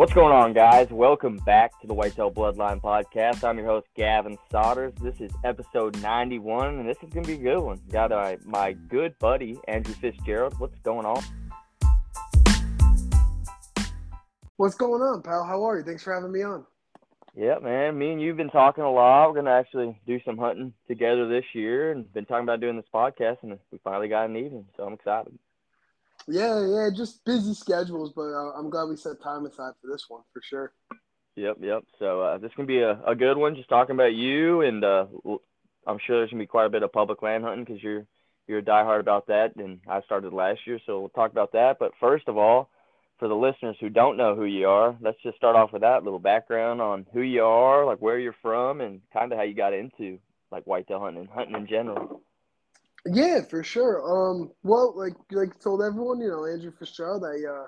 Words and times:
What's 0.00 0.14
going 0.14 0.32
on, 0.32 0.54
guys? 0.54 0.88
Welcome 0.88 1.36
back 1.44 1.78
to 1.82 1.86
the 1.86 1.92
Whitetail 1.92 2.30
Bloodline 2.30 2.80
Podcast. 2.80 3.44
I'm 3.44 3.58
your 3.58 3.66
host, 3.66 3.86
Gavin 3.94 4.38
Sodders. 4.50 4.98
This 4.98 5.20
is 5.20 5.30
episode 5.44 6.00
91, 6.00 6.78
and 6.78 6.88
this 6.88 6.96
is 7.02 7.12
going 7.12 7.26
to 7.26 7.26
be 7.26 7.34
a 7.34 7.52
good 7.54 7.60
one. 7.60 7.78
Got 7.90 8.10
uh, 8.10 8.36
my 8.46 8.72
good 8.72 9.14
buddy, 9.18 9.58
Andrew 9.68 9.92
Fitzgerald. 9.92 10.58
What's 10.58 10.78
going 10.78 11.04
on? 11.04 11.22
What's 14.56 14.74
going 14.74 15.02
on, 15.02 15.20
pal? 15.20 15.44
How 15.44 15.62
are 15.64 15.76
you? 15.76 15.84
Thanks 15.84 16.02
for 16.02 16.14
having 16.14 16.32
me 16.32 16.44
on. 16.44 16.64
Yeah, 17.36 17.58
man. 17.58 17.98
Me 17.98 18.12
and 18.12 18.22
you've 18.22 18.38
been 18.38 18.48
talking 18.48 18.84
a 18.84 18.90
lot. 18.90 19.26
We're 19.26 19.34
going 19.34 19.44
to 19.44 19.50
actually 19.52 20.00
do 20.06 20.18
some 20.24 20.38
hunting 20.38 20.72
together 20.88 21.28
this 21.28 21.44
year 21.52 21.92
and 21.92 22.10
been 22.14 22.24
talking 22.24 22.44
about 22.44 22.60
doing 22.60 22.76
this 22.76 22.86
podcast, 22.94 23.36
and 23.42 23.58
we 23.70 23.78
finally 23.84 24.08
got 24.08 24.30
an 24.30 24.36
evening, 24.38 24.64
so 24.78 24.84
I'm 24.84 24.94
excited. 24.94 25.38
Yeah, 26.28 26.66
yeah, 26.66 26.88
just 26.94 27.24
busy 27.24 27.54
schedules, 27.54 28.12
but 28.14 28.32
uh, 28.32 28.52
I'm 28.52 28.70
glad 28.70 28.84
we 28.84 28.96
set 28.96 29.22
time 29.22 29.46
aside 29.46 29.72
for 29.80 29.88
this 29.90 30.04
one 30.08 30.22
for 30.32 30.42
sure. 30.42 30.72
Yep, 31.36 31.56
yep. 31.60 31.84
So 31.98 32.20
uh, 32.20 32.38
this 32.38 32.52
can 32.54 32.66
be 32.66 32.80
a, 32.80 33.00
a 33.06 33.14
good 33.14 33.36
one, 33.36 33.56
just 33.56 33.68
talking 33.68 33.94
about 33.94 34.14
you, 34.14 34.60
and 34.62 34.84
uh, 34.84 35.06
I'm 35.86 35.98
sure 36.06 36.18
there's 36.18 36.30
gonna 36.30 36.42
be 36.42 36.46
quite 36.46 36.66
a 36.66 36.70
bit 36.70 36.82
of 36.82 36.92
public 36.92 37.22
land 37.22 37.44
hunting 37.44 37.64
because 37.64 37.82
you're 37.82 38.06
you're 38.46 38.58
a 38.58 38.62
diehard 38.62 39.00
about 39.00 39.28
that, 39.28 39.54
and 39.56 39.80
I 39.88 40.02
started 40.02 40.32
last 40.32 40.60
year, 40.66 40.80
so 40.84 41.00
we'll 41.00 41.08
talk 41.10 41.30
about 41.30 41.52
that. 41.52 41.76
But 41.78 41.92
first 42.00 42.26
of 42.26 42.36
all, 42.36 42.68
for 43.18 43.28
the 43.28 43.34
listeners 43.34 43.76
who 43.80 43.88
don't 43.88 44.16
know 44.16 44.34
who 44.34 44.44
you 44.44 44.66
are, 44.66 44.96
let's 45.00 45.22
just 45.22 45.36
start 45.36 45.54
off 45.54 45.72
with 45.72 45.82
that 45.82 46.02
little 46.02 46.18
background 46.18 46.80
on 46.80 47.06
who 47.12 47.20
you 47.20 47.44
are, 47.44 47.86
like 47.86 47.98
where 47.98 48.18
you're 48.18 48.34
from, 48.42 48.80
and 48.80 49.00
kind 49.12 49.30
of 49.30 49.38
how 49.38 49.44
you 49.44 49.54
got 49.54 49.72
into 49.72 50.18
like 50.50 50.64
whitetail 50.64 51.00
hunting 51.00 51.22
and 51.22 51.30
hunting 51.30 51.54
in 51.54 51.66
general. 51.68 52.22
Yeah, 53.06 53.40
for 53.42 53.62
sure. 53.62 54.02
Um, 54.04 54.50
well, 54.62 54.94
like 54.96 55.14
like 55.30 55.58
told 55.60 55.82
everyone, 55.82 56.20
you 56.20 56.28
know, 56.28 56.44
Andrew 56.44 56.72
Fitzgerald. 56.78 57.24
I 57.24 57.48
uh, 57.48 57.66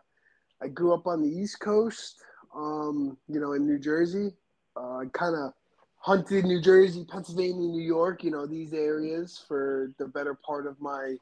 I 0.63 0.69
grew 0.69 0.93
up 0.93 1.07
on 1.07 1.23
the 1.23 1.29
East 1.29 1.61
Coast. 1.61 2.17
Um, 2.55 3.17
you 3.29 3.41
know, 3.41 3.53
in 3.53 3.67
New 3.67 3.79
Jersey. 3.79 4.35
Uh, 4.77 4.99
I 4.99 5.05
kind 5.13 5.35
of 5.35 5.53
hunted 5.97 6.45
New 6.45 6.61
Jersey, 6.61 7.05
Pennsylvania, 7.09 7.69
New 7.69 7.83
York. 7.83 8.23
You 8.25 8.31
know, 8.31 8.47
these 8.47 8.75
areas 8.75 9.43
for 9.49 9.93
the 9.99 10.07
better 10.07 10.35
part 10.35 10.67
of 10.67 10.79
my, 10.81 11.17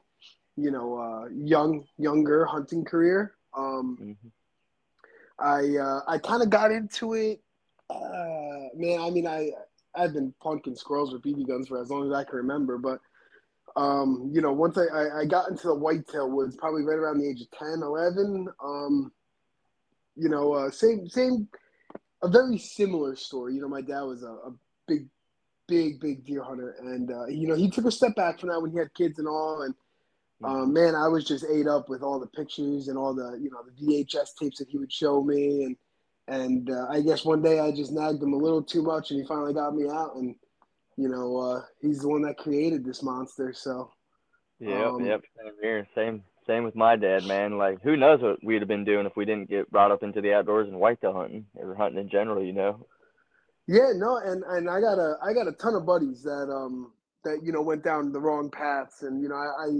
you 0.57 0.71
know, 0.71 0.97
uh, 0.97 1.29
young 1.33 1.85
younger 1.97 2.45
hunting 2.45 2.83
career. 2.83 3.35
Um, 3.55 3.97
mm-hmm. 4.01 4.27
I 5.39 5.77
uh, 5.77 6.01
I 6.07 6.17
kind 6.17 6.43
of 6.43 6.49
got 6.49 6.71
into 6.71 7.13
it. 7.13 7.41
Uh, 7.89 8.69
man, 8.75 8.99
I 8.99 9.09
mean, 9.09 9.25
I 9.25 9.51
I've 9.95 10.13
been 10.13 10.33
punking 10.43 10.77
squirrels 10.77 11.13
with 11.13 11.23
BB 11.23 11.47
guns 11.47 11.69
for 11.69 11.81
as 11.81 11.89
long 11.89 12.07
as 12.07 12.13
I 12.13 12.25
can 12.25 12.37
remember, 12.37 12.77
but 12.77 12.99
um, 13.75 14.29
you 14.33 14.41
know, 14.41 14.51
once 14.51 14.77
I, 14.77 14.85
I, 14.85 15.19
I, 15.21 15.25
got 15.25 15.49
into 15.49 15.67
the 15.67 15.75
whitetail 15.75 16.29
woods, 16.29 16.55
probably 16.57 16.83
right 16.83 16.97
around 16.97 17.19
the 17.19 17.29
age 17.29 17.41
of 17.41 17.51
10, 17.51 17.81
11, 17.81 18.47
um, 18.63 19.11
you 20.15 20.29
know, 20.29 20.53
uh, 20.53 20.69
same, 20.69 21.07
same, 21.07 21.47
a 22.21 22.27
very 22.27 22.57
similar 22.57 23.15
story. 23.15 23.55
You 23.55 23.61
know, 23.61 23.69
my 23.69 23.81
dad 23.81 24.01
was 24.01 24.23
a, 24.23 24.27
a 24.27 24.53
big, 24.87 25.07
big, 25.67 25.99
big 25.99 26.25
deer 26.25 26.43
hunter. 26.43 26.75
And, 26.79 27.11
uh, 27.11 27.27
you 27.27 27.47
know, 27.47 27.55
he 27.55 27.69
took 27.69 27.85
a 27.85 27.91
step 27.91 28.15
back 28.15 28.39
from 28.39 28.49
that 28.49 28.61
when 28.61 28.71
he 28.71 28.77
had 28.77 28.93
kids 28.93 29.19
and 29.19 29.27
all. 29.27 29.61
And, 29.61 29.73
um, 30.43 30.73
man, 30.73 30.95
I 30.95 31.07
was 31.07 31.23
just 31.23 31.45
ate 31.49 31.67
up 31.67 31.87
with 31.87 32.01
all 32.03 32.19
the 32.19 32.27
pictures 32.27 32.89
and 32.89 32.97
all 32.97 33.13
the, 33.13 33.39
you 33.41 33.49
know, 33.49 33.59
the 33.63 33.85
VHS 33.85 34.35
tapes 34.39 34.59
that 34.59 34.67
he 34.69 34.77
would 34.77 34.91
show 34.91 35.23
me. 35.23 35.63
And, 35.63 35.77
and 36.27 36.69
uh, 36.69 36.87
I 36.89 37.01
guess 37.01 37.23
one 37.23 37.41
day 37.41 37.59
I 37.59 37.71
just 37.71 37.91
nagged 37.91 38.21
him 38.21 38.33
a 38.33 38.37
little 38.37 38.61
too 38.61 38.83
much 38.83 39.11
and 39.11 39.21
he 39.21 39.25
finally 39.25 39.53
got 39.53 39.75
me 39.75 39.89
out. 39.89 40.15
And, 40.15 40.35
you 41.01 41.09
know, 41.09 41.37
uh, 41.37 41.61
he's 41.81 41.99
the 41.99 42.07
one 42.09 42.21
that 42.21 42.37
created 42.37 42.85
this 42.85 43.01
monster. 43.01 43.53
So, 43.53 43.91
yep, 44.59 44.85
um, 44.85 45.03
yep, 45.03 45.21
same 45.35 45.53
here. 45.61 45.87
Same, 45.95 46.23
same 46.45 46.63
with 46.63 46.75
my 46.75 46.95
dad, 46.95 47.25
man. 47.25 47.57
Like, 47.57 47.81
who 47.81 47.97
knows 47.97 48.21
what 48.21 48.37
we'd 48.43 48.61
have 48.61 48.67
been 48.67 48.85
doing 48.85 49.07
if 49.07 49.15
we 49.15 49.25
didn't 49.25 49.49
get 49.49 49.71
brought 49.71 49.91
up 49.91 50.03
into 50.03 50.21
the 50.21 50.33
outdoors 50.33 50.67
and 50.67 50.79
whitetail 50.79 51.13
hunting 51.13 51.45
or 51.55 51.73
hunting 51.73 51.99
in 51.99 52.09
general, 52.09 52.43
you 52.43 52.53
know? 52.53 52.85
Yeah, 53.67 53.93
no, 53.95 54.17
and 54.17 54.43
and 54.47 54.69
I 54.69 54.79
got 54.81 54.99
a 54.99 55.15
I 55.23 55.33
got 55.33 55.47
a 55.47 55.53
ton 55.53 55.75
of 55.75 55.85
buddies 55.85 56.23
that 56.23 56.49
um 56.51 56.91
that 57.23 57.39
you 57.43 57.51
know 57.51 57.61
went 57.61 57.83
down 57.83 58.11
the 58.11 58.19
wrong 58.19 58.51
paths, 58.51 59.03
and 59.03 59.21
you 59.21 59.29
know 59.29 59.35
I 59.35 59.79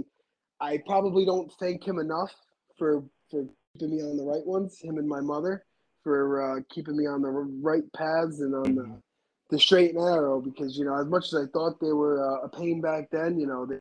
I, 0.66 0.72
I 0.72 0.78
probably 0.86 1.24
don't 1.26 1.52
thank 1.60 1.86
him 1.86 1.98
enough 1.98 2.32
for 2.78 3.04
for 3.30 3.44
keeping 3.74 3.96
me 3.96 4.02
on 4.02 4.16
the 4.16 4.24
right 4.24 4.46
ones. 4.46 4.78
Him 4.80 4.98
and 4.98 5.08
my 5.08 5.20
mother 5.20 5.64
for 6.02 6.56
uh, 6.56 6.60
keeping 6.70 6.96
me 6.96 7.06
on 7.06 7.22
the 7.22 7.30
right 7.30 7.82
paths 7.92 8.40
and 8.40 8.54
on 8.54 8.74
the 8.74 9.02
the 9.52 9.58
straight 9.58 9.94
and 9.94 10.02
narrow 10.02 10.40
because 10.40 10.78
you 10.78 10.84
know 10.84 10.98
as 10.98 11.06
much 11.06 11.26
as 11.26 11.34
I 11.34 11.46
thought 11.52 11.78
they 11.78 11.92
were 11.92 12.24
uh, 12.24 12.46
a 12.46 12.48
pain 12.48 12.80
back 12.80 13.10
then, 13.12 13.38
you 13.38 13.46
know 13.46 13.66
they 13.66 13.78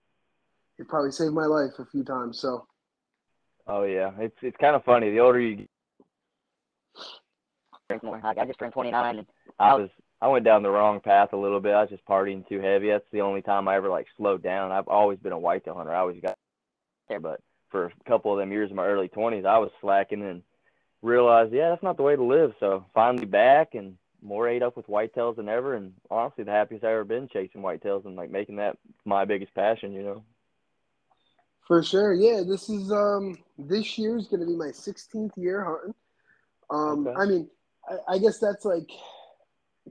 they 0.77 0.83
probably 0.83 1.11
saved 1.11 1.33
my 1.33 1.45
life 1.45 1.71
a 1.79 1.85
few 1.85 2.03
times. 2.03 2.39
So. 2.39 2.67
Oh 3.67 3.83
yeah, 3.83 4.11
it's 4.19 4.35
it's 4.41 4.57
kind 4.57 4.75
of 4.75 4.83
funny. 4.83 5.09
The 5.11 5.19
older 5.19 5.39
you 5.39 5.67
drink 7.87 8.03
more. 8.03 8.19
I 8.23 8.45
just 8.45 8.59
turned 8.59 8.73
29, 8.73 9.19
and 9.19 9.27
I 9.59 9.75
was 9.75 9.89
I 10.21 10.27
went 10.27 10.43
down 10.43 10.61
the 10.61 10.69
wrong 10.69 10.99
path 10.99 11.31
a 11.31 11.37
little 11.37 11.61
bit. 11.61 11.73
I 11.73 11.81
was 11.81 11.89
just 11.89 12.05
partying 12.05 12.47
too 12.49 12.59
heavy. 12.59 12.89
That's 12.89 13.05
the 13.13 13.21
only 13.21 13.41
time 13.41 13.69
I 13.69 13.75
ever 13.77 13.89
like 13.89 14.07
slowed 14.17 14.43
down. 14.43 14.73
I've 14.73 14.89
always 14.89 15.19
been 15.19 15.31
a 15.31 15.39
whitetail 15.39 15.75
hunter. 15.75 15.95
I 15.95 15.99
always 15.99 16.21
got 16.21 16.35
there, 17.07 17.21
but 17.21 17.39
for 17.69 17.85
a 17.85 18.09
couple 18.09 18.33
of 18.33 18.39
them 18.39 18.51
years 18.51 18.69
in 18.69 18.75
my 18.75 18.85
early 18.85 19.07
20s, 19.07 19.45
I 19.45 19.59
was 19.59 19.71
slacking 19.79 20.21
and 20.21 20.43
realized, 21.01 21.53
yeah, 21.53 21.69
that's 21.69 21.83
not 21.83 21.95
the 21.95 22.03
way 22.03 22.17
to 22.17 22.23
live. 22.23 22.53
So 22.59 22.85
finally 22.93 23.25
back 23.25 23.73
and 23.73 23.97
more 24.21 24.47
ate 24.47 24.63
up 24.63 24.77
with 24.77 24.87
whitetails 24.87 25.35
than 25.35 25.49
ever, 25.49 25.75
and 25.75 25.93
honestly, 26.09 26.43
the 26.43 26.51
happiest 26.51 26.83
I've 26.83 26.91
ever 26.91 27.03
been 27.03 27.27
chasing 27.27 27.61
whitetails 27.61 28.05
and 28.05 28.15
like 28.15 28.29
making 28.29 28.57
that 28.57 28.77
my 29.05 29.25
biggest 29.25 29.53
passion. 29.53 29.93
You 29.93 30.03
know. 30.03 30.23
For 31.67 31.83
sure, 31.83 32.13
yeah. 32.13 32.41
This 32.47 32.69
is 32.69 32.91
um 32.91 33.37
this 33.57 33.97
year 33.97 34.17
is 34.17 34.27
going 34.27 34.41
to 34.41 34.45
be 34.45 34.55
my 34.55 34.67
16th 34.67 35.31
year 35.37 35.63
hunting. 35.63 35.93
Um, 36.69 37.07
okay. 37.07 37.17
I 37.17 37.25
mean, 37.25 37.49
I, 37.89 38.15
I, 38.15 38.17
guess 38.17 38.39
that's 38.39 38.65
like 38.65 38.89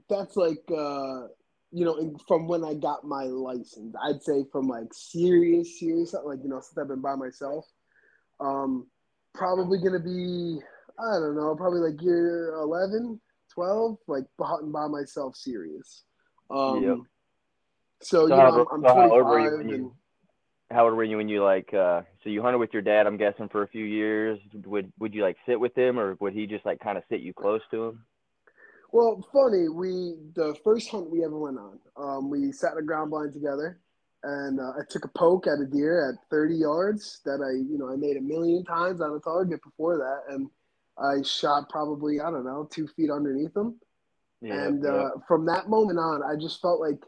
that's 0.09 0.35
like 0.35 0.63
uh 0.69 1.27
you 1.71 1.85
know 1.85 1.95
in, 1.97 2.17
from 2.27 2.47
when 2.47 2.63
I 2.63 2.73
got 2.73 3.03
my 3.03 3.23
license. 3.23 3.95
I'd 4.03 4.21
say 4.21 4.45
from 4.51 4.67
like 4.67 4.93
serious, 4.93 5.79
serious, 5.79 6.13
like 6.13 6.39
you 6.43 6.49
know 6.49 6.61
since 6.61 6.77
I've 6.77 6.87
been 6.87 7.01
by 7.01 7.15
myself. 7.15 7.65
Um, 8.39 8.87
probably 9.33 9.79
going 9.79 9.93
to 9.93 9.99
be 9.99 10.59
I 10.99 11.19
don't 11.19 11.35
know, 11.35 11.55
probably 11.55 11.79
like 11.79 12.01
year 12.01 12.53
11 12.53 13.19
12, 13.53 13.97
like 14.07 14.23
hunting 14.39 14.71
by 14.71 14.87
myself 14.87 15.35
serious. 15.35 16.03
Um, 16.49 16.83
yep. 16.83 16.97
So, 18.01 18.27
so 18.27 18.35
you 18.35 18.41
know, 18.41 18.67
I'm, 18.71 18.85
I'm 18.85 19.09
25 19.09 19.59
and. 19.59 19.69
You, 19.69 19.95
how 20.71 20.85
old 20.85 20.95
were 20.95 21.03
you 21.03 21.17
when 21.17 21.29
you 21.29 21.43
like? 21.43 21.73
Uh, 21.73 22.01
so 22.23 22.29
you 22.29 22.41
hunted 22.41 22.57
with 22.59 22.73
your 22.73 22.81
dad, 22.81 23.05
I'm 23.05 23.17
guessing, 23.17 23.49
for 23.49 23.63
a 23.63 23.67
few 23.67 23.85
years. 23.85 24.39
Would 24.65 24.91
would 24.99 25.13
you 25.13 25.21
like 25.21 25.37
sit 25.45 25.59
with 25.59 25.77
him, 25.77 25.99
or 25.99 26.15
would 26.19 26.33
he 26.33 26.47
just 26.47 26.65
like 26.65 26.79
kind 26.79 26.97
of 26.97 27.03
sit 27.09 27.21
you 27.21 27.33
close 27.33 27.61
to 27.71 27.85
him? 27.85 28.05
Well, 28.91 29.27
funny. 29.31 29.69
We 29.69 30.15
the 30.35 30.55
first 30.63 30.89
hunt 30.89 31.09
we 31.09 31.23
ever 31.23 31.37
went 31.37 31.57
on, 31.57 31.79
um, 31.97 32.29
we 32.29 32.51
sat 32.51 32.73
in 32.73 32.79
a 32.79 32.81
ground 32.83 33.11
blind 33.11 33.33
together, 33.33 33.79
and 34.23 34.59
uh, 34.59 34.71
I 34.79 34.81
took 34.89 35.05
a 35.05 35.09
poke 35.09 35.47
at 35.47 35.59
a 35.59 35.65
deer 35.65 36.09
at 36.09 36.29
30 36.29 36.55
yards 36.55 37.21
that 37.25 37.41
I, 37.41 37.51
you 37.51 37.77
know, 37.77 37.91
I 37.91 37.95
made 37.95 38.17
a 38.17 38.21
million 38.21 38.63
times 38.63 39.01
on 39.01 39.15
a 39.15 39.19
target 39.19 39.61
before 39.63 39.97
that, 39.97 40.33
and 40.33 40.49
I 41.01 41.21
shot 41.23 41.69
probably 41.69 42.19
I 42.19 42.29
don't 42.29 42.45
know 42.45 42.67
two 42.71 42.87
feet 42.87 43.09
underneath 43.09 43.55
him, 43.55 43.79
yeah, 44.41 44.65
and 44.65 44.83
yeah. 44.83 44.89
Uh, 44.89 45.09
from 45.27 45.45
that 45.47 45.69
moment 45.69 45.99
on, 45.99 46.21
I 46.23 46.35
just 46.39 46.61
felt 46.61 46.79
like 46.79 46.99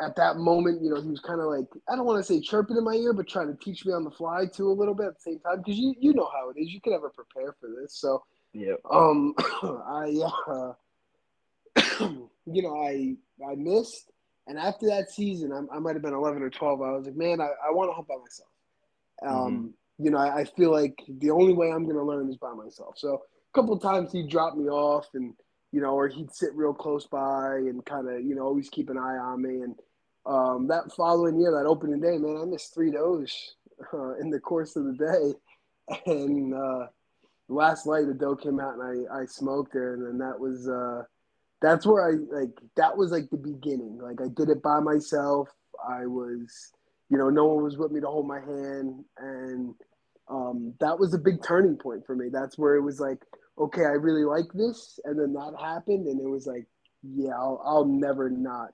at 0.00 0.16
that 0.16 0.36
moment, 0.36 0.82
you 0.82 0.90
know, 0.90 1.00
he 1.00 1.08
was 1.08 1.20
kind 1.20 1.40
of 1.40 1.46
like 1.46 1.66
I 1.88 1.96
don't 1.96 2.06
want 2.06 2.24
to 2.24 2.32
say 2.32 2.40
chirping 2.40 2.76
in 2.76 2.84
my 2.84 2.94
ear, 2.94 3.12
but 3.12 3.28
trying 3.28 3.48
to 3.48 3.64
teach 3.64 3.86
me 3.86 3.92
on 3.92 4.04
the 4.04 4.10
fly 4.10 4.44
too 4.46 4.68
a 4.68 4.72
little 4.72 4.94
bit 4.94 5.06
at 5.06 5.14
the 5.14 5.20
same 5.20 5.38
time 5.40 5.58
because 5.58 5.78
you 5.78 5.94
you 5.98 6.12
know 6.12 6.28
how 6.32 6.50
it 6.50 6.60
is. 6.60 6.72
You 6.72 6.80
can 6.80 6.92
never 6.92 7.10
prepare 7.10 7.54
for 7.60 7.68
this, 7.80 7.94
so 7.96 8.22
yeah. 8.52 8.74
Um, 8.90 9.34
I 9.38 10.20
uh, 10.48 10.72
you 12.46 12.62
know 12.62 12.82
I 12.82 13.16
I 13.48 13.54
missed, 13.54 14.10
and 14.46 14.58
after 14.58 14.86
that 14.88 15.10
season, 15.10 15.52
I, 15.52 15.76
I 15.76 15.78
might 15.78 15.94
have 15.94 16.02
been 16.02 16.14
eleven 16.14 16.42
or 16.42 16.50
twelve. 16.50 16.82
I 16.82 16.92
was 16.92 17.06
like, 17.06 17.16
man, 17.16 17.40
I, 17.40 17.48
I 17.66 17.70
want 17.70 17.90
to 17.90 17.94
hunt 17.94 18.08
by 18.08 18.16
myself. 18.16 18.48
Um, 19.22 19.52
mm-hmm 19.52 19.66
you 19.98 20.10
know, 20.10 20.18
I, 20.18 20.40
I 20.40 20.44
feel 20.44 20.72
like 20.72 21.02
the 21.08 21.30
only 21.30 21.52
way 21.52 21.70
I'm 21.70 21.84
going 21.84 21.96
to 21.96 22.02
learn 22.02 22.28
is 22.28 22.36
by 22.36 22.52
myself. 22.52 22.98
So 22.98 23.14
a 23.14 23.58
couple 23.58 23.78
times 23.78 24.12
he'd 24.12 24.28
drop 24.28 24.56
me 24.56 24.68
off 24.68 25.08
and, 25.14 25.34
you 25.72 25.80
know, 25.80 25.94
or 25.94 26.08
he'd 26.08 26.32
sit 26.32 26.54
real 26.54 26.74
close 26.74 27.06
by 27.06 27.56
and 27.56 27.84
kind 27.84 28.08
of, 28.08 28.24
you 28.24 28.34
know, 28.34 28.42
always 28.42 28.68
keep 28.68 28.90
an 28.90 28.98
eye 28.98 29.16
on 29.16 29.42
me. 29.42 29.62
And 29.62 29.74
um, 30.26 30.66
that 30.68 30.92
following 30.96 31.40
year, 31.40 31.52
that 31.52 31.66
opening 31.66 32.00
day, 32.00 32.18
man, 32.18 32.40
I 32.42 32.44
missed 32.44 32.74
three 32.74 32.90
does 32.90 33.54
uh, 33.92 34.16
in 34.16 34.30
the 34.30 34.40
course 34.40 34.76
of 34.76 34.84
the 34.84 34.92
day. 34.94 35.38
And 36.06 36.54
uh, 36.54 36.86
last 37.48 37.86
night, 37.86 38.06
the 38.06 38.14
doe 38.14 38.36
came 38.36 38.58
out 38.58 38.78
and 38.78 39.06
I, 39.10 39.20
I 39.20 39.26
smoked 39.26 39.74
her. 39.74 39.92
And 39.92 40.06
then 40.06 40.16
that 40.16 40.40
was, 40.40 40.66
uh, 40.66 41.02
that's 41.60 41.84
where 41.84 42.08
I, 42.08 42.12
like, 42.34 42.58
that 42.76 42.96
was 42.96 43.10
like 43.10 43.28
the 43.28 43.36
beginning. 43.36 43.98
Like, 44.00 44.22
I 44.22 44.28
did 44.34 44.48
it 44.48 44.62
by 44.62 44.80
myself. 44.80 45.50
I 45.86 46.06
was, 46.06 46.72
you 47.10 47.18
know, 47.18 47.30
no 47.30 47.46
one 47.46 47.64
was 47.64 47.76
with 47.76 47.92
me 47.92 48.00
to 48.00 48.06
hold 48.06 48.26
my 48.26 48.40
hand, 48.40 49.04
and 49.18 49.74
um, 50.28 50.74
that 50.80 50.98
was 50.98 51.14
a 51.14 51.18
big 51.18 51.42
turning 51.42 51.76
point 51.76 52.06
for 52.06 52.16
me. 52.16 52.28
That's 52.32 52.58
where 52.58 52.76
it 52.76 52.82
was 52.82 53.00
like, 53.00 53.18
okay, 53.58 53.82
I 53.82 53.92
really 53.92 54.24
like 54.24 54.52
this, 54.54 54.98
and 55.04 55.18
then 55.18 55.32
that 55.34 55.54
happened, 55.60 56.06
and 56.06 56.20
it 56.20 56.28
was 56.28 56.46
like, 56.46 56.66
yeah, 57.02 57.32
I'll, 57.32 57.60
I'll 57.64 57.84
never 57.84 58.30
not, 58.30 58.70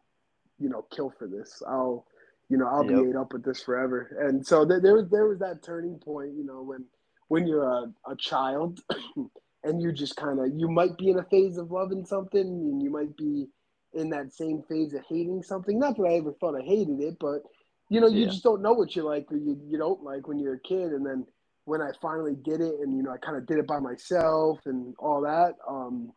you 0.58 0.68
know, 0.68 0.86
kill 0.94 1.12
for 1.18 1.26
this. 1.26 1.62
I'll, 1.66 2.06
you 2.48 2.56
know, 2.56 2.66
I'll 2.66 2.84
yep. 2.84 3.02
be 3.02 3.10
ate 3.10 3.16
up 3.16 3.32
with 3.32 3.44
this 3.44 3.62
forever. 3.62 4.16
And 4.20 4.46
so 4.46 4.66
th- 4.66 4.82
there 4.82 4.94
was 4.94 5.08
there 5.10 5.26
was 5.26 5.40
that 5.40 5.62
turning 5.62 5.98
point, 5.98 6.34
you 6.36 6.44
know, 6.44 6.62
when 6.62 6.84
when 7.28 7.46
you're 7.46 7.68
a, 7.68 7.92
a 8.08 8.16
child, 8.16 8.80
and 9.64 9.82
you 9.82 9.92
just 9.92 10.16
kind 10.16 10.38
of 10.38 10.46
you 10.56 10.68
might 10.68 10.96
be 10.96 11.10
in 11.10 11.18
a 11.18 11.24
phase 11.24 11.56
of 11.58 11.70
loving 11.70 12.04
something 12.04 12.40
and 12.40 12.82
you 12.82 12.90
might 12.90 13.16
be 13.16 13.46
in 13.92 14.10
that 14.10 14.32
same 14.32 14.62
phase 14.68 14.94
of 14.94 15.02
hating 15.08 15.42
something 15.42 15.78
not 15.78 15.96
that 15.96 16.04
i 16.04 16.14
ever 16.14 16.32
thought 16.32 16.56
i 16.56 16.64
hated 16.64 17.00
it 17.00 17.16
but 17.20 17.42
you 17.90 18.00
know 18.00 18.06
you 18.06 18.22
Yeah. 18.22 18.28
just 18.30 18.42
don't 18.42 18.62
know 18.62 18.72
what 18.72 18.96
you 18.96 19.02
like 19.02 19.30
or 19.30 19.36
you, 19.36 19.60
you 19.66 19.76
don't 19.76 20.02
like 20.02 20.26
when 20.26 20.38
you're 20.38 20.54
a 20.54 20.60
kid 20.60 20.92
and 20.92 21.04
then 21.04 21.26
when 21.64 21.82
i 21.82 21.90
finally 22.00 22.36
did 22.36 22.60
it 22.60 22.76
and 22.80 22.96
you 22.96 23.02
know 23.02 23.10
i 23.10 23.18
kind 23.18 23.36
of 23.36 23.46
did 23.46 23.58
it 23.58 23.66
by 23.66 23.78
myself 23.78 24.58
and 24.64 24.94
all 24.98 25.20
that 25.20 25.54
um 25.68 26.12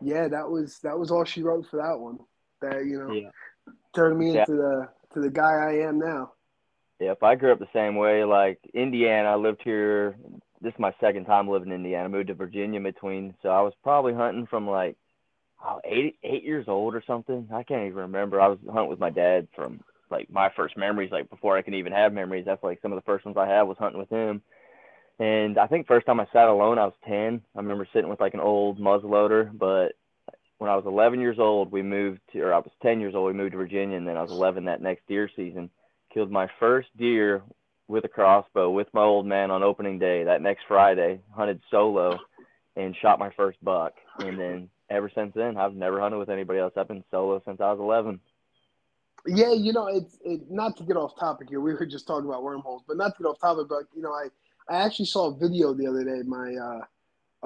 yeah 0.00 0.28
that 0.28 0.48
was 0.48 0.78
that 0.82 0.96
was 0.96 1.10
all 1.10 1.24
she 1.24 1.42
wrote 1.42 1.66
for 1.68 1.78
that 1.78 1.98
one 1.98 2.18
that 2.60 2.84
you 2.86 2.98
know 2.98 3.12
Yeah. 3.12 3.30
turned 3.94 4.18
me 4.18 4.34
Yeah. 4.34 4.40
into 4.40 4.52
the 4.52 4.88
to 5.14 5.20
the 5.20 5.30
guy 5.30 5.54
i 5.54 5.88
am 5.88 5.98
now 5.98 6.32
Yep, 6.98 7.22
I 7.22 7.34
grew 7.34 7.52
up 7.52 7.58
the 7.58 7.66
same 7.74 7.96
way. 7.96 8.24
Like 8.24 8.58
Indiana, 8.72 9.28
I 9.28 9.34
lived 9.34 9.60
here. 9.62 10.16
This 10.62 10.72
is 10.72 10.80
my 10.80 10.94
second 10.98 11.26
time 11.26 11.46
living 11.46 11.68
in 11.68 11.74
Indiana. 11.74 12.06
I 12.06 12.08
moved 12.08 12.28
to 12.28 12.34
Virginia 12.34 12.78
in 12.78 12.84
between, 12.84 13.34
so 13.42 13.50
I 13.50 13.60
was 13.60 13.74
probably 13.82 14.14
hunting 14.14 14.46
from 14.46 14.66
like 14.66 14.96
oh, 15.62 15.78
eight 15.84 16.16
eight 16.22 16.42
years 16.42 16.64
old 16.68 16.94
or 16.94 17.02
something. 17.06 17.48
I 17.52 17.64
can't 17.64 17.82
even 17.84 17.98
remember. 17.98 18.40
I 18.40 18.48
was 18.48 18.58
hunting 18.64 18.88
with 18.88 18.98
my 18.98 19.10
dad 19.10 19.46
from 19.54 19.80
like 20.10 20.30
my 20.30 20.50
first 20.56 20.76
memories, 20.76 21.10
like 21.12 21.30
before 21.30 21.56
I 21.56 21.62
can 21.62 21.74
even 21.74 21.92
have 21.92 22.12
memories. 22.12 22.44
That's 22.46 22.62
like 22.62 22.80
some 22.82 22.92
of 22.92 22.96
the 22.96 23.06
first 23.06 23.24
ones 23.24 23.36
I 23.36 23.46
had 23.46 23.62
was 23.62 23.78
hunting 23.78 23.98
with 23.98 24.10
him. 24.10 24.42
And 25.18 25.58
I 25.58 25.66
think 25.66 25.86
first 25.86 26.06
time 26.06 26.20
I 26.20 26.26
sat 26.32 26.48
alone, 26.48 26.78
I 26.78 26.84
was 26.84 26.94
ten. 27.06 27.42
I 27.54 27.58
remember 27.58 27.88
sitting 27.92 28.10
with 28.10 28.20
like 28.20 28.34
an 28.34 28.40
old 28.40 28.78
muzzleloader, 28.78 29.56
but 29.56 29.92
when 30.58 30.70
I 30.70 30.76
was 30.76 30.84
11 30.86 31.20
years 31.20 31.38
old, 31.38 31.70
we 31.70 31.82
moved 31.82 32.20
to, 32.32 32.40
or 32.40 32.54
I 32.54 32.58
was 32.58 32.70
10 32.82 33.00
years 33.00 33.14
old, 33.14 33.26
we 33.26 33.32
moved 33.34 33.52
to 33.52 33.58
Virginia, 33.58 33.96
and 33.96 34.08
then 34.08 34.16
I 34.16 34.22
was 34.22 34.30
11 34.30 34.64
that 34.64 34.80
next 34.80 35.06
deer 35.06 35.30
season 35.36 35.70
killed 36.12 36.30
my 36.30 36.48
first 36.58 36.88
deer 36.96 37.42
with 37.88 38.04
a 38.04 38.08
crossbow 38.08 38.70
with 38.70 38.88
my 38.92 39.02
old 39.02 39.26
man 39.26 39.50
on 39.50 39.62
opening 39.62 39.98
day 39.98 40.24
that 40.24 40.42
next 40.42 40.62
Friday, 40.66 41.20
hunted 41.34 41.60
solo 41.70 42.18
and 42.74 42.96
shot 43.00 43.18
my 43.18 43.30
first 43.36 43.62
buck. 43.62 43.92
And 44.18 44.38
then 44.38 44.70
ever 44.90 45.10
since 45.14 45.32
then, 45.34 45.56
I've 45.56 45.74
never 45.74 46.00
hunted 46.00 46.18
with 46.18 46.30
anybody 46.30 46.58
else. 46.58 46.72
I've 46.76 46.88
been 46.88 47.04
solo 47.10 47.40
since 47.44 47.60
I 47.60 47.70
was 47.72 47.80
11. 47.80 48.20
Yeah, 49.26 49.52
you 49.52 49.72
know, 49.72 49.88
it's 49.88 50.18
it, 50.24 50.42
not 50.50 50.76
to 50.78 50.84
get 50.84 50.96
off 50.96 51.18
topic 51.18 51.48
here. 51.50 51.60
We 51.60 51.74
were 51.74 51.86
just 51.86 52.06
talking 52.06 52.28
about 52.28 52.42
wormholes, 52.42 52.82
but 52.86 52.96
not 52.96 53.16
to 53.16 53.22
get 53.22 53.28
off 53.28 53.40
topic. 53.40 53.66
But 53.68 53.84
you 53.94 54.02
know, 54.02 54.12
I 54.12 54.28
I 54.68 54.84
actually 54.84 55.06
saw 55.06 55.28
a 55.34 55.36
video 55.38 55.74
the 55.74 55.86
other 55.86 56.04
day. 56.04 56.22
My 56.26 56.54
uh, 56.54 56.80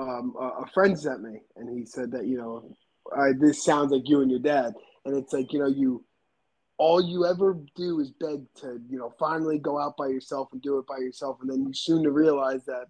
um, 0.02 0.34
a 0.40 0.66
friend 0.72 0.98
sent 0.98 1.22
me, 1.22 1.40
and 1.56 1.76
he 1.78 1.86
said 1.86 2.10
that 2.12 2.26
you 2.26 2.38
know, 2.38 2.76
I, 3.16 3.32
this 3.38 3.64
sounds 3.64 3.92
like 3.92 4.08
you 4.08 4.20
and 4.22 4.30
your 4.30 4.40
dad, 4.40 4.74
and 5.04 5.16
it's 5.16 5.32
like 5.32 5.52
you 5.52 5.58
know, 5.60 5.68
you 5.68 6.04
all 6.78 7.02
you 7.02 7.26
ever 7.26 7.58
do 7.76 8.00
is 8.00 8.10
beg 8.10 8.42
to 8.56 8.80
you 8.88 8.98
know 8.98 9.12
finally 9.18 9.58
go 9.58 9.78
out 9.78 9.96
by 9.96 10.08
yourself 10.08 10.48
and 10.52 10.62
do 10.62 10.78
it 10.78 10.86
by 10.86 10.98
yourself, 10.98 11.38
and 11.40 11.50
then 11.50 11.64
you 11.66 11.74
soon 11.74 12.02
to 12.04 12.10
realize 12.10 12.64
that 12.66 12.86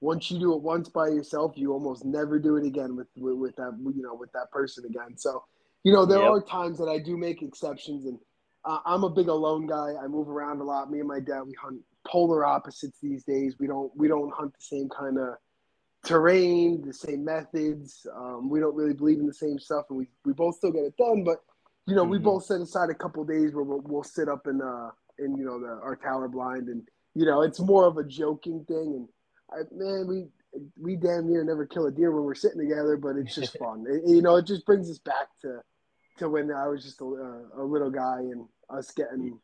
once 0.00 0.30
you 0.30 0.38
do 0.38 0.54
it 0.54 0.62
once 0.62 0.88
by 0.88 1.08
yourself, 1.08 1.52
you 1.56 1.72
almost 1.72 2.04
never 2.04 2.38
do 2.38 2.56
it 2.56 2.66
again 2.66 2.96
with 2.96 3.08
with, 3.16 3.34
with 3.36 3.56
that 3.56 3.76
you 3.94 4.02
know 4.02 4.14
with 4.14 4.32
that 4.32 4.50
person 4.52 4.84
again. 4.84 5.16
So 5.16 5.44
you 5.84 5.92
know, 5.92 6.04
there 6.04 6.20
Yep. 6.20 6.28
are 6.28 6.42
times 6.42 6.78
that 6.78 6.88
I 6.88 6.98
do 6.98 7.16
make 7.16 7.42
exceptions, 7.42 8.04
and 8.06 8.18
uh, 8.64 8.78
I'm 8.84 9.04
a 9.04 9.10
big 9.10 9.28
alone 9.28 9.66
guy. 9.66 9.94
I 10.02 10.06
move 10.08 10.28
around 10.28 10.60
a 10.60 10.64
lot. 10.64 10.90
Me 10.90 10.98
and 11.00 11.08
my 11.08 11.20
dad, 11.20 11.42
we 11.46 11.54
hunt 11.60 11.80
polar 12.06 12.44
opposites 12.44 12.98
these 13.02 13.24
days. 13.24 13.56
We 13.58 13.66
don't 13.66 13.90
we 13.96 14.08
don't 14.08 14.32
hunt 14.34 14.52
the 14.54 14.62
same 14.62 14.88
kind 14.88 15.18
of 15.18 15.34
terrain, 16.04 16.82
the 16.86 16.92
same 16.92 17.24
methods. 17.24 18.06
Um, 18.16 18.48
we 18.48 18.60
don't 18.60 18.74
really 18.74 18.94
believe 18.94 19.18
in 19.18 19.26
the 19.26 19.34
same 19.34 19.58
stuff, 19.58 19.86
and 19.90 19.98
we, 19.98 20.06
we 20.24 20.32
both 20.32 20.56
still 20.56 20.72
get 20.72 20.84
it 20.84 20.96
done. 20.96 21.24
But 21.24 21.38
you 21.86 21.94
know, 21.94 22.04
we 22.04 22.18
Mhm. 22.18 22.24
both 22.24 22.44
set 22.44 22.60
aside 22.60 22.90
a 22.90 22.94
couple 22.94 23.24
days 23.24 23.54
where 23.54 23.64
we'll, 23.64 23.80
we'll 23.80 24.02
sit 24.02 24.28
up 24.28 24.46
in 24.46 24.60
uh 24.60 24.90
in 25.18 25.36
you 25.36 25.44
know 25.44 25.58
the 25.60 25.68
our 25.82 25.96
tower 25.96 26.28
blind, 26.28 26.68
and 26.68 26.86
you 27.14 27.24
know 27.26 27.42
it's 27.42 27.60
more 27.60 27.86
of 27.86 27.96
a 27.98 28.04
joking 28.04 28.64
thing. 28.66 28.94
And 28.94 29.08
I, 29.50 29.62
man, 29.74 30.06
we 30.06 30.26
we 30.80 30.96
damn 30.96 31.28
near 31.30 31.44
never 31.44 31.66
kill 31.66 31.86
a 31.86 31.90
deer 31.90 32.10
when 32.10 32.24
we're 32.24 32.34
sitting 32.34 32.58
together, 32.60 32.96
but 32.96 33.16
it's 33.16 33.34
just 33.34 33.56
fun. 33.58 33.84
It- 33.88 34.08
you 34.08 34.22
know, 34.22 34.36
it 34.36 34.46
just 34.46 34.64
brings 34.66 34.90
us 34.90 34.98
back 34.98 35.28
to 35.42 35.60
to 36.18 36.28
when 36.28 36.50
I 36.52 36.68
was 36.68 36.82
just 36.84 37.00
a, 37.00 37.04
uh, 37.04 37.62
a 37.62 37.64
little 37.64 37.90
guy 37.90 38.18
and 38.18 38.46
us 38.70 38.90
getting 38.92 39.38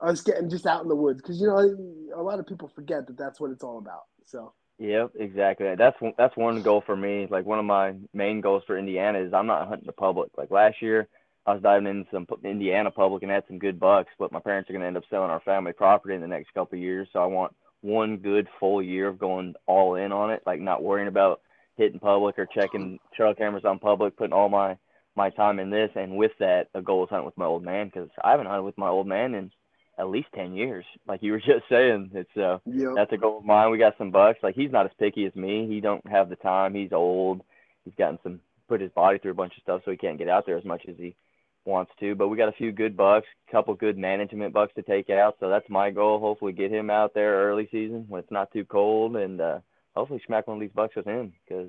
us 0.00 0.22
getting 0.22 0.48
just 0.48 0.66
out 0.66 0.82
in 0.82 0.88
the 0.88 0.96
woods 0.96 1.20
because 1.20 1.40
you 1.40 1.46
know 1.46 2.18
a 2.18 2.22
lot 2.22 2.38
of 2.38 2.46
people 2.46 2.68
forget 2.74 3.06
that 3.06 3.18
that's 3.18 3.40
what 3.40 3.50
it's 3.50 3.64
all 3.64 3.78
about. 3.78 4.02
So 4.24 4.52
Yep, 4.80 5.10
exactly. 5.18 5.74
That's 5.76 5.98
that's 6.16 6.36
one 6.38 6.62
goal 6.62 6.82
for 6.84 6.96
me. 6.96 7.26
Like 7.30 7.44
one 7.44 7.58
of 7.58 7.66
my 7.66 7.92
main 8.14 8.40
goals 8.40 8.62
for 8.66 8.78
Indiana 8.78 9.18
is 9.18 9.34
I'm 9.34 9.46
not 9.46 9.68
hunting 9.68 9.86
the 9.86 9.92
public. 9.92 10.30
Like 10.38 10.50
last 10.50 10.80
year, 10.80 11.06
I 11.44 11.52
was 11.52 11.62
diving 11.62 11.86
into 11.86 12.08
some 12.10 12.26
Indiana 12.42 12.90
public 12.90 13.22
and 13.22 13.30
had 13.30 13.44
some 13.46 13.58
good 13.58 13.78
bucks, 13.78 14.10
but 14.18 14.32
my 14.32 14.40
parents 14.40 14.70
are 14.70 14.72
going 14.72 14.80
to 14.80 14.86
end 14.86 14.96
up 14.96 15.04
selling 15.10 15.28
our 15.30 15.40
family 15.40 15.74
property 15.74 16.14
in 16.14 16.22
the 16.22 16.26
next 16.26 16.54
couple 16.54 16.78
of 16.78 16.82
years. 16.82 17.08
So 17.12 17.22
I 17.22 17.26
want 17.26 17.54
one 17.82 18.16
good 18.16 18.48
full 18.58 18.82
year 18.82 19.08
of 19.08 19.18
going 19.18 19.54
all 19.66 19.96
in 19.96 20.12
on 20.12 20.30
it, 20.30 20.42
like 20.46 20.60
not 20.60 20.82
worrying 20.82 21.08
about 21.08 21.42
hitting 21.76 22.00
public 22.00 22.38
or 22.38 22.46
checking 22.46 22.98
trail 23.14 23.34
cameras 23.34 23.66
on 23.66 23.80
public, 23.80 24.16
putting 24.16 24.32
all 24.32 24.48
my 24.48 24.78
my 25.16 25.30
time 25.30 25.58
in 25.58 25.70
this. 25.70 25.90
And 25.94 26.16
with 26.16 26.32
that, 26.38 26.68
a 26.74 26.82
goal 26.82 27.04
is 27.04 27.10
hunting 27.10 27.26
with 27.26 27.38
my 27.38 27.46
old 27.46 27.64
man 27.64 27.86
because 27.86 28.08
I 28.22 28.30
haven't 28.30 28.46
hunted 28.46 28.62
with 28.62 28.78
my 28.78 28.88
old 28.88 29.06
man 29.06 29.34
in 29.34 29.50
at 29.98 30.08
least 30.08 30.28
ten 30.34 30.54
years. 30.54 30.84
Like 31.06 31.22
you 31.22 31.32
were 31.32 31.38
just 31.38 31.64
saying, 31.68 32.10
it's 32.14 32.36
uh 32.36 32.58
yeah, 32.64 32.92
that's 32.94 33.12
a 33.12 33.16
goal 33.16 33.38
of 33.38 33.44
mine. 33.44 33.70
We 33.70 33.78
got 33.78 33.98
some 33.98 34.10
bucks. 34.10 34.38
Like 34.42 34.54
he's 34.54 34.70
not 34.70 34.86
as 34.86 34.92
picky 34.98 35.26
as 35.26 35.34
me. 35.34 35.66
He 35.68 35.80
don't 35.80 36.06
have 36.08 36.28
the 36.28 36.36
time. 36.36 36.74
He's 36.74 36.92
old. 36.92 37.42
He's 37.84 37.94
gotten 37.94 38.18
some 38.22 38.40
put 38.68 38.80
his 38.80 38.92
body 38.92 39.18
through 39.18 39.32
a 39.32 39.34
bunch 39.34 39.54
of 39.56 39.62
stuff, 39.62 39.82
so 39.84 39.90
he 39.90 39.96
can't 39.96 40.18
get 40.18 40.28
out 40.28 40.46
there 40.46 40.56
as 40.56 40.64
much 40.64 40.82
as 40.88 40.94
he 40.96 41.16
wants 41.64 41.90
to. 42.00 42.14
But 42.14 42.28
we 42.28 42.36
got 42.36 42.48
a 42.48 42.52
few 42.52 42.70
good 42.70 42.96
bucks, 42.96 43.26
a 43.48 43.52
couple 43.52 43.74
good 43.74 43.98
management 43.98 44.54
bucks 44.54 44.72
to 44.76 44.82
take 44.82 45.10
out. 45.10 45.36
So 45.40 45.50
that's 45.50 45.68
my 45.68 45.90
goal. 45.90 46.20
Hopefully 46.20 46.52
get 46.52 46.70
him 46.70 46.88
out 46.88 47.12
there 47.12 47.48
early 47.48 47.68
season 47.70 48.06
when 48.08 48.20
it's 48.20 48.30
not 48.30 48.52
too 48.52 48.64
cold, 48.64 49.16
and 49.16 49.40
uh, 49.40 49.58
hopefully 49.94 50.22
smack 50.24 50.46
one 50.46 50.56
of 50.56 50.60
these 50.60 50.70
bucks 50.72 50.94
with 50.94 51.04
him 51.04 51.32
because 51.44 51.68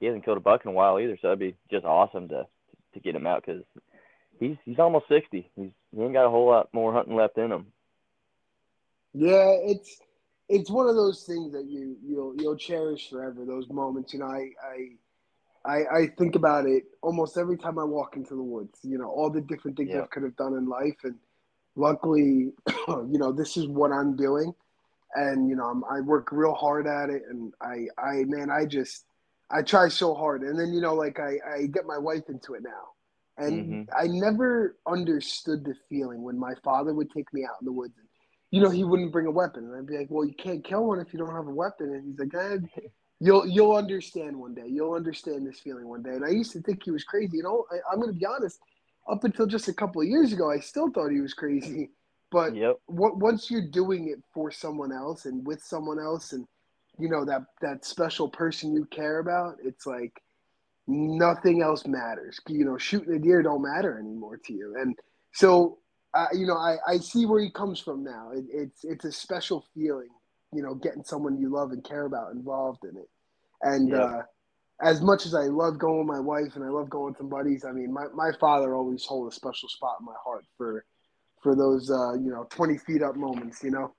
he 0.00 0.06
hasn't 0.06 0.24
killed 0.24 0.38
a 0.38 0.40
buck 0.40 0.62
in 0.64 0.70
a 0.70 0.74
while 0.74 0.98
either. 0.98 1.18
So 1.20 1.28
that'd 1.28 1.38
be 1.38 1.54
just 1.70 1.84
awesome 1.84 2.28
to 2.28 2.46
to 2.98 3.04
get 3.04 3.16
him 3.16 3.26
out 3.26 3.44
because 3.44 3.62
he's 4.40 4.56
he's 4.64 4.78
almost 4.78 5.06
sixty. 5.08 5.50
He's 5.56 5.70
he 5.94 6.02
ain't 6.02 6.12
got 6.12 6.26
a 6.26 6.30
whole 6.30 6.48
lot 6.48 6.68
more 6.72 6.92
hunting 6.92 7.16
left 7.16 7.38
in 7.38 7.52
him. 7.52 7.66
yeah, 9.14 9.50
it's 9.64 9.98
it's 10.48 10.70
one 10.70 10.88
of 10.88 10.94
those 10.94 11.24
things 11.24 11.52
that 11.52 11.66
you 11.66 11.96
you'll 12.04 12.34
you'll 12.38 12.56
cherish 12.56 13.10
forever. 13.10 13.44
Those 13.44 13.68
moments, 13.68 14.12
you 14.12 14.20
know, 14.20 14.26
I 14.26 14.50
I. 14.62 14.88
I, 15.64 15.78
I 15.92 16.06
think 16.16 16.36
about 16.36 16.66
it 16.66 16.84
almost 17.02 17.36
every 17.36 17.58
time 17.58 17.78
I 17.78 17.84
walk 17.84 18.16
into 18.16 18.34
the 18.36 18.42
woods. 18.42 18.78
You 18.84 18.96
know, 18.96 19.10
all 19.10 19.28
the 19.28 19.40
different 19.40 19.76
things 19.76 19.90
Yeah. 19.92 20.02
I 20.02 20.06
could 20.06 20.22
have 20.22 20.36
done 20.36 20.54
in 20.54 20.66
life, 20.66 20.96
and 21.02 21.16
luckily, 21.76 22.52
you 22.88 23.18
know, 23.18 23.32
this 23.32 23.56
is 23.56 23.66
what 23.66 23.92
I'm 23.92 24.16
doing, 24.16 24.54
and 25.14 25.48
you 25.48 25.56
know, 25.56 25.64
I'm, 25.64 25.84
I 25.84 26.00
work 26.00 26.28
real 26.32 26.54
hard 26.54 26.86
at 26.86 27.10
it, 27.10 27.22
and 27.28 27.52
I, 27.60 27.86
I, 27.98 28.24
man, 28.24 28.50
I 28.50 28.66
just, 28.66 29.04
I 29.50 29.62
try 29.62 29.88
so 29.88 30.14
hard, 30.14 30.42
and 30.42 30.58
then 30.58 30.72
you 30.72 30.80
know, 30.80 30.94
like 30.94 31.18
I, 31.18 31.36
I 31.56 31.66
get 31.66 31.86
my 31.86 31.98
wife 31.98 32.24
into 32.28 32.54
it 32.54 32.62
now, 32.62 33.44
and 33.44 33.78
Mhm. 33.86 33.88
I 33.98 34.06
never 34.08 34.76
understood 34.86 35.64
the 35.64 35.74
feeling 35.88 36.22
when 36.22 36.38
my 36.38 36.54
father 36.64 36.92
would 36.94 37.10
take 37.10 37.32
me 37.32 37.44
out 37.44 37.56
in 37.60 37.64
the 37.66 37.72
woods, 37.72 37.94
and 37.98 38.06
you 38.50 38.60
know, 38.60 38.70
he 38.70 38.84
wouldn't 38.84 39.12
bring 39.12 39.26
a 39.26 39.30
weapon, 39.30 39.64
and 39.64 39.76
I'd 39.76 39.86
be 39.86 39.96
like, 39.98 40.08
well, 40.10 40.24
you 40.24 40.34
can't 40.34 40.64
kill 40.64 40.86
one 40.86 41.00
if 41.00 41.12
you 41.12 41.18
don't 41.18 41.34
have 41.34 41.46
a 41.46 41.50
weapon, 41.54 41.94
and 41.94 42.04
he's 42.06 42.18
like, 42.18 42.34
eh, 42.34 42.58
You'll 43.20 43.46
you'll 43.48 43.74
understand 43.74 44.36
one 44.38 44.54
day. 44.54 44.66
You'll 44.68 44.94
understand 44.94 45.46
this 45.46 45.58
feeling 45.60 45.88
one 45.88 46.02
day. 46.02 46.10
And 46.10 46.24
I 46.24 46.28
used 46.28 46.52
to 46.52 46.60
think 46.62 46.84
he 46.84 46.92
was 46.92 47.02
crazy. 47.02 47.38
You 47.38 47.42
know, 47.42 47.64
I, 47.72 47.76
I'm 47.92 48.00
going 48.00 48.12
to 48.12 48.18
be 48.18 48.26
honest. 48.26 48.60
Up 49.10 49.24
until 49.24 49.46
just 49.46 49.68
a 49.68 49.72
couple 49.72 50.02
of 50.02 50.06
years 50.06 50.32
ago, 50.32 50.50
I 50.50 50.60
still 50.60 50.90
thought 50.90 51.10
he 51.10 51.20
was 51.20 51.34
crazy. 51.34 51.90
But 52.30 52.54
Yep. 52.54 52.78
w- 52.88 53.16
once 53.16 53.50
you're 53.50 53.68
doing 53.70 54.08
it 54.08 54.22
for 54.34 54.50
someone 54.50 54.92
else 54.92 55.24
and 55.24 55.46
with 55.46 55.62
someone 55.62 55.98
else, 55.98 56.32
and 56.32 56.46
you 56.98 57.08
know 57.08 57.24
that 57.24 57.42
that 57.60 57.84
special 57.84 58.28
person 58.28 58.74
you 58.74 58.84
care 58.86 59.18
about, 59.20 59.56
it's 59.64 59.86
like 59.86 60.22
nothing 60.86 61.62
else 61.62 61.86
matters. 61.86 62.40
You 62.48 62.64
know, 62.64 62.78
shooting 62.78 63.14
a 63.14 63.18
deer 63.18 63.42
don't 63.42 63.62
matter 63.62 63.98
anymore 63.98 64.38
to 64.46 64.52
you. 64.52 64.76
And 64.80 64.96
so, 65.32 65.78
uh, 66.14 66.26
you 66.32 66.46
know, 66.46 66.56
I, 66.56 66.76
I 66.86 66.98
see 66.98 67.26
where 67.26 67.40
he 67.42 67.50
comes 67.50 67.80
from 67.80 68.02
now. 68.02 68.30
It, 68.34 68.44
it's 68.50 68.84
it's 68.84 69.04
a 69.04 69.12
special 69.12 69.64
feeling, 69.74 70.08
you 70.52 70.62
know, 70.62 70.74
getting 70.74 71.04
someone 71.04 71.38
you 71.38 71.50
love 71.50 71.72
and 71.72 71.84
care 71.84 72.06
about 72.06 72.32
involved 72.32 72.84
in 72.84 72.96
it. 72.96 73.08
And 73.62 73.92
Yep. 73.92 73.94
uh, 73.94 74.22
as 74.82 75.00
much 75.00 75.26
as 75.26 75.34
I 75.34 75.44
love 75.44 75.78
going 75.78 75.98
with 76.06 76.06
my 76.16 76.20
wife 76.20 76.56
and 76.56 76.64
I 76.64 76.68
love 76.68 76.88
going 76.90 77.06
with 77.12 77.18
some 77.18 77.28
buddies, 77.28 77.64
I 77.64 77.72
mean, 77.72 77.92
my, 77.92 78.06
my 78.14 78.30
father 78.40 78.74
always 78.74 79.04
hold 79.04 79.30
a 79.30 79.34
special 79.34 79.68
spot 79.68 79.96
in 80.00 80.06
my 80.06 80.14
heart 80.24 80.44
for 80.56 80.84
for 81.42 81.54
those 81.56 81.90
uh, 81.90 82.14
you 82.14 82.30
know 82.30 82.46
twenty 82.50 82.78
feet 82.78 83.02
up 83.02 83.16
moments. 83.16 83.62
You 83.62 83.70
know. 83.72 83.94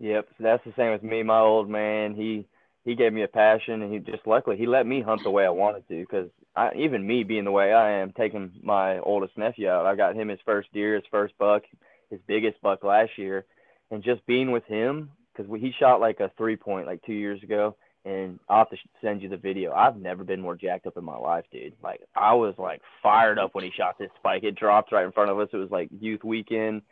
Yep, 0.00 0.28
that's 0.38 0.64
the 0.64 0.72
same 0.76 0.92
with 0.92 1.02
me. 1.02 1.22
My 1.22 1.40
old 1.40 1.68
man, 1.68 2.14
he 2.14 2.46
he 2.84 2.94
gave 2.94 3.12
me 3.12 3.22
a 3.22 3.28
passion, 3.28 3.82
and 3.82 3.92
he 3.92 3.98
just 3.98 4.26
luckily 4.26 4.56
he 4.56 4.66
let 4.66 4.86
me 4.86 5.02
hunt 5.02 5.22
the 5.24 5.30
way 5.30 5.44
I 5.44 5.50
wanted 5.50 5.86
to. 5.88 6.00
Because 6.00 6.30
I 6.56 6.70
even 6.76 7.06
me 7.06 7.24
being 7.24 7.44
the 7.44 7.50
way 7.52 7.72
I 7.72 7.90
am, 8.00 8.12
taking 8.12 8.52
my 8.62 8.98
oldest 9.00 9.36
nephew 9.36 9.68
out, 9.68 9.86
I 9.86 9.96
got 9.96 10.14
him 10.14 10.28
his 10.28 10.40
first 10.44 10.72
deer, 10.72 10.94
his 10.94 11.04
first 11.10 11.36
buck, 11.38 11.62
his 12.10 12.20
biggest 12.26 12.60
buck 12.62 12.84
last 12.84 13.12
year, 13.16 13.44
and 13.90 14.02
just 14.02 14.24
being 14.26 14.50
with 14.52 14.64
him 14.64 15.10
because 15.34 15.50
he 15.60 15.72
shot 15.78 16.00
like 16.00 16.20
a 16.20 16.30
three 16.36 16.56
point 16.56 16.86
like 16.86 17.02
two 17.04 17.12
years 17.12 17.42
ago, 17.42 17.76
and 18.04 18.38
I'll 18.48 18.58
have 18.58 18.70
to 18.70 18.76
send 19.02 19.22
you 19.22 19.28
the 19.28 19.36
video. 19.36 19.72
I've 19.72 19.96
never 19.96 20.24
been 20.24 20.40
more 20.40 20.56
jacked 20.56 20.86
up 20.86 20.96
in 20.96 21.04
my 21.04 21.16
life, 21.16 21.44
dude. 21.52 21.74
Like 21.82 22.02
I 22.14 22.34
was 22.34 22.54
like 22.58 22.82
fired 23.02 23.38
up 23.38 23.54
when 23.54 23.64
he 23.64 23.70
shot 23.76 23.98
this 23.98 24.10
spike. 24.18 24.44
It 24.44 24.54
dropped 24.54 24.92
right 24.92 25.04
in 25.04 25.12
front 25.12 25.30
of 25.30 25.38
us. 25.40 25.48
It 25.52 25.56
was 25.56 25.70
like 25.70 25.88
youth 25.98 26.24
weekend 26.24 26.82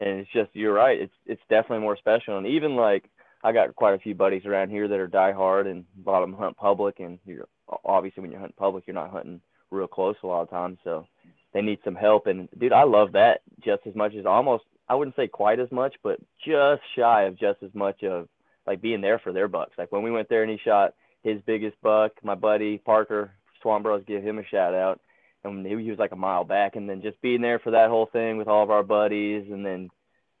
and 0.00 0.20
it's 0.20 0.30
just 0.32 0.50
you're 0.54 0.72
right. 0.72 1.00
It's 1.00 1.12
it's 1.26 1.42
definitely 1.48 1.80
more 1.80 1.96
special. 1.96 2.38
And 2.38 2.46
even 2.46 2.76
like 2.76 3.04
I 3.42 3.52
got 3.52 3.74
quite 3.76 3.94
a 3.94 3.98
few 3.98 4.14
buddies 4.14 4.46
around 4.46 4.70
here 4.70 4.88
that 4.88 4.98
are 4.98 5.08
diehard 5.08 5.70
and 5.70 5.84
them 6.04 6.32
hunt 6.32 6.56
public, 6.56 7.00
and 7.00 7.18
you're 7.24 7.48
obviously 7.84 8.22
when 8.22 8.30
you're 8.30 8.40
hunting 8.40 8.56
public, 8.58 8.84
you're 8.86 8.94
not 8.94 9.10
hunting 9.10 9.40
real 9.70 9.86
close 9.86 10.16
a 10.22 10.26
lot 10.26 10.42
of 10.42 10.50
times, 10.50 10.78
so 10.84 11.06
they 11.52 11.62
need 11.62 11.78
some 11.84 11.94
help. 11.94 12.26
And 12.26 12.48
dude, 12.58 12.72
I 12.72 12.84
love 12.84 13.12
that 13.12 13.40
just 13.64 13.86
as 13.86 13.94
much 13.94 14.14
as 14.14 14.26
almost 14.26 14.64
I 14.88 14.94
wouldn't 14.94 15.16
say 15.16 15.28
quite 15.28 15.60
as 15.60 15.70
much, 15.70 15.94
but 16.02 16.18
just 16.44 16.82
shy 16.96 17.24
of 17.24 17.38
just 17.38 17.62
as 17.62 17.74
much 17.74 18.02
of 18.02 18.28
like 18.66 18.80
being 18.80 19.00
there 19.00 19.18
for 19.18 19.32
their 19.32 19.48
bucks. 19.48 19.72
Like 19.78 19.92
when 19.92 20.02
we 20.02 20.10
went 20.10 20.28
there 20.28 20.42
and 20.42 20.50
he 20.50 20.58
shot 20.58 20.94
his 21.22 21.40
biggest 21.46 21.76
buck, 21.82 22.12
my 22.22 22.34
buddy 22.34 22.78
Parker 22.78 23.32
Swamp 23.62 23.82
Bros 23.82 24.02
give 24.06 24.22
him 24.22 24.38
a 24.38 24.46
shout 24.46 24.74
out. 24.74 25.00
And 25.48 25.66
he 25.66 25.90
was 25.90 25.98
like 25.98 26.12
a 26.12 26.16
mile 26.16 26.44
back, 26.44 26.76
and 26.76 26.88
then 26.88 27.02
just 27.02 27.20
being 27.20 27.40
there 27.40 27.58
for 27.58 27.72
that 27.72 27.88
whole 27.88 28.06
thing 28.06 28.36
with 28.36 28.48
all 28.48 28.62
of 28.62 28.70
our 28.70 28.82
buddies, 28.82 29.46
and 29.50 29.64
then 29.64 29.88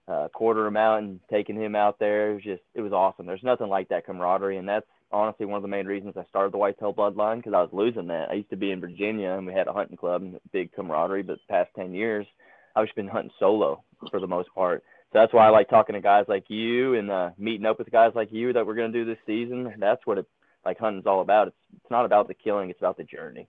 uh, 0.08 0.28
quarter 0.28 0.66
him 0.66 0.76
out 0.76 0.98
and 0.98 1.20
taking 1.30 1.56
him 1.56 1.74
out 1.74 1.98
there, 1.98 2.30
it 2.30 2.34
was 2.34 2.42
just 2.42 2.62
it 2.74 2.80
was 2.80 2.92
awesome. 2.92 3.26
There's 3.26 3.42
nothing 3.42 3.68
like 3.68 3.88
that 3.88 4.06
camaraderie, 4.06 4.56
and 4.56 4.68
that's 4.68 4.86
honestly 5.12 5.46
one 5.46 5.56
of 5.56 5.62
the 5.62 5.68
main 5.68 5.86
reasons 5.86 6.14
I 6.16 6.24
started 6.28 6.52
the 6.52 6.58
Whitetail 6.58 6.94
Bloodline 6.94 7.36
because 7.36 7.54
I 7.54 7.62
was 7.62 7.70
losing 7.72 8.08
that. 8.08 8.30
I 8.30 8.34
used 8.34 8.50
to 8.50 8.56
be 8.56 8.70
in 8.70 8.80
Virginia 8.80 9.30
and 9.30 9.46
we 9.46 9.52
had 9.52 9.68
a 9.68 9.72
hunting 9.72 9.96
club 9.96 10.22
and 10.22 10.38
big 10.52 10.72
camaraderie, 10.72 11.22
but 11.22 11.38
the 11.38 11.52
past 11.52 11.70
ten 11.74 11.94
years 11.94 12.26
I've 12.74 12.86
just 12.86 12.96
been 12.96 13.08
hunting 13.08 13.32
solo 13.38 13.82
for 14.10 14.20
the 14.20 14.26
most 14.26 14.48
part. 14.54 14.82
So 15.12 15.18
that's 15.18 15.32
why 15.32 15.46
I 15.46 15.50
like 15.50 15.70
talking 15.70 15.94
to 15.94 16.00
guys 16.00 16.26
like 16.28 16.44
you 16.48 16.94
and 16.94 17.10
uh, 17.10 17.30
meeting 17.38 17.66
up 17.66 17.78
with 17.78 17.90
guys 17.90 18.12
like 18.14 18.30
you 18.30 18.52
that 18.52 18.66
we're 18.66 18.74
to 18.74 18.88
do 18.90 19.04
this 19.04 19.18
season. 19.26 19.74
That's 19.78 20.04
what 20.06 20.18
it 20.18 20.26
like 20.64 20.78
hunting's 20.78 21.06
all 21.06 21.22
about. 21.22 21.48
It's 21.48 21.56
it's 21.76 21.90
not 21.90 22.04
about 22.04 22.28
the 22.28 22.34
killing; 22.34 22.68
it's 22.70 22.80
about 22.80 22.98
the 22.98 23.04
journey. 23.04 23.48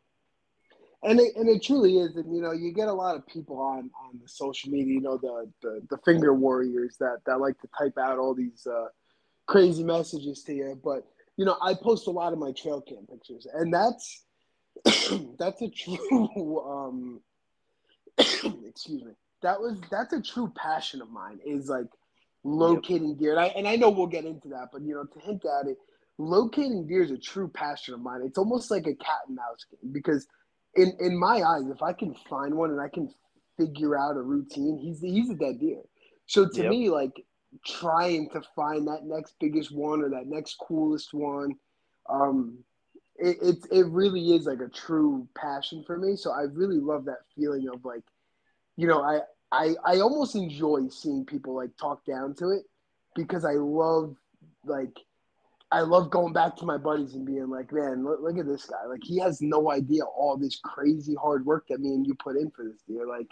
And 1.01 1.19
it, 1.19 1.33
and 1.37 1.47
it 1.47 1.63
truly 1.63 1.97
is, 1.97 2.17
and 2.17 2.35
you 2.35 2.41
know, 2.41 2.51
you 2.51 2.73
get 2.73 2.89
a 2.89 2.93
lot 2.93 3.15
of 3.15 3.25
people 3.25 3.57
on 3.61 3.89
on 4.03 4.19
the 4.21 4.27
social 4.27 4.69
media, 4.69 4.95
you 4.95 5.01
know, 5.01 5.17
the 5.17 5.49
the, 5.61 5.81
the 5.89 5.97
finger 5.99 6.33
warriors 6.33 6.97
that 6.99 7.19
that 7.25 7.39
like 7.39 7.59
to 7.61 7.69
type 7.77 7.97
out 7.97 8.19
all 8.19 8.35
these 8.35 8.67
uh, 8.67 8.87
crazy 9.47 9.83
messages 9.83 10.43
to 10.43 10.53
you. 10.53 10.79
But 10.83 11.07
you 11.37 11.45
know, 11.45 11.57
I 11.61 11.73
post 11.73 12.07
a 12.07 12.11
lot 12.11 12.33
of 12.33 12.39
my 12.39 12.51
trail 12.51 12.81
cam 12.81 13.07
pictures, 13.09 13.47
and 13.53 13.73
that's 13.73 14.25
that's 15.37 15.61
a 15.61 15.69
true 15.69 16.59
um, 16.61 17.21
excuse 18.17 19.03
me. 19.03 19.13
That 19.41 19.59
was 19.61 19.79
that's 19.89 20.11
a 20.11 20.21
true 20.21 20.51
passion 20.55 21.01
of 21.01 21.09
mine. 21.09 21.39
Is 21.45 21.69
like 21.69 21.87
locating 22.43 23.15
deer, 23.15 23.31
and 23.31 23.39
I 23.39 23.47
and 23.47 23.67
I 23.67 23.77
know 23.77 23.89
we'll 23.89 24.07
get 24.07 24.25
into 24.25 24.49
that, 24.49 24.69
but 24.73 24.81
you 24.81 24.95
know, 24.95 25.05
to 25.05 25.19
hint 25.25 25.43
at 25.45 25.67
it, 25.67 25.77
locating 26.17 26.87
deer 26.87 27.03
is 27.03 27.11
a 27.11 27.17
true 27.17 27.47
passion 27.47 27.93
of 27.93 28.01
mine. 28.01 28.21
It's 28.25 28.37
almost 28.37 28.69
like 28.69 28.85
a 28.87 28.95
cat 28.95 29.21
and 29.27 29.35
mouse 29.35 29.65
game 29.69 29.91
because 29.91 30.27
in 30.75 30.93
in 30.99 31.17
my 31.17 31.41
eyes, 31.41 31.69
if 31.69 31.81
I 31.81 31.93
can 31.93 32.15
find 32.29 32.55
one 32.55 32.71
and 32.71 32.81
I 32.81 32.89
can 32.89 33.13
figure 33.57 33.97
out 33.97 34.17
a 34.17 34.21
routine, 34.21 34.77
he's 34.77 35.01
he's 35.01 35.29
a 35.29 35.35
dead 35.35 35.59
deer. 35.59 35.81
So 36.25 36.47
to 36.47 36.61
yep. 36.61 36.69
me, 36.69 36.89
like 36.89 37.25
trying 37.65 38.29
to 38.29 38.41
find 38.55 38.87
that 38.87 39.03
next 39.03 39.35
biggest 39.39 39.75
one 39.75 40.01
or 40.01 40.09
that 40.09 40.27
next 40.27 40.55
coolest 40.55 41.13
one, 41.13 41.55
um, 42.09 42.59
it, 43.15 43.37
it 43.41 43.55
it 43.71 43.85
really 43.87 44.35
is 44.35 44.45
like 44.45 44.61
a 44.61 44.69
true 44.69 45.27
passion 45.35 45.83
for 45.85 45.97
me. 45.97 46.15
So 46.15 46.31
I 46.31 46.43
really 46.43 46.79
love 46.79 47.05
that 47.05 47.25
feeling 47.35 47.67
of 47.73 47.83
like, 47.83 48.03
you 48.77 48.87
know, 48.87 49.01
I 49.01 49.21
I 49.51 49.75
I 49.85 49.99
almost 49.99 50.35
enjoy 50.35 50.87
seeing 50.89 51.25
people 51.25 51.55
like 51.55 51.75
talk 51.77 52.05
down 52.05 52.35
to 52.35 52.51
it 52.51 52.63
because 53.15 53.43
I 53.43 53.53
love 53.53 54.15
like 54.65 54.97
I 55.71 55.81
love 55.81 56.09
going 56.09 56.33
back 56.33 56.55
to 56.57 56.65
my 56.65 56.77
buddies 56.77 57.13
and 57.13 57.25
being 57.25 57.49
like, 57.49 57.71
man, 57.71 58.03
look, 58.03 58.19
look, 58.21 58.37
at 58.37 58.47
this 58.47 58.65
guy. 58.65 58.85
Like 58.87 59.03
he 59.03 59.19
has 59.19 59.41
no 59.41 59.71
idea 59.71 60.03
all 60.03 60.35
this 60.35 60.59
crazy 60.63 61.15
hard 61.15 61.45
work 61.45 61.67
that 61.69 61.79
me 61.79 61.89
and 61.89 62.07
you 62.07 62.15
put 62.15 62.37
in 62.37 62.49
for 62.49 62.65
this 62.65 62.81
deer. 62.87 63.05
Like, 63.07 63.27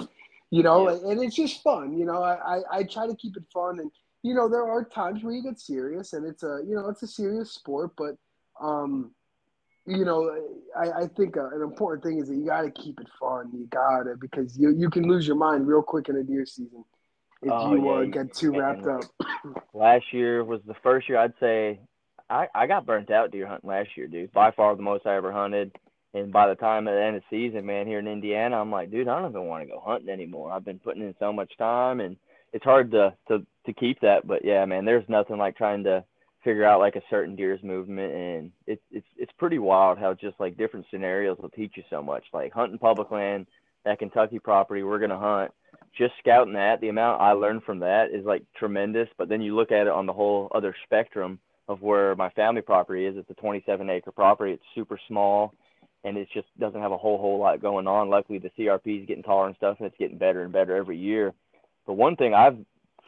you 0.52 0.62
know, 0.62 0.90
yeah. 0.90 1.12
and 1.12 1.22
it's 1.22 1.36
just 1.36 1.64
fun. 1.64 1.98
You 1.98 2.06
know, 2.06 2.22
I, 2.22 2.58
I, 2.58 2.62
I 2.72 2.84
try 2.84 3.08
to 3.08 3.16
keep 3.16 3.38
it 3.38 3.44
fun, 3.52 3.80
and 3.80 3.92
you 4.22 4.36
know, 4.36 4.48
there 4.48 4.70
are 4.70 4.84
times 4.84 5.24
where 5.24 5.34
you 5.34 5.42
get 5.42 5.60
serious, 5.60 6.14
and 6.14 6.26
it's 6.26 6.44
a 6.44 6.60
you 6.68 6.76
know 6.76 6.90
it's 6.90 7.02
a 7.02 7.08
serious 7.08 7.52
sport, 7.52 7.92
but 7.98 8.16
um, 8.62 9.12
you 9.88 10.06
know, 10.06 10.30
I, 10.78 11.04
I 11.04 11.08
think 11.08 11.38
uh, 11.38 11.50
an 11.56 11.62
important 11.62 12.04
thing 12.04 12.20
is 12.20 12.28
that 12.28 12.36
you 12.36 12.46
got 12.46 12.62
to 12.62 12.72
keep 12.72 13.00
it 13.00 13.08
fun. 13.20 13.50
You 13.54 13.68
gotta 13.72 14.16
because 14.20 14.58
you 14.60 14.76
you 14.78 14.90
can 14.90 15.08
lose 15.08 15.26
your 15.26 15.38
mind 15.38 15.68
real 15.68 15.82
quick 15.82 16.08
in 16.10 16.18
a 16.18 16.24
deer 16.24 16.46
season 16.46 16.84
if 17.42 17.52
oh, 17.52 17.74
you 17.74 17.86
yeah, 17.86 17.92
uh, 17.92 18.04
get 18.04 18.34
too 18.34 18.52
wrapped 18.52 18.86
up. 18.86 19.04
last 19.74 20.06
year 20.12 20.44
was 20.44 20.62
the 20.68 20.76
first 20.84 21.08
year 21.08 21.18
I'd 21.18 21.34
say 21.40 21.80
I, 22.30 22.48
I 22.54 22.68
got 22.68 22.86
burnt 22.86 23.12
out 23.12 23.32
deer 23.32 23.48
hunting 23.48 23.70
last 23.70 23.90
year, 23.96 24.08
dude. 24.08 24.34
By 24.34 24.52
far 24.52 24.76
the 24.76 24.82
most 24.82 25.06
I 25.06 25.16
ever 25.16 25.32
hunted. 25.32 25.72
And 26.14 26.32
by 26.32 26.48
the 26.48 26.56
time 26.56 26.88
at 26.88 26.94
the 26.94 27.02
end 27.02 27.16
of 27.18 27.24
the 27.30 27.48
season, 27.50 27.66
man, 27.66 27.86
here 27.86 28.00
in 28.00 28.08
Indiana, 28.08 28.60
I'm 28.60 28.72
like, 28.72 28.90
dude, 28.90 29.08
I 29.08 29.20
don't 29.20 29.32
even 29.32 29.46
want 29.46 29.64
to 29.64 29.70
go 29.70 29.82
hunting 29.86 30.10
anymore. 30.10 30.52
I've 30.52 30.66
been 30.66 30.80
putting 30.80 31.04
in 31.04 31.14
so 31.20 31.32
much 31.32 31.52
time, 31.58 32.00
and 32.00 32.18
it's 32.54 32.64
hard 32.64 32.92
to 32.92 33.14
to 33.28 33.46
to 33.66 33.74
keep 33.74 34.00
that. 34.02 34.26
But 34.26 34.44
yeah, 34.44 34.66
man, 34.66 34.86
there's 34.86 35.08
nothing 35.08 35.38
like 35.38 35.58
trying 35.58 35.84
to 35.84 36.04
figure 36.44 36.64
out 36.64 36.80
like 36.80 36.96
a 36.96 37.02
certain 37.10 37.36
deer's 37.36 37.62
movement, 37.62 38.14
and 38.14 38.52
it's 38.66 38.82
it's 38.90 39.06
it's 39.18 39.32
pretty 39.38 39.60
wild 39.60 40.00
how 40.00 40.14
just 40.14 40.40
like 40.40 40.58
different 40.58 40.86
scenarios 40.90 41.38
will 41.40 41.50
teach 41.50 41.74
you 41.76 41.84
so 41.90 42.02
much. 42.02 42.24
Like 42.34 42.54
hunting 42.54 42.80
public 42.80 43.12
land, 43.12 43.46
that 43.86 44.00
Kentucky 44.00 44.40
property 44.40 44.82
we're 44.84 45.00
gonna 45.00 45.20
hunt. 45.20 45.52
Just 45.98 46.14
scouting 46.20 46.54
that, 46.54 46.80
the 46.80 46.90
amount 46.90 47.22
I 47.22 47.34
learned 47.34 47.64
from 47.64 47.80
that 47.80 48.12
is 48.12 48.26
like 48.26 48.44
tremendous. 48.56 49.10
But 49.18 49.30
then 49.30 49.42
you 49.42 49.56
look 49.56 49.72
at 49.72 49.88
it 49.88 49.94
on 49.94 50.06
the 50.06 50.14
whole 50.14 50.50
other 50.56 50.74
spectrum 50.86 51.40
of 51.68 51.82
where 51.82 52.16
my 52.16 52.30
family 52.32 52.62
property 52.62 53.06
is. 53.06 53.18
It's 53.18 53.30
a 53.30 53.34
27 53.36 53.90
acre 53.90 54.12
property. 54.12 54.54
It's 54.54 54.64
super 54.76 55.00
small 55.08 55.54
and 56.04 56.18
it 56.18 56.30
just 56.34 56.48
doesn't 56.60 56.82
have 56.82 56.92
a 56.92 56.98
whole 56.98 57.18
whole 57.18 57.40
lot 57.40 57.62
going 57.62 57.88
on. 57.88 58.10
Luckily, 58.10 58.40
the 58.40 58.52
CRP 58.58 59.02
is 59.02 59.08
getting 59.08 59.24
taller 59.24 59.48
and 59.48 59.56
stuff, 59.58 59.78
and 59.80 59.88
it's 59.88 59.98
getting 59.98 60.18
better 60.18 60.44
and 60.44 60.54
better 60.54 60.76
every 60.76 60.98
year. 60.98 61.34
But 61.86 61.94
one 61.94 62.16
thing 62.16 62.34
I've 62.34 62.58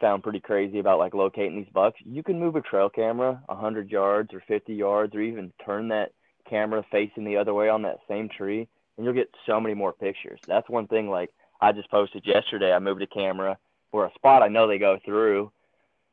found 0.00 0.22
pretty 0.22 0.40
crazy 0.40 0.78
about 0.78 0.98
like 0.98 1.14
locating 1.14 1.56
these 1.56 1.72
bucks, 1.72 1.98
you 2.04 2.22
can 2.22 2.38
move 2.38 2.56
a 2.56 2.60
trail 2.60 2.88
camera 2.88 3.42
100 3.46 3.90
yards 3.90 4.34
or 4.34 4.42
50 4.46 4.74
yards, 4.74 5.14
or 5.14 5.20
even 5.20 5.52
turn 5.64 5.88
that 5.88 6.12
camera 6.48 6.84
facing 6.90 7.24
the 7.24 7.36
other 7.36 7.54
way 7.54 7.68
on 7.68 7.82
that 7.82 8.00
same 8.08 8.28
tree, 8.28 8.68
and 8.96 9.04
you'll 9.04 9.14
get 9.14 9.34
so 9.46 9.60
many 9.60 9.74
more 9.74 9.92
pictures. 9.92 10.40
That's 10.46 10.68
one 10.68 10.86
thing. 10.86 11.08
Like 11.08 11.30
I 11.60 11.72
just 11.72 11.90
posted 11.90 12.26
yesterday, 12.26 12.72
I 12.72 12.78
moved 12.80 13.02
a 13.02 13.06
camera 13.06 13.56
for 13.90 14.04
a 14.04 14.14
spot 14.14 14.42
I 14.42 14.48
know 14.48 14.68
they 14.68 14.78
go 14.78 14.98
through, 15.04 15.50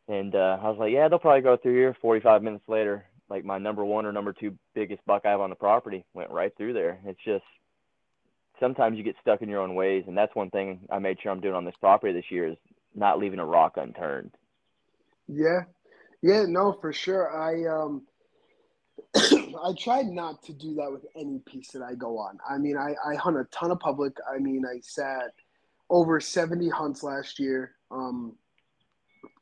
and 0.07 0.35
uh, 0.35 0.57
I 0.61 0.69
was 0.69 0.77
like, 0.79 0.93
yeah, 0.93 1.07
they'll 1.07 1.19
probably 1.19 1.41
go 1.41 1.57
through 1.57 1.75
here. 1.75 1.95
45 2.01 2.41
minutes 2.43 2.63
later, 2.67 3.05
like 3.29 3.43
my 3.43 3.57
number 3.57 3.83
one 3.83 4.05
or 4.05 4.11
number 4.11 4.33
two 4.33 4.57
biggest 4.73 5.05
buck 5.05 5.23
I 5.25 5.31
have 5.31 5.41
on 5.41 5.49
the 5.49 5.55
property 5.55 6.05
went 6.13 6.31
right 6.31 6.55
through 6.55 6.73
there. 6.73 6.99
It's 7.05 7.19
just 7.25 7.43
sometimes 8.59 8.97
you 8.97 9.03
get 9.03 9.15
stuck 9.21 9.41
in 9.41 9.49
your 9.49 9.61
own 9.61 9.75
ways, 9.75 10.05
and 10.07 10.17
that's 10.17 10.35
one 10.35 10.49
thing 10.49 10.81
I 10.91 10.99
made 10.99 11.17
sure 11.21 11.31
I'm 11.31 11.41
doing 11.41 11.55
on 11.55 11.65
this 11.65 11.75
property 11.79 12.13
this 12.13 12.31
year 12.31 12.47
is 12.47 12.57
not 12.95 13.19
leaving 13.19 13.39
a 13.39 13.45
rock 13.45 13.77
unturned. 13.77 14.31
Yeah, 15.27 15.61
yeah, 16.21 16.45
no, 16.47 16.77
for 16.79 16.93
sure. 16.93 17.37
I 17.37 17.65
um, 17.67 18.03
I 19.15 19.73
tried 19.77 20.07
not 20.07 20.41
to 20.43 20.53
do 20.53 20.75
that 20.75 20.91
with 20.91 21.05
any 21.15 21.39
piece 21.39 21.71
that 21.71 21.81
I 21.81 21.95
go 21.95 22.17
on. 22.17 22.37
I 22.49 22.57
mean, 22.57 22.77
I 22.77 22.95
I 23.05 23.15
hunt 23.15 23.37
a 23.37 23.43
ton 23.51 23.71
of 23.71 23.79
public. 23.79 24.15
I 24.33 24.39
mean, 24.39 24.63
I 24.65 24.79
sat 24.81 25.33
over 25.89 26.19
70 26.19 26.69
hunts 26.69 27.03
last 27.03 27.39
year. 27.39 27.71
Um, 27.91 28.35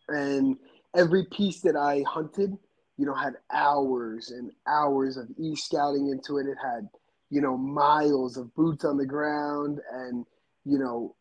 and 0.09 0.57
every 0.95 1.25
piece 1.25 1.61
that 1.61 1.75
I 1.75 2.03
hunted, 2.07 2.57
you 2.97 3.05
know, 3.05 3.13
had 3.13 3.33
hours 3.53 4.31
and 4.31 4.51
hours 4.67 5.17
of 5.17 5.29
e 5.37 5.55
scouting 5.55 6.09
into 6.09 6.37
it. 6.37 6.47
It 6.47 6.57
had, 6.63 6.87
you 7.29 7.41
know, 7.41 7.57
miles 7.57 8.37
of 8.37 8.53
boots 8.55 8.85
on 8.85 8.97
the 8.97 9.05
ground, 9.05 9.79
and 9.91 10.25
you 10.63 10.79
know, 10.79 11.15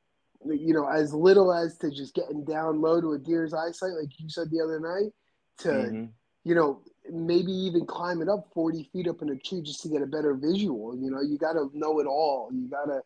you 0.45 0.75
know, 0.75 0.87
as 0.89 1.13
little 1.13 1.53
as 1.53 1.77
to 1.79 1.91
just 1.91 2.15
getting 2.15 2.45
down 2.45 2.81
low 2.81 3.01
to 3.01 3.13
a 3.13 3.19
deer's 3.19 3.55
eyesight, 3.55 3.93
like 4.01 4.19
you 4.19 4.29
said 4.29 4.51
the 4.51 4.61
other 4.61 4.81
night, 4.81 5.13
to 5.59 5.69
mm-hmm. 5.69 6.05
you 6.45 6.55
know, 6.55 6.81
maybe 7.11 7.53
even 7.53 7.87
climbing 7.87 8.29
up 8.29 8.49
forty 8.55 8.89
feet 8.93 9.09
up 9.09 9.23
in 9.23 9.31
a 9.31 9.37
tree 9.37 9.63
just 9.63 9.83
to 9.83 9.89
get 9.89 10.03
a 10.03 10.07
better 10.07 10.35
visual. 10.35 10.97
You 10.97 11.11
know, 11.11 11.21
you 11.21 11.39
got 11.39 11.55
to 11.55 11.71
know 11.75 11.99
it 12.01 12.07
all. 12.07 12.51
You 12.53 12.69
got 12.69 12.87
to 12.87 13.01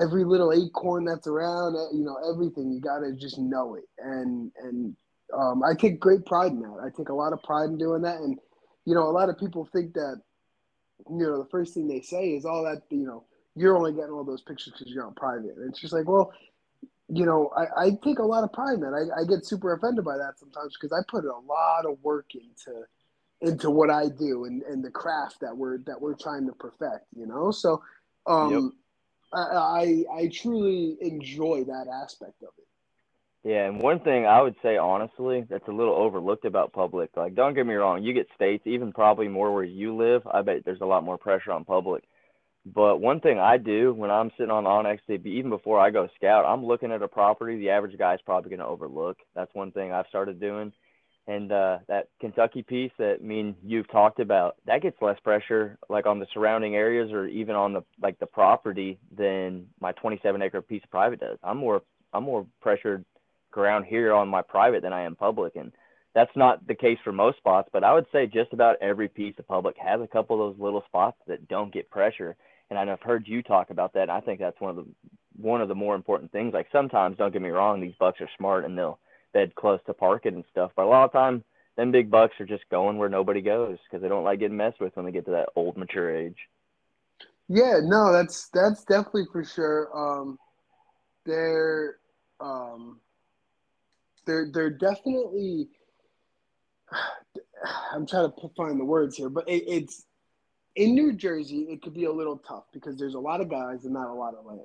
every 0.00 0.24
little 0.24 0.52
acorn 0.52 1.04
that's 1.04 1.26
around, 1.26 1.74
you 1.96 2.04
know, 2.04 2.18
everything. 2.30 2.72
You 2.72 2.80
got 2.80 2.98
to 2.98 3.12
just 3.12 3.38
know 3.38 3.76
it, 3.76 3.84
and 3.98 4.52
and 4.62 4.96
um, 5.32 5.62
I 5.62 5.74
take 5.74 6.00
great 6.00 6.26
pride 6.26 6.52
in 6.52 6.60
that. 6.60 6.80
I 6.84 6.90
take 6.96 7.08
a 7.08 7.14
lot 7.14 7.32
of 7.32 7.42
pride 7.42 7.70
in 7.70 7.78
doing 7.78 8.02
that. 8.02 8.18
And, 8.18 8.38
you 8.84 8.94
know, 8.94 9.04
a 9.04 9.10
lot 9.10 9.28
of 9.28 9.38
people 9.38 9.68
think 9.72 9.94
that, 9.94 10.20
you 11.08 11.26
know, 11.26 11.42
the 11.42 11.48
first 11.50 11.74
thing 11.74 11.88
they 11.88 12.00
say 12.00 12.30
is 12.30 12.44
all 12.44 12.64
that, 12.64 12.82
you 12.90 13.06
know, 13.06 13.24
you're 13.56 13.76
only 13.76 13.92
getting 13.92 14.10
all 14.10 14.24
those 14.24 14.42
pictures 14.42 14.72
because 14.76 14.92
you're 14.92 15.06
on 15.06 15.14
private. 15.14 15.56
And 15.56 15.70
it's 15.70 15.80
just 15.80 15.92
like, 15.92 16.08
well, 16.08 16.32
you 17.08 17.26
know, 17.26 17.50
I, 17.56 17.86
I 17.86 17.90
take 18.02 18.18
a 18.18 18.24
lot 18.24 18.44
of 18.44 18.52
pride 18.52 18.74
in 18.74 18.80
that. 18.80 18.94
I, 18.94 19.22
I 19.22 19.24
get 19.24 19.44
super 19.44 19.74
offended 19.74 20.04
by 20.04 20.16
that 20.16 20.38
sometimes 20.38 20.74
because 20.74 20.92
I 20.92 21.02
put 21.08 21.24
a 21.24 21.38
lot 21.46 21.86
of 21.86 21.98
work 22.02 22.26
into 22.34 22.82
into 23.40 23.68
what 23.70 23.90
I 23.90 24.08
do 24.08 24.46
and, 24.46 24.62
and 24.62 24.82
the 24.82 24.90
craft 24.90 25.40
that 25.40 25.54
we're 25.54 25.78
that 25.86 26.00
we're 26.00 26.14
trying 26.14 26.46
to 26.46 26.52
perfect, 26.52 27.06
you 27.14 27.26
know? 27.26 27.50
So 27.50 27.82
um 28.26 28.52
yep. 28.52 28.72
I, 29.34 29.56
I 29.56 30.04
I 30.16 30.28
truly 30.32 30.96
enjoy 31.00 31.64
that 31.64 31.86
aspect 32.02 32.42
of 32.42 32.50
it. 32.56 32.66
Yeah, 33.44 33.66
and 33.66 33.80
one 33.82 34.00
thing 34.00 34.26
I 34.26 34.40
would 34.40 34.56
say 34.62 34.78
honestly 34.78 35.46
that's 35.48 35.68
a 35.68 35.72
little 35.72 35.94
overlooked 35.94 36.46
about 36.46 36.72
public, 36.72 37.10
like 37.16 37.34
don't 37.34 37.54
get 37.54 37.66
me 37.66 37.74
wrong, 37.74 38.02
you 38.02 38.14
get 38.14 38.26
states, 38.34 38.66
even 38.66 38.92
probably 38.92 39.28
more 39.28 39.52
where 39.54 39.64
you 39.64 39.94
live, 39.96 40.22
I 40.26 40.42
bet 40.42 40.64
there's 40.64 40.80
a 40.80 40.86
lot 40.86 41.04
more 41.04 41.18
pressure 41.18 41.52
on 41.52 41.64
public. 41.64 42.04
But 42.66 43.00
one 43.00 43.20
thing 43.20 43.38
I 43.38 43.58
do 43.58 43.92
when 43.92 44.10
I'm 44.10 44.30
sitting 44.38 44.50
on 44.50 44.64
onX, 44.64 45.00
even 45.26 45.50
before 45.50 45.78
I 45.78 45.90
go 45.90 46.08
scout, 46.16 46.46
I'm 46.46 46.64
looking 46.64 46.90
at 46.90 47.02
a 47.02 47.08
property 47.08 47.58
the 47.58 47.70
average 47.70 47.98
guy's 47.98 48.22
probably 48.24 48.48
going 48.48 48.60
to 48.60 48.66
overlook. 48.66 49.18
That's 49.34 49.54
one 49.54 49.72
thing 49.72 49.92
I've 49.92 50.06
started 50.08 50.40
doing. 50.40 50.72
And 51.26 51.52
uh, 51.52 51.78
that 51.88 52.08
Kentucky 52.20 52.62
piece 52.62 52.92
that 52.98 53.18
I 53.20 53.24
mean 53.24 53.56
you've 53.62 53.90
talked 53.90 54.20
about, 54.20 54.56
that 54.66 54.80
gets 54.82 54.96
less 55.02 55.20
pressure 55.20 55.78
like 55.90 56.06
on 56.06 56.18
the 56.18 56.26
surrounding 56.32 56.76
areas 56.76 57.12
or 57.12 57.26
even 57.26 57.54
on 57.54 57.74
the 57.74 57.84
like 58.00 58.18
the 58.18 58.26
property 58.26 58.98
than 59.14 59.66
my 59.80 59.92
27 59.92 60.40
acre 60.40 60.62
piece 60.62 60.84
of 60.84 60.90
private 60.90 61.20
does. 61.20 61.38
I'm 61.42 61.58
more 61.58 61.82
I'm 62.14 62.24
more 62.24 62.46
pressured 62.62 63.04
around 63.56 63.84
here 63.84 64.12
on 64.12 64.28
my 64.28 64.42
private 64.42 64.82
than 64.82 64.92
I 64.92 65.02
am 65.02 65.16
public, 65.16 65.56
and 65.56 65.72
that's 66.14 66.34
not 66.36 66.66
the 66.66 66.74
case 66.74 66.98
for 67.02 67.12
most 67.12 67.38
spots. 67.38 67.68
But 67.72 67.84
I 67.84 67.92
would 67.92 68.06
say 68.12 68.26
just 68.26 68.52
about 68.52 68.76
every 68.80 69.08
piece 69.08 69.34
of 69.38 69.48
public 69.48 69.76
has 69.78 70.00
a 70.00 70.06
couple 70.06 70.36
of 70.40 70.54
those 70.54 70.62
little 70.62 70.84
spots 70.86 71.18
that 71.26 71.48
don't 71.48 71.72
get 71.72 71.90
pressure. 71.90 72.36
And 72.70 72.78
I've 72.78 73.02
heard 73.02 73.28
you 73.28 73.42
talk 73.42 73.70
about 73.70 73.92
that. 73.94 74.02
And 74.02 74.10
I 74.10 74.20
think 74.20 74.40
that's 74.40 74.60
one 74.60 74.70
of 74.70 74.76
the 74.76 74.86
one 75.36 75.60
of 75.60 75.68
the 75.68 75.74
more 75.74 75.94
important 75.94 76.30
things. 76.32 76.54
Like 76.54 76.68
sometimes, 76.72 77.18
don't 77.18 77.32
get 77.32 77.42
me 77.42 77.50
wrong, 77.50 77.80
these 77.80 77.94
bucks 77.98 78.20
are 78.20 78.30
smart 78.38 78.64
and 78.64 78.78
they'll 78.78 78.98
bed 79.32 79.54
close 79.54 79.80
to 79.86 79.94
parking 79.94 80.34
and 80.34 80.44
stuff. 80.50 80.70
But 80.76 80.84
a 80.84 80.88
lot 80.88 81.04
of 81.04 81.12
time, 81.12 81.44
them 81.76 81.90
big 81.90 82.10
bucks 82.10 82.34
are 82.40 82.46
just 82.46 82.68
going 82.70 82.96
where 82.98 83.08
nobody 83.08 83.40
goes 83.40 83.78
because 83.84 84.00
they 84.00 84.08
don't 84.08 84.24
like 84.24 84.38
getting 84.38 84.56
messed 84.56 84.80
with 84.80 84.96
when 84.96 85.04
they 85.04 85.12
get 85.12 85.24
to 85.26 85.32
that 85.32 85.48
old 85.56 85.76
mature 85.76 86.16
age. 86.16 86.38
Yeah, 87.48 87.80
no, 87.82 88.12
that's 88.12 88.48
that's 88.54 88.84
definitely 88.84 89.26
for 89.30 89.44
sure. 89.44 89.90
Um, 89.94 90.38
they're 91.26 91.96
um, 92.40 93.00
they're 94.26 94.48
they're 94.52 94.70
definitely. 94.70 95.68
I'm 97.92 98.06
trying 98.06 98.30
to 98.30 98.50
find 98.56 98.78
the 98.78 98.84
words 98.84 99.16
here, 99.16 99.30
but 99.30 99.48
it, 99.48 99.64
it's 99.66 100.04
in 100.76 100.94
New 100.94 101.12
Jersey. 101.12 101.66
It 101.70 101.82
could 101.82 101.94
be 101.94 102.04
a 102.04 102.12
little 102.12 102.36
tough 102.36 102.64
because 102.72 102.96
there's 102.98 103.14
a 103.14 103.20
lot 103.20 103.40
of 103.40 103.48
guys 103.48 103.84
and 103.84 103.94
not 103.94 104.10
a 104.10 104.14
lot 104.14 104.34
of 104.34 104.44
land. 104.44 104.60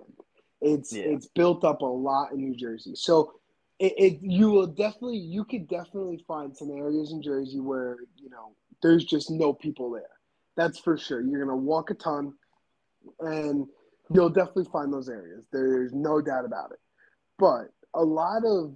It's 0.62 0.94
yeah. 0.94 1.04
it's 1.04 1.28
built 1.28 1.63
up 1.63 1.82
a 1.82 1.86
lot 1.86 2.34
in 2.34 2.39
New 2.39 2.56
Jersey, 2.56 2.94
so 2.96 3.34
it, 3.80 3.94
it, 3.98 4.20
you 4.22 4.51
will 4.51 4.68
definitely 4.68 5.18
you 5.18 5.46
could 5.46 5.68
definitely 5.68 6.24
find 6.28 6.56
some 6.56 6.72
areas 6.72 7.13
in 7.13 7.22
Jersey 7.22 7.60
where 7.60 7.98
you 8.18 8.30
know 8.30 8.54
there's 8.84 9.06
just 9.06 9.32
no 9.32 9.54
people 9.54 9.89
there. 9.92 10.04
That's 10.58 10.80
for 10.80 10.98
sure. 10.98 11.22
You're 11.22 11.46
gonna 11.46 11.56
walk 11.56 11.89
a 11.92 11.94
ton, 11.94 12.34
and 13.22 13.68
you'll 14.13 14.30
definitely 14.30 14.68
find 14.72 14.92
those 14.92 15.08
areas. 15.08 15.46
There's 15.54 15.94
no 15.94 16.22
doubt 16.22 16.46
about 16.46 16.72
it. 16.72 16.80
But 17.38 17.70
a 17.94 18.04
lot 18.04 18.44
of 18.46 18.74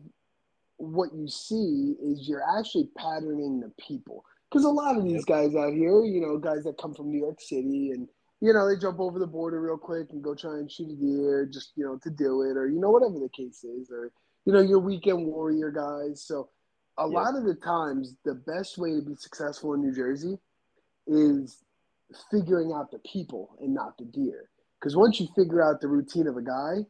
what 0.84 1.14
you 1.14 1.28
see 1.28 1.96
is 2.04 2.28
you're 2.28 2.44
actually 2.58 2.90
patterning 2.98 3.60
the 3.60 3.72
people 3.84 4.24
because 4.50 4.66
a 4.66 4.70
lot 4.70 4.98
of 4.98 5.04
these 5.04 5.26
guys 5.26 5.56
out 5.56 5.74
here, 5.74 6.04
you 6.04 6.22
know, 6.22 6.38
guys 6.38 6.64
that 6.64 6.78
come 6.78 6.94
from 6.94 7.10
New 7.10 7.20
York 7.20 7.42
City 7.42 7.92
and 7.92 8.08
you 8.42 8.52
know 8.54 8.68
they 8.68 8.80
jump 8.80 9.00
over 9.00 9.20
the 9.20 9.28
border 9.28 9.62
real 9.62 9.78
quick 9.78 10.08
and 10.12 10.24
go 10.24 10.36
try 10.36 10.56
and 10.56 10.70
shoot 10.70 10.92
a 10.92 10.96
deer 10.96 11.50
just 11.52 11.72
you 11.76 11.86
know 11.86 11.98
to 12.04 12.10
do 12.10 12.42
it 12.44 12.58
or 12.58 12.68
you 12.68 12.80
know 12.80 12.92
whatever 12.92 13.18
the 13.20 13.30
case 13.30 13.64
is 13.64 13.90
or 13.90 14.12
you 14.46 14.54
know, 14.54 14.62
your 14.62 14.80
weekend 14.80 15.26
warrior 15.26 15.72
guys. 15.72 16.24
So 16.26 16.50
a 16.98 17.08
yeah. 17.08 17.20
lot 17.20 17.36
of 17.36 17.46
the 17.46 17.56
times, 17.56 18.16
the 18.26 18.36
best 18.36 18.78
way 18.78 18.96
to 18.96 19.02
be 19.02 19.16
successful 19.16 19.74
in 19.74 19.82
New 19.82 19.94
Jersey 19.94 20.38
is 21.08 21.64
figuring 22.30 22.72
out 22.74 22.92
the 22.92 23.00
people 23.00 23.56
and 23.60 23.74
not 23.74 23.98
the 23.98 24.06
deer. 24.06 24.50
Because 24.80 24.96
once 24.96 25.20
you 25.20 25.28
figure 25.36 25.62
out 25.64 25.82
the 25.82 25.88
routine 25.88 26.28
of 26.28 26.38
a 26.38 26.42
guy, 26.42 26.86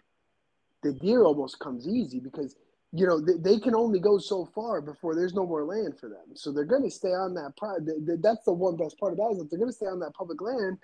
the 0.82 0.94
deer 0.94 1.24
almost 1.24 1.60
comes 1.60 1.88
easy 1.88 2.20
because 2.20 2.56
you 2.94 3.06
know 3.08 3.20
they, 3.20 3.34
they 3.38 3.60
can 3.60 3.76
only 3.76 4.00
go 4.00 4.18
so 4.18 4.46
far 4.54 4.80
before 4.80 5.16
there's 5.16 5.34
no 5.34 5.46
more 5.46 5.66
land 5.66 6.00
for 6.00 6.08
them. 6.08 6.36
So 6.36 6.52
they're 6.52 6.64
going 6.64 6.84
to 6.84 6.92
stay 6.92 7.10
on 7.10 7.34
that. 7.34 7.54
Pri- 7.58 7.80
that's 8.22 8.46
the 8.46 8.54
one 8.54 8.78
best 8.78 8.98
part 9.00 9.14
about 9.14 9.32
it 9.32 9.34
is 9.34 9.38
that 9.40 9.50
they're 9.50 9.60
going 9.60 9.72
to 9.72 9.76
stay 9.76 9.88
on 9.88 10.00
that 10.00 10.14
public 10.14 10.42
land, 10.42 10.78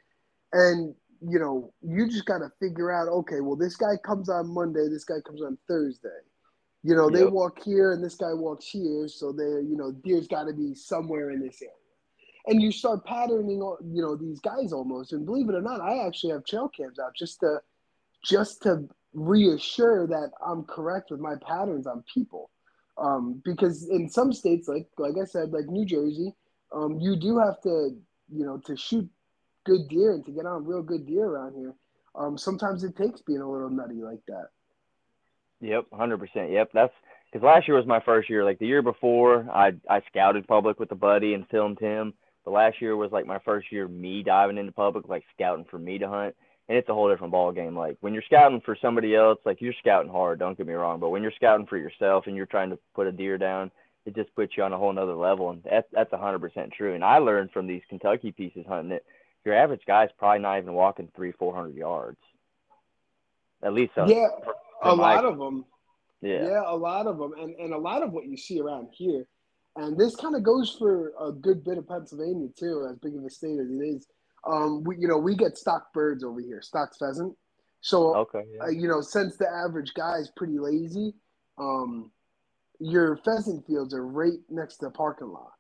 and 0.54 0.96
you 1.22 1.40
know 1.40 1.72
you 1.82 2.10
just 2.10 2.26
got 2.26 2.40
to 2.40 2.52
figure 2.60 2.92
out 2.92 3.08
okay, 3.08 3.42
well 3.42 3.56
this 3.56 3.76
guy 3.76 3.96
comes 4.04 4.30
on 4.30 4.54
Monday, 4.54 4.88
this 4.90 5.06
guy 5.06 5.22
comes 5.26 5.42
on 5.42 5.58
Thursday 5.68 6.10
you 6.84 6.96
know, 6.96 7.10
they 7.10 7.26
walk 7.26 7.62
here 7.62 7.92
and 7.92 8.04
this 8.04 8.16
guy 8.16 8.34
walks 8.34 8.68
here, 8.68 9.08
so 9.10 9.34
they, 9.34 9.44
you 9.44 9.76
know, 9.76 9.92
deer's 9.92 10.28
got 10.28 10.46
to 10.46 10.54
be 10.54 10.74
somewhere 10.74 11.32
in 11.32 11.42
this 11.42 11.62
area. 11.62 11.74
And 12.48 12.62
you 12.62 12.72
start 12.72 13.06
patterning, 13.06 13.58
you 13.60 14.02
know, 14.02 14.16
these 14.16 14.40
guys 14.40 14.72
almost. 14.72 15.12
And 15.12 15.26
believe 15.26 15.50
it 15.50 15.56
or 15.56 15.62
not, 15.62 15.82
I 15.82 16.06
actually 16.08 16.32
have 16.32 16.46
trail 16.46 16.70
cams 16.70 16.98
out 16.98 17.12
just 17.18 17.42
to, 17.42 17.60
just 18.24 18.64
to 18.64 18.88
reassure 19.14 20.08
that 20.08 20.32
I'm 20.46 20.64
correct 20.64 21.12
with 21.12 21.20
my 21.20 21.36
patterns 21.46 21.88
on 21.88 22.04
people. 22.14 22.50
Um, 22.98 23.42
because 23.46 23.88
in 23.90 24.10
some 24.10 24.34
states, 24.34 24.68
like 24.68 24.88
like 24.98 25.16
I 25.22 25.26
said, 25.26 25.52
like 25.52 25.68
New 25.68 25.86
Jersey, 25.86 26.34
um, 26.74 27.00
you 27.00 27.16
do 27.16 27.38
have 27.40 27.62
to, 27.62 27.96
you 28.30 28.46
know, 28.46 28.58
to 28.66 28.76
shoot 28.76 29.10
good 29.66 29.88
deer 29.88 30.14
and 30.14 30.26
to 30.26 30.32
get 30.32 30.46
on 30.46 30.66
real 30.66 30.82
good 30.82 31.06
deer 31.08 31.26
around 31.26 31.56
here. 31.56 31.74
Um, 32.16 32.38
sometimes 32.38 32.84
it 32.84 32.98
takes 32.98 33.22
being 33.22 33.42
a 33.42 33.50
little 33.50 33.70
nutty 33.70 34.02
like 34.02 34.20
that. 34.28 34.48
Yep, 35.62 35.86
hundred 35.94 36.20
percent. 36.20 36.52
Yep, 36.52 36.72
that's 36.74 36.94
because 37.32 37.46
last 37.46 37.68
year 37.68 37.78
was 37.78 37.86
my 37.86 38.00
first 38.02 38.30
year. 38.30 38.44
Like 38.44 38.60
the 38.60 38.68
year 38.68 38.82
before, 38.82 39.48
I 39.52 39.74
I 39.90 40.02
scouted 40.08 40.48
public 40.48 40.80
with 40.80 40.92
a 40.92 40.96
buddy 40.96 41.34
and 41.34 41.48
filmed 41.50 41.80
him. 41.80 42.14
The 42.46 42.52
last 42.52 42.82
year 42.82 42.96
was 42.96 43.12
like 43.12 43.26
my 43.26 43.40
first 43.40 43.72
year 43.72 43.88
me 43.88 44.24
diving 44.24 44.58
into 44.58 44.72
public, 44.72 45.08
like 45.08 45.24
scouting 45.36 45.66
for 45.70 45.78
me 45.78 46.00
to 46.00 46.08
hunt, 46.08 46.36
and 46.70 46.78
it's 46.78 46.88
a 46.88 46.94
whole 46.94 47.10
different 47.10 47.32
ball 47.32 47.52
game. 47.52 47.76
Like 47.76 47.98
when 48.00 48.14
you're 48.14 48.24
scouting 48.24 48.62
for 48.62 48.78
somebody 48.82 49.16
else, 49.16 49.40
like 49.44 49.60
you're 49.60 49.74
scouting 49.80 50.12
hard. 50.12 50.40
Don't 50.40 50.58
get 50.58 50.68
me 50.68 50.74
wrong, 50.74 51.00
but 51.00 51.10
when 51.10 51.22
you're 51.22 51.34
scouting 51.36 51.66
for 51.66 51.78
yourself 51.78 52.28
and 52.28 52.36
you're 52.36 52.46
trying 52.46 52.70
to 52.70 52.80
put 52.96 53.08
a 53.08 53.12
deer 53.12 53.38
down, 53.38 53.72
it 54.06 54.16
just 54.16 54.34
puts 54.36 54.56
you 54.56 54.64
on 54.64 54.72
a 54.72 54.78
whole 54.78 54.94
nother 54.94 55.16
level, 55.16 55.50
and 55.50 55.64
that's 55.64 55.88
that's 55.92 56.14
hundred 56.14 56.40
percent 56.40 56.72
true. 56.72 56.96
And 56.96 57.04
I 57.04 57.18
learned 57.18 57.52
from 57.52 57.68
these 57.68 57.82
Kentucky 57.90 58.32
pieces 58.32 58.66
hunting 58.68 58.92
that 58.92 59.04
your 59.44 59.56
average 59.56 59.82
guy's 59.86 60.10
probably 60.18 60.40
not 60.40 60.60
even 60.60 60.74
walking 60.74 61.10
three, 61.16 61.34
four 61.34 61.54
hundred 61.54 61.76
yards. 61.76 62.18
At 63.62 63.74
least 63.74 63.92
so. 63.96 64.08
Yeah 64.08 64.28
a 64.84 64.96
lot 64.96 65.26
of 65.26 65.38
them. 65.38 65.66
Yeah. 66.22 66.46
yeah, 66.46 66.64
a 66.66 66.76
lot 66.76 67.08
of 67.08 67.18
them, 67.18 67.34
and 67.40 67.56
and 67.56 67.74
a 67.74 67.78
lot 67.78 68.04
of 68.04 68.12
what 68.12 68.26
you 68.26 68.36
see 68.36 68.60
around 68.60 68.90
here, 68.92 69.26
and 69.78 69.98
this 69.98 70.16
kind 70.18 70.36
of 70.36 70.44
goes 70.44 70.76
for 70.78 71.14
a 71.20 71.32
good 71.32 71.64
bit 71.64 71.78
of 71.78 71.88
Pennsylvania 71.88 72.50
too, 72.58 72.86
as 72.90 72.98
big 72.98 73.16
of 73.16 73.24
a 73.24 73.30
state 73.30 73.58
as 73.60 73.70
it 73.70 73.82
is. 73.82 74.06
Um, 74.48 74.84
we 74.84 74.98
you 74.98 75.08
know 75.08 75.18
we 75.18 75.36
get 75.36 75.58
stock 75.58 75.94
birds 75.94 76.24
over 76.24 76.40
here, 76.40 76.62
stock 76.62 76.92
pheasant. 76.98 77.36
So 77.82 78.16
okay, 78.16 78.44
yeah. 78.54 78.64
uh, 78.66 78.70
you 78.70 78.88
know 78.88 79.02
since 79.02 79.38
the 79.38 79.50
average 79.50 79.94
guy 79.94 80.18
is 80.18 80.32
pretty 80.36 80.60
lazy, 80.60 81.14
um, 81.58 82.12
your 82.80 83.18
pheasant 83.18 83.66
fields 83.66 83.94
are 83.94 84.06
right 84.06 84.40
next 84.50 84.78
to 84.78 84.86
the 84.86 84.92
parking 84.92 85.30
lot. 85.30 85.54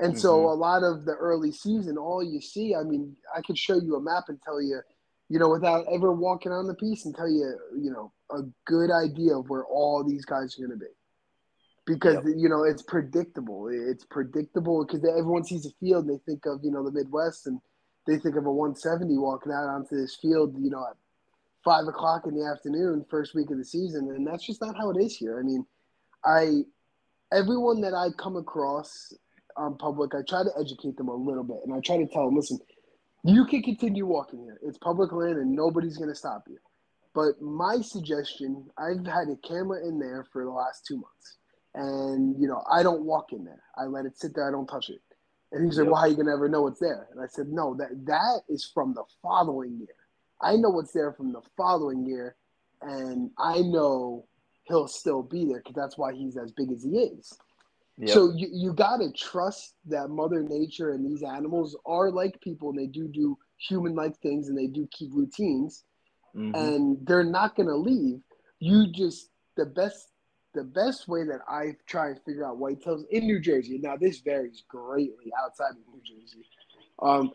And 0.00 0.12
mm-hmm. 0.12 0.20
so 0.20 0.50
a 0.50 0.54
lot 0.54 0.82
of 0.82 1.04
the 1.04 1.12
early 1.12 1.52
season, 1.52 1.96
all 1.96 2.22
you 2.22 2.40
see, 2.40 2.74
I 2.74 2.82
mean, 2.82 3.16
I 3.34 3.42
could 3.42 3.56
show 3.56 3.76
you 3.76 3.94
a 3.94 4.00
map 4.00 4.24
and 4.28 4.42
tell 4.42 4.60
you 4.60 4.80
you 5.28 5.38
know, 5.38 5.48
without 5.48 5.86
ever 5.90 6.12
walking 6.12 6.52
on 6.52 6.66
the 6.66 6.74
piece 6.74 7.06
and 7.06 7.14
tell 7.14 7.28
you, 7.28 7.58
you 7.76 7.90
know, 7.90 8.12
a 8.30 8.42
good 8.66 8.90
idea 8.90 9.36
of 9.36 9.48
where 9.48 9.64
all 9.64 10.04
these 10.04 10.24
guys 10.24 10.56
are 10.56 10.66
going 10.66 10.78
to 10.78 10.84
be. 10.84 10.92
Because, 11.86 12.14
yep. 12.14 12.34
you 12.36 12.48
know, 12.48 12.64
it's 12.64 12.82
predictable. 12.82 13.68
It's 13.70 14.04
predictable 14.04 14.84
because 14.84 15.04
everyone 15.04 15.44
sees 15.44 15.66
a 15.66 15.70
field 15.80 16.06
and 16.06 16.14
they 16.14 16.22
think 16.24 16.46
of, 16.46 16.60
you 16.62 16.70
know, 16.70 16.84
the 16.84 16.92
Midwest 16.92 17.46
and 17.46 17.58
they 18.06 18.18
think 18.18 18.36
of 18.36 18.46
a 18.46 18.52
170 18.52 19.16
walking 19.18 19.52
out 19.52 19.68
onto 19.68 19.96
this 19.96 20.16
field, 20.16 20.54
you 20.58 20.70
know, 20.70 20.84
at 20.88 20.96
five 21.64 21.86
o'clock 21.86 22.26
in 22.26 22.34
the 22.34 22.44
afternoon, 22.44 23.04
first 23.10 23.34
week 23.34 23.50
of 23.50 23.58
the 23.58 23.64
season. 23.64 24.10
And 24.10 24.26
that's 24.26 24.46
just 24.46 24.60
not 24.60 24.76
how 24.76 24.90
it 24.90 24.98
is 25.02 25.16
here. 25.16 25.38
I 25.38 25.42
mean, 25.42 25.66
I, 26.24 26.62
everyone 27.32 27.80
that 27.80 27.94
I 27.94 28.08
come 28.16 28.36
across 28.36 29.12
on 29.56 29.76
public, 29.78 30.14
I 30.14 30.20
try 30.28 30.42
to 30.42 30.50
educate 30.58 30.96
them 30.96 31.08
a 31.08 31.14
little 31.14 31.44
bit 31.44 31.58
and 31.64 31.74
I 31.74 31.80
try 31.80 31.96
to 31.96 32.06
tell 32.06 32.26
them, 32.26 32.36
listen, 32.36 32.58
you 33.24 33.46
can 33.46 33.62
continue 33.62 34.04
walking 34.04 34.40
here. 34.40 34.60
It's 34.62 34.76
public 34.78 35.12
land 35.12 35.38
and 35.38 35.52
nobody's 35.52 35.96
going 35.96 36.10
to 36.10 36.14
stop 36.14 36.44
you. 36.48 36.58
But 37.14 37.40
my 37.40 37.80
suggestion, 37.80 38.66
I've 38.76 39.06
had 39.06 39.28
a 39.28 39.36
camera 39.48 39.86
in 39.86 39.98
there 39.98 40.26
for 40.32 40.44
the 40.44 40.50
last 40.50 40.84
two 40.86 40.96
months. 40.96 41.38
And, 41.74 42.40
you 42.40 42.48
know, 42.48 42.62
I 42.70 42.82
don't 42.82 43.02
walk 43.02 43.32
in 43.32 43.44
there. 43.44 43.62
I 43.76 43.84
let 43.84 44.04
it 44.04 44.18
sit 44.18 44.34
there. 44.34 44.46
I 44.46 44.50
don't 44.50 44.66
touch 44.66 44.90
it. 44.90 45.00
And 45.54 45.64
he's 45.64 45.78
yep. 45.78 45.86
like, 45.86 45.92
well, 45.92 46.00
how 46.02 46.06
are 46.06 46.10
you 46.10 46.16
going 46.16 46.26
to 46.26 46.32
ever 46.32 46.48
know 46.48 46.62
what's 46.62 46.80
there? 46.80 47.06
And 47.12 47.20
I 47.20 47.26
said, 47.28 47.48
no, 47.48 47.74
that 47.76 48.04
that 48.06 48.40
is 48.48 48.68
from 48.74 48.92
the 48.92 49.04
following 49.22 49.78
year. 49.78 49.94
I 50.42 50.56
know 50.56 50.70
what's 50.70 50.92
there 50.92 51.12
from 51.12 51.32
the 51.32 51.42
following 51.56 52.04
year. 52.04 52.34
And 52.82 53.30
I 53.38 53.60
know 53.60 54.26
he'll 54.64 54.88
still 54.88 55.22
be 55.22 55.46
there 55.46 55.58
because 55.58 55.76
that's 55.76 55.96
why 55.96 56.12
he's 56.12 56.36
as 56.36 56.50
big 56.50 56.72
as 56.72 56.82
he 56.82 56.98
is. 56.98 57.32
Yep. 57.98 58.10
So 58.10 58.32
you, 58.34 58.48
you 58.52 58.72
got 58.72 58.96
to 58.96 59.12
trust 59.12 59.74
that 59.86 60.08
Mother 60.08 60.42
Nature 60.42 60.90
and 60.90 61.06
these 61.06 61.22
animals 61.22 61.78
are 61.86 62.10
like 62.10 62.40
people 62.40 62.70
and 62.70 62.78
they 62.78 62.88
do 62.88 63.06
do 63.06 63.38
human 63.56 63.94
like 63.94 64.18
things 64.18 64.48
and 64.48 64.58
they 64.58 64.66
do 64.66 64.88
keep 64.90 65.10
routines 65.14 65.84
mm-hmm. 66.34 66.52
and 66.56 66.98
they're 67.06 67.22
not 67.22 67.54
going 67.54 67.68
to 67.68 67.76
leave. 67.76 68.20
You 68.58 68.90
just, 68.90 69.28
the 69.56 69.66
best 69.66 70.08
the 70.54 70.64
best 70.64 71.08
way 71.08 71.24
that 71.24 71.40
I 71.48 71.76
try 71.86 72.08
and 72.08 72.20
figure 72.24 72.46
out 72.46 72.58
whitetails 72.58 73.04
in 73.10 73.26
New 73.26 73.40
Jersey. 73.40 73.78
Now 73.82 73.96
this 73.96 74.20
varies 74.20 74.62
greatly 74.68 75.32
outside 75.42 75.72
of 75.72 75.92
New 75.92 76.00
Jersey, 76.04 76.44
um, 77.02 77.32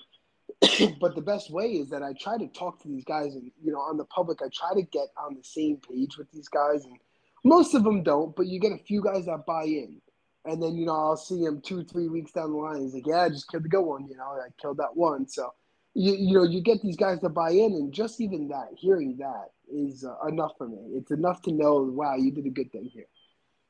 but 0.99 1.15
the 1.15 1.21
best 1.21 1.51
way 1.51 1.65
is 1.65 1.89
that 1.89 2.03
I 2.03 2.13
try 2.19 2.37
to 2.37 2.47
talk 2.47 2.81
to 2.81 2.87
these 2.87 3.03
guys, 3.05 3.35
and 3.35 3.51
you 3.63 3.71
know, 3.71 3.79
on 3.79 3.97
the 3.97 4.05
public, 4.05 4.39
I 4.41 4.47
try 4.53 4.73
to 4.73 4.81
get 4.81 5.07
on 5.17 5.35
the 5.35 5.43
same 5.43 5.77
page 5.77 6.17
with 6.17 6.31
these 6.31 6.47
guys, 6.47 6.83
and 6.85 6.97
most 7.43 7.73
of 7.75 7.83
them 7.83 8.03
don't, 8.03 8.35
but 8.35 8.47
you 8.47 8.59
get 8.59 8.71
a 8.71 8.83
few 8.83 9.01
guys 9.01 9.25
that 9.25 9.45
buy 9.45 9.63
in, 9.63 10.01
and 10.45 10.61
then 10.61 10.75
you 10.75 10.85
know 10.85 10.95
I'll 10.95 11.17
see 11.17 11.43
him 11.43 11.61
two 11.61 11.83
three 11.83 12.09
weeks 12.09 12.31
down 12.31 12.51
the 12.51 12.57
line. 12.57 12.81
He's 12.81 12.93
like, 12.93 13.07
"Yeah, 13.07 13.21
I 13.21 13.29
just 13.29 13.49
killed 13.49 13.63
the 13.63 13.69
good 13.69 13.83
one. 13.83 14.07
You 14.07 14.17
know, 14.17 14.23
I 14.23 14.49
killed 14.61 14.77
that 14.77 14.95
one." 14.95 15.27
So 15.27 15.53
you 15.93 16.13
you 16.13 16.33
know 16.35 16.43
you 16.43 16.61
get 16.61 16.81
these 16.81 16.97
guys 16.97 17.19
to 17.19 17.29
buy 17.29 17.51
in, 17.51 17.73
and 17.73 17.93
just 17.93 18.19
even 18.19 18.47
that, 18.49 18.69
hearing 18.75 19.17
that 19.19 19.51
is 19.71 20.03
uh, 20.03 20.27
enough 20.27 20.51
for 20.57 20.67
me. 20.67 20.77
It's 20.91 21.11
enough 21.11 21.41
to 21.43 21.51
know, 21.51 21.81
wow, 21.81 22.15
you 22.15 22.31
did 22.31 22.45
a 22.45 22.49
good 22.49 22.71
thing 22.71 22.89
here. 22.93 23.07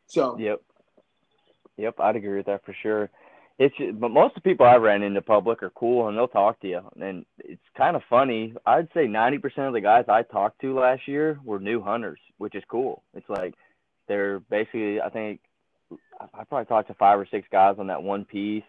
So 0.07 0.38
yep. 0.39 0.62
Yep, 1.77 1.99
I'd 1.99 2.15
agree 2.15 2.38
with 2.38 2.47
that 2.47 2.65
for 2.65 2.75
sure. 2.81 3.09
It's 3.57 3.75
but 3.95 4.09
most 4.09 4.38
of 4.38 4.43
the 4.43 4.49
people 4.49 4.65
I've 4.65 4.81
ran 4.81 5.03
into 5.03 5.21
public 5.21 5.62
are 5.63 5.69
cool 5.71 6.07
and 6.07 6.17
they'll 6.17 6.27
talk 6.27 6.59
to 6.62 6.67
you. 6.67 6.81
And 6.99 7.25
it's 7.39 7.62
kind 7.77 7.95
of 7.95 8.01
funny. 8.09 8.53
I'd 8.65 8.88
say 8.93 9.05
90% 9.05 9.67
of 9.67 9.73
the 9.73 9.81
guys 9.81 10.05
I 10.07 10.23
talked 10.23 10.62
to 10.62 10.79
last 10.79 11.07
year 11.07 11.39
were 11.43 11.59
new 11.59 11.81
hunters, 11.81 12.19
which 12.38 12.55
is 12.55 12.63
cool. 12.69 13.03
It's 13.13 13.29
like 13.29 13.53
they're 14.07 14.39
basically 14.39 15.01
I 15.01 15.09
think 15.09 15.41
I 16.19 16.43
probably 16.45 16.65
talked 16.65 16.88
to 16.88 16.93
five 16.93 17.19
or 17.19 17.27
six 17.29 17.47
guys 17.51 17.75
on 17.79 17.88
that 17.88 18.03
one 18.03 18.25
piece. 18.25 18.63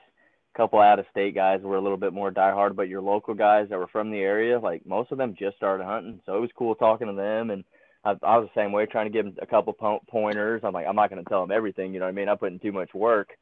A 0.54 0.56
couple 0.56 0.80
out 0.80 0.98
of 0.98 1.06
state 1.10 1.34
guys 1.34 1.60
were 1.62 1.76
a 1.76 1.80
little 1.80 1.96
bit 1.96 2.12
more 2.12 2.30
diehard, 2.30 2.74
but 2.74 2.88
your 2.88 3.00
local 3.02 3.34
guys 3.34 3.68
that 3.68 3.78
were 3.78 3.86
from 3.86 4.10
the 4.10 4.18
area, 4.18 4.58
like 4.58 4.84
most 4.84 5.12
of 5.12 5.18
them 5.18 5.36
just 5.38 5.56
started 5.56 5.84
hunting. 5.84 6.20
So 6.26 6.36
it 6.36 6.40
was 6.40 6.50
cool 6.56 6.74
talking 6.74 7.06
to 7.06 7.12
them 7.12 7.50
and 7.50 7.64
I, 8.04 8.16
I 8.22 8.38
was 8.38 8.48
the 8.54 8.60
same 8.60 8.72
way, 8.72 8.86
trying 8.86 9.06
to 9.06 9.12
give 9.12 9.26
them 9.26 9.36
a 9.42 9.46
couple 9.46 9.72
po- 9.72 10.02
pointers. 10.08 10.62
I'm 10.64 10.72
like, 10.72 10.86
I'm 10.86 10.96
not 10.96 11.10
going 11.10 11.22
to 11.22 11.28
tell 11.28 11.42
them 11.42 11.54
everything, 11.54 11.92
you 11.92 12.00
know 12.00 12.06
what 12.06 12.12
I 12.12 12.14
mean? 12.14 12.28
I 12.28 12.34
put 12.34 12.52
in 12.52 12.58
too 12.58 12.72
much 12.72 12.94
work, 12.94 13.36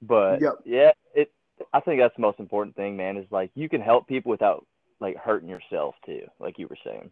but 0.00 0.40
Yep. 0.40 0.54
yeah, 0.64 0.92
it. 1.14 1.32
I 1.72 1.80
think 1.80 2.00
that's 2.00 2.14
the 2.14 2.22
most 2.22 2.38
important 2.38 2.76
thing, 2.76 2.96
man. 2.96 3.16
Is 3.16 3.26
like 3.30 3.50
you 3.54 3.68
can 3.68 3.80
help 3.80 4.06
people 4.06 4.30
without 4.30 4.66
like 5.00 5.16
hurting 5.16 5.48
yourself 5.48 5.94
too, 6.04 6.22
like 6.38 6.58
you 6.58 6.68
were 6.68 6.78
saying. 6.84 7.10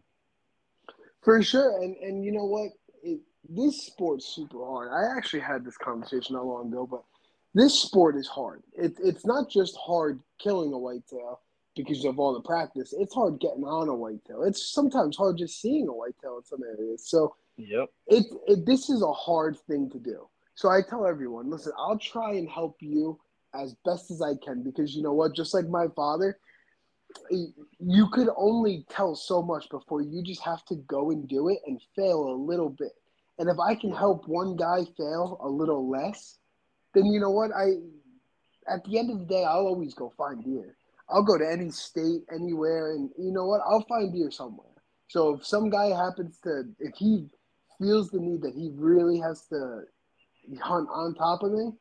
For 1.21 1.41
sure, 1.41 1.81
and 1.81 1.95
and 1.97 2.23
you 2.23 2.31
know 2.31 2.45
what? 2.45 2.69
It, 3.03 3.19
this 3.49 3.87
sport's 3.87 4.27
super 4.27 4.63
hard. 4.63 4.91
I 4.91 5.17
actually 5.17 5.39
had 5.41 5.65
this 5.65 5.77
conversation 5.77 6.35
not 6.35 6.45
long 6.45 6.67
ago, 6.71 6.87
but 6.89 7.03
this 7.55 7.79
sport 7.79 8.17
is 8.17 8.27
hard. 8.27 8.61
It, 8.73 8.97
it's 9.01 9.25
not 9.25 9.49
just 9.49 9.77
hard 9.77 10.19
killing 10.39 10.73
a 10.73 10.77
whitetail 10.77 11.39
because 11.75 12.03
of 12.03 12.19
all 12.19 12.33
the 12.33 12.41
practice. 12.41 12.93
It's 12.97 13.15
hard 13.15 13.39
getting 13.39 13.63
on 13.63 13.87
a 13.87 13.95
whitetail. 13.95 14.43
It's 14.43 14.73
sometimes 14.73 15.15
hard 15.17 15.37
just 15.37 15.61
seeing 15.61 15.87
a 15.87 15.93
whitetail 15.93 16.37
in 16.37 16.43
some 16.43 16.61
areas. 16.63 17.09
So 17.09 17.35
Yep. 17.57 17.89
it, 18.07 18.25
it 18.47 18.65
this 18.65 18.89
is 18.89 19.01
a 19.01 19.11
hard 19.13 19.57
thing 19.67 19.89
to 19.91 19.99
do. 19.99 20.27
So 20.55 20.69
I 20.69 20.81
tell 20.81 21.05
everyone, 21.05 21.49
listen, 21.49 21.71
I'll 21.77 21.97
try 21.97 22.33
and 22.33 22.49
help 22.49 22.75
you 22.81 23.19
as 23.53 23.75
best 23.85 24.11
as 24.11 24.21
I 24.21 24.33
can 24.43 24.61
because 24.61 24.93
you 24.93 25.01
know 25.01 25.13
what? 25.13 25.33
Just 25.33 25.53
like 25.53 25.67
my 25.67 25.87
father, 25.95 26.37
you 27.29 28.09
could 28.11 28.29
only 28.35 28.85
tell 28.89 29.15
so 29.15 29.41
much 29.41 29.69
before 29.69 30.01
you 30.01 30.21
just 30.23 30.41
have 30.41 30.65
to 30.65 30.75
go 30.87 31.11
and 31.11 31.27
do 31.27 31.47
it 31.47 31.59
and 31.65 31.81
fail 31.95 32.29
a 32.29 32.35
little 32.35 32.69
bit. 32.69 32.91
And 33.39 33.49
if 33.49 33.57
I 33.59 33.75
can 33.75 33.93
help 33.93 34.27
one 34.27 34.57
guy 34.57 34.83
fail 34.97 35.39
a 35.41 35.47
little 35.47 35.89
less, 35.89 36.37
then 36.95 37.05
you 37.05 37.19
know 37.19 37.29
what? 37.29 37.51
I 37.51 37.73
at 38.67 38.83
the 38.83 38.97
end 38.97 39.11
of 39.11 39.19
the 39.19 39.25
day, 39.25 39.43
I'll 39.43 39.67
always 39.67 39.93
go 39.93 40.11
find 40.17 40.43
deer. 40.43 40.75
I'll 41.09 41.23
go 41.23 41.37
to 41.37 41.47
any 41.47 41.69
state, 41.69 42.23
anywhere, 42.33 42.93
and 42.93 43.11
you 43.17 43.31
know 43.31 43.45
what? 43.45 43.61
I'll 43.63 43.85
find 43.87 44.11
deer 44.11 44.31
somewhere. 44.31 44.71
So 45.07 45.35
if 45.35 45.45
some 45.45 45.69
guy 45.69 45.87
happens 45.89 46.39
to, 46.43 46.63
if 46.79 46.95
he 46.95 47.27
feels 47.79 48.09
the 48.09 48.19
need 48.19 48.41
that 48.41 48.55
he 48.55 48.71
really 48.73 49.19
has 49.19 49.45
to 49.49 49.83
hunt 50.61 50.89
on 50.91 51.13
top 51.13 51.43
of 51.43 51.51
me, 51.51 51.73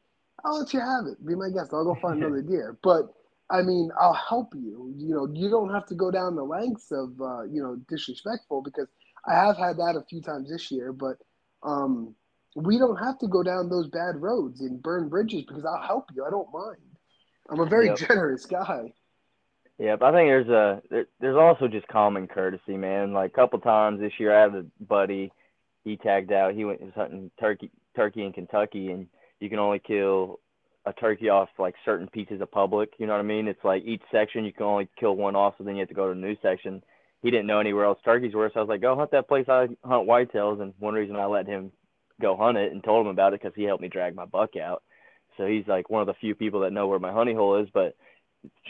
I'll 0.44 0.58
let 0.58 0.74
you 0.74 0.80
have 0.80 1.06
it. 1.06 1.24
Be 1.26 1.34
my 1.34 1.48
guest. 1.48 1.70
I'll 1.72 1.84
go 1.84 1.94
find 2.02 2.22
another 2.22 2.42
deer. 2.42 2.76
But 2.82 3.14
I 3.50 3.62
mean, 3.62 3.90
I'll 3.98 4.12
help 4.12 4.54
you. 4.54 4.92
You 4.96 5.14
know, 5.14 5.28
you 5.32 5.48
don't 5.48 5.72
have 5.72 5.86
to 5.86 5.94
go 5.94 6.10
down 6.10 6.36
the 6.36 6.44
lengths 6.44 6.92
of, 6.92 7.18
uh, 7.20 7.42
you 7.44 7.62
know, 7.62 7.76
disrespectful 7.88 8.62
because 8.62 8.88
I 9.26 9.34
have 9.34 9.56
had 9.56 9.76
that 9.78 9.96
a 9.96 10.04
few 10.08 10.20
times 10.20 10.50
this 10.50 10.70
year. 10.70 10.92
But 10.92 11.16
um, 11.62 12.14
we 12.54 12.78
don't 12.78 12.96
have 12.96 13.18
to 13.18 13.28
go 13.28 13.42
down 13.42 13.68
those 13.68 13.88
bad 13.88 14.16
roads 14.16 14.60
and 14.60 14.82
burn 14.82 15.08
bridges 15.08 15.44
because 15.46 15.64
I'll 15.64 15.86
help 15.86 16.06
you. 16.14 16.24
I 16.24 16.30
don't 16.30 16.52
mind. 16.52 16.78
I'm 17.50 17.60
a 17.60 17.66
very 17.66 17.86
Yep. 17.86 17.96
generous 17.96 18.46
guy. 18.46 18.92
Yep. 19.78 20.02
I 20.02 20.12
think 20.12 20.28
there's 20.28 20.48
a 20.48 20.82
there, 20.88 21.06
there's 21.20 21.36
also 21.36 21.66
just 21.66 21.88
common 21.88 22.28
courtesy, 22.28 22.76
man. 22.76 23.12
Like 23.12 23.32
a 23.32 23.34
couple 23.34 23.58
times 23.58 24.00
this 24.00 24.12
year, 24.18 24.36
I 24.36 24.42
had 24.42 24.54
a 24.54 24.64
buddy. 24.80 25.32
He 25.82 25.96
tagged 25.96 26.32
out. 26.32 26.54
He 26.54 26.64
went 26.64 26.78
he 26.78 26.86
was 26.86 26.94
hunting 26.94 27.30
turkey 27.40 27.70
turkey 27.96 28.24
in 28.24 28.32
Kentucky, 28.32 28.90
and 28.92 29.08
you 29.40 29.50
can 29.50 29.58
only 29.58 29.80
kill 29.80 30.38
a 30.86 30.92
turkey 30.92 31.28
off 31.28 31.48
like 31.58 31.74
certain 31.84 32.08
pieces 32.08 32.40
of 32.40 32.50
public. 32.50 32.90
You 32.98 33.06
know 33.06 33.14
what 33.14 33.20
I 33.20 33.22
mean? 33.22 33.48
It's 33.48 33.64
like 33.64 33.82
each 33.84 34.02
section 34.12 34.44
you 34.44 34.52
can 34.52 34.66
only 34.66 34.88
kill 34.98 35.16
one 35.16 35.34
off, 35.34 35.54
so 35.58 35.64
then 35.64 35.74
you 35.74 35.80
have 35.80 35.88
to 35.88 35.94
go 35.94 36.06
to 36.06 36.12
a 36.12 36.14
new 36.14 36.36
section. 36.40 36.82
He 37.22 37.30
didn't 37.30 37.46
know 37.46 37.58
anywhere 37.58 37.86
else 37.86 37.98
turkeys 38.04 38.34
were, 38.34 38.50
so 38.52 38.60
I 38.60 38.62
was 38.62 38.68
like, 38.68 38.82
go 38.82 38.94
hunt 38.94 39.10
that 39.12 39.28
place 39.28 39.46
I 39.48 39.68
hunt 39.84 40.08
whitetails. 40.08 40.60
And 40.60 40.74
one 40.78 40.94
reason 40.94 41.16
I 41.16 41.24
let 41.24 41.46
him 41.46 41.72
go 42.20 42.36
hunt 42.36 42.58
it 42.58 42.72
and 42.72 42.82
told 42.82 43.06
him 43.06 43.10
about 43.10 43.34
it 43.34 43.40
because 43.42 43.54
he 43.56 43.64
helped 43.64 43.82
me 43.82 43.88
drag 43.88 44.14
my 44.14 44.24
buck 44.26 44.56
out. 44.56 44.82
So 45.36 45.46
he's 45.46 45.66
like 45.66 45.90
one 45.90 46.00
of 46.00 46.06
the 46.06 46.14
few 46.14 46.34
people 46.34 46.60
that 46.60 46.72
know 46.72 46.86
where 46.86 46.98
my 46.98 47.12
honey 47.12 47.34
hole 47.34 47.56
is. 47.62 47.68
But 47.72 47.96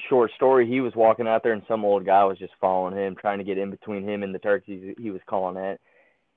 short 0.09 0.31
story, 0.37 0.69
he 0.69 0.81
was 0.81 0.95
walking 0.95 1.29
out 1.29 1.43
there 1.43 1.53
and 1.53 1.63
some 1.69 1.85
old 1.85 2.05
guy 2.07 2.25
was 2.25 2.39
just 2.39 2.53
following 2.61 2.97
him, 2.97 3.17
trying 3.17 3.39
to 3.39 3.45
get 3.45 3.59
in 3.59 3.71
between 3.71 4.09
him 4.09 4.23
and 4.23 4.35
the 4.35 4.39
turkeys 4.39 4.95
he 4.99 5.11
was 5.11 5.21
calling 5.29 5.63
at. 5.63 5.81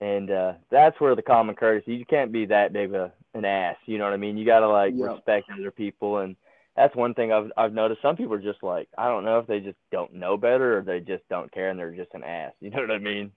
And 0.02 0.30
uh, 0.32 0.54
that's 0.72 1.00
where 1.02 1.16
the 1.16 1.24
common 1.24 1.56
courtesy. 1.56 1.96
You 1.96 2.06
can't 2.06 2.32
be 2.32 2.46
that 2.48 2.74
big 2.74 2.90
of 2.90 2.96
a, 2.96 3.14
an 3.34 3.46
ass. 3.46 3.78
You 3.86 3.98
know 3.98 4.06
what 4.06 4.14
I 4.14 4.18
mean? 4.18 4.38
You 4.38 4.46
gotta 4.46 4.68
like 4.70 4.96
Yeah. 4.96 4.98
respect 5.00 5.50
other 5.52 5.72
people, 5.72 6.20
and 6.20 6.36
that's 6.76 6.96
one 6.96 7.16
thing 7.16 7.32
I've 7.32 7.52
I've 7.58 7.74
noticed. 7.74 8.04
Some 8.04 8.16
people 8.16 8.36
are 8.36 8.40
just 8.42 8.62
like 8.64 8.90
I 8.98 9.08
don't 9.08 9.26
know 9.26 9.40
if 9.40 9.48
they 9.48 9.60
just 9.60 9.78
don't 9.92 10.14
know 10.16 10.38
better 10.38 10.78
or 10.80 10.82
they 10.84 11.00
just 11.00 11.28
don't 11.30 11.52
care 11.52 11.70
and 11.70 11.80
they're 11.80 11.96
just 11.96 12.14
an 12.14 12.24
ass. 12.24 12.54
You 12.62 12.70
know 12.70 12.82
what 12.82 12.92
I 12.92 13.00
mean? 13.00 13.32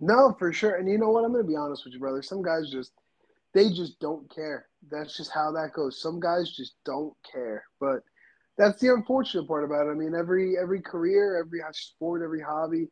No, 0.00 0.34
for 0.38 0.52
sure. 0.52 0.76
And 0.76 0.88
you 0.88 0.98
know 0.98 1.10
what? 1.10 1.24
I'm 1.24 1.32
going 1.32 1.44
to 1.44 1.48
be 1.48 1.56
honest 1.56 1.84
with 1.84 1.94
you, 1.94 2.00
brother. 2.00 2.22
Some 2.22 2.42
guys 2.42 2.70
just, 2.70 2.92
they 3.54 3.68
just 3.70 3.98
don't 4.00 4.32
care. 4.34 4.66
That's 4.90 5.16
just 5.16 5.32
how 5.32 5.50
that 5.52 5.72
goes. 5.74 6.00
Some 6.00 6.20
guys 6.20 6.50
just 6.54 6.74
don't 6.84 7.14
care. 7.32 7.64
But 7.80 8.02
that's 8.58 8.80
the 8.80 8.88
unfortunate 8.92 9.46
part 9.46 9.64
about 9.64 9.86
it. 9.86 9.90
I 9.90 9.94
mean, 9.94 10.14
every 10.14 10.56
every 10.60 10.80
career, 10.80 11.38
every 11.38 11.60
sport, 11.72 12.22
every 12.22 12.40
hobby, 12.40 12.88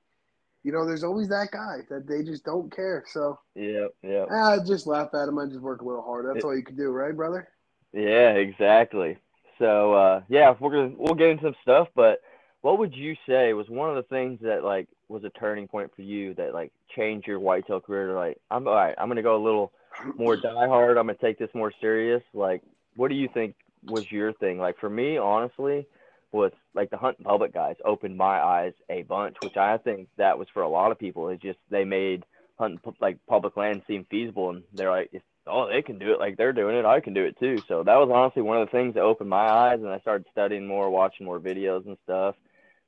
you 0.62 0.72
know, 0.72 0.86
there's 0.86 1.04
always 1.04 1.28
that 1.28 1.48
guy 1.52 1.78
that 1.90 2.06
they 2.06 2.22
just 2.22 2.44
don't 2.44 2.74
care. 2.74 3.04
So 3.12 3.38
Yeah, 3.54 3.86
yeah. 4.02 4.24
I 4.30 4.58
just 4.66 4.86
laugh 4.86 5.08
at 5.14 5.28
him. 5.28 5.38
I 5.38 5.46
just 5.46 5.60
work 5.60 5.82
a 5.82 5.84
little 5.84 6.02
harder. 6.02 6.32
That's 6.32 6.44
all 6.44 6.56
you 6.56 6.64
can 6.64 6.76
do, 6.76 6.88
right, 6.90 7.16
brother? 7.16 7.48
Yeah, 7.92 8.32
exactly. 8.32 9.18
So 9.58 9.94
uh 9.94 10.22
yeah, 10.28 10.54
we're 10.58 10.70
gonna 10.70 10.94
we'll 10.96 11.14
get 11.14 11.30
into 11.30 11.44
some 11.44 11.56
stuff, 11.62 11.88
but 11.94 12.20
what 12.62 12.78
would 12.78 12.94
you 12.94 13.14
say 13.26 13.52
was 13.52 13.68
one 13.68 13.90
of 13.90 13.96
the 13.96 14.08
things 14.08 14.40
that 14.42 14.64
like 14.64 14.88
was 15.08 15.24
a 15.24 15.30
turning 15.30 15.68
point 15.68 15.90
for 15.94 16.02
you 16.02 16.34
that 16.34 16.54
like 16.54 16.72
changed 16.96 17.26
your 17.26 17.38
whitetail 17.38 17.80
career 17.80 18.08
to 18.08 18.14
like 18.14 18.38
I'm 18.50 18.66
all 18.66 18.74
right, 18.74 18.94
I'm 18.98 19.08
gonna 19.08 19.22
go 19.22 19.36
a 19.36 19.44
little 19.44 19.72
more 20.16 20.36
diehard, 20.36 20.98
I'm 20.98 21.06
gonna 21.06 21.14
take 21.14 21.38
this 21.38 21.50
more 21.54 21.72
serious. 21.80 22.22
Like 22.32 22.62
what 22.96 23.08
do 23.08 23.14
you 23.14 23.28
think 23.32 23.54
was 23.86 24.10
your 24.10 24.32
thing? 24.34 24.58
Like 24.58 24.78
for 24.78 24.88
me, 24.88 25.18
honestly, 25.18 25.86
was 26.32 26.52
like 26.74 26.90
the 26.90 26.96
hunt 26.96 27.22
public 27.22 27.54
guys 27.54 27.76
opened 27.84 28.16
my 28.16 28.40
eyes 28.40 28.72
a 28.90 29.02
bunch, 29.02 29.36
which 29.42 29.56
I 29.56 29.78
think 29.78 30.08
that 30.16 30.38
was 30.38 30.48
for 30.52 30.62
a 30.62 30.68
lot 30.68 30.90
of 30.90 30.98
people. 30.98 31.28
It's 31.28 31.42
just 31.42 31.58
they 31.70 31.84
made 31.84 32.24
hunting 32.58 32.80
like 33.00 33.18
public 33.28 33.56
land 33.56 33.82
seem 33.86 34.04
feasible, 34.10 34.50
and 34.50 34.62
they're 34.72 34.90
like, 34.90 35.10
if, 35.12 35.22
oh, 35.46 35.68
they 35.68 35.82
can 35.82 35.98
do 35.98 36.12
it 36.12 36.18
like 36.18 36.36
they're 36.36 36.52
doing 36.52 36.76
it, 36.76 36.84
I 36.84 37.00
can 37.00 37.14
do 37.14 37.24
it 37.24 37.38
too. 37.38 37.58
So 37.68 37.82
that 37.84 37.96
was 37.96 38.10
honestly 38.12 38.42
one 38.42 38.60
of 38.60 38.66
the 38.66 38.72
things 38.72 38.94
that 38.94 39.02
opened 39.02 39.30
my 39.30 39.48
eyes, 39.48 39.80
and 39.80 39.88
I 39.88 40.00
started 40.00 40.26
studying 40.32 40.66
more, 40.66 40.90
watching 40.90 41.24
more 41.24 41.38
videos 41.38 41.86
and 41.86 41.96
stuff. 42.04 42.34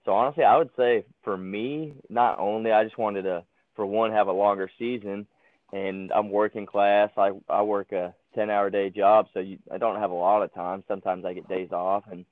So 0.07 0.13
honestly, 0.13 0.45
I 0.45 0.57
would 0.57 0.71
say 0.77 1.05
for 1.25 1.37
me, 1.37 1.95
not 2.09 2.39
only 2.39 2.73
I 2.73 2.85
just 2.85 2.97
wanted 2.97 3.23
to, 3.23 3.45
for 3.75 3.85
one, 3.85 4.13
have 4.13 4.29
a 4.29 4.33
longer 4.33 4.71
season, 4.79 5.27
and 5.73 6.13
I'm 6.13 6.31
working 6.31 6.65
class. 6.65 7.11
I 7.19 7.33
I 7.49 7.63
work 7.63 7.93
a 7.93 8.15
ten 8.35 8.49
hour 8.49 8.71
day 8.71 8.89
job, 8.89 9.27
so 9.35 9.41
you, 9.41 9.59
I 9.71 9.79
don't 9.79 10.01
have 10.01 10.13
a 10.13 10.15
lot 10.15 10.43
of 10.43 10.55
time. 10.55 10.85
Sometimes 10.87 11.25
I 11.25 11.35
get 11.35 11.49
days 11.49 11.73
off, 11.73 12.05
and 12.11 12.25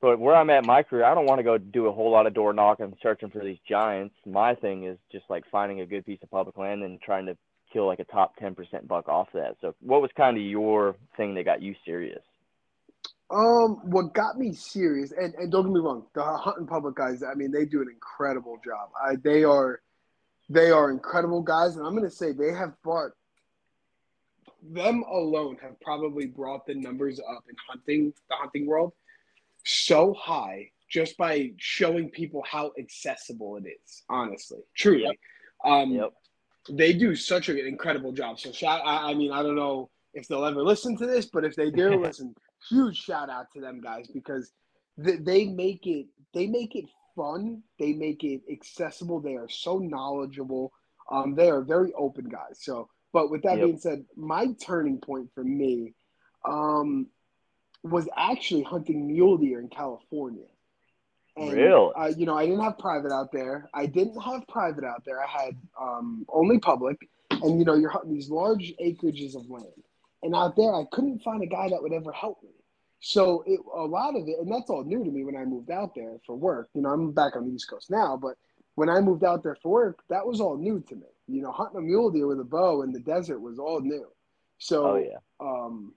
but 0.00 0.18
where 0.18 0.34
I'm 0.34 0.48
at 0.48 0.64
in 0.64 0.66
my 0.66 0.82
career, 0.82 1.04
I 1.04 1.14
don't 1.14 1.26
want 1.26 1.38
to 1.40 1.44
go 1.44 1.58
do 1.58 1.86
a 1.86 1.92
whole 1.92 2.10
lot 2.10 2.26
of 2.26 2.32
door 2.32 2.54
knocking, 2.54 2.96
searching 3.02 3.28
for 3.28 3.44
these 3.44 3.58
giants. 3.68 4.14
My 4.24 4.54
thing 4.54 4.84
is 4.86 4.96
just 5.12 5.26
like 5.28 5.44
finding 5.52 5.82
a 5.82 5.86
good 5.86 6.06
piece 6.06 6.20
of 6.22 6.30
public 6.30 6.56
land 6.56 6.82
and 6.82 6.98
trying 7.02 7.26
to 7.26 7.36
kill 7.74 7.86
like 7.86 8.00
a 8.00 8.04
top 8.04 8.36
ten 8.36 8.54
percent 8.54 8.88
buck 8.88 9.06
off 9.06 9.28
that. 9.34 9.56
So, 9.60 9.74
what 9.82 10.00
was 10.00 10.10
kind 10.16 10.38
of 10.38 10.42
your 10.42 10.96
thing 11.18 11.34
that 11.34 11.44
got 11.44 11.60
you 11.60 11.74
serious? 11.84 12.22
Um, 13.30 13.80
what 13.84 14.12
got 14.12 14.38
me 14.38 14.52
serious, 14.52 15.12
and, 15.12 15.34
and 15.34 15.52
don't 15.52 15.64
get 15.64 15.72
me 15.72 15.80
wrong, 15.80 16.04
the 16.14 16.22
hunting 16.22 16.66
public 16.66 16.96
guys, 16.96 17.22
I 17.22 17.34
mean, 17.34 17.52
they 17.52 17.64
do 17.64 17.80
an 17.80 17.88
incredible 17.88 18.58
job. 18.64 18.90
I, 19.00 19.16
they 19.16 19.44
are, 19.44 19.82
they 20.48 20.72
are 20.72 20.90
incredible 20.90 21.40
guys, 21.40 21.76
and 21.76 21.86
I'm 21.86 21.94
to 22.02 22.10
say 22.10 22.32
they 22.32 22.52
have 22.52 22.74
brought 22.82 23.12
them 24.62 25.02
alone 25.10 25.56
have 25.62 25.80
probably 25.80 26.26
brought 26.26 26.66
the 26.66 26.74
numbers 26.74 27.20
up 27.20 27.44
in 27.48 27.56
hunting, 27.68 28.12
the 28.28 28.36
hunting 28.36 28.66
world, 28.66 28.92
so 29.64 30.12
high 30.14 30.70
just 30.88 31.16
by 31.16 31.52
showing 31.56 32.10
people 32.10 32.42
how 32.46 32.72
accessible 32.78 33.56
it 33.56 33.64
is. 33.66 34.02
Honestly, 34.08 34.58
truly, 34.74 35.04
Yep. 35.04 35.16
um, 35.64 35.92
Yep. 35.92 36.12
they 36.70 36.92
do 36.92 37.14
such 37.14 37.48
an 37.48 37.58
incredible 37.58 38.12
job. 38.12 38.38
So 38.38 38.52
shout, 38.52 38.82
I, 38.84 39.10
I 39.10 39.14
mean, 39.14 39.32
I 39.32 39.42
don't 39.42 39.56
know 39.56 39.88
if 40.14 40.26
they'll 40.26 40.44
ever 40.44 40.62
listen 40.62 40.96
to 40.96 41.06
this, 41.06 41.26
but 41.26 41.44
if 41.44 41.54
they 41.54 41.70
do, 41.70 41.94
listen, 42.04 42.34
huge 42.68 42.96
shout 42.96 43.30
out 43.30 43.46
to 43.54 43.60
them 43.60 43.80
guys 43.80 44.08
because 44.08 44.52
they, 44.96 45.16
they 45.16 45.44
make 45.46 45.86
it, 45.86 46.06
they 46.34 46.46
make 46.46 46.74
it 46.74 46.86
fun. 47.16 47.62
They 47.78 47.92
make 47.92 48.24
it 48.24 48.42
accessible. 48.50 49.20
They 49.20 49.36
are 49.36 49.48
so 49.48 49.78
knowledgeable. 49.78 50.72
Um, 51.10 51.34
they 51.34 51.50
are 51.50 51.62
very 51.62 51.92
open 51.94 52.28
guys. 52.28 52.58
So, 52.60 52.88
but 53.12 53.30
with 53.30 53.42
that 53.42 53.58
Yep. 53.58 53.64
being 53.66 53.78
said, 53.78 54.04
my 54.16 54.52
turning 54.64 54.98
point 54.98 55.30
for 55.34 55.42
me, 55.42 55.94
um, 56.44 57.08
was 57.82 58.08
actually 58.16 58.62
hunting 58.62 59.06
mule 59.06 59.38
deer 59.38 59.60
in 59.60 59.68
California. 59.68 60.46
Really? 61.38 61.92
Uh, 61.96 62.12
you 62.16 62.26
know, 62.26 62.36
I 62.36 62.44
didn't 62.44 62.62
have 62.62 62.78
private 62.78 63.12
out 63.12 63.32
there. 63.32 63.70
I 63.72 63.86
didn't 63.86 64.20
have 64.20 64.46
private 64.48 64.84
out 64.84 65.04
there. 65.06 65.20
I 65.22 65.26
had 65.26 65.56
um, 65.80 66.26
only 66.28 66.58
public, 66.58 66.98
and 67.30 67.58
you 67.58 67.64
know, 67.64 67.74
you're 67.74 67.90
hunting 67.90 68.12
these 68.12 68.28
large 68.28 68.74
acreages 68.82 69.34
of 69.34 69.48
land. 69.48 69.66
And 70.22 70.34
out 70.34 70.56
there, 70.56 70.74
I 70.74 70.84
couldn't 70.92 71.22
find 71.22 71.42
a 71.42 71.46
guy 71.46 71.68
that 71.68 71.82
would 71.82 71.92
ever 71.92 72.12
help 72.12 72.42
me. 72.42 72.50
So 73.00 73.42
it, 73.46 73.60
a 73.74 73.82
lot 73.82 74.14
of 74.14 74.28
it, 74.28 74.38
and 74.38 74.50
that's 74.52 74.68
all 74.68 74.84
new 74.84 75.02
to 75.02 75.10
me 75.10 75.24
when 75.24 75.36
I 75.36 75.44
moved 75.44 75.70
out 75.70 75.94
there 75.94 76.18
for 76.26 76.36
work. 76.36 76.68
You 76.74 76.82
know, 76.82 76.90
I'm 76.90 77.12
back 77.12 77.34
on 77.36 77.46
the 77.46 77.54
East 77.54 77.70
Coast 77.70 77.90
now, 77.90 78.18
but 78.20 78.36
when 78.74 78.90
I 78.90 79.00
moved 79.00 79.24
out 79.24 79.42
there 79.42 79.56
for 79.62 79.72
work, 79.72 80.00
that 80.10 80.26
was 80.26 80.40
all 80.40 80.58
new 80.58 80.80
to 80.88 80.94
me. 80.96 81.06
You 81.26 81.42
know, 81.42 81.52
hunting 81.52 81.78
a 81.78 81.82
mule 81.82 82.10
deer 82.10 82.26
with 82.26 82.40
a 82.40 82.44
bow 82.44 82.82
in 82.82 82.92
the 82.92 83.00
desert 83.00 83.40
was 83.40 83.58
all 83.58 83.80
new. 83.80 84.06
So, 84.58 84.86
Oh 84.86 84.96
yeah. 84.96 85.18
um, 85.40 85.94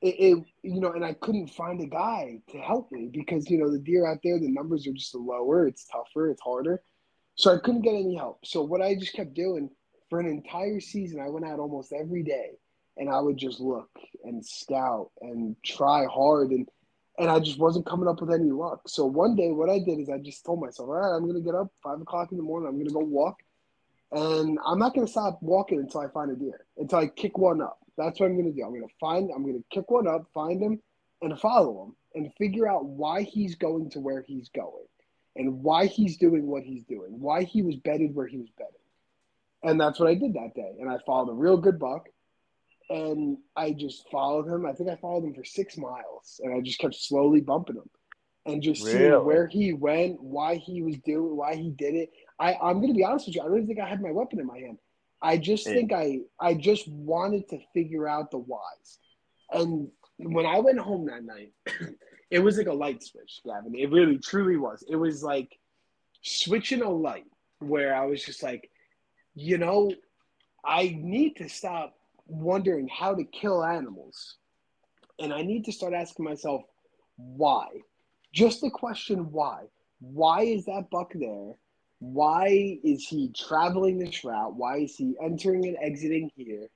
it, 0.00 0.14
it, 0.20 0.44
you 0.62 0.80
know, 0.80 0.92
and 0.92 1.04
I 1.04 1.14
couldn't 1.14 1.48
find 1.48 1.80
a 1.80 1.86
guy 1.86 2.40
to 2.50 2.58
help 2.58 2.92
me 2.92 3.10
because 3.12 3.50
you 3.50 3.58
know 3.58 3.70
the 3.70 3.80
deer 3.80 4.06
out 4.06 4.18
there, 4.22 4.38
the 4.38 4.48
numbers 4.48 4.86
are 4.86 4.92
just 4.92 5.14
lower. 5.16 5.66
It's 5.66 5.86
tougher. 5.86 6.30
It's 6.30 6.42
harder. 6.42 6.82
So 7.34 7.52
I 7.52 7.58
couldn't 7.58 7.82
get 7.82 7.94
any 7.94 8.14
help. 8.14 8.46
So 8.46 8.62
what 8.62 8.80
I 8.82 8.94
just 8.94 9.14
kept 9.14 9.34
doing 9.34 9.70
for 10.08 10.20
an 10.20 10.26
entire 10.26 10.80
season, 10.80 11.20
I 11.20 11.28
went 11.28 11.46
out 11.46 11.58
almost 11.58 11.92
every 11.92 12.22
day, 12.22 12.50
and 12.98 13.08
I 13.08 13.20
would 13.20 13.36
just 13.36 13.60
look 13.60 13.88
and 14.24 14.44
scout 14.44 15.10
and 15.20 15.56
try 15.64 16.04
hard, 16.06 16.50
and 16.50 16.68
and 17.18 17.30
I 17.30 17.40
just 17.40 17.58
wasn't 17.58 17.86
coming 17.86 18.08
up 18.08 18.20
with 18.20 18.32
any 18.32 18.50
luck. 18.50 18.88
So 18.88 19.04
one 19.04 19.34
day, 19.34 19.50
what 19.50 19.70
I 19.70 19.78
did 19.78 19.98
is 19.98 20.08
I 20.08 20.18
just 20.18 20.44
told 20.44 20.60
myself, 20.60 20.88
all 20.88 20.94
right, 20.94 21.16
I'm 21.16 21.26
gonna 21.26 21.40
get 21.40 21.54
up 21.54 21.72
five 21.82 22.00
o'clock 22.00 22.30
in 22.32 22.36
the 22.36 22.44
morning. 22.44 22.68
I'm 22.68 22.78
gonna 22.78 22.90
go 22.90 23.00
walk, 23.00 23.38
and 24.12 24.58
I'm 24.64 24.78
not 24.78 24.94
gonna 24.94 25.08
stop 25.08 25.38
walking 25.40 25.78
until 25.80 26.00
I 26.00 26.08
find 26.08 26.30
a 26.30 26.36
deer, 26.36 26.66
until 26.76 26.98
I 26.98 27.06
kick 27.06 27.38
one 27.38 27.62
up. 27.62 27.78
That's 27.96 28.20
what 28.20 28.26
I'm 28.26 28.36
gonna 28.36 28.52
do. 28.52 28.62
I'm 28.64 28.74
gonna 28.74 28.92
find, 29.00 29.30
I'm 29.34 29.44
gonna 29.44 29.64
kick 29.70 29.90
one 29.90 30.06
up, 30.06 30.26
find 30.34 30.62
him, 30.62 30.80
and 31.22 31.38
follow 31.38 31.84
him, 31.84 31.96
and 32.14 32.32
figure 32.34 32.68
out 32.68 32.84
why 32.84 33.22
he's 33.22 33.54
going 33.54 33.90
to 33.90 34.00
where 34.00 34.22
he's 34.22 34.48
going, 34.50 34.86
and 35.36 35.62
why 35.62 35.86
he's 35.86 36.16
doing 36.16 36.46
what 36.46 36.62
he's 36.62 36.84
doing, 36.84 37.20
why 37.20 37.42
he 37.42 37.62
was 37.62 37.76
bedded 37.76 38.14
where 38.14 38.26
he 38.26 38.38
was 38.38 38.50
bedded. 38.56 38.74
And 39.62 39.80
that's 39.80 39.98
what 39.98 40.08
I 40.08 40.14
did 40.14 40.34
that 40.34 40.54
day. 40.54 40.76
And 40.80 40.88
I 40.88 40.98
followed 41.04 41.30
a 41.30 41.34
real 41.34 41.56
good 41.56 41.80
buck, 41.80 42.08
and 42.90 43.38
I 43.56 43.72
just 43.72 44.08
followed 44.10 44.46
him. 44.46 44.66
I 44.66 44.72
think 44.72 44.90
I 44.90 44.96
followed 44.96 45.24
him 45.24 45.34
for 45.34 45.44
six 45.44 45.76
miles, 45.76 46.40
and 46.42 46.54
I 46.54 46.60
just 46.60 46.78
kept 46.78 46.94
slowly 46.94 47.40
bumping 47.40 47.76
him, 47.76 47.90
and 48.46 48.62
just 48.62 48.84
seeing 48.84 49.24
where 49.24 49.46
he 49.46 49.72
went, 49.72 50.22
why 50.22 50.56
he 50.56 50.82
was 50.82 50.96
doing, 50.98 51.36
why 51.36 51.54
he 51.54 51.70
did 51.70 51.94
it. 51.94 52.10
I, 52.38 52.54
I'm 52.54 52.80
gonna 52.80 52.94
be 52.94 53.04
honest 53.04 53.26
with 53.26 53.36
you. 53.36 53.42
I 53.42 53.44
don't 53.46 53.56
even 53.56 53.66
think 53.66 53.80
I 53.80 53.88
had 53.88 54.00
my 54.00 54.12
weapon 54.12 54.40
in 54.40 54.46
my 54.46 54.58
hand. 54.58 54.78
I 55.20 55.36
just 55.36 55.66
Yeah. 55.66 55.74
think 55.74 55.92
I, 55.92 56.20
I 56.40 56.54
just 56.54 56.88
wanted 56.88 57.48
to 57.48 57.58
figure 57.74 58.06
out 58.06 58.30
the 58.30 58.38
whys. 58.38 58.98
And 59.50 59.88
when 60.18 60.46
I 60.46 60.60
went 60.60 60.78
home 60.78 61.06
that 61.06 61.24
night, 61.24 61.52
it 62.30 62.38
was 62.38 62.56
like 62.56 62.68
a 62.68 62.72
light 62.72 63.02
switch, 63.02 63.40
Gavin. 63.44 63.74
It 63.74 63.90
really, 63.90 64.18
truly 64.18 64.56
was. 64.56 64.84
It 64.88 64.96
was 64.96 65.22
like 65.22 65.58
switching 66.22 66.82
a 66.82 66.90
light 66.90 67.26
where 67.58 67.94
I 67.94 68.06
was 68.06 68.24
just 68.24 68.42
like, 68.42 68.70
you 69.34 69.58
know, 69.58 69.90
I 70.64 70.96
need 71.00 71.36
to 71.36 71.48
stop 71.48 71.97
wondering 72.28 72.88
how 72.88 73.14
to 73.14 73.24
kill 73.24 73.64
animals. 73.64 74.36
And 75.18 75.32
I 75.32 75.42
need 75.42 75.64
to 75.64 75.72
start 75.72 75.94
asking 75.94 76.24
myself, 76.24 76.62
why? 77.16 77.66
Just 78.32 78.60
the 78.60 78.70
question, 78.70 79.32
why? 79.32 79.64
Why 80.00 80.42
is 80.42 80.66
that 80.66 80.90
buck 80.90 81.12
there? 81.14 81.54
Why 81.98 82.78
is 82.84 83.08
he 83.08 83.32
traveling 83.36 83.98
this 83.98 84.22
route? 84.24 84.54
Why 84.54 84.78
is 84.78 84.96
he 84.96 85.16
entering 85.20 85.66
and 85.66 85.76
exiting 85.80 86.30
here? 86.36 86.68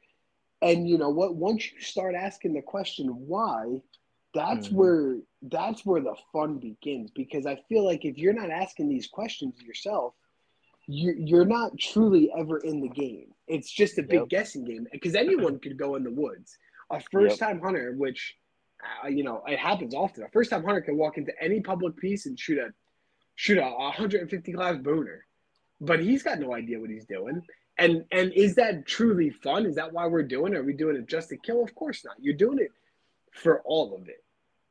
And 0.63 0.89
you 0.89 0.99
know 0.99 1.11
what? 1.11 1.37
Once 1.37 1.73
you 1.73 1.81
start 1.81 2.15
asking 2.15 2.55
the 2.55 2.63
question, 2.63 3.09
why, 3.29 3.83
that's 4.35 4.69
Mhm. 4.69 4.73
where 4.73 5.19
that's 5.43 5.85
where 5.85 6.01
the 6.01 6.17
fun 6.33 6.59
begins. 6.59 7.11
Because 7.11 7.47
I 7.47 7.57
feel 7.69 7.85
like 7.85 8.05
if 8.05 8.17
you're 8.19 8.33
not 8.33 8.51
asking 8.51 8.89
these 8.89 9.07
questions 9.07 9.61
yourself, 9.61 10.15
you, 10.87 11.15
you're 11.17 11.45
not 11.45 11.79
truly 11.79 12.33
ever 12.37 12.59
in 12.59 12.81
the 12.81 12.89
game. 12.89 13.32
It's 13.49 13.71
just 13.71 13.99
a 13.99 14.03
big 14.03 14.21
Yep. 14.21 14.29
guessing 14.29 14.65
game 14.65 14.87
because 14.93 15.15
anyone 15.27 15.59
could 15.59 15.77
go 15.77 15.97
in 15.97 16.05
the 16.05 16.11
woods. 16.11 16.57
A 16.91 17.01
first 17.11 17.39
time 17.39 17.61
hunter, 17.61 17.95
which 17.97 18.37
uh, 19.05 19.09
you 19.09 19.25
know 19.25 19.43
it 19.47 19.59
happens 19.59 19.95
often, 19.95 20.25
a 20.25 20.29
first 20.29 20.51
time 20.51 20.65
hunter 20.65 20.81
can 20.83 20.97
walk 20.97 21.19
into 21.19 21.33
any 21.41 21.61
public 21.61 21.97
piece 21.97 22.27
and 22.27 22.39
shoot 22.39 22.59
a 22.59 22.73
shoot 23.35 23.59
a 23.59 23.63
150 23.63 24.53
class 24.53 24.77
booner, 24.77 25.21
but 25.81 26.01
he's 26.01 26.23
got 26.23 26.39
no 26.39 26.55
idea 26.55 26.79
what 26.79 26.91
he's 26.91 27.07
doing. 27.07 27.43
And 27.79 28.05
and 28.13 28.33
is 28.35 28.55
that 28.57 28.87
truly 28.87 29.31
fun? 29.31 29.65
Is 29.65 29.77
that 29.77 29.93
why 29.93 30.07
we're 30.07 30.23
doing 30.23 30.53
it? 30.53 30.59
Are 30.59 30.63
we 30.63 30.75
doing 30.75 30.97
it 30.97 31.07
just 31.07 31.31
to 31.31 31.37
kill? 31.39 31.63
Of 31.65 31.75
course 31.75 32.05
not. 32.05 32.17
You're 32.21 32.35
doing 32.35 32.59
it 32.59 32.71
for 33.33 33.63
all 33.65 33.95
of 33.95 34.09
it. 34.09 34.23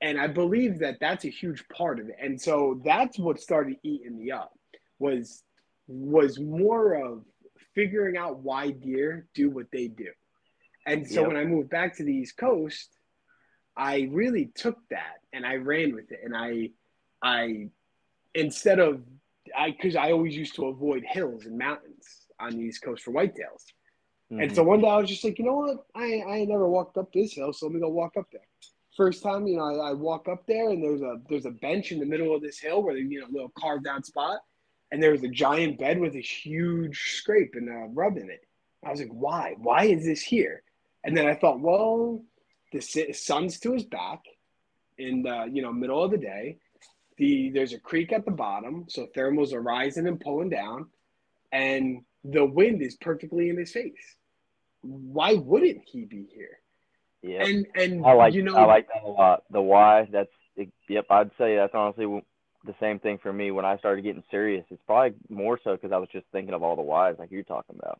And 0.01 0.19
I 0.19 0.27
believe 0.27 0.79
that 0.79 0.99
that's 0.99 1.25
a 1.25 1.29
huge 1.29 1.67
part 1.69 1.99
of 1.99 2.09
it. 2.09 2.15
And 2.21 2.39
so 2.39 2.79
that's 2.85 3.17
what 3.19 3.39
started 3.39 3.77
eating 3.83 4.17
me 4.17 4.31
up 4.31 4.53
was 4.99 5.43
was 5.87 6.39
more 6.39 6.93
of 6.93 7.23
figuring 7.75 8.17
out 8.17 8.39
why 8.39 8.71
deer 8.71 9.27
do 9.33 9.49
what 9.49 9.67
they 9.71 9.87
do. 9.87 10.09
And 10.85 11.07
so 11.07 11.21
Yep. 11.21 11.27
when 11.27 11.37
I 11.37 11.45
moved 11.45 11.69
back 11.69 11.95
to 11.97 12.03
the 12.03 12.13
East 12.13 12.37
Coast, 12.37 12.97
I 13.77 14.09
really 14.11 14.51
took 14.55 14.77
that 14.89 15.19
and 15.33 15.45
I 15.45 15.55
ran 15.55 15.93
with 15.93 16.11
it. 16.11 16.19
And 16.23 16.35
I 16.35 16.71
I 17.21 17.69
instead 18.33 18.79
of 18.79 19.01
I 19.57 19.71
because 19.71 19.95
I 19.95 20.11
always 20.11 20.35
used 20.35 20.55
to 20.55 20.65
avoid 20.65 21.03
hills 21.05 21.45
and 21.45 21.57
mountains 21.57 22.27
on 22.39 22.51
the 22.53 22.63
East 22.63 22.81
Coast 22.83 23.03
for 23.03 23.11
whitetails. 23.11 23.63
And 24.39 24.49
Mhm. 24.49 24.55
so 24.55 24.63
one 24.63 24.81
day 24.81 24.87
I 24.87 24.97
was 24.97 25.09
just 25.09 25.23
like, 25.23 25.37
you 25.39 25.45
know 25.45 25.55
what? 25.55 25.85
I 25.95 26.23
I 26.27 26.45
never 26.45 26.67
walked 26.67 26.97
up 26.97 27.11
this 27.13 27.33
hill, 27.33 27.53
so 27.53 27.67
let 27.67 27.75
me 27.75 27.81
go 27.81 27.89
walk 27.89 28.17
up 28.17 28.27
there. 28.31 28.47
First 28.97 29.23
time, 29.23 29.47
you 29.47 29.57
know, 29.57 29.63
I, 29.63 29.91
I 29.91 29.93
walk 29.93 30.27
up 30.27 30.45
there 30.47 30.69
and 30.69 30.83
there's 30.83 31.01
a 31.01 31.21
there's 31.29 31.45
a 31.45 31.51
bench 31.51 31.91
in 31.91 31.99
the 31.99 32.05
middle 32.05 32.35
of 32.35 32.41
this 32.41 32.59
hill 32.59 32.81
where 32.83 32.93
there's 32.95 33.09
you 33.09 33.19
know 33.21 33.27
a 33.27 33.31
little 33.31 33.51
carved 33.57 33.87
out 33.87 34.05
spot, 34.05 34.39
and 34.91 35.01
there 35.01 35.11
was 35.11 35.23
a 35.23 35.29
giant 35.29 35.79
bed 35.79 35.99
with 35.99 36.15
a 36.15 36.21
huge 36.21 37.15
scrape 37.17 37.55
and 37.55 37.69
a 37.69 37.87
rub 37.93 38.17
in 38.17 38.29
it. 38.29 38.45
I 38.83 38.91
was 38.91 38.99
like, 38.99 39.11
why? 39.11 39.55
Why 39.57 39.85
is 39.85 40.05
this 40.05 40.21
here? 40.21 40.63
And 41.03 41.15
then 41.15 41.27
I 41.27 41.35
thought, 41.35 41.59
well, 41.59 42.23
the 42.71 42.81
sun's 43.13 43.59
to 43.59 43.73
his 43.73 43.83
back, 43.83 44.21
in 45.01 45.23
the 45.23 45.49
you 45.51 45.61
know 45.61 45.73
middle 45.73 46.03
of 46.03 46.11
the 46.11 46.17
day. 46.17 46.57
The 47.17 47.49
there's 47.49 47.73
a 47.73 47.79
creek 47.79 48.13
at 48.13 48.25
the 48.25 48.31
bottom, 48.31 48.85
so 48.87 49.07
thermals 49.15 49.53
are 49.53 49.61
rising 49.61 50.07
and 50.07 50.19
pulling 50.19 50.49
down, 50.49 50.87
and 51.51 52.03
the 52.23 52.45
wind 52.45 52.81
is 52.81 52.95
perfectly 52.95 53.49
in 53.49 53.57
his 53.57 53.71
face. 53.71 54.15
Why 54.81 55.33
wouldn't 55.33 55.83
he 55.85 56.05
be 56.05 56.27
here? 56.33 56.59
Yeah, 57.21 57.45
And 57.45 57.67
and 57.75 58.05
I 58.05 58.13
like 58.13 58.33
you 58.33 58.43
know 58.43 58.55
I 58.55 58.65
like 58.65 58.87
that 58.87 59.03
a 59.03 59.09
lot. 59.09 59.43
The 59.51 59.61
why. 59.61 60.07
That's 60.11 60.31
yep. 60.87 61.05
I'd 61.09 61.31
say 61.37 61.55
that's 61.55 61.75
honestly 61.75 62.05
the 62.65 62.75
same 62.79 62.99
thing 62.99 63.17
for 63.17 63.33
me 63.33 63.51
when 63.51 63.65
I 63.65 63.77
started 63.77 64.03
getting 64.03 64.23
serious. 64.29 64.65
It's 64.69 64.81
probably 64.85 65.17
more 65.29 65.59
so 65.63 65.73
because 65.75 65.91
I 65.91 65.97
was 65.97 66.09
just 66.11 66.25
thinking 66.31 66.53
of 66.53 66.63
all 66.63 66.75
the 66.75 66.81
whys 66.81 67.15
like 67.19 67.31
you're 67.31 67.43
talking 67.43 67.75
about. 67.79 67.99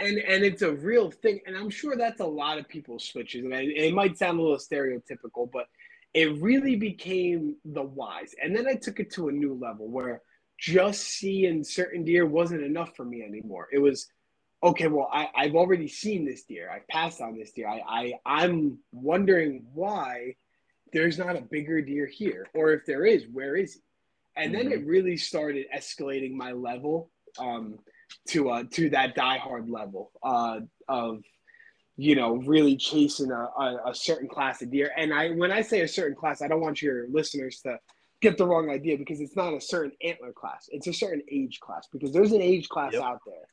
and 0.00 0.18
and 0.18 0.44
it's 0.44 0.62
a 0.62 0.72
real 0.72 1.10
thing 1.10 1.40
and 1.46 1.56
i'm 1.56 1.70
sure 1.70 1.96
that's 1.96 2.20
a 2.20 2.26
lot 2.26 2.58
of 2.58 2.68
people's 2.68 3.04
switches 3.04 3.44
and 3.44 3.52
it, 3.54 3.94
might 3.94 4.18
sound 4.18 4.38
a 4.38 4.42
little 4.42 4.58
stereotypical 4.58 5.50
but 5.52 5.66
it 6.12 6.40
really 6.40 6.76
became 6.76 7.56
the 7.64 7.82
whys 7.82 8.34
and 8.42 8.54
then 8.54 8.66
i 8.66 8.74
took 8.74 9.00
it 9.00 9.10
to 9.12 9.28
a 9.28 9.32
new 9.32 9.54
level 9.54 9.88
where 9.88 10.22
just 10.58 11.02
seeing 11.02 11.62
certain 11.64 12.04
deer 12.04 12.26
wasn't 12.26 12.62
enough 12.62 12.94
for 12.96 13.04
me 13.04 13.22
anymore 13.22 13.68
it 13.72 13.78
was 13.78 14.08
okay 14.62 14.88
well 14.88 15.08
I, 15.12 15.28
i've 15.36 15.54
already 15.54 15.88
seen 15.88 16.24
this 16.24 16.44
deer 16.44 16.70
i've 16.70 16.88
passed 16.88 17.20
on 17.20 17.38
this 17.38 17.52
deer 17.52 17.68
I, 17.68 17.82
I 17.86 18.12
i'm 18.24 18.78
wondering 18.92 19.64
why 19.72 20.34
there's 20.94 21.18
not 21.18 21.36
a 21.36 21.42
bigger 21.42 21.82
deer 21.82 22.06
here 22.06 22.46
or 22.54 22.72
if 22.72 22.86
there 22.86 23.04
is 23.04 23.26
where 23.32 23.56
is 23.56 23.74
he? 23.74 23.80
And 24.36 24.54
then 24.54 24.72
it 24.72 24.84
really 24.86 25.16
started 25.16 25.66
escalating 25.76 26.32
my 26.32 26.52
level 26.52 27.10
um, 27.38 27.78
to 28.28 28.50
uh 28.50 28.64
to 28.72 28.90
that 28.90 29.14
diehard 29.16 29.68
level 29.70 30.12
uh 30.22 30.60
of 30.88 31.22
you 31.96 32.14
know 32.16 32.36
really 32.36 32.76
chasing 32.76 33.30
a, 33.30 33.34
a, 33.60 33.90
a 33.90 33.94
certain 33.94 34.28
class 34.28 34.62
of 34.62 34.70
deer. 34.70 34.90
And 34.96 35.12
i 35.12 35.30
when 35.30 35.50
i 35.52 35.60
say 35.62 35.80
a 35.80 35.88
certain 35.88 36.16
class 36.16 36.42
i 36.42 36.48
don't 36.48 36.60
want 36.60 36.80
your 36.80 37.08
listeners 37.10 37.60
to 37.64 37.78
get 38.20 38.38
the 38.38 38.46
wrong 38.46 38.70
idea 38.70 38.96
because 38.96 39.20
it's 39.20 39.36
not 39.36 39.52
a 39.52 39.60
certain 39.60 39.92
antler 40.02 40.32
class. 40.32 40.66
It's 40.70 40.86
a 40.86 40.92
certain 40.92 41.22
age 41.30 41.60
class 41.60 41.88
because 41.92 42.10
there's 42.12 42.32
an 42.32 42.40
age 42.40 42.68
class 42.70 42.94
Yep. 42.94 43.02
out 43.02 43.20
there 43.26 43.46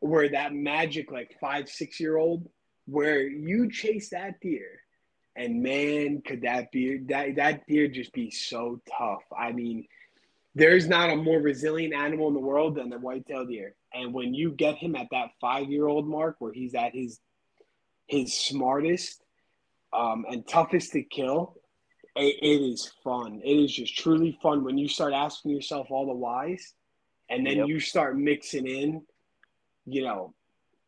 where 0.00 0.28
that 0.30 0.52
magic 0.52 1.12
like 1.12 1.36
five 1.40 1.68
six 1.68 2.00
year 2.00 2.16
old 2.16 2.48
where 2.86 3.22
you 3.22 3.70
chase 3.70 4.10
that 4.10 4.40
deer 4.40 4.79
and 5.36 5.62
man 5.62 6.20
could 6.22 6.42
that 6.42 6.70
be 6.72 6.98
that 7.08 7.36
that 7.36 7.66
deer 7.66 7.88
just 7.88 8.12
be 8.12 8.30
so 8.30 8.80
tough 8.98 9.22
i 9.38 9.52
mean 9.52 9.86
there's 10.54 10.88
not 10.88 11.10
a 11.10 11.16
more 11.16 11.38
resilient 11.38 11.94
animal 11.94 12.28
in 12.28 12.34
the 12.34 12.40
world 12.40 12.74
than 12.74 12.90
the 12.90 12.98
white-tailed 12.98 13.48
deer. 13.48 13.74
And 13.94 14.12
when 14.12 14.34
you 14.34 14.50
get 14.50 14.76
him 14.76 14.96
at 14.96 15.06
that 15.12 15.30
five-year-old 15.40 16.08
mark, 16.08 16.36
where 16.38 16.52
he's 16.52 16.74
at 16.74 16.94
his 16.94 17.20
his 18.08 18.36
smartest 18.36 19.22
um, 19.92 20.24
and 20.28 20.46
toughest 20.46 20.92
to 20.92 21.02
kill, 21.02 21.56
it, 22.16 22.36
it 22.42 22.60
is 22.60 22.90
fun. 23.04 23.40
It 23.44 23.54
is 23.54 23.72
just 23.72 23.96
truly 23.96 24.36
fun 24.42 24.64
when 24.64 24.76
you 24.76 24.88
start 24.88 25.12
asking 25.12 25.52
yourself 25.52 25.86
all 25.90 26.06
the 26.06 26.12
whys, 26.14 26.74
and 27.28 27.46
then 27.46 27.58
Yep. 27.58 27.68
you 27.68 27.78
start 27.78 28.18
mixing 28.18 28.66
in, 28.66 29.02
you 29.86 30.02
know, 30.02 30.34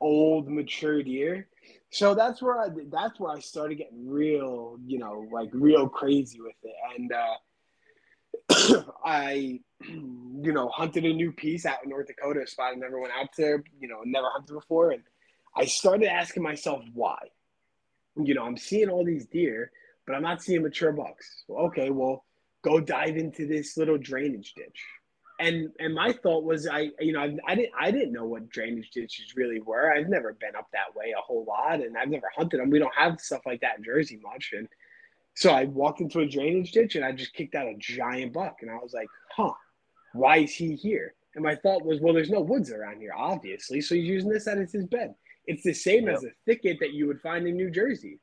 old 0.01 0.49
mature 0.51 1.05
deer. 1.05 1.47
So 1.93 2.15
that's 2.15 2.43
where 2.43 2.59
I 2.61 2.69
that's 2.91 3.21
where 3.21 3.33
I 3.33 3.41
started 3.41 3.77
getting 3.77 4.09
real, 4.09 4.79
you 4.87 4.99
know, 4.99 5.29
like 5.33 5.51
real 5.53 5.89
crazy 5.89 6.41
with 6.41 6.57
it, 6.65 6.75
and. 6.97 7.13
uh 7.13 7.35
I, 9.05 9.61
you 9.89 10.53
know, 10.53 10.69
hunted 10.69 11.05
a 11.05 11.13
new 11.13 11.33
piece 11.33 11.67
out 11.67 11.85
in 11.85 11.91
North 11.91 12.07
Dakota, 12.09 12.41
a 12.43 12.47
spot 12.47 12.73
I 12.73 12.77
never 12.77 13.01
went 13.01 13.13
out 13.21 13.29
there, 13.37 13.63
you 13.81 13.89
know, 13.89 14.01
never 14.05 14.29
hunted 14.33 14.55
before. 14.55 14.93
And 14.93 15.03
I 15.57 15.67
started 15.67 16.09
asking 16.09 16.43
myself 16.43 16.83
why. 16.95 17.19
you 18.17 18.35
know, 18.35 18.45
I'm 18.45 18.57
seeing 18.57 18.89
all 18.91 19.05
these 19.05 19.27
deer, 19.27 19.71
but 20.07 20.15
I'm 20.15 20.23
not 20.23 20.43
seeing 20.43 20.63
mature 20.63 20.93
bucks. 20.93 21.45
Well, 21.49 21.67
okay, 21.67 21.91
well, 21.91 22.25
go 22.63 22.81
dive 22.81 23.17
into 23.17 23.47
this 23.47 23.77
little 23.77 23.99
drainage 23.99 24.55
ditch. 24.55 24.85
And 25.41 25.71
and 25.81 25.95
my 25.95 26.13
thought 26.13 26.45
was 26.45 26.69
I 26.69 26.91
you 27.01 27.13
know 27.13 27.21
I, 27.21 27.37
I 27.47 27.55
didn't 27.55 27.73
I 27.79 27.91
didn't 27.91 28.13
know 28.13 28.27
what 28.27 28.49
drainage 28.49 28.91
ditches 28.91 29.35
really 29.37 29.61
were. 29.61 29.93
I've 29.93 30.09
never 30.09 30.35
been 30.35 30.55
up 30.57 30.69
that 30.73 30.95
way 30.95 31.15
a 31.17 31.21
whole 31.21 31.45
lot, 31.45 31.81
and 31.81 31.97
I've 31.97 32.09
never 32.09 32.31
hunted 32.37 32.61
them. 32.61 32.71
We 32.71 32.79
don't 32.79 32.95
have 32.95 33.21
stuff 33.21 33.43
like 33.47 33.61
that 33.63 33.79
in 33.79 33.85
Jersey 33.85 34.21
much, 34.23 34.53
and 34.53 34.69
so 35.35 35.53
I 35.53 35.65
walked 35.65 36.01
into 36.01 36.21
a 36.21 36.27
drainage 36.29 36.73
ditch 36.73 36.95
and 36.95 37.05
I 37.05 37.13
just 37.13 37.33
kicked 37.33 37.55
out 37.55 37.67
a 37.67 37.75
giant 37.79 38.33
buck, 38.35 38.59
and 38.61 38.71
I 38.71 38.75
was 38.75 38.93
like, 38.93 39.09
huh, 39.35 39.53
why 40.13 40.39
is 40.39 40.55
he 40.55 40.75
here? 40.75 41.15
And 41.35 41.43
my 41.43 41.55
thought 41.55 41.85
was, 41.85 42.01
well, 42.01 42.13
there's 42.13 42.31
no 42.31 42.43
woods 42.43 42.71
around 42.71 43.01
here, 43.01 43.15
obviously, 43.17 43.81
so 43.81 43.95
he's 43.95 44.07
using 44.07 44.29
this 44.31 44.47
as 44.47 44.73
his 44.73 44.87
bed. 44.87 45.15
It's 45.47 45.63
the 45.63 45.73
same 45.73 46.07
Yep. 46.07 46.15
as 46.15 46.25
a 46.25 46.31
thicket 46.45 46.79
that 46.81 46.93
you 46.93 47.07
would 47.07 47.21
find 47.23 47.47
in 47.49 47.57
New 47.57 47.71
Jersey. 47.71 48.21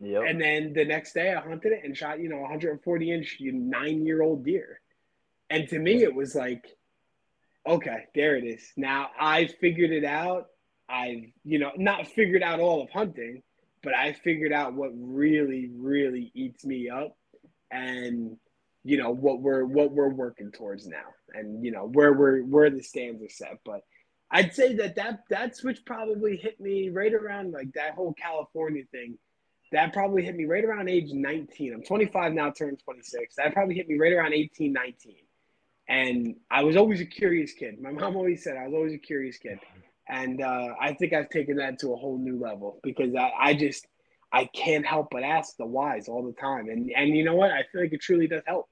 Yep. 0.00 0.22
And 0.28 0.40
then 0.40 0.72
the 0.72 0.84
next 0.84 1.12
day, 1.14 1.34
I 1.34 1.40
hunted 1.40 1.72
it 1.72 1.80
and 1.84 1.96
shot, 1.96 2.20
you 2.20 2.28
know, 2.28 2.38
140 2.38 3.10
inch 3.10 3.38
nine 3.40 4.06
year 4.06 4.22
old 4.22 4.44
deer. 4.44 4.80
And 5.50 5.68
to 5.68 5.78
me, 5.78 6.02
it 6.02 6.14
was 6.14 6.34
like, 6.34 6.64
okay, 7.66 8.04
there 8.14 8.36
it 8.36 8.44
is. 8.44 8.62
Now 8.76 9.10
I've 9.18 9.54
figured 9.60 9.90
it 9.90 10.04
out. 10.04 10.46
I've, 10.88 11.24
you 11.44 11.58
know, 11.58 11.72
not 11.76 12.06
figured 12.08 12.42
out 12.42 12.60
all 12.60 12.82
of 12.82 12.90
hunting, 12.90 13.42
but 13.82 13.94
I 13.94 14.12
figured 14.12 14.52
out 14.52 14.74
what 14.74 14.90
really, 14.94 15.70
really 15.74 16.30
eats 16.34 16.64
me 16.64 16.88
up, 16.88 17.16
and 17.70 18.36
you 18.84 18.96
know 18.96 19.10
what 19.10 19.40
we're 19.40 19.64
what 19.64 19.90
we're 19.90 20.12
working 20.12 20.52
towards 20.52 20.86
now, 20.86 21.06
and 21.34 21.64
you 21.64 21.72
know 21.72 21.86
where 21.86 22.12
we're 22.12 22.42
where 22.42 22.70
the 22.70 22.82
stands 22.82 23.22
are 23.22 23.28
set. 23.28 23.58
But 23.64 23.80
I'd 24.30 24.54
say 24.54 24.74
that 24.76 24.94
that 24.96 25.24
that 25.30 25.56
switch 25.56 25.84
probably 25.84 26.36
hit 26.36 26.60
me 26.60 26.88
right 26.90 27.12
around 27.12 27.52
like 27.52 27.72
that 27.74 27.94
whole 27.94 28.14
California 28.14 28.84
thing 28.92 29.18
that 29.72 29.92
probably 29.92 30.24
hit 30.24 30.36
me 30.36 30.44
right 30.44 30.64
around 30.64 30.88
age 30.88 31.10
19. 31.12 31.74
I'm 31.74 31.82
25 31.82 32.32
now, 32.32 32.50
turned 32.50 32.80
26. 32.84 33.34
That 33.36 33.52
probably 33.52 33.74
hit 33.74 33.88
me 33.88 33.98
right 33.98 34.12
around 34.12 34.32
18, 34.32 34.72
19. 34.72 35.14
And 35.88 36.36
I 36.50 36.64
was 36.64 36.76
always 36.76 37.00
a 37.00 37.06
curious 37.06 37.52
kid. 37.52 37.80
My 37.80 37.90
mom 37.90 38.16
always 38.16 38.42
said 38.42 38.56
I 38.56 38.64
was 38.64 38.74
always 38.74 38.94
a 38.94 38.98
curious 38.98 39.38
kid. 39.38 39.58
And 40.08 40.42
uh, 40.42 40.74
I 40.80 40.94
think 40.94 41.12
I've 41.12 41.30
taken 41.30 41.56
that 41.56 41.78
to 41.80 41.92
a 41.92 41.96
whole 41.96 42.18
new 42.18 42.38
level 42.40 42.80
because 42.82 43.14
I, 43.14 43.30
I 43.38 43.54
just, 43.54 43.86
I 44.32 44.46
can't 44.46 44.86
help 44.86 45.08
but 45.10 45.22
ask 45.22 45.56
the 45.56 45.66
whys 45.66 46.08
all 46.08 46.24
the 46.24 46.32
time. 46.32 46.68
And, 46.68 46.90
and 46.94 47.16
you 47.16 47.24
know 47.24 47.34
what? 47.34 47.50
I 47.50 47.64
feel 47.70 47.82
like 47.82 47.92
it 47.92 48.00
truly 48.00 48.26
does 48.26 48.42
help. 48.46 48.68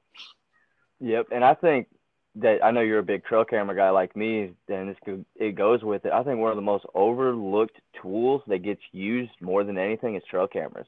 Yep, 1.01 1.29
and 1.33 1.45
I 1.45 1.55
think 1.55 1.89
that 2.37 2.65
I 2.65 2.71
know 2.71 2.81
you're 2.81 2.99
a 2.99 3.05
big 3.05 3.25
trail 3.25 3.45
camera 3.45 3.77
guy 3.77 3.91
like 3.91 4.17
me, 4.17 4.53
and 4.69 4.89
this 4.89 5.19
it 5.37 5.55
goes 5.55 5.83
with 5.83 6.05
it. 6.05 6.13
I 6.13 6.23
think 6.23 6.41
one 6.41 6.51
of 6.51 6.57
the 6.57 6.63
most 6.63 6.85
overlooked 6.95 7.77
tools 8.01 8.43
that 8.49 8.63
gets 8.63 8.81
used 8.93 9.33
more 9.41 9.65
than 9.65 9.79
anything 9.79 10.17
is 10.17 10.23
trail 10.29 10.49
cameras. 10.49 10.87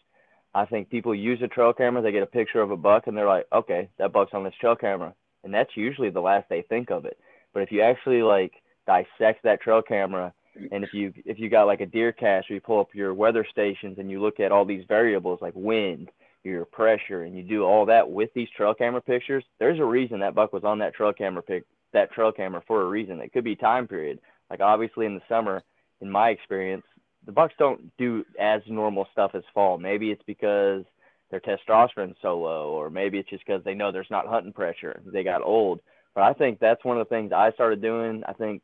I 0.54 0.64
think 0.64 0.90
people 0.90 1.14
use 1.14 1.40
a 1.42 1.48
trail 1.48 1.72
camera, 1.72 2.02
they 2.02 2.12
get 2.12 2.22
a 2.22 2.26
picture 2.26 2.62
of 2.62 2.70
a 2.70 2.76
buck, 2.76 3.06
and 3.06 3.16
they're 3.16 3.28
like, 3.28 3.46
okay, 3.52 3.90
that 3.98 4.12
buck's 4.12 4.32
on 4.32 4.42
this 4.42 4.54
trail 4.60 4.74
camera, 4.74 5.14
and 5.46 5.54
that's 5.54 5.76
usually 5.76 6.10
the 6.10 6.20
last 6.20 6.48
they 6.50 6.62
think 6.62 6.90
of 6.90 7.04
it. 7.06 7.18
But 7.54 7.62
if 7.62 7.72
you 7.72 7.80
actually 7.80 8.20
like 8.22 8.52
dissect 8.86 9.44
that 9.44 9.62
trail 9.62 9.80
camera, 9.80 10.34
and 10.72 10.82
if 10.82 10.92
you 10.92 11.12
if 11.24 11.38
you 11.38 11.48
got 11.48 11.66
like 11.66 11.80
a 11.80 11.86
DeerCast, 11.86 12.50
or 12.50 12.54
you 12.54 12.60
pull 12.60 12.80
up 12.80 12.94
your 12.94 13.14
weather 13.14 13.46
stations 13.50 13.98
and 13.98 14.10
you 14.10 14.20
look 14.20 14.40
at 14.40 14.52
all 14.52 14.64
these 14.64 14.84
variables 14.88 15.40
like 15.40 15.54
wind, 15.54 16.10
your 16.42 16.64
pressure 16.64 17.22
and 17.22 17.36
you 17.36 17.44
do 17.44 17.62
all 17.62 17.86
that 17.86 18.10
with 18.10 18.28
these 18.34 18.48
trail 18.56 18.74
camera 18.74 19.00
pictures, 19.00 19.44
there's 19.58 19.78
a 19.78 19.84
reason 19.84 20.18
that 20.20 20.34
buck 20.34 20.52
was 20.52 20.64
on 20.64 20.78
that 20.80 20.94
trail 20.94 21.12
camera 21.12 21.42
pic 21.42 21.64
that 21.92 22.10
trail 22.12 22.32
camera 22.32 22.62
for 22.66 22.82
a 22.82 22.86
reason. 22.86 23.20
It 23.20 23.32
could 23.32 23.44
be 23.44 23.54
time 23.54 23.86
period. 23.86 24.18
Like 24.50 24.60
obviously 24.60 25.06
in 25.06 25.14
the 25.14 25.22
summer, 25.28 25.62
in 26.00 26.10
my 26.10 26.30
experience, 26.30 26.84
the 27.24 27.32
bucks 27.32 27.54
don't 27.58 27.96
do 27.96 28.24
as 28.38 28.62
normal 28.66 29.06
stuff 29.12 29.32
as 29.34 29.42
fall. 29.54 29.78
Maybe 29.78 30.10
it's 30.10 30.22
because 30.26 30.84
their 31.30 31.40
testosterone's 31.40 32.16
so 32.22 32.38
low, 32.38 32.70
or 32.70 32.90
maybe 32.90 33.18
it's 33.18 33.30
just 33.30 33.44
because 33.46 33.62
they 33.64 33.74
know 33.74 33.90
there's 33.90 34.10
not 34.10 34.26
hunting 34.26 34.52
pressure. 34.52 35.02
They 35.06 35.24
got 35.24 35.42
old. 35.42 35.80
But 36.14 36.24
I 36.24 36.32
think 36.32 36.60
that's 36.60 36.84
one 36.84 36.98
of 36.98 37.06
the 37.06 37.14
things 37.14 37.32
I 37.32 37.52
started 37.52 37.82
doing. 37.82 38.22
I 38.26 38.32
think 38.32 38.62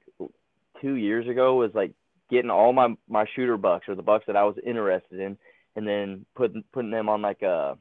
two 0.81 0.94
years 0.94 1.29
ago 1.29 1.57
was 1.57 1.70
like 1.75 1.92
getting 2.31 2.51
all 2.51 2.72
my 2.72 2.94
my 3.09 3.27
shooter 3.35 3.57
bucks 3.57 3.88
or 3.88 3.94
the 3.94 4.03
bucks 4.03 4.25
that 4.27 4.37
I 4.37 4.44
was 4.44 4.57
interested 4.64 5.20
in, 5.20 5.37
and 5.77 5.87
then 5.87 6.25
putting 6.35 6.64
putting 6.72 6.90
them 6.90 7.09
on 7.09 7.20
like 7.20 7.42
a 7.42 7.77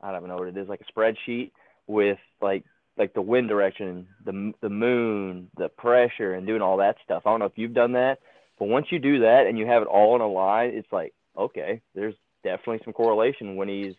I 0.00 0.10
don't 0.10 0.16
even 0.16 0.28
know 0.28 0.36
what 0.36 0.48
it 0.48 0.56
is 0.56 0.68
like 0.68 0.80
a 0.80 0.92
spreadsheet 0.92 1.52
with 1.86 2.18
like 2.40 2.64
like 2.96 3.14
the 3.14 3.22
wind 3.22 3.48
direction, 3.48 4.06
the 4.24 4.52
the 4.60 4.68
moon, 4.68 5.50
the 5.56 5.68
pressure, 5.68 6.34
and 6.34 6.46
doing 6.46 6.62
all 6.62 6.78
that 6.78 6.96
stuff. 7.04 7.22
I 7.26 7.30
don't 7.30 7.40
know 7.40 7.46
if 7.46 7.56
you've 7.58 7.74
done 7.74 7.92
that, 7.92 8.18
but 8.58 8.68
once 8.68 8.86
you 8.90 8.98
do 8.98 9.20
that 9.20 9.46
and 9.48 9.58
you 9.58 9.66
have 9.66 9.82
it 9.82 9.88
all 9.88 10.14
in 10.16 10.20
a 10.22 10.28
line, 10.28 10.70
it's 10.74 10.92
like 10.92 11.14
okay, 11.36 11.80
there's 11.94 12.14
definitely 12.44 12.80
some 12.84 12.92
correlation 12.92 13.56
when 13.56 13.68
he's 13.68 13.94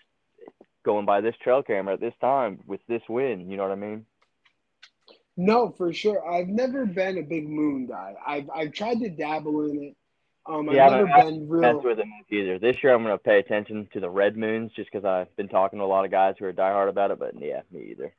going 0.86 1.06
by 1.06 1.22
this 1.22 1.36
trail 1.42 1.62
camera 1.64 1.94
at 1.96 2.00
this 2.00 2.14
time 2.22 2.60
with 2.66 2.82
this 2.88 3.02
wind. 3.10 3.50
You 3.52 3.58
know 3.58 3.64
what 3.64 3.72
I 3.72 3.76
mean? 3.76 4.06
No, 5.38 5.70
for 5.78 5.94
sure. 5.94 6.28
I've 6.30 6.48
never 6.48 6.86
been 6.86 7.18
a 7.18 7.22
big 7.24 7.48
moon 7.50 7.88
guy. 7.88 8.16
I've 8.26 8.50
I've 8.54 8.74
tried 8.74 9.00
to 9.02 9.10
dabble 9.10 9.66
in 9.70 9.84
it. 9.84 9.96
Um, 10.46 10.68
I've 10.70 10.76
Yeah, 10.76 10.90
never 10.90 11.08
don't- 11.08 11.12
I 11.12 11.24
been 11.24 11.62
That's 11.62 11.74
real. 11.76 11.82
with 11.84 12.00
it 12.00 12.06
either. 12.30 12.60
This 12.60 12.84
year 12.84 12.94
I'm 12.94 13.04
going 13.04 13.14
to 13.16 13.24
pay 13.24 13.40
attention 13.40 13.88
to 13.94 14.00
the 14.00 14.10
red 14.10 14.36
moons 14.36 14.72
just 14.76 14.90
because 14.92 15.06
I've 15.06 15.34
been 15.36 15.48
talking 15.48 15.80
to 15.80 15.86
a 15.86 15.88
lot 15.88 16.06
of 16.06 16.12
guys 16.12 16.36
who 16.40 16.46
are 16.46 16.54
diehard 16.54 16.90
about 16.90 17.12
it. 17.12 17.20
But 17.20 17.40
yeah, 17.40 17.62
me 17.72 17.88
either. 17.92 18.14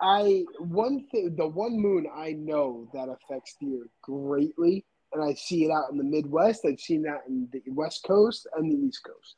I 0.00 0.44
one 0.58 1.06
thing, 1.10 1.34
the 1.36 1.46
one 1.46 1.78
moon 1.80 2.06
I 2.14 2.32
know 2.32 2.88
that 2.92 3.08
affects 3.08 3.56
deer 3.60 3.86
greatly, 4.02 4.84
and 5.12 5.22
I 5.24 5.34
see 5.34 5.64
it 5.64 5.70
out 5.70 5.90
in 5.90 5.96
the 5.98 6.04
Midwest. 6.04 6.64
I've 6.66 6.80
seen 6.80 7.02
that 7.02 7.22
in 7.28 7.48
the 7.52 7.62
West 7.72 8.04
Coast 8.04 8.46
and 8.56 8.70
the 8.70 8.76
East 8.76 9.02
Coast. 9.04 9.36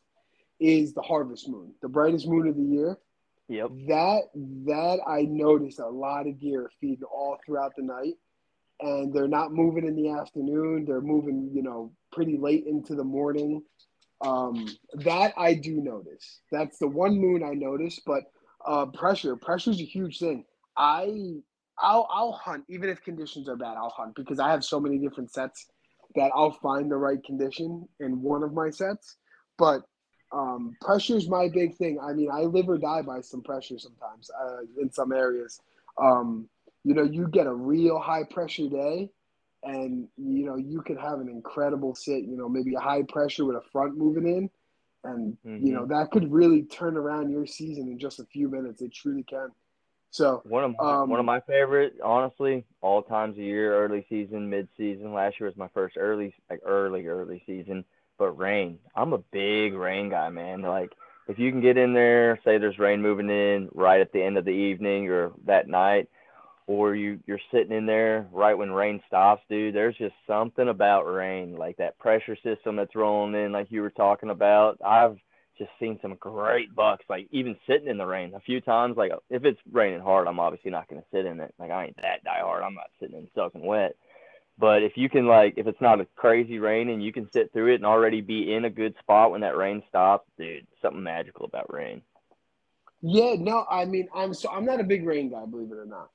Is 0.60 0.92
the 0.92 1.02
harvest 1.02 1.48
moon, 1.48 1.72
the 1.80 1.88
brightest 1.88 2.28
moon 2.28 2.46
of 2.46 2.56
the 2.56 2.62
year? 2.62 2.98
Yep. 3.48 3.70
That 3.88 4.20
that 4.66 5.00
I 5.08 5.22
noticed 5.22 5.80
a 5.80 5.88
lot 5.88 6.28
of 6.28 6.38
deer 6.38 6.70
feeding 6.80 7.02
all 7.04 7.38
throughout 7.44 7.72
the 7.76 7.82
night, 7.82 8.14
and 8.80 9.12
they're 9.12 9.26
not 9.26 9.52
moving 9.52 9.86
in 9.86 9.96
the 9.96 10.10
afternoon. 10.10 10.84
They're 10.84 11.00
moving, 11.00 11.50
you 11.52 11.62
know, 11.62 11.92
pretty 12.12 12.36
late 12.36 12.66
into 12.66 12.94
the 12.94 13.04
morning. 13.04 13.62
Um, 14.22 14.68
that 14.94 15.32
I 15.38 15.54
do 15.54 15.80
notice. 15.80 16.42
That's 16.52 16.78
the 16.78 16.88
one 16.88 17.18
moon 17.18 17.42
I 17.42 17.54
notice. 17.54 17.98
But 18.04 18.24
uh, 18.66 18.86
pressure, 18.86 19.34
pressure 19.36 19.70
is 19.70 19.80
a 19.80 19.84
huge 19.84 20.18
thing. 20.18 20.44
I 20.76 21.40
I'll 21.78 22.06
I'll 22.12 22.32
hunt 22.32 22.64
even 22.68 22.88
if 22.90 23.02
conditions 23.02 23.48
are 23.48 23.56
bad. 23.56 23.76
I'll 23.76 23.94
hunt 23.96 24.14
because 24.14 24.38
I 24.38 24.50
have 24.50 24.64
so 24.64 24.78
many 24.78 24.98
different 24.98 25.32
sets 25.32 25.66
that 26.16 26.30
I'll 26.34 26.52
find 26.52 26.90
the 26.90 26.96
right 26.96 27.22
condition 27.24 27.88
in 28.00 28.20
one 28.20 28.42
of 28.42 28.52
my 28.52 28.70
sets. 28.70 29.16
But 29.58 29.82
um, 30.32 30.76
pressure 30.80 31.16
is 31.16 31.28
my 31.28 31.48
big 31.48 31.76
thing. 31.76 31.98
I 32.00 32.12
mean, 32.12 32.30
I 32.30 32.42
live 32.42 32.68
or 32.68 32.78
die 32.78 33.02
by 33.02 33.20
some 33.20 33.42
pressure 33.42 33.78
sometimes 33.78 34.30
uh, 34.30 34.60
in 34.80 34.90
some 34.92 35.12
areas. 35.12 35.60
Um, 35.98 36.48
you 36.84 36.94
know, 36.94 37.02
you 37.02 37.28
get 37.28 37.46
a 37.46 37.52
real 37.52 37.98
high 37.98 38.24
pressure 38.24 38.68
day, 38.68 39.10
and 39.62 40.08
you 40.16 40.46
know 40.46 40.56
you 40.56 40.82
could 40.82 40.98
have 40.98 41.20
an 41.20 41.28
incredible 41.28 41.94
sit. 41.94 42.24
You 42.24 42.36
know, 42.36 42.48
maybe 42.48 42.74
a 42.74 42.80
high 42.80 43.02
pressure 43.02 43.44
with 43.44 43.56
a 43.56 43.62
front 43.72 43.96
moving 43.96 44.26
in, 44.26 44.50
and 45.04 45.36
you 45.44 45.72
know 45.72 45.86
that 45.86 46.10
could 46.10 46.32
really 46.32 46.62
turn 46.62 46.96
around 46.96 47.30
your 47.30 47.46
season 47.46 47.88
in 47.88 47.98
just 47.98 48.20
a 48.20 48.24
few 48.24 48.48
minutes. 48.48 48.80
It 48.82 48.94
truly 48.94 49.24
can. 49.24 49.48
So 50.12 50.42
One 50.44 50.64
of 50.64 50.74
my, 50.76 51.02
Um, 51.02 51.10
one 51.10 51.20
of 51.20 51.26
my 51.26 51.40
favorite, 51.40 51.94
honestly, 52.02 52.64
all 52.80 53.02
times 53.02 53.38
of 53.38 53.44
year, 53.44 53.74
early 53.76 54.04
season, 54.08 54.50
mid 54.50 54.68
season. 54.76 55.12
Last 55.12 55.38
year 55.38 55.48
was 55.48 55.56
my 55.56 55.68
first 55.68 55.96
early, 55.96 56.34
like 56.48 56.60
early, 56.64 57.06
early 57.06 57.42
season. 57.46 57.84
But 58.20 58.38
rain, 58.38 58.78
I'm 58.94 59.14
a 59.14 59.24
big 59.32 59.72
rain 59.72 60.10
guy, 60.10 60.28
man. 60.28 60.60
Like 60.60 60.92
if 61.26 61.38
you 61.38 61.50
can 61.50 61.62
get 61.62 61.78
in 61.78 61.94
there, 61.94 62.38
say 62.44 62.58
there's 62.58 62.78
rain 62.78 63.00
moving 63.00 63.30
in 63.30 63.70
right 63.74 63.98
at 63.98 64.12
the 64.12 64.22
end 64.22 64.36
of 64.36 64.44
the 64.44 64.50
evening 64.50 65.08
or 65.08 65.32
that 65.46 65.68
night, 65.68 66.10
or 66.66 66.94
you 66.94 67.18
you're 67.26 67.40
sitting 67.50 67.74
in 67.74 67.86
there 67.86 68.28
right 68.30 68.58
when 68.58 68.72
rain 68.72 69.00
stops, 69.08 69.42
dude. 69.48 69.74
There's 69.74 69.96
just 69.96 70.14
something 70.26 70.68
about 70.68 71.04
rain, 71.04 71.56
like 71.56 71.78
that 71.78 71.98
pressure 71.98 72.36
system 72.44 72.76
that's 72.76 72.94
rolling 72.94 73.34
in, 73.34 73.52
like 73.52 73.68
you 73.70 73.80
were 73.80 73.88
talking 73.88 74.28
about. 74.28 74.78
I've 74.84 75.16
just 75.56 75.70
seen 75.80 75.98
some 76.02 76.14
great 76.20 76.74
bucks, 76.74 77.06
like 77.08 77.26
even 77.30 77.56
sitting 77.66 77.88
in 77.88 77.96
the 77.96 78.04
rain 78.04 78.34
a 78.34 78.40
few 78.40 78.60
times. 78.60 78.98
Like 78.98 79.12
if 79.30 79.46
it's 79.46 79.60
raining 79.72 80.00
hard, 80.00 80.28
I'm 80.28 80.40
obviously 80.40 80.72
not 80.72 80.90
to 80.90 81.02
sit 81.10 81.24
in 81.24 81.40
it. 81.40 81.54
Like 81.58 81.70
I 81.70 81.86
ain't 81.86 81.96
that 82.02 82.22
die 82.22 82.40
hard. 82.40 82.64
I'm 82.64 82.74
not 82.74 82.90
sitting 83.00 83.16
in 83.16 83.28
soaking 83.34 83.64
wet. 83.64 83.96
But 84.60 84.82
if 84.82 84.92
you 84.96 85.08
can 85.08 85.26
like, 85.26 85.54
if 85.56 85.66
it's 85.66 85.80
not 85.80 86.00
a 86.00 86.06
crazy 86.16 86.58
rain 86.58 86.90
and 86.90 87.02
you 87.02 87.12
can 87.12 87.30
sit 87.32 87.50
through 87.52 87.72
it 87.72 87.76
and 87.76 87.86
already 87.86 88.20
be 88.20 88.52
in 88.52 88.66
a 88.66 88.70
good 88.70 88.94
spot 89.00 89.30
when 89.30 89.40
that 89.40 89.56
rain 89.56 89.82
stops, 89.88 90.28
dude, 90.38 90.66
something 90.82 91.02
magical 91.02 91.46
about 91.46 91.72
rain. 91.72 92.02
Yeah, 93.00 93.36
no, 93.38 93.64
I 93.70 93.86
mean, 93.86 94.08
I'm 94.14 94.34
so 94.34 94.50
I'm 94.50 94.66
not 94.66 94.78
a 94.78 94.84
big 94.84 95.06
rain 95.06 95.30
guy, 95.30 95.46
believe 95.46 95.72
it 95.72 95.78
or 95.78 95.86
not. 95.86 96.10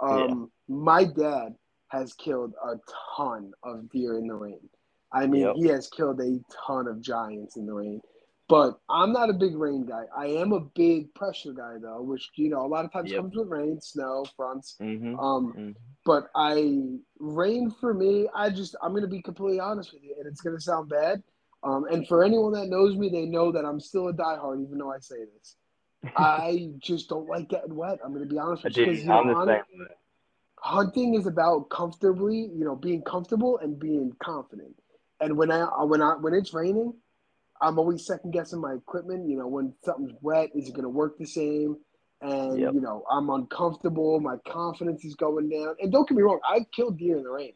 Um, 0.00 0.50
my 0.66 1.04
dad 1.04 1.54
has 1.88 2.14
killed 2.14 2.54
a 2.64 2.76
ton 3.14 3.52
of 3.62 3.90
deer 3.90 4.16
in 4.16 4.26
the 4.26 4.34
rain. 4.34 4.60
I 5.12 5.26
mean, 5.26 5.42
Yep. 5.42 5.56
he 5.56 5.66
has 5.66 5.88
killed 5.88 6.20
a 6.20 6.38
ton 6.66 6.86
of 6.88 7.02
giants 7.02 7.56
in 7.56 7.66
the 7.66 7.74
rain. 7.74 8.00
But 8.50 8.80
I'm 8.90 9.12
not 9.12 9.30
a 9.30 9.34
big 9.34 9.56
rain 9.56 9.86
guy. 9.86 10.06
I 10.14 10.26
am 10.26 10.52
a 10.52 10.60
big 10.60 11.14
pressure 11.14 11.52
guy 11.52 11.76
though, 11.80 12.02
which 12.02 12.28
you 12.34 12.50
know 12.50 12.66
a 12.66 12.66
lot 12.66 12.84
of 12.84 12.92
times 12.92 13.12
Yep. 13.12 13.20
comes 13.20 13.36
with 13.36 13.48
rain, 13.48 13.80
snow, 13.80 14.26
fronts. 14.36 14.76
Mhm. 14.80 15.18
Um, 15.18 15.54
Mhm. 15.54 15.76
but 16.04 16.30
I 16.34 16.98
rain 17.20 17.70
for 17.70 17.94
me. 17.94 18.28
I 18.34 18.50
just 18.50 18.74
I'm 18.82 18.92
gonna 18.92 19.06
be 19.06 19.22
completely 19.22 19.60
honest 19.60 19.92
with 19.92 20.02
you, 20.02 20.16
and 20.18 20.26
it's 20.26 20.40
gonna 20.40 20.60
sound 20.60 20.88
bad. 20.88 21.22
Um, 21.62 21.84
and 21.84 22.08
for 22.08 22.24
anyone 22.24 22.52
that 22.54 22.68
knows 22.68 22.96
me, 22.96 23.08
they 23.08 23.26
know 23.26 23.52
that 23.52 23.64
I'm 23.64 23.78
still 23.78 24.08
a 24.08 24.12
diehard, 24.12 24.62
even 24.64 24.78
though 24.78 24.90
I 24.90 24.98
say 24.98 25.24
this. 25.24 25.56
I 26.16 26.70
just 26.78 27.08
don't 27.08 27.28
like 27.28 27.48
getting 27.48 27.76
wet. 27.76 28.00
I'm 28.04 28.12
going 28.14 28.26
to 28.26 28.34
be 28.34 28.38
honest 28.38 28.64
with 28.64 28.76
you 28.76 28.84
because 28.86 29.02
you 29.02 29.08
know, 29.08 29.34
hunt, 29.34 29.62
hunting 30.58 31.14
is 31.14 31.26
about 31.26 31.68
comfortably, 31.68 32.50
you 32.54 32.64
know, 32.64 32.74
being 32.74 33.02
comfortable 33.02 33.58
and 33.58 33.78
being 33.78 34.16
confident. 34.22 34.74
And 35.20 35.36
when 35.36 35.50
I 35.50 35.66
when 35.84 36.00
I 36.00 36.14
when 36.16 36.32
it's 36.32 36.54
raining, 36.54 36.94
I'm 37.60 37.78
always 37.78 38.06
second 38.06 38.32
guessing 38.32 38.60
my 38.60 38.74
equipment. 38.74 39.28
You 39.28 39.38
know, 39.38 39.46
when 39.46 39.74
something's 39.84 40.12
wet, 40.20 40.50
is 40.54 40.68
it 40.68 40.72
going 40.72 40.84
to 40.84 40.88
work 40.88 41.18
the 41.18 41.26
same? 41.26 41.76
And 42.22 42.58
yep. 42.58 42.74
you 42.74 42.80
know, 42.80 43.04
I'm 43.10 43.30
uncomfortable. 43.30 44.20
My 44.20 44.36
confidence 44.46 45.04
is 45.04 45.14
going 45.14 45.48
down. 45.48 45.76
And 45.80 45.90
don't 45.90 46.08
get 46.08 46.16
me 46.16 46.22
wrong, 46.22 46.40
I've 46.48 46.70
killed 46.70 46.98
deer 46.98 47.16
in 47.16 47.22
the 47.22 47.30
rain, 47.30 47.54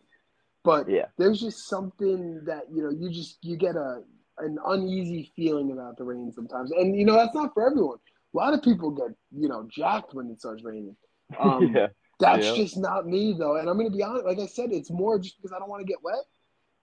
but 0.63 0.89
yeah. 0.89 1.07
there's 1.19 1.41
just 1.41 1.69
something 1.69 2.43
that 2.47 2.65
you 2.73 2.83
know 2.83 2.91
you 2.91 3.11
just 3.11 3.39
you 3.43 3.57
get 3.57 3.77
a 3.77 4.03
an 4.39 4.59
uneasy 4.67 5.31
feeling 5.37 5.71
about 5.71 5.97
the 5.97 6.05
rain 6.05 6.33
sometimes. 6.33 6.71
And 6.73 6.97
you 6.97 7.05
know, 7.05 7.15
that's 7.15 7.35
not 7.35 7.53
for 7.53 7.67
everyone. 7.67 7.99
A 8.35 8.37
lot 8.37 8.55
of 8.55 8.63
people 8.63 8.91
get 8.91 9.15
you 9.37 9.49
know 9.49 9.69
jacked 9.71 10.15
when 10.15 10.31
it 10.31 10.41
starts 10.41 10.65
raining. 10.65 10.97
Um, 11.41 11.75
yeah. 11.75 11.87
That's 12.21 12.53
just 12.53 12.77
not 12.77 13.07
me 13.07 13.35
though. 13.37 13.57
And 13.57 13.69
I'm 13.69 13.77
going 13.77 13.91
to 13.91 13.97
be 13.97 14.03
honest. 14.03 14.25
Like 14.27 14.39
I 14.39 14.47
said, 14.47 14.71
it's 14.71 14.91
more 14.91 15.19
just 15.19 15.37
because 15.37 15.53
I 15.53 15.59
don't 15.59 15.71
want 15.71 15.81
to 15.81 15.91
get 15.91 16.03
wet. 16.03 16.23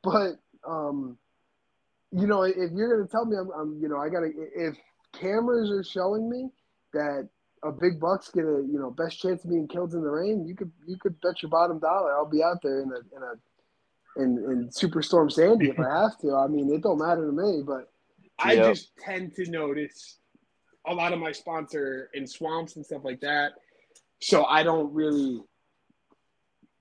But 0.04 0.40
um, 0.68 1.18
you 2.12 2.28
know, 2.28 2.44
if 2.44 2.72
you're 2.72 2.96
going 2.96 3.08
to 3.08 3.12
tell 3.12 3.26
me 3.26 3.38
I'm, 3.38 3.50
I'm, 3.52 3.80
you 3.82 3.88
know, 3.88 3.98
I 3.98 4.10
got 4.10 4.22
to, 4.22 4.32
if 4.56 4.76
cameras 5.14 5.72
are 5.72 5.84
showing 5.84 6.30
me 6.30 6.50
that 6.94 7.30
a 7.64 7.72
big 7.72 8.00
buck's 8.00 8.30
gonna, 8.30 8.62
you 8.62 8.80
know, 8.80 8.92
best 8.92 9.20
chance 9.20 9.44
of 9.44 9.50
being 9.50 9.68
killed 9.68 9.94
in 9.94 10.02
the 10.02 10.10
rain, 10.10 10.46
you 10.48 10.56
could, 10.56 10.72
you 10.88 10.98
could 10.98 11.20
bet 11.22 11.42
your 11.42 11.50
bottom 11.50 11.80
dollar 11.80 12.12
I'll 12.14 12.30
be 12.30 12.44
out 12.44 12.58
there 12.64 12.82
in 12.82 12.92
a, 12.92 13.16
in 13.16 13.24
a, 13.24 14.22
in, 14.24 14.52
in 14.52 14.70
Superstorm 14.70 15.32
Sandy 15.32 15.70
if 15.70 15.80
I 15.80 15.90
have 16.02 16.18
to. 16.20 16.36
I 16.36 16.48
mean, 16.48 16.74
it 16.74 16.82
don't 16.82 17.00
matter 17.00 17.26
to 17.26 17.32
me, 17.32 17.64
but 17.66 17.92
I 18.40 18.54
yep. 18.54 18.74
just 18.74 18.92
tend 18.98 19.36
to 19.36 19.50
notice 19.50 20.20
a 20.88 20.94
lot 20.94 21.14
of 21.14 21.20
my 21.20 21.32
sponsor 21.32 22.10
in 22.14 22.26
swamps 22.26 22.76
and 22.76 22.86
stuff 22.86 23.04
like 23.04 23.22
that. 23.22 23.54
So 24.22 24.46
I 24.46 24.64
don't 24.64 24.92
really 24.94 25.42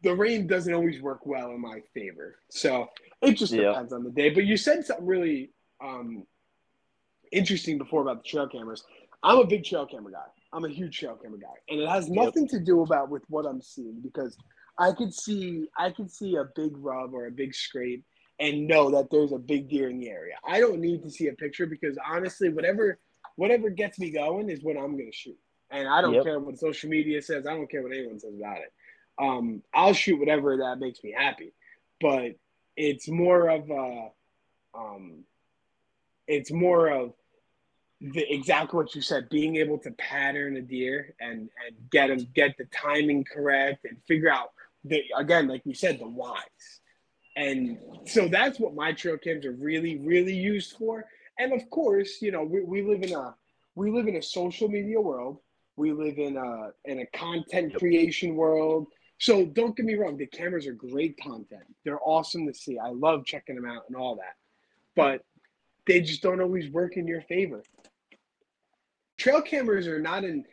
the 0.02 0.14
rain 0.14 0.46
doesn't 0.46 0.72
always 0.72 1.00
work 1.00 1.26
well 1.26 1.50
in 1.50 1.60
my 1.60 1.82
favor. 1.94 2.36
So 2.50 2.88
it 3.22 3.34
just 3.34 3.52
depends 3.52 3.92
on 3.92 4.04
the 4.04 4.10
day. 4.10 4.30
But 4.30 4.44
you 4.44 4.56
said 4.56 4.84
something 4.84 5.06
really 5.06 5.50
um, 5.82 6.24
interesting 7.32 7.78
before 7.78 8.02
about 8.02 8.22
the 8.22 8.28
trail 8.28 8.48
cameras. 8.48 8.84
I'm 9.22 9.38
a 9.38 9.46
big 9.46 9.64
trail 9.64 9.86
camera 9.86 10.12
guy. 10.12 10.26
I'm 10.52 10.64
a 10.64 10.68
huge 10.68 10.98
trail 10.98 11.16
camera 11.22 11.38
guy, 11.38 11.54
and 11.68 11.80
it 11.80 11.88
has 11.88 12.08
nothing 12.08 12.44
yep. 12.44 12.50
to 12.52 12.60
do 12.60 12.82
about 12.82 13.10
with 13.10 13.22
what 13.28 13.46
I'm 13.46 13.60
seeing 13.60 14.00
because 14.02 14.36
I 14.78 14.92
could 14.92 15.14
see 15.14 15.68
I 15.78 15.90
could 15.90 16.10
see 16.10 16.36
a 16.36 16.44
big 16.56 16.72
rub 16.76 17.14
or 17.14 17.26
a 17.26 17.30
big 17.30 17.54
scrape 17.54 18.04
and 18.40 18.66
know 18.66 18.90
that 18.90 19.10
there's 19.10 19.32
a 19.32 19.38
big 19.38 19.68
deer 19.68 19.90
in 19.90 20.00
the 20.00 20.08
area. 20.08 20.34
I 20.44 20.58
don't 20.58 20.80
need 20.80 21.02
to 21.02 21.10
see 21.10 21.28
a 21.28 21.34
picture 21.34 21.66
because 21.66 21.96
honestly, 22.04 22.48
whatever 22.48 22.98
whatever 23.36 23.70
gets 23.70 23.98
me 23.98 24.10
going 24.10 24.48
is 24.48 24.62
what 24.62 24.76
I'm 24.76 24.92
going 24.92 25.10
to 25.10 25.16
shoot, 25.16 25.38
and 25.70 25.86
I 25.86 26.00
don't 26.00 26.14
yep. 26.14 26.24
care 26.24 26.40
what 26.40 26.58
social 26.58 26.90
media 26.90 27.22
says. 27.22 27.46
I 27.46 27.54
don't 27.54 27.70
care 27.70 27.82
what 27.82 27.92
anyone 27.92 28.18
says 28.18 28.34
about 28.34 28.58
it. 28.58 28.72
Um, 29.18 29.62
I'll 29.74 29.92
shoot 29.92 30.18
whatever 30.18 30.56
that 30.58 30.78
makes 30.78 31.02
me 31.02 31.14
happy, 31.16 31.52
but 32.00 32.36
it's 32.76 33.08
more 33.08 33.48
of 33.48 33.70
a, 33.70 34.08
um, 34.74 35.24
it's 36.26 36.50
more 36.50 36.88
of 36.88 37.12
the 38.00 38.24
exactly 38.32 38.76
what 38.78 38.94
you 38.94 39.02
said, 39.02 39.28
being 39.28 39.56
able 39.56 39.78
to 39.78 39.90
pattern 39.92 40.56
a 40.56 40.62
deer 40.62 41.14
and 41.20 41.50
and 41.66 41.76
get 41.90 42.08
them 42.08 42.26
get 42.34 42.56
the 42.56 42.64
timing 42.66 43.24
correct 43.24 43.84
and 43.84 43.98
figure 44.08 44.30
out 44.30 44.52
the 44.84 45.02
again, 45.16 45.48
like 45.48 45.62
we 45.66 45.74
said, 45.74 45.98
the 45.98 46.08
whys. 46.08 46.80
And 47.36 47.78
so 48.06 48.28
that's 48.28 48.58
what 48.58 48.74
my 48.74 48.92
trail 48.92 49.16
cams 49.18 49.46
are 49.46 49.52
really, 49.52 49.98
really 49.98 50.34
used 50.34 50.76
for. 50.76 51.04
And 51.38 51.52
of 51.52 51.68
course, 51.70 52.20
you 52.20 52.32
know, 52.32 52.42
we, 52.42 52.62
we 52.62 52.82
live 52.82 53.02
in 53.02 53.14
a 53.14 53.34
we 53.74 53.90
live 53.90 54.08
in 54.08 54.16
a 54.16 54.22
social 54.22 54.68
media 54.68 55.00
world. 55.00 55.38
We 55.76 55.92
live 55.92 56.18
in 56.18 56.36
a 56.36 56.70
in 56.84 57.00
a 57.00 57.06
content 57.06 57.74
creation 57.74 58.34
world. 58.34 58.86
So 59.20 59.44
don't 59.44 59.76
get 59.76 59.84
me 59.84 59.94
wrong, 59.94 60.16
the 60.16 60.26
cameras 60.26 60.66
are 60.66 60.72
great 60.72 61.20
content. 61.22 61.64
They're 61.84 62.00
awesome 62.02 62.46
to 62.46 62.54
see. 62.54 62.78
I 62.78 62.88
love 62.88 63.26
checking 63.26 63.54
them 63.54 63.66
out 63.66 63.84
and 63.86 63.94
all 63.94 64.16
that. 64.16 64.36
But 64.96 65.24
they 65.86 66.00
just 66.00 66.22
don't 66.22 66.40
always 66.40 66.70
work 66.70 66.96
in 66.96 67.06
your 67.06 67.20
favor. 67.22 67.62
Trail 69.18 69.42
cameras 69.42 69.86
are 69.86 70.00
not 70.00 70.24
an 70.24 70.46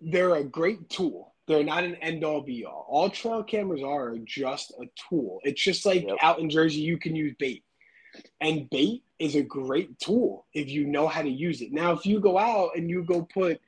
they're 0.00 0.34
a 0.34 0.42
great 0.42 0.88
tool. 0.90 1.32
They're 1.46 1.62
not 1.62 1.84
an 1.84 1.94
end 1.96 2.24
all 2.24 2.40
be 2.40 2.64
all. 2.64 2.86
All 2.88 3.08
trail 3.08 3.44
cameras 3.44 3.84
are 3.84 4.16
just 4.24 4.72
a 4.80 4.86
tool. 5.08 5.38
It's 5.44 5.62
just 5.62 5.86
like 5.86 6.02
yep. 6.02 6.16
out 6.20 6.40
in 6.40 6.50
Jersey, 6.50 6.80
you 6.80 6.98
can 6.98 7.14
use 7.14 7.36
bait. 7.38 7.62
And 8.40 8.68
bait 8.70 9.04
is 9.20 9.36
a 9.36 9.42
great 9.42 9.96
tool 10.00 10.46
if 10.54 10.68
you 10.68 10.86
know 10.86 11.06
how 11.06 11.22
to 11.22 11.30
use 11.30 11.60
it. 11.62 11.72
Now, 11.72 11.92
if 11.92 12.04
you 12.04 12.18
go 12.18 12.36
out 12.36 12.70
and 12.76 12.90
you 12.90 13.04
go 13.04 13.22
put 13.22 13.60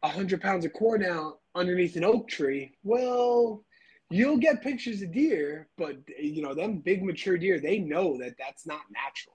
100 0.00 0.40
pounds 0.40 0.64
of 0.64 0.72
corn 0.72 1.04
out 1.04 1.38
underneath 1.54 1.94
an 1.94 2.04
oak 2.04 2.26
tree, 2.26 2.72
well, 2.82 3.62
you'll 4.10 4.36
get 4.38 4.62
pictures 4.62 5.02
of 5.02 5.12
deer, 5.12 5.68
but 5.76 5.96
you 6.18 6.42
know 6.42 6.54
them 6.54 6.78
big 6.78 7.02
mature 7.02 7.38
deer, 7.38 7.60
they 7.60 7.78
know 7.78 8.18
that 8.18 8.34
that's 8.38 8.66
not 8.66 8.80
natural. 8.92 9.34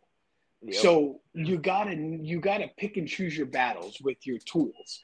Yep. 0.63 0.76
So 0.76 1.22
you 1.34 1.57
gotta 1.57 1.95
you 1.95 2.39
gotta 2.39 2.69
pick 2.78 2.97
and 2.97 3.07
choose 3.07 3.36
your 3.36 3.47
battles 3.47 3.99
with 4.01 4.26
your 4.26 4.38
tools. 4.39 5.01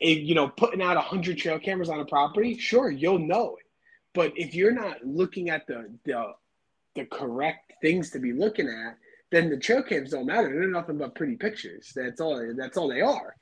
If, 0.00 0.18
you 0.18 0.34
know, 0.34 0.48
putting 0.48 0.80
out 0.80 0.96
hundred 0.96 1.38
trail 1.38 1.58
cameras 1.58 1.88
on 1.88 2.00
a 2.00 2.04
property, 2.04 2.56
sure, 2.56 2.90
you'll 2.90 3.18
know 3.18 3.56
it. 3.58 3.66
But 4.14 4.32
if 4.36 4.54
you're 4.54 4.72
not 4.72 5.04
looking 5.04 5.50
at 5.50 5.66
the 5.66 5.90
the 6.04 6.32
the 6.94 7.04
correct 7.04 7.74
things 7.82 8.10
to 8.10 8.18
be 8.18 8.32
looking 8.32 8.68
at, 8.68 8.96
then 9.30 9.50
the 9.50 9.58
trail 9.58 9.82
cams 9.82 10.10
don't 10.10 10.26
matter. 10.26 10.48
They're 10.48 10.68
nothing 10.68 10.98
but 10.98 11.14
pretty 11.14 11.36
pictures. 11.36 11.92
That's 11.94 12.20
all. 12.20 12.52
That's 12.56 12.76
all 12.76 12.88
they 12.88 13.02
are. 13.02 13.36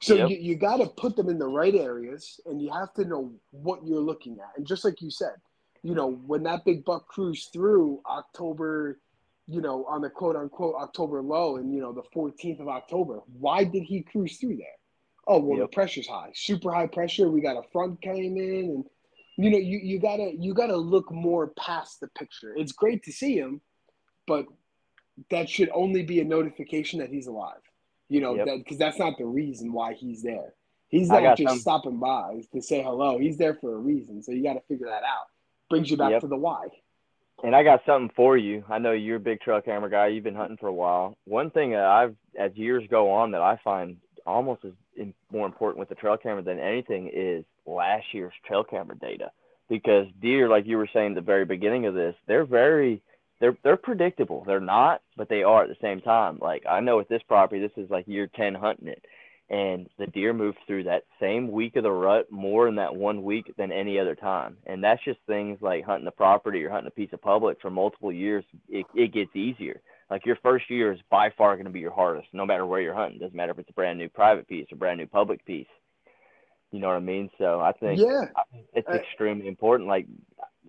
So 0.00 0.14
yep. 0.14 0.30
you, 0.30 0.36
you 0.36 0.56
got 0.56 0.76
to 0.78 0.86
put 0.86 1.16
them 1.16 1.28
in 1.28 1.38
the 1.38 1.48
right 1.48 1.74
areas 1.74 2.38
and 2.46 2.60
you 2.60 2.70
have 2.70 2.92
to 2.94 3.04
know 3.04 3.32
what 3.50 3.86
you're 3.86 4.00
looking 4.00 4.38
at. 4.40 4.56
And 4.56 4.66
just 4.66 4.84
like 4.84 5.00
you 5.00 5.10
said, 5.10 5.34
you 5.82 5.94
know, 5.94 6.12
when 6.26 6.42
that 6.42 6.64
big 6.64 6.84
buck 6.84 7.08
cruised 7.08 7.50
through 7.52 8.02
October, 8.06 8.98
you 9.46 9.60
know, 9.60 9.84
on 9.86 10.02
the 10.02 10.10
quote 10.10 10.36
unquote 10.36 10.74
October 10.74 11.22
lull 11.22 11.56
and, 11.56 11.72
you 11.72 11.80
know, 11.80 11.92
the 11.92 12.02
14th 12.14 12.60
of 12.60 12.68
October, 12.68 13.20
why 13.38 13.64
did 13.64 13.84
he 13.84 14.02
cruise 14.02 14.36
through 14.36 14.56
there? 14.56 14.66
Oh, 15.26 15.40
well, 15.40 15.58
yep. 15.58 15.70
the 15.70 15.74
pressure's 15.74 16.06
high, 16.06 16.30
super 16.34 16.72
high 16.72 16.86
pressure. 16.86 17.30
We 17.30 17.40
got 17.40 17.56
a 17.56 17.68
front 17.72 18.00
came 18.02 18.36
in 18.36 18.64
and, 18.70 18.84
you 19.38 19.50
know, 19.50 19.58
you, 19.58 19.78
you 19.82 19.98
gotta, 19.98 20.32
you 20.38 20.54
gotta 20.54 20.76
look 20.76 21.10
more 21.10 21.48
past 21.58 22.00
the 22.00 22.08
picture. 22.08 22.54
It's 22.56 22.72
great 22.72 23.02
to 23.04 23.12
see 23.12 23.36
him, 23.36 23.60
but 24.26 24.46
that 25.30 25.48
should 25.48 25.70
only 25.72 26.02
be 26.02 26.20
a 26.20 26.24
notification 26.24 27.00
that 27.00 27.08
he's 27.08 27.26
alive. 27.26 27.60
You 28.08 28.20
know, 28.20 28.34
yep. 28.34 28.46
that 28.46 28.58
because 28.58 28.78
that's 28.78 28.98
not 28.98 29.18
the 29.18 29.26
reason 29.26 29.72
why 29.72 29.94
he's 29.94 30.22
there. 30.22 30.54
He's 30.88 31.08
not 31.08 31.36
just 31.36 31.60
stopping 31.60 31.98
by 31.98 32.42
to 32.52 32.62
say 32.62 32.82
hello. 32.82 33.18
He's 33.18 33.38
there 33.38 33.54
for 33.54 33.74
a 33.74 33.78
reason. 33.78 34.22
So 34.22 34.32
you 34.32 34.42
got 34.42 34.54
to 34.54 34.62
figure 34.68 34.86
that 34.86 35.02
out. 35.02 35.26
Brings 35.68 35.90
you 35.90 35.96
back 35.96 36.12
yep. 36.12 36.20
to 36.20 36.28
the 36.28 36.36
why. 36.36 36.68
And 37.42 37.54
I 37.54 37.64
got 37.64 37.82
something 37.84 38.10
for 38.16 38.36
you. 38.36 38.64
I 38.68 38.78
know 38.78 38.92
you're 38.92 39.16
a 39.16 39.20
big 39.20 39.40
trail 39.40 39.60
camera 39.60 39.90
guy. 39.90 40.06
You've 40.08 40.24
been 40.24 40.36
hunting 40.36 40.56
for 40.56 40.68
a 40.68 40.72
while. 40.72 41.16
One 41.24 41.50
thing 41.50 41.72
that 41.72 41.84
I've, 41.84 42.14
as 42.38 42.52
years 42.54 42.84
go 42.88 43.10
on, 43.10 43.32
that 43.32 43.42
I 43.42 43.58
find 43.62 43.98
almost 44.24 44.64
as 44.64 44.72
in, 44.96 45.12
more 45.30 45.46
important 45.46 45.78
with 45.78 45.88
the 45.88 45.94
trail 45.96 46.16
camera 46.16 46.42
than 46.42 46.58
anything 46.58 47.10
is 47.12 47.44
last 47.66 48.06
year's 48.12 48.32
trail 48.46 48.64
camera 48.64 48.96
data. 48.96 49.32
Because 49.68 50.06
deer, 50.22 50.48
like 50.48 50.66
you 50.66 50.76
were 50.78 50.88
saying 50.92 51.10
at 51.10 51.14
the 51.16 51.20
very 51.20 51.44
beginning 51.44 51.86
of 51.86 51.94
this, 51.94 52.14
they're 52.26 52.46
very 52.46 53.02
they're 53.40 53.56
they're 53.62 53.76
predictable. 53.76 54.44
They're 54.46 54.60
not, 54.60 55.02
but 55.16 55.28
they 55.28 55.42
are 55.42 55.62
at 55.64 55.68
the 55.68 55.76
same 55.80 56.00
time. 56.00 56.38
Like 56.40 56.64
I 56.68 56.80
know 56.80 56.96
with 56.96 57.08
this 57.08 57.22
property, 57.28 57.60
this 57.60 57.76
is 57.84 57.90
like 57.90 58.08
year 58.08 58.28
ten 58.34 58.54
hunting 58.54 58.88
it, 58.88 59.04
and 59.50 59.88
the 59.98 60.06
deer 60.06 60.32
moved 60.32 60.58
through 60.66 60.84
that 60.84 61.04
same 61.20 61.50
week 61.50 61.76
of 61.76 61.82
the 61.82 61.90
rut 61.90 62.30
more 62.30 62.68
in 62.68 62.76
that 62.76 62.94
one 62.96 63.22
week 63.22 63.52
than 63.56 63.72
any 63.72 63.98
other 63.98 64.14
time. 64.14 64.56
And 64.66 64.82
that's 64.82 65.04
just 65.04 65.18
things 65.26 65.58
like 65.60 65.84
hunting 65.84 66.04
the 66.04 66.10
property 66.10 66.64
or 66.64 66.70
hunting 66.70 66.88
a 66.88 66.90
piece 66.90 67.12
of 67.12 67.20
public 67.20 67.58
for 67.60 67.70
multiple 67.70 68.12
years. 68.12 68.44
It 68.68 68.86
it 68.94 69.12
gets 69.12 69.34
easier. 69.36 69.80
Like 70.10 70.24
your 70.24 70.36
first 70.42 70.70
year 70.70 70.92
is 70.92 71.00
by 71.10 71.30
far 71.36 71.56
going 71.56 71.66
to 71.66 71.72
be 71.72 71.80
your 71.80 71.92
hardest, 71.92 72.28
no 72.32 72.46
matter 72.46 72.64
where 72.64 72.80
you're 72.80 72.94
hunting. 72.94 73.18
Doesn't 73.18 73.34
matter 73.34 73.52
if 73.52 73.58
it's 73.58 73.70
a 73.70 73.74
brand 73.74 73.98
new 73.98 74.08
private 74.08 74.48
piece 74.48 74.66
or 74.70 74.76
brand 74.76 74.98
new 74.98 75.06
public 75.06 75.44
piece. 75.44 75.66
You 76.70 76.80
know 76.80 76.88
what 76.88 76.96
I 76.96 77.00
mean? 77.00 77.30
So 77.38 77.60
I 77.60 77.72
think 77.72 78.00
yeah, 78.00 78.26
it's 78.72 78.88
uh, 78.88 78.92
extremely 78.92 79.48
important. 79.48 79.88
Like 79.88 80.06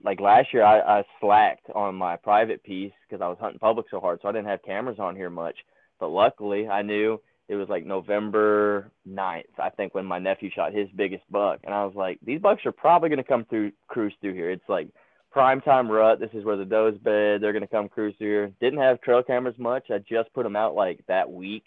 like 0.03 0.19
last 0.19 0.53
year 0.53 0.63
I, 0.63 0.99
I 0.99 1.03
slacked 1.19 1.69
on 1.75 1.95
my 1.95 2.15
private 2.15 2.63
piece 2.63 2.93
because 3.07 3.21
I 3.21 3.27
was 3.27 3.37
hunting 3.39 3.59
public 3.59 3.87
so 3.89 3.99
hard, 3.99 4.19
so 4.21 4.27
I 4.27 4.31
didn't 4.31 4.47
have 4.47 4.63
cameras 4.63 4.99
on 4.99 5.15
here 5.15 5.29
much. 5.29 5.55
But 5.99 6.09
luckily, 6.09 6.67
I 6.67 6.81
knew 6.81 7.19
it 7.47 7.55
was 7.55 7.69
like 7.69 7.85
November 7.85 8.91
9th, 9.07 9.43
I 9.57 9.69
think, 9.69 9.95
when 9.95 10.05
my 10.05 10.19
nephew 10.19 10.49
shot 10.53 10.73
his 10.73 10.89
biggest 10.95 11.23
buck, 11.31 11.59
and 11.63 11.73
I 11.73 11.85
was 11.85 11.95
like, 11.95 12.19
these 12.25 12.41
bucks 12.41 12.65
are 12.65 12.71
probably 12.71 13.09
to 13.17 13.23
come 13.23 13.45
through 13.45 13.71
cruise 13.87 14.13
through 14.21 14.33
here. 14.33 14.51
It's 14.51 14.67
like 14.67 14.89
prime 15.31 15.61
time 15.61 15.89
rut. 15.89 16.19
This 16.19 16.29
is 16.33 16.43
where 16.43 16.57
the 16.57 16.65
does 16.65 16.95
bed. 16.95 17.41
They're 17.41 17.53
to 17.61 17.67
come 17.67 17.89
cruise 17.89 18.15
through 18.17 18.27
here. 18.27 18.51
Didn't 18.59 18.79
have 18.79 19.01
trail 19.01 19.23
cameras 19.23 19.55
much. 19.57 19.89
I 19.89 19.99
just 19.99 20.33
put 20.33 20.43
them 20.43 20.55
out 20.55 20.75
like 20.75 20.99
that 21.07 21.31
week 21.31 21.65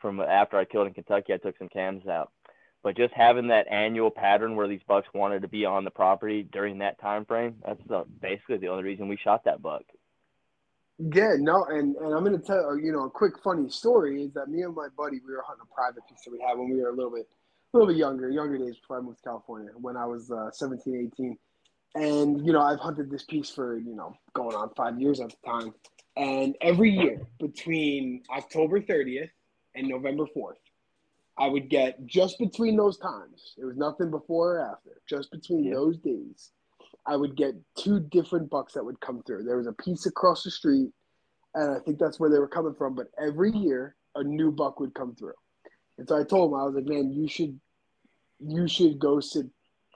from 0.00 0.20
after 0.20 0.56
I 0.56 0.64
killed 0.64 0.86
in 0.86 0.94
Kentucky. 0.94 1.32
I 1.32 1.36
took 1.36 1.58
some 1.58 1.68
cams 1.68 2.06
out. 2.06 2.32
But 2.82 2.96
just 2.96 3.12
having 3.12 3.48
that 3.48 3.66
annual 3.70 4.10
pattern 4.10 4.56
where 4.56 4.66
these 4.68 4.80
bucks 4.88 5.08
wanted 5.12 5.42
to 5.42 5.48
be 5.48 5.66
on 5.66 5.84
the 5.84 5.90
property 5.90 6.42
during 6.50 6.78
that 6.78 6.98
time 7.00 7.26
frame, 7.26 7.56
that's 7.66 7.82
the, 7.86 8.04
basically 8.22 8.56
the 8.56 8.68
only 8.68 8.84
reason 8.84 9.08
we 9.08 9.18
shot 9.18 9.44
that 9.44 9.60
buck. 9.60 9.82
Yeah, 10.98 11.34
no, 11.38 11.64
and, 11.64 11.96
and 11.96 12.14
I'm 12.14 12.24
gonna 12.24 12.38
tell 12.38 12.78
you 12.78 12.92
know 12.92 13.04
a 13.04 13.10
quick 13.10 13.34
funny 13.42 13.70
story 13.70 14.22
is 14.22 14.34
that 14.34 14.48
me 14.48 14.62
and 14.62 14.74
my 14.74 14.88
buddy 14.98 15.18
we 15.26 15.32
were 15.32 15.42
hunting 15.46 15.66
a 15.70 15.74
private 15.74 16.06
piece 16.06 16.18
that 16.26 16.30
we 16.30 16.38
had 16.46 16.58
when 16.58 16.68
we 16.68 16.76
were 16.76 16.90
a 16.90 16.94
little 16.94 17.10
bit 17.10 17.26
a 17.72 17.76
little 17.76 17.88
bit 17.88 17.96
younger, 17.96 18.28
younger 18.28 18.58
days 18.58 18.76
before 18.76 18.98
I 18.98 19.00
moved 19.00 19.18
to 19.18 19.24
California 19.24 19.70
when 19.76 19.96
I 19.96 20.04
was 20.04 20.30
uh, 20.30 20.50
17, 20.50 21.10
18. 21.14 21.38
And 21.94 22.46
you 22.46 22.52
know 22.52 22.60
I've 22.60 22.80
hunted 22.80 23.10
this 23.10 23.24
piece 23.24 23.48
for 23.48 23.78
you 23.78 23.96
know 23.96 24.14
going 24.34 24.54
on 24.54 24.70
five 24.76 25.00
years 25.00 25.20
at 25.20 25.30
the 25.30 25.36
time, 25.50 25.74
and 26.18 26.54
every 26.60 26.90
year 26.90 27.26
between 27.38 28.22
October 28.30 28.80
30th 28.82 29.30
and 29.74 29.88
November 29.88 30.26
4th, 30.36 30.60
I 31.40 31.48
would 31.48 31.70
get 31.70 32.04
just 32.04 32.38
between 32.38 32.76
those 32.76 32.98
times. 32.98 33.54
It 33.56 33.64
was 33.64 33.78
nothing 33.78 34.10
before 34.10 34.56
or 34.56 34.60
after. 34.60 35.00
Just 35.08 35.30
between 35.30 35.64
Yep. 35.64 35.74
those 35.74 35.98
days, 35.98 36.52
I 37.06 37.16
would 37.16 37.34
get 37.34 37.54
two 37.76 37.98
different 37.98 38.50
bucks 38.50 38.74
that 38.74 38.84
would 38.84 39.00
come 39.00 39.22
through. 39.22 39.44
There 39.44 39.56
was 39.56 39.66
a 39.66 39.72
piece 39.72 40.04
across 40.04 40.44
the 40.44 40.50
street, 40.50 40.92
and 41.54 41.70
I 41.70 41.78
think 41.80 41.98
that's 41.98 42.20
where 42.20 42.28
they 42.28 42.38
were 42.38 42.46
coming 42.46 42.74
from. 42.74 42.94
But 42.94 43.08
every 43.18 43.52
year, 43.52 43.96
a 44.16 44.22
new 44.22 44.52
buck 44.52 44.80
would 44.80 44.92
come 44.94 45.14
through. 45.14 45.32
And 45.96 46.06
so 46.06 46.18
I 46.18 46.24
told 46.24 46.52
him, 46.52 46.60
I 46.60 46.64
was 46.64 46.74
like, 46.74 46.84
"Man, 46.84 47.10
you 47.10 47.26
should, 47.26 47.58
you 48.38 48.68
should 48.68 48.98
go 48.98 49.18
sit 49.20 49.46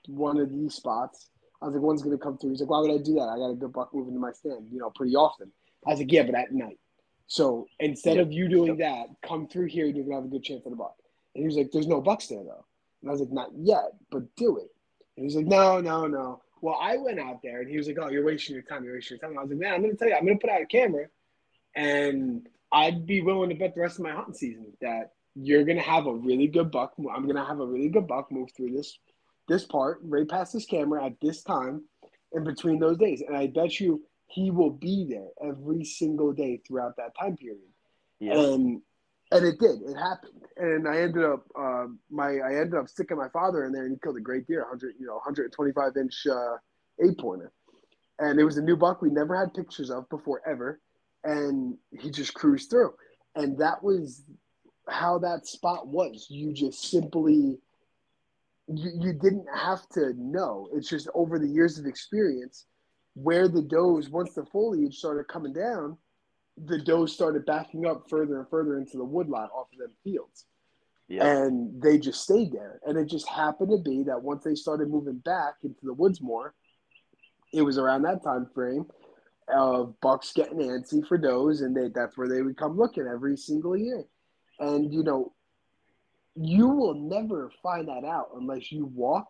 one 0.07 0.38
of 0.38 0.51
these 0.51 0.74
spots." 0.74 1.28
I 1.61 1.66
was 1.66 1.74
like, 1.74 1.82
"One's 1.84 2.03
gonna 2.03 2.16
come 2.16 2.38
through." 2.38 2.51
He's 2.51 2.61
like, 2.61 2.70
"Why 2.70 2.80
would 2.80 2.90
I 2.90 2.99
do 2.99 3.14
that? 3.14 3.28
I 3.28 3.36
got 3.36 3.51
a 3.51 3.55
good 3.55 3.72
buck 3.72 3.92
moving 3.92 4.14
to 4.14 4.20
my 4.20 4.32
stand, 4.32 4.70
you 4.70 4.78
know, 4.78 4.90
pretty 4.95 5.14
often." 5.14 5.53
I 5.86 5.90
was 5.90 5.99
like, 5.99 6.11
"Yeah, 6.11 6.22
but 6.24 6.34
at 6.34 6.53
night." 6.53 6.80
So 7.26 7.66
instead 7.80 8.16
Yep. 8.16 8.26
of 8.26 8.32
you 8.32 8.49
doing 8.49 8.76
that, 8.78 9.09
come 9.22 9.47
through 9.47 9.66
here 9.66 9.86
and 9.86 9.95
you're 9.95 10.05
gonna 10.07 10.16
have 10.16 10.24
a 10.24 10.28
good 10.28 10.42
chance 10.42 10.66
at 10.66 10.72
a 10.72 10.76
buck. 10.76 10.97
And 11.35 11.43
he 11.43 11.47
was 11.47 11.57
like, 11.57 11.70
"There's 11.72 11.87
no 11.87 12.01
bucks 12.01 12.28
there 12.28 12.43
though." 12.43 12.64
And 13.03 13.11
I 13.11 13.12
was 13.12 13.20
like, 13.20 13.32
"Not 13.32 13.51
yet, 13.57 13.93
but 14.11 14.35
do 14.37 14.59
it." 14.59 14.70
And 15.16 15.24
he's 15.24 15.37
like, 15.37 15.47
"No, 15.47 15.80
no, 15.80 16.07
no." 16.07 16.43
Well, 16.61 16.78
I 16.80 16.97
went 16.97 17.20
out 17.20 17.43
there 17.43 17.61
and 17.61 17.70
he 17.70 17.76
was 17.76 17.87
like, 17.87 17.99
"Oh, 18.01 18.09
you're 18.09 18.24
wasting 18.24 18.55
your 18.55 18.62
time. 18.62 18.85
You're 18.85 18.95
wasting 18.95 19.16
your 19.16 19.20
time." 19.20 19.30
And 19.30 19.39
I 19.39 19.43
was 19.43 19.51
like, 19.51 19.61
"Man, 19.61 19.74
I'm 19.74 19.82
gonna 19.82 19.95
tell 19.95 20.09
you, 20.09 20.14
I'm 20.14 20.24
gonna 20.24 20.39
put 20.39 20.51
out 20.51 20.62
a 20.62 20.66
camera, 20.66 21.09
and 21.74 22.49
I'd 22.72 23.07
be 23.07 23.20
willing 23.20 23.51
to 23.51 23.55
bet 23.55 23.74
the 23.74 23.80
rest 23.80 23.99
of 23.99 24.05
my 24.05 24.12
hunting 24.12 24.35
season 24.35 24.72
that 24.80 25.12
you're 25.35 25.64
gonna 25.64 25.82
have 25.82 26.07
a 26.07 26.14
really 26.14 26.47
good 26.47 26.70
buck. 26.70 26.95
I'm 26.99 27.26
gonna 27.26 27.45
have 27.45 27.61
a 27.61 27.66
really 27.66 27.89
good 27.89 28.07
buck 28.07 28.30
move 28.32 28.51
through 28.53 28.72
this 28.72 28.99
this 29.47 29.64
part 29.64 30.01
right 30.03 30.28
past 30.28 30.55
this 30.55 30.64
camera 30.64 31.05
at 31.05 31.20
this 31.20 31.43
time 31.43 31.85
in 32.32 32.45
between 32.45 32.78
those 32.78 32.97
days, 32.97 33.20
and 33.20 33.37
I 33.37 33.49
bet 33.49 33.78
you 33.78 34.03
he 34.26 34.51
will 34.51 34.70
be 34.70 35.07
there 35.09 35.28
every 35.43 35.85
single 35.85 36.32
day 36.32 36.62
throughout 36.66 36.97
that 36.97 37.16
time 37.18 37.37
period." 37.37 37.61
Yeah. 38.20 38.39
and 38.39 38.80
and 39.35 39.45
it 39.45 39.59
did. 39.59 39.82
It 39.82 39.97
happened. 39.97 40.32
And 40.57 40.89
i 40.89 40.99
ended 40.99 41.24
up 41.24 41.45
uh, 41.59 41.87
my 42.11 42.39
i 42.39 42.55
ended 42.55 42.74
up 42.74 42.89
sticking 42.89 43.16
my 43.16 43.28
father 43.30 43.64
in 43.64 43.72
there 43.72 43.85
and 43.85 43.93
he 43.93 43.99
killed 44.01 44.16
a 44.16 44.20
great 44.20 44.47
deer 44.47 44.61
100 44.61 44.95
you 45.01 45.07
know 45.07 45.14
125 45.14 45.97
inch 45.97 46.26
uh, 46.30 46.57
eight 47.05 47.18
pointer. 47.18 47.53
And 48.20 48.39
it 48.39 48.45
was 48.45 48.57
a 48.57 48.62
new 48.62 48.76
buck 48.76 49.03
we 49.03 49.11
never 49.11 49.37
had 49.37 49.53
pictures 49.53 49.91
of 49.91 50.09
before 50.09 50.41
ever. 50.49 50.80
And 51.24 51.76
he 51.91 52.11
just 52.11 52.35
cruised 52.35 52.70
through. 52.70 52.95
And 53.35 53.59
that 53.59 53.82
was 53.82 54.22
how 54.89 55.18
that 55.18 55.49
spot 55.49 55.89
was. 55.89 56.28
You 56.30 56.53
just 56.53 56.91
simply 56.91 57.59
you, 58.68 58.91
you 59.01 59.12
didn't 59.12 59.47
have 59.53 59.89
to 59.91 60.12
know. 60.16 60.68
It's 60.72 60.89
just 60.89 61.09
over 61.14 61.41
the 61.41 61.49
years 61.49 61.78
of 61.78 61.87
experience 61.87 62.66
where 63.14 63.49
the 63.49 63.62
does 63.62 64.09
once 64.09 64.35
the 64.35 64.45
foliage 64.45 64.97
started 64.97 65.26
coming 65.28 65.53
down 65.53 65.97
the 66.57 66.79
does 66.79 67.13
started 67.13 67.47
backing 67.47 67.87
up 67.87 68.09
further 68.09 68.39
and 68.41 68.49
further 68.49 68.79
into 68.79 68.97
the 68.97 69.05
woodlot 69.05 69.51
off 69.55 69.69
of 69.73 69.79
them 69.79 69.93
fields. 70.05 70.47
Yeah. 71.09 71.27
And 71.27 71.83
they 71.83 71.99
just 71.99 72.23
stayed 72.23 72.53
there. 72.53 72.81
And 72.87 72.97
it 72.97 73.07
just 73.07 73.29
happened 73.29 73.71
to 73.71 73.79
be 73.79 74.05
that 74.05 74.23
once 74.23 74.45
they 74.45 74.55
started 74.55 74.89
moving 74.89 75.19
back 75.19 75.55
into 75.63 75.81
the 75.83 75.93
woods 75.93 76.21
more, 76.21 76.55
it 77.53 77.63
was 77.63 77.77
around 77.79 78.03
that 78.03 78.23
time 78.23 78.49
frame 78.55 78.87
of 79.49 79.95
bucks 80.01 80.33
getting 80.33 80.59
antsy 80.59 81.07
for 81.07 81.19
does, 81.19 81.61
and 81.61 81.77
they, 81.77 81.89
that's 81.95 82.17
where 82.17 82.29
they 82.29 82.43
would 82.43 82.57
come 82.57 82.77
looking 82.77 83.07
every 83.07 83.37
single 83.37 83.77
year. 83.77 84.05
And 84.59 84.93
you 84.93 85.03
know, 85.03 85.35
you 86.35 86.69
will 86.69 86.95
never 86.95 87.51
find 87.63 87.89
that 87.89 88.05
out 88.05 88.31
unless 88.37 88.73
you 88.73 88.87
walk 88.87 89.27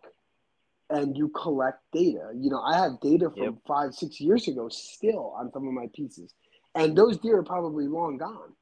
and 0.89 1.17
you 1.17 1.29
collect 1.29 1.79
data. 1.91 2.31
You 2.35 2.49
know, 2.49 2.61
I 2.61 2.77
have 2.77 2.99
data 3.01 3.29
from 3.29 3.43
Yep. 3.43 3.53
five, 3.67 3.93
six 3.93 4.21
years 4.21 4.47
ago 4.47 4.69
still 4.69 5.33
on 5.37 5.51
some 5.51 5.67
of 5.67 5.73
my 5.73 5.87
pieces, 5.93 6.33
and 6.75 6.95
those 6.95 7.17
deer 7.17 7.37
are 7.37 7.43
probably 7.43 7.87
long 7.87 8.17
gone. 8.17 8.53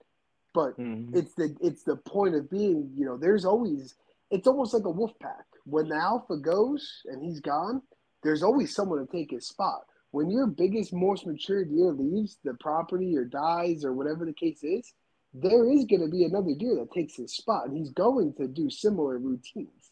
But 0.54 0.78
Mhm. 0.78 1.16
it's 1.16 1.34
the 1.34 1.56
it's 1.62 1.84
the 1.84 1.98
point 1.98 2.36
of 2.36 2.50
being. 2.50 2.92
You 2.96 3.06
know, 3.06 3.18
there's 3.18 3.44
always 3.46 3.96
it's 4.30 4.48
almost 4.48 4.74
like 4.74 4.86
a 4.86 4.90
wolf 4.90 5.18
pack. 5.20 5.46
When 5.66 5.90
the 5.90 5.96
alpha 5.96 6.38
goes 6.38 7.02
and 7.06 7.24
he's 7.24 7.40
gone, 7.40 7.82
there's 8.24 8.44
always 8.44 8.74
someone 8.74 9.00
to 9.06 9.12
take 9.12 9.32
his 9.32 9.48
spot. 9.48 9.86
When 10.12 10.30
your 10.30 10.46
biggest, 10.46 10.94
most 10.94 11.26
mature 11.26 11.66
deer 11.66 11.92
leaves 11.92 12.38
the 12.44 12.54
property 12.56 13.18
or 13.18 13.26
dies 13.26 13.84
or 13.84 13.94
whatever 13.94 14.26
the 14.26 14.34
case 14.34 14.64
is, 14.64 14.94
there 15.34 15.68
is 15.68 15.86
going 15.86 16.02
to 16.02 16.08
be 16.08 16.24
another 16.24 16.54
deer 16.54 16.76
that 16.76 16.92
takes 16.92 17.16
his 17.16 17.36
spot, 17.36 17.68
and 17.68 17.76
he's 17.76 17.90
going 17.90 18.34
to 18.36 18.48
do 18.48 18.70
similar 18.70 19.18
routines. 19.18 19.92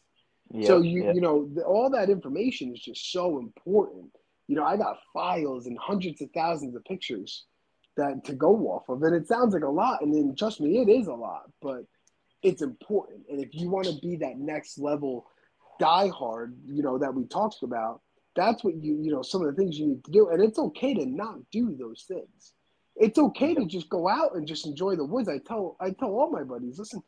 Yep, 0.52 0.66
so 0.66 0.80
you 0.80 1.04
yep. 1.04 1.14
you 1.16 1.20
know 1.20 1.48
the, 1.52 1.62
all 1.64 1.90
that 1.90 2.10
information 2.10 2.72
is 2.72 2.80
just 2.80 3.10
so 3.10 3.38
important. 3.38 4.12
You 4.46 4.56
know, 4.56 4.64
I 4.64 4.76
got 4.76 4.98
files 5.12 5.66
and 5.66 5.78
hundreds 5.78 6.20
of 6.20 6.30
thousands 6.32 6.76
of 6.76 6.84
pictures 6.84 7.46
that 7.96 8.24
to 8.24 8.34
go 8.34 8.68
off 8.68 8.88
of, 8.88 9.02
and 9.02 9.14
it 9.14 9.28
sounds 9.28 9.54
like 9.54 9.64
a 9.64 9.68
lot, 9.68 10.02
and 10.02 10.14
then 10.14 10.34
trust 10.36 10.60
me, 10.60 10.78
it 10.78 10.88
is 10.88 11.06
a 11.06 11.14
lot, 11.14 11.50
but 11.60 11.84
it's 12.42 12.62
important. 12.62 13.24
And 13.30 13.40
if 13.40 13.54
you 13.54 13.70
want 13.70 13.86
to 13.86 13.98
be 14.00 14.16
that 14.16 14.38
next 14.38 14.78
level 14.78 15.26
diehard, 15.80 16.54
you 16.66 16.82
know 16.82 16.98
that 16.98 17.14
we 17.14 17.24
talked 17.26 17.62
about, 17.62 18.00
that's 18.34 18.64
what 18.64 18.74
you 18.74 18.98
you 19.02 19.12
know 19.12 19.22
some 19.22 19.42
of 19.42 19.48
the 19.48 19.60
things 19.60 19.78
you 19.78 19.86
need 19.86 20.04
to 20.04 20.10
do, 20.10 20.28
and 20.30 20.42
it's 20.42 20.58
okay 20.58 20.94
to 20.94 21.06
not 21.06 21.36
do 21.50 21.76
those 21.78 22.04
things. 22.08 22.52
It's 22.96 23.18
okay 23.18 23.54
to 23.54 23.64
just 23.66 23.88
go 23.88 24.08
out 24.08 24.34
and 24.34 24.46
just 24.46 24.66
enjoy 24.66 24.96
the 24.96 25.04
woods. 25.04 25.28
I 25.28 25.38
tell 25.38 25.76
I 25.80 25.90
tell 25.90 26.10
all 26.10 26.30
my 26.30 26.42
buddies, 26.42 26.78
listen, 26.78 27.02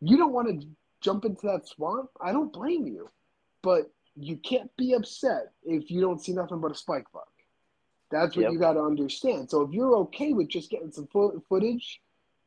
you 0.00 0.16
don't 0.16 0.32
want 0.32 0.48
to 0.48 0.66
jump 1.00 1.24
into 1.24 1.46
that 1.46 1.66
swamp. 1.66 2.10
I 2.20 2.32
don't 2.32 2.52
blame 2.52 2.86
you, 2.86 3.08
but 3.62 3.90
you 4.16 4.36
can't 4.36 4.70
be 4.76 4.94
upset 4.94 5.52
if 5.64 5.90
you 5.90 6.00
don't 6.00 6.22
see 6.22 6.32
nothing 6.32 6.60
but 6.60 6.72
a 6.72 6.74
spike 6.74 7.06
buck. 7.12 7.28
That's 8.10 8.36
what 8.36 8.42
Yep. 8.44 8.52
you 8.52 8.58
got 8.58 8.72
to 8.74 8.80
understand. 8.80 9.50
So 9.50 9.62
if 9.62 9.72
you're 9.72 9.94
okay 9.96 10.32
with 10.32 10.48
just 10.48 10.70
getting 10.70 10.90
some 10.90 11.06
fo- 11.08 11.42
footage, 11.48 12.00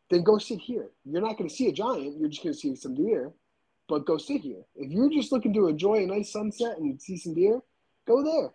then 0.09 0.23
go 0.23 0.37
sit 0.37 0.59
here. 0.59 0.89
You're 1.05 1.21
not 1.21 1.37
going 1.37 1.49
to 1.49 1.55
see 1.55 1.67
a 1.67 1.71
giant. 1.71 2.19
You're 2.19 2.29
just 2.29 2.43
going 2.43 2.53
to 2.53 2.59
see 2.59 2.75
some 2.75 2.95
deer, 2.95 3.31
but 3.87 4.05
go 4.05 4.17
sit 4.17 4.41
here. 4.41 4.63
If 4.75 4.91
you're 4.91 5.09
just 5.09 5.31
looking 5.31 5.53
to 5.53 5.67
enjoy 5.67 6.03
a 6.03 6.07
nice 6.07 6.31
sunset 6.31 6.77
and 6.77 6.99
see 7.01 7.17
some 7.17 7.33
deer, 7.33 7.61
go 8.07 8.23
there. 8.23 8.51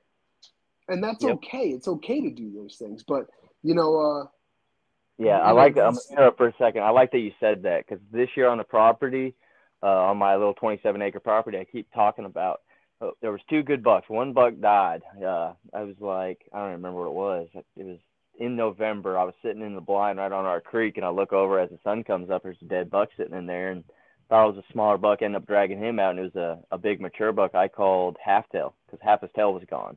And 0.88 1.02
that's 1.02 1.24
Yep. 1.24 1.36
okay. 1.36 1.68
It's 1.70 1.88
okay 1.88 2.20
to 2.20 2.30
do 2.30 2.52
those 2.52 2.76
things. 2.76 3.02
But 3.07 3.26
you 3.62 3.74
know, 3.74 3.96
uh, 3.96 4.26
Yeah, 5.18 5.38
I 5.38 5.52
like. 5.52 5.76
I'm 5.78 5.96
interrupt 6.11 6.36
for 6.36 6.48
a 6.48 6.54
second. 6.59 6.82
I 6.82 6.90
like 6.90 7.11
that 7.12 7.18
you 7.18 7.32
said 7.40 7.62
that 7.62 7.86
because 7.86 8.02
this 8.12 8.28
year 8.36 8.48
on 8.48 8.59
the 8.59 8.64
property, 8.64 9.34
uh, 9.82 9.86
on 9.86 10.18
my 10.18 10.36
little 10.36 10.54
27 10.54 11.00
acre 11.02 11.20
property, 11.20 11.59
I 11.59 11.64
keep 11.64 11.90
talking 11.92 12.24
about. 12.24 12.61
Uh, 13.01 13.11
there 13.20 13.32
was 13.32 13.40
two 13.49 13.62
good 13.62 13.82
bucks. 13.82 14.09
One 14.09 14.32
buck 14.32 14.55
died. 14.61 15.03
Uh, 15.18 15.53
I 15.74 15.82
was 15.82 15.97
like, 16.01 16.40
I 16.53 16.59
don't 16.61 16.72
remember 16.72 17.09
what 17.09 17.09
it 17.09 17.14
was. 17.14 17.49
It 17.76 17.84
was 17.84 17.99
in 18.38 18.57
November. 18.57 19.18
I 19.18 19.24
was 19.24 19.34
sitting 19.42 19.62
in 19.62 19.74
the 19.74 19.80
blind 19.80 20.18
right 20.18 20.32
on 20.32 20.44
our 20.44 20.61
creek, 20.61 20.97
and 20.97 21.05
I 21.05 21.11
look 21.11 21.32
over 21.32 21.59
as 21.61 21.70
the 21.70 21.78
sun 21.84 22.05
comes 22.05 22.30
up. 22.30 22.42
There's 22.42 22.57
a 22.62 22.66
dead 22.66 22.90
buck 22.90 23.11
sitting 23.16 23.36
in 23.36 23.47
there, 23.47 23.70
and 23.70 23.84
thought 24.28 24.49
it 24.49 24.57
was 24.57 24.64
a 24.68 24.72
smaller 24.72 24.99
buck. 24.99 25.22
Ended 25.22 25.42
up 25.42 25.47
dragging 25.47 25.78
him 25.78 25.99
out, 25.99 26.11
and 26.11 26.20
it 26.20 26.34
was 26.34 26.36
a, 26.36 26.74
a 26.74 26.78
big 26.78 27.01
mature 27.01 27.32
buck. 27.32 27.55
I 27.55 27.68
called 27.68 28.16
half 28.24 28.49
tail 28.51 28.74
because 28.86 29.01
half 29.03 29.20
his 29.20 29.30
tail 29.36 29.53
was 29.53 29.64
gone. 29.68 29.97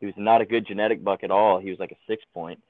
He 0.00 0.06
was 0.06 0.14
not 0.16 0.40
a 0.40 0.46
good 0.46 0.66
genetic 0.66 1.04
buck 1.04 1.24
at 1.24 1.30
all. 1.30 1.58
He 1.58 1.70
was 1.70 1.78
like 1.78 1.92
a 1.92 1.98
six 2.06 2.22
point 2.32 2.60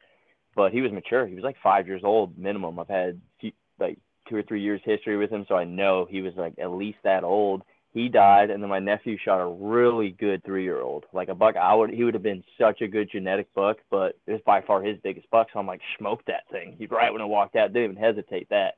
but 0.58 0.72
he 0.72 0.80
was 0.80 0.90
mature. 0.90 1.24
He 1.24 1.36
was 1.36 1.44
like 1.44 1.56
five 1.62 1.86
years 1.86 2.02
old 2.02 2.36
minimum. 2.36 2.80
I've 2.80 2.88
had 2.88 3.20
few, 3.40 3.52
like 3.78 3.96
two 4.28 4.34
or 4.34 4.42
three 4.42 4.60
years 4.60 4.80
history 4.84 5.16
with 5.16 5.30
him, 5.30 5.46
so 5.48 5.54
I 5.54 5.62
know 5.62 6.04
he 6.10 6.20
was 6.20 6.34
like 6.36 6.54
at 6.58 6.72
least 6.72 6.98
that 7.04 7.22
old. 7.22 7.62
He 7.98 8.08
died, 8.08 8.50
and 8.50 8.62
then 8.62 8.70
my 8.70 8.78
nephew 8.78 9.18
shot 9.18 9.40
a 9.40 9.46
really 9.46 10.10
good 10.10 10.44
three 10.44 10.62
year 10.62 10.80
old, 10.80 11.04
like 11.12 11.28
a 11.28 11.34
buck. 11.34 11.56
I 11.56 11.74
would 11.74 11.90
he 11.90 12.04
would 12.04 12.14
have 12.14 12.22
been 12.22 12.44
such 12.56 12.80
a 12.80 12.86
good 12.86 13.10
genetic 13.10 13.52
buck, 13.54 13.78
but 13.90 14.16
it 14.28 14.32
was 14.32 14.40
by 14.46 14.60
far 14.60 14.80
his 14.80 14.98
biggest 15.02 15.28
buck. 15.32 15.48
So 15.52 15.58
I'm 15.58 15.66
like, 15.66 15.80
smoke 15.98 16.22
that 16.26 16.48
thing. 16.48 16.76
He 16.78 16.86
right 16.86 17.12
when 17.12 17.22
I 17.22 17.24
walked 17.24 17.56
out, 17.56 17.72
didn't 17.72 17.90
even 17.90 18.02
hesitate 18.02 18.48
that. 18.50 18.74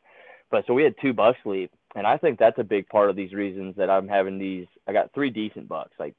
But 0.51 0.64
so 0.66 0.73
we 0.73 0.85
had 0.85 0.95
two 1.03 1.12
bucks 1.12 1.39
leave, 1.45 1.68
and 1.95 2.07
I 2.07 2.16
think 2.16 2.39
that's 2.39 2.59
a 2.59 2.64
big 2.64 2.89
part 2.89 3.11
of 3.11 3.16
these 3.16 3.35
reasons 3.35 3.77
that 3.77 3.91
I'm 3.91 4.09
having 4.09 4.39
these. 4.39 4.66
I 4.89 4.95
got 4.95 5.12
three 5.12 5.29
decent 5.29 5.68
bucks. 5.68 5.93
Like 5.99 6.14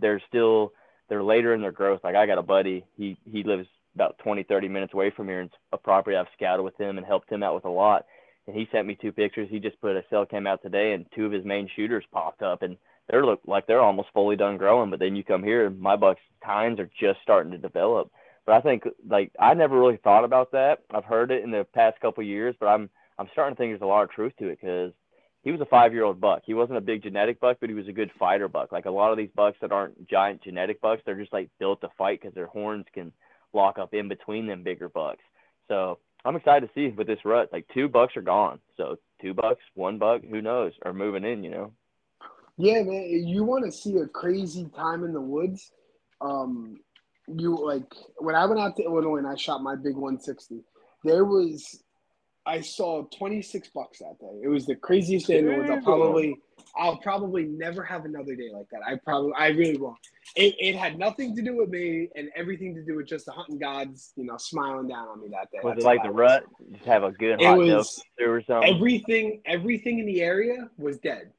they're 0.00 0.20
still 0.28 0.72
they're 1.08 1.22
later 1.22 1.54
in 1.54 1.60
their 1.60 1.70
growth. 1.70 2.00
Like 2.02 2.16
I 2.16 2.26
got 2.26 2.38
a 2.38 2.42
buddy, 2.42 2.84
he 2.96 3.16
he 3.30 3.44
lives 3.44 3.68
about 3.94 4.18
20, 4.18 4.42
30 4.42 4.68
minutes 4.68 4.92
away 4.92 5.12
from 5.16 5.28
here. 5.28 5.40
and 5.40 5.50
It's 5.50 5.58
a 5.72 5.78
property 5.78 6.16
I've 6.16 6.26
scouted 6.36 6.64
with 6.64 6.76
him 6.80 6.98
and 6.98 7.06
helped 7.06 7.30
him 7.30 7.44
out 7.44 7.54
with 7.54 7.64
a 7.64 7.70
lot. 7.70 8.06
And 8.46 8.56
he 8.56 8.68
sent 8.70 8.86
me 8.86 8.96
two 9.00 9.12
pictures. 9.12 9.48
He 9.50 9.58
just 9.58 9.80
put 9.80 9.96
a 9.96 10.04
cell 10.10 10.26
cam 10.26 10.46
out 10.46 10.62
today, 10.62 10.92
and 10.92 11.06
two 11.14 11.26
of 11.26 11.32
his 11.32 11.44
main 11.44 11.68
shooters 11.74 12.04
popped 12.12 12.42
up, 12.42 12.62
and 12.62 12.76
they're 13.08 13.24
look 13.24 13.40
like 13.46 13.66
they're 13.66 13.80
almost 13.80 14.08
fully 14.12 14.36
done 14.36 14.56
growing. 14.56 14.90
But 14.90 15.00
then 15.00 15.16
you 15.16 15.24
come 15.24 15.42
here, 15.42 15.66
and 15.66 15.80
my 15.80 15.96
bucks 15.96 16.20
tines 16.44 16.78
are 16.78 16.90
just 17.00 17.20
starting 17.22 17.52
to 17.52 17.58
develop. 17.58 18.10
But 18.46 18.56
I 18.56 18.60
think 18.60 18.84
like 19.08 19.32
I 19.38 19.54
never 19.54 19.78
really 19.78 19.98
thought 20.02 20.24
about 20.24 20.52
that. 20.52 20.80
I've 20.90 21.04
heard 21.04 21.30
it 21.30 21.44
in 21.44 21.50
the 21.50 21.66
past 21.74 22.00
couple 22.00 22.22
years, 22.22 22.54
but 22.60 22.66
I'm 22.66 22.90
I'm 23.18 23.28
starting 23.32 23.54
to 23.54 23.58
think 23.58 23.70
there's 23.70 23.82
a 23.82 23.86
lot 23.86 24.04
of 24.04 24.10
truth 24.10 24.32
to 24.38 24.48
it 24.48 24.60
because 24.60 24.92
he 25.42 25.50
was 25.50 25.60
a 25.60 25.66
five 25.66 25.92
year 25.92 26.04
old 26.04 26.20
buck. 26.20 26.42
He 26.44 26.54
wasn't 26.54 26.78
a 26.78 26.82
big 26.82 27.02
genetic 27.02 27.40
buck, 27.40 27.58
but 27.60 27.68
he 27.68 27.74
was 27.74 27.88
a 27.88 27.92
good 27.92 28.10
fighter 28.18 28.48
buck. 28.48 28.72
Like 28.72 28.86
a 28.86 28.90
lot 28.90 29.12
of 29.12 29.18
these 29.18 29.30
bucks 29.34 29.58
that 29.60 29.72
aren't 29.72 30.08
giant 30.08 30.42
genetic 30.42 30.80
bucks, 30.80 31.02
they're 31.04 31.14
just 31.20 31.32
like 31.32 31.50
built 31.58 31.80
to 31.82 31.88
fight 31.96 32.20
because 32.20 32.34
their 32.34 32.46
horns 32.46 32.86
can 32.92 33.12
lock 33.52 33.78
up 33.78 33.94
in 33.94 34.08
between 34.08 34.46
them 34.46 34.62
bigger 34.62 34.88
bucks. 34.88 35.22
So 35.68 35.98
I'm 36.24 36.36
excited 36.36 36.66
to 36.66 36.72
see 36.74 36.94
with 36.94 37.06
this 37.06 37.24
rut. 37.24 37.50
Like 37.52 37.66
two 37.74 37.88
bucks 37.88 38.16
are 38.16 38.22
gone. 38.22 38.60
So 38.76 38.96
two 39.20 39.34
bucks, 39.34 39.62
one 39.74 39.98
buck, 39.98 40.22
who 40.28 40.40
knows, 40.40 40.72
are 40.84 40.92
moving 40.92 41.24
in. 41.24 41.44
You 41.44 41.50
know. 41.50 41.72
Yeah, 42.56 42.82
man. 42.82 43.26
You 43.26 43.44
want 43.44 43.64
to 43.64 43.72
see 43.72 43.96
a 43.98 44.06
crazy 44.06 44.68
time 44.76 45.04
in 45.04 45.12
the 45.12 45.20
woods? 45.20 45.72
Um, 46.20 46.78
you 47.26 47.56
like 47.64 47.92
when 48.18 48.34
I 48.34 48.46
went 48.46 48.60
out 48.60 48.76
to 48.76 48.84
Illinois 48.84 49.16
and 49.16 49.26
I 49.26 49.34
shot 49.34 49.62
my 49.62 49.74
big 49.76 49.94
160. 49.94 50.60
There 51.04 51.24
was 51.24 51.82
I 52.46 52.60
saw 52.60 53.04
26 53.04 53.68
bucks 53.68 54.00
that 54.00 54.18
day. 54.20 54.40
It 54.42 54.48
was 54.48 54.66
the 54.66 54.76
craziest 54.76 55.26
day 55.26 55.38
in 55.38 55.46
the 55.46 55.56
woods. 55.56 55.70
I'll 55.70 55.80
probably, 55.80 56.36
I'll 56.76 56.96
probably 56.96 57.44
never 57.44 57.82
have 57.84 58.04
another 58.04 58.34
day 58.34 58.50
like 58.52 58.68
that. 58.70 58.80
I 58.86 58.96
probably, 58.96 59.32
I 59.38 59.48
really 59.48 59.76
won't. 59.76 59.96
It, 60.34 60.54
it 60.58 60.74
had 60.74 60.98
nothing 60.98 61.36
to 61.36 61.42
do 61.42 61.56
with 61.56 61.68
me 61.70 62.08
and 62.16 62.30
everything 62.34 62.74
to 62.74 62.82
do 62.84 62.96
with 62.96 63.06
just 63.06 63.26
the 63.26 63.32
hunting 63.32 63.58
gods, 63.58 64.12
you 64.16 64.24
know, 64.24 64.36
smiling 64.38 64.88
down 64.88 65.06
on 65.08 65.20
me 65.22 65.28
that 65.28 65.50
day. 65.52 65.58
Was 65.62 65.74
That's 65.74 65.84
it 65.84 65.86
like 65.86 66.02
the 66.02 66.08
was. 66.08 66.16
rut? 66.16 66.44
Just 66.72 66.84
have 66.86 67.04
a 67.04 67.12
good 67.12 67.40
It 67.40 67.46
hot 67.46 67.58
was- 67.58 68.02
dough 68.18 68.24
or 68.24 68.42
something. 68.42 68.74
Everything, 68.74 69.40
everything 69.46 70.00
in 70.00 70.06
the 70.06 70.20
area 70.22 70.68
was 70.76 70.98
dead, 70.98 71.30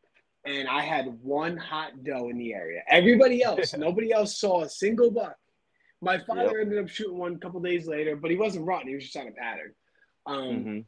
and 0.45 0.67
I 0.69 0.81
had 0.81 1.07
one 1.21 1.57
hot 1.57 2.03
doe 2.03 2.29
in 2.29 2.37
the 2.37 2.53
area. 2.53 2.81
Everybody 2.89 3.43
else, 3.43 3.73
nobody 3.77 4.13
else 4.13 4.37
saw 4.37 4.61
a 4.63 4.69
single 4.69 5.11
buck. 5.11 5.35
My 6.01 6.17
father 6.19 6.59
ended 6.59 6.77
up 6.77 6.87
shooting 6.87 7.17
one 7.17 7.33
a 7.35 7.39
couple 7.39 7.59
days 7.59 7.87
later, 7.87 8.15
but 8.15 8.31
he 8.31 8.37
wasn't 8.37 8.65
running; 8.65 8.87
he 8.89 8.95
was 8.95 9.03
just 9.03 9.17
on 9.17 9.27
a 9.27 9.31
pattern. 9.31 9.73
Um, 10.27 10.63
hmm 10.63 10.79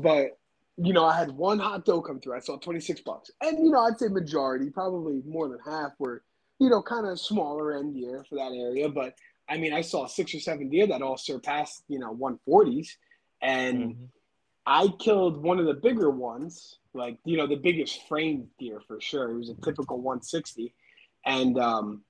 But 0.00 0.38
you 0.82 0.92
know, 0.92 1.04
I 1.04 1.16
had 1.16 1.30
one 1.30 1.58
hot 1.58 1.84
doe 1.84 2.00
come 2.00 2.20
through. 2.20 2.36
I 2.36 2.40
saw 2.40 2.56
twenty 2.58 2.80
six 2.80 3.00
bucks, 3.00 3.30
and 3.42 3.58
you 3.58 3.70
know, 3.70 3.80
I'd 3.80 3.98
say 3.98 4.08
majority, 4.08 4.70
probably 4.70 5.22
more 5.26 5.48
than 5.48 5.58
half, 5.64 5.92
were 5.98 6.22
you 6.58 6.70
know 6.70 6.82
kind 6.82 7.06
of 7.06 7.20
smaller 7.20 7.76
end 7.76 7.94
deer 7.94 8.24
for 8.28 8.36
that 8.36 8.52
area. 8.52 8.88
But 8.88 9.14
I 9.48 9.58
mean, 9.58 9.72
I 9.72 9.82
saw 9.82 10.06
six 10.06 10.34
or 10.34 10.40
seven 10.40 10.70
deer 10.70 10.86
that 10.86 11.02
all 11.02 11.16
surpassed 11.16 11.84
you 11.88 11.98
know 11.98 12.12
one 12.12 12.38
forties, 12.46 12.96
and 13.42 13.78
Mhm. 13.78 14.08
I 14.66 14.88
killed 14.98 15.42
one 15.42 15.58
of 15.58 15.66
the 15.66 15.74
bigger 15.74 16.10
ones, 16.10 16.78
like 16.94 17.18
you 17.24 17.36
know 17.36 17.46
the 17.46 17.56
biggest 17.56 18.06
frame 18.08 18.48
deer 18.58 18.80
for 18.86 19.00
sure. 19.00 19.30
It 19.30 19.36
was 19.36 19.50
a 19.50 19.54
typical 19.54 19.98
160, 19.98 20.72
and 21.26 21.58
um, 21.58 22.04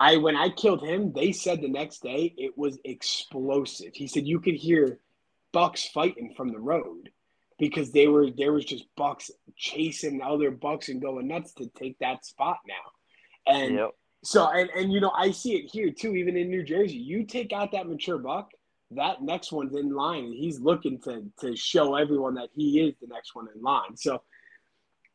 I 0.00 0.16
when 0.16 0.36
I 0.36 0.48
killed 0.48 0.82
him, 0.82 1.12
they 1.12 1.32
said 1.32 1.60
the 1.60 1.68
next 1.68 2.02
day 2.02 2.34
it 2.38 2.56
was 2.56 2.78
explosive. 2.84 3.94
He 3.94 4.06
said 4.06 4.26
you 4.26 4.40
could 4.40 4.54
hear 4.54 5.00
bucks 5.52 5.86
fighting 5.86 6.34
from 6.36 6.48
the 6.48 6.58
road 6.58 7.10
because 7.58 7.92
they 7.92 8.06
were 8.08 8.30
there 8.30 8.52
was 8.52 8.64
just 8.64 8.84
bucks 8.96 9.30
chasing 9.56 10.20
other 10.22 10.50
bucks 10.50 10.88
and 10.88 11.00
going 11.00 11.28
nuts 11.28 11.52
to 11.54 11.68
take 11.68 11.98
that 12.00 12.24
spot 12.24 12.58
now, 12.66 13.52
and 13.52 13.74
Yep. 13.76 13.90
so 14.24 14.48
and 14.48 14.70
and 14.70 14.92
you 14.92 15.00
know 15.00 15.12
I 15.16 15.30
see 15.30 15.54
it 15.56 15.70
here 15.70 15.90
too, 15.90 16.14
even 16.16 16.36
in 16.36 16.50
New 16.50 16.62
Jersey. 16.64 16.96
You 16.96 17.24
take 17.24 17.52
out 17.52 17.72
that 17.72 17.88
mature 17.88 18.18
buck, 18.18 18.50
that 18.92 19.22
next 19.22 19.52
one's 19.52 19.74
in 19.76 19.90
line, 19.94 20.24
and 20.24 20.34
he's 20.34 20.58
looking 20.60 21.00
to 21.02 21.24
to 21.40 21.56
show 21.56 21.94
everyone 21.94 22.34
that 22.34 22.50
he 22.54 22.80
is 22.80 22.94
the 23.00 23.06
next 23.06 23.34
one 23.34 23.46
in 23.54 23.62
line. 23.62 23.96
So, 23.96 24.22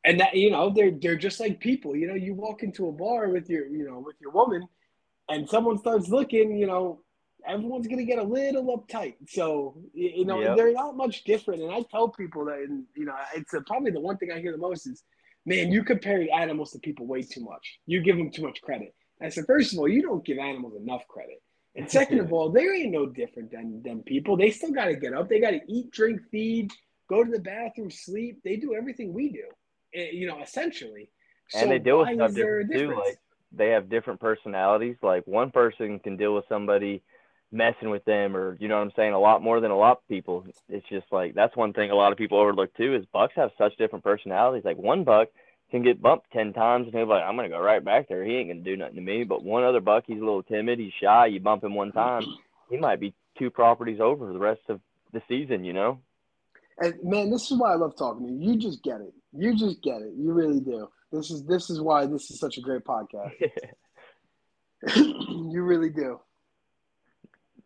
and 0.06 0.20
that 0.20 0.36
you 0.36 0.52
know 0.52 0.70
they're 0.70 0.92
they're 0.92 1.16
just 1.18 1.40
like 1.40 1.60
people. 1.60 1.96
You 1.96 2.08
know, 2.08 2.16
you 2.16 2.34
walk 2.34 2.64
into 2.64 2.88
a 2.88 2.92
bar 2.92 3.30
with 3.30 3.50
your 3.50 3.68
you 3.68 3.86
know 3.86 4.00
with 4.00 4.16
your 4.22 4.32
woman, 4.32 4.68
and 5.28 5.50
someone 5.50 5.78
starts 5.78 6.08
looking. 6.10 6.58
You 6.58 6.68
know, 6.68 7.02
everyone's 7.48 7.88
gonna 7.88 8.04
get 8.04 8.20
a 8.20 8.24
little 8.24 8.78
uptight. 8.78 9.16
So 9.28 9.78
you, 9.94 10.26
know 10.26 10.42
Yep. 10.42 10.58
they're 10.58 10.74
not 10.74 10.98
much 10.98 11.24
different. 11.24 11.62
And 11.62 11.72
I 11.72 11.82
tell 11.90 12.10
people 12.10 12.46
that, 12.46 12.60
and 12.60 12.86
you 12.96 13.06
know, 13.06 13.16
it's 13.36 13.54
uh 13.54 13.62
probably 13.68 13.92
the 13.92 14.00
one 14.00 14.18
thing 14.18 14.32
I 14.32 14.40
hear 14.40 14.52
the 14.52 14.58
most 14.58 14.88
is, 14.88 15.04
man, 15.46 15.72
you 15.72 15.84
compare 15.84 16.26
animals 16.34 16.72
to 16.72 16.80
people 16.80 17.06
way 17.08 17.22
too 17.22 17.42
much. 17.42 17.80
You 17.86 18.02
give 18.02 18.18
them 18.18 18.32
too 18.32 18.44
much 18.44 18.62
credit. 18.62 18.94
I 19.22 19.30
said, 19.30 19.46
first 19.48 19.74
of 19.74 19.80
all, 19.80 19.88
you 19.88 20.02
don't 20.02 20.24
give 20.24 20.38
animals 20.38 20.76
enough 20.76 21.08
credit. 21.08 21.42
And 21.76 21.90
second 22.00 22.20
of 22.20 22.32
all, 22.34 22.50
they 22.52 22.64
ain't 22.68 22.92
no 22.92 23.06
different 23.06 23.52
than, 23.52 23.82
than 23.84 24.04
people. 24.04 24.38
They 24.38 24.52
still 24.52 24.72
got 24.72 24.86
to 24.86 24.96
get 24.96 25.14
up. 25.14 25.30
They 25.30 25.40
got 25.40 25.52
to 25.52 25.62
eat, 25.68 25.92
drink, 25.92 26.22
feed, 26.32 26.72
go 27.10 27.24
to 27.24 27.32
the 27.32 27.40
bathroom, 27.40 27.92
sleep. 27.92 28.40
They 28.44 28.56
do 28.56 28.76
everything 28.76 29.14
we 29.14 29.30
do, 29.30 29.46
eh, 29.94 30.12
you 30.12 30.28
know, 30.28 30.42
essentially. 30.42 31.10
And 31.54 31.72
they 31.72 31.80
deal 31.80 32.00
with 32.00 32.14
stuff 32.14 32.32
a 32.32 32.34
different 32.34 32.72
too. 32.72 32.96
Like 32.96 33.18
they 33.52 33.70
have 33.70 33.90
different 33.90 34.20
personalities. 34.20 34.98
Like 35.02 35.26
one 35.26 35.52
person 35.52 36.00
can 36.00 36.16
deal 36.16 36.36
with 36.36 36.46
somebody 36.48 37.02
messing 37.52 37.90
with 37.90 38.06
them, 38.06 38.36
or 38.36 38.58
you 38.60 38.68
know 38.68 38.76
what 38.76 38.84
I'm 38.84 38.92
saying, 38.96 39.14
a 39.14 39.20
lot 39.20 39.42
more 39.42 39.60
than 39.60 39.72
a 39.72 39.78
lot 39.78 39.98
of 39.98 40.08
people. 40.08 40.46
It's 40.68 40.88
just 40.90 41.08
like 41.12 41.34
that's 41.34 41.56
one 41.56 41.74
thing 41.74 41.92
a 41.92 41.96
lot 41.96 42.12
of 42.12 42.18
people 42.18 42.40
overlook 42.40 42.76
too. 42.76 42.96
Is 42.96 43.06
bucks 43.12 43.34
have 43.36 43.52
such 43.58 43.78
different 43.78 44.04
personalities. 44.04 44.66
Like 44.66 44.78
one 44.78 45.04
buck 45.04 45.30
can 45.72 45.84
get 45.84 46.02
bumped 46.02 46.32
ten 46.32 46.54
times, 46.54 46.86
and 46.86 46.96
he'll 46.96 47.06
be 47.06 47.12
like, 47.12 47.24
"I'm 47.24 47.36
gonna 47.36 47.50
go 47.50 47.60
right 47.60 47.84
back 47.84 48.08
there. 48.08 48.24
He 48.24 48.36
ain't 48.36 48.50
gonna 48.50 48.62
do 48.62 48.78
nothing 48.78 48.96
to 48.96 49.02
me." 49.02 49.24
But 49.24 49.44
one 49.44 49.64
other 49.64 49.82
buck, 49.82 50.04
he's 50.08 50.18
a 50.18 50.26
little 50.26 50.44
timid. 50.44 50.80
He's 50.80 50.94
shy. 51.02 51.28
You 51.28 51.40
bump 51.40 51.64
him 51.64 51.76
one 51.76 51.92
time, 51.92 52.24
he 52.70 52.78
might 52.78 53.00
be 53.00 53.14
two 53.38 53.50
properties 53.50 54.00
over 54.00 54.32
the 54.32 54.40
rest 54.40 54.62
of 54.70 54.80
the 55.14 55.22
season. 55.28 55.64
You 55.64 55.74
know. 55.74 56.00
And 56.80 56.96
man, 57.04 57.30
this 57.30 57.52
is 57.52 57.60
why 57.60 57.74
I 57.74 57.76
love 57.76 57.98
talking 57.98 58.28
to 58.28 58.34
you. 58.34 58.54
You 58.54 58.60
just 58.60 58.84
get 58.84 59.02
it. 59.02 59.14
You 59.34 59.56
just 59.56 59.82
get 59.84 60.02
it. 60.02 60.14
You 60.16 60.32
really 60.32 60.62
do. 60.62 60.88
This 61.12 61.30
is 61.32 61.44
this 61.44 61.70
is 61.70 61.82
why 61.82 62.06
this 62.06 62.30
is 62.32 62.40
such 62.40 62.58
a 62.58 62.62
great 62.62 62.84
podcast. 62.84 63.34
you 64.96 65.62
really 65.62 65.90
do. 65.90 66.20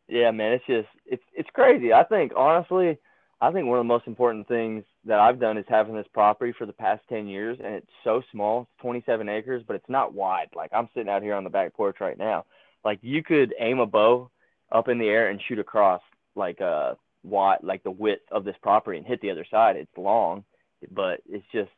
Yeah, 0.07 0.31
man, 0.31 0.53
it's 0.53 0.65
just 0.65 0.87
it's 1.05 1.23
it's 1.33 1.49
crazy. 1.53 1.93
I 1.93 2.03
think 2.03 2.33
honestly, 2.35 2.97
I 3.41 3.51
think 3.51 3.67
one 3.67 3.79
of 3.79 3.83
the 3.83 3.87
most 3.87 4.07
important 4.07 4.47
things 4.47 4.83
that 5.05 5.19
I've 5.19 5.39
done 5.39 5.57
is 5.57 5.65
having 5.67 5.95
this 5.95 6.07
property 6.13 6.53
for 6.57 6.65
the 6.65 6.73
past 6.73 7.03
ten 7.09 7.27
years, 7.27 7.57
and 7.63 7.75
it's 7.75 7.91
so 8.03 8.21
small, 8.31 8.63
it's 8.63 8.81
27 8.81 9.29
acres, 9.29 9.63
but 9.65 9.75
it's 9.75 9.89
not 9.89 10.13
wide. 10.13 10.49
Like 10.55 10.71
I'm 10.73 10.89
sitting 10.93 11.09
out 11.09 11.23
here 11.23 11.35
on 11.35 11.43
the 11.43 11.49
back 11.49 11.73
porch 11.73 11.97
right 12.01 12.17
now. 12.17 12.45
Like 12.83 12.99
you 13.01 13.23
could 13.23 13.53
aim 13.59 13.79
a 13.79 13.85
bow 13.85 14.29
up 14.71 14.89
in 14.89 14.99
the 14.99 15.07
air 15.07 15.29
and 15.29 15.41
shoot 15.47 15.59
across 15.59 16.01
like 16.35 16.59
a 16.59 16.97
wide, 17.23 17.59
like 17.63 17.83
the 17.83 17.91
width 17.91 18.23
of 18.31 18.43
this 18.43 18.55
property 18.61 18.97
and 18.97 19.07
hit 19.07 19.21
the 19.21 19.31
other 19.31 19.45
side. 19.49 19.77
It's 19.77 19.97
long, 19.97 20.43
but 20.91 21.21
it's 21.29 21.45
just 21.53 21.71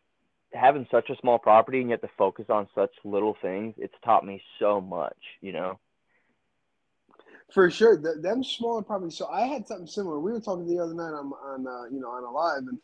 having 0.54 0.88
such 0.90 1.10
a 1.10 1.18
small 1.22 1.38
property 1.38 1.80
and 1.80 1.90
you 1.90 1.94
have 1.94 2.02
to 2.02 2.10
focus 2.18 2.46
on 2.50 2.68
such 2.74 2.92
little 3.04 3.36
things. 3.42 3.76
It's 3.78 3.94
taught 4.04 4.26
me 4.26 4.42
so 4.60 4.82
much, 4.82 5.18
you 5.42 5.52
know. 5.52 5.80
For 7.54 7.70
sure, 7.70 7.96
the, 7.96 8.16
them 8.22 8.44
smaller 8.44 8.82
properties. 8.82 9.18
So 9.18 9.28
I 9.28 9.46
had 9.46 9.68
something 9.68 9.88
similar. 9.88 10.20
We 10.20 10.32
were 10.32 10.40
talking 10.40 10.68
the 10.68 10.82
other 10.82 10.94
night 10.94 11.14
on 11.14 11.32
on 11.32 11.68
uh, 11.68 11.86
you 11.92 12.00
know 12.00 12.10
on 12.10 12.24
a 12.24 12.32
live, 12.32 12.64
and 12.68 12.80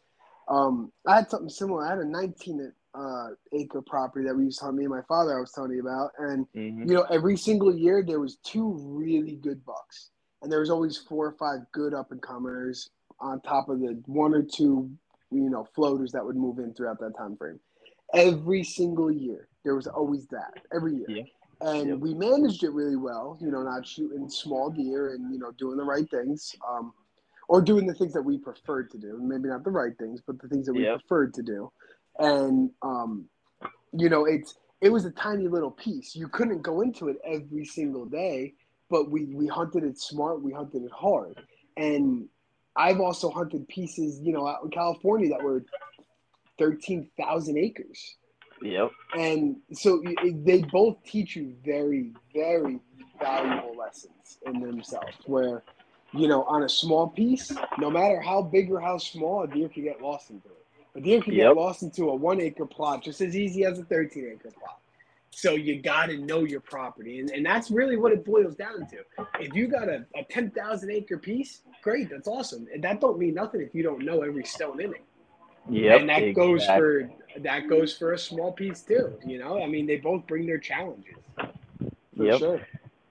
um, 0.48 0.92
I 1.08 1.16
had 1.16 1.30
something 1.30 1.50
similar. 1.50 1.86
I 1.86 1.90
had 1.90 2.00
a 2.00 2.06
19 2.06 2.72
uh, 2.94 3.28
acre 3.54 3.82
property 3.82 4.26
that 4.28 4.36
we 4.36 4.46
used 4.46 4.60
to 4.60 4.66
tell 4.66 4.72
me 4.72 4.84
and 4.84 4.94
my 4.94 5.02
father. 5.08 5.36
I 5.36 5.40
was 5.40 5.52
telling 5.52 5.72
you 5.72 5.82
about, 5.82 6.12
and 6.18 6.46
hmm 6.54 6.84
you 6.84 6.96
know 6.96 7.04
every 7.12 7.38
single 7.38 7.76
year 7.76 8.04
there 8.04 8.20
was 8.20 8.38
two 8.44 8.74
really 8.82 9.36
good 9.36 9.64
bucks, 9.66 10.10
and 10.42 10.52
there 10.52 10.60
was 10.60 10.70
always 10.70 10.98
four 10.98 11.28
or 11.28 11.34
five 11.34 11.60
good 11.72 11.94
up 11.94 12.12
and 12.12 12.22
comers 12.22 12.90
on 13.20 13.40
top 13.42 13.70
of 13.70 13.80
the 13.80 14.02
one 14.06 14.34
or 14.34 14.42
two 14.42 14.90
you 15.32 15.50
know 15.50 15.68
floaters 15.76 16.12
that 16.12 16.26
would 16.26 16.36
move 16.36 16.60
in 16.60 16.74
throughout 16.74 17.00
that 17.00 17.18
time 17.18 17.36
frame. 17.38 17.60
Every 18.14 18.64
single 18.64 19.12
year 19.12 19.48
there 19.64 19.76
was 19.76 19.88
always 19.88 20.28
that 20.28 20.54
every 20.74 20.96
year 20.96 21.06
Yeah. 21.08 21.24
And 21.62 21.90
Yep. 21.90 22.00
we 22.00 22.14
managed 22.14 22.64
it 22.64 22.72
really 22.72 22.96
well. 22.96 23.38
You 23.40 23.52
know, 23.52 23.62
not 23.62 23.86
shooting 23.86 24.30
small 24.30 24.70
deer 24.70 25.14
and 25.14 25.32
you 25.32 25.40
know 25.40 25.52
doing 25.52 25.78
the 25.78 25.84
right 25.84 26.10
things, 26.10 26.56
um, 26.68 26.94
or 27.48 27.62
doing 27.62 27.86
the 27.86 27.94
things 27.94 28.14
that 28.14 28.22
we 28.22 28.38
preferred 28.38 28.90
to 28.92 28.98
do. 28.98 29.20
Maybe 29.22 29.50
not 29.50 29.64
the 29.64 29.72
right 29.72 29.98
things, 29.98 30.22
but 30.26 30.42
the 30.42 30.48
things 30.48 30.66
that 30.66 30.74
we 30.74 30.84
Yep. 30.84 31.00
preferred 31.00 31.34
to 31.36 31.44
do. 31.44 31.72
And 32.20 32.72
um, 32.82 33.26
you 33.94 34.10
know, 34.10 34.26
it's 34.26 34.56
it 34.82 34.90
was 34.90 35.06
a 35.06 35.12
tiny 35.12 35.48
little 35.48 35.72
piece. 35.72 36.16
You 36.16 36.28
couldn't 36.28 36.62
go 36.62 36.82
into 36.82 37.10
it 37.10 37.18
every 37.26 37.66
single 37.66 38.06
day, 38.06 38.54
but 38.90 39.12
we 39.12 39.26
we 39.26 39.48
hunted 39.48 39.84
it 39.84 40.00
smart. 40.00 40.42
We 40.42 40.52
hunted 40.52 40.84
it 40.84 40.92
hard, 40.92 41.40
and 41.78 42.28
I've 42.76 43.00
also 43.00 43.30
hunted 43.30 43.68
pieces, 43.68 44.20
you 44.24 44.34
know, 44.34 44.48
out 44.48 44.64
in 44.64 44.72
California 44.72 45.30
that 45.30 45.44
were 45.44 45.64
thirteen 46.58 47.10
thousand 47.18 47.58
acres 47.58 48.18
Yep. 48.62 48.92
and 49.18 49.58
so 49.74 50.02
they 50.46 50.62
both 50.64 50.98
teach 51.06 51.36
you 51.36 51.56
very 51.66 52.12
very 52.34 52.80
valuable 53.20 53.76
lessons 53.78 54.40
in 54.46 54.60
themselves 54.62 55.18
where 55.26 55.64
you 56.14 56.28
know 56.28 56.44
on 56.46 56.64
a 56.64 56.70
small 56.70 57.10
piece 57.10 57.52
no 57.80 57.90
matter 57.90 58.22
how 58.22 58.42
big 58.42 58.72
or 58.72 58.80
how 58.80 58.98
small 58.98 59.44
a 59.44 59.48
deer 59.48 59.70
can 59.70 59.84
get 59.84 60.02
lost 60.02 60.30
into 60.32 60.48
it 60.50 60.66
a 60.98 61.02
deer 61.02 61.22
can 61.22 61.34
Yep. 61.36 61.48
get 61.54 61.56
lost 61.56 61.84
into 61.84 62.10
a 62.10 62.16
one 62.16 62.42
acre 62.42 62.66
plot 62.66 63.04
just 63.04 63.22
as 63.22 63.36
easy 63.36 63.66
as 63.66 63.80
a 63.80 63.86
13 63.86 64.32
acre 64.36 64.52
plot 64.52 64.80
so 65.32 65.54
you 65.56 65.82
got 65.82 66.08
to 66.08 66.18
know 66.18 66.44
your 66.44 66.62
property 66.62 67.20
and, 67.20 67.32
and 67.32 67.46
that's 67.46 67.72
really 67.72 67.98
what 67.98 68.12
it 68.12 68.26
boils 68.26 68.56
down 68.56 68.88
to 68.88 68.98
if 69.40 69.54
you 69.56 69.68
got 69.68 69.90
a, 69.90 70.06
a 70.16 70.24
10000 70.26 70.92
acre 70.92 71.18
piece 71.18 71.62
great 71.84 72.10
that's 72.10 72.28
awesome 72.28 72.68
and 72.74 72.84
that 72.84 73.02
don't 73.02 73.18
mean 73.20 73.34
nothing 73.34 73.62
if 73.62 73.74
you 73.76 73.84
don't 73.84 74.04
know 74.06 74.22
every 74.22 74.46
stone 74.46 74.82
in 74.82 74.92
it 74.94 75.02
Yep. 75.70 76.02
and 76.02 76.10
that 76.10 76.34
goes 76.34 76.66
for 76.66 77.10
that 77.40 77.68
goes 77.68 77.98
for 77.98 78.14
a 78.14 78.18
small 78.20 78.52
piece 78.52 78.82
too. 78.82 79.14
You 79.26 79.40
know, 79.40 79.62
I 79.62 79.68
mean, 79.68 79.86
they 79.88 79.98
both 79.98 80.28
bring 80.28 80.46
their 80.46 80.58
challenges. 80.60 81.14
For 82.18 82.26
Yep. 82.26 82.40
sure. 82.40 82.68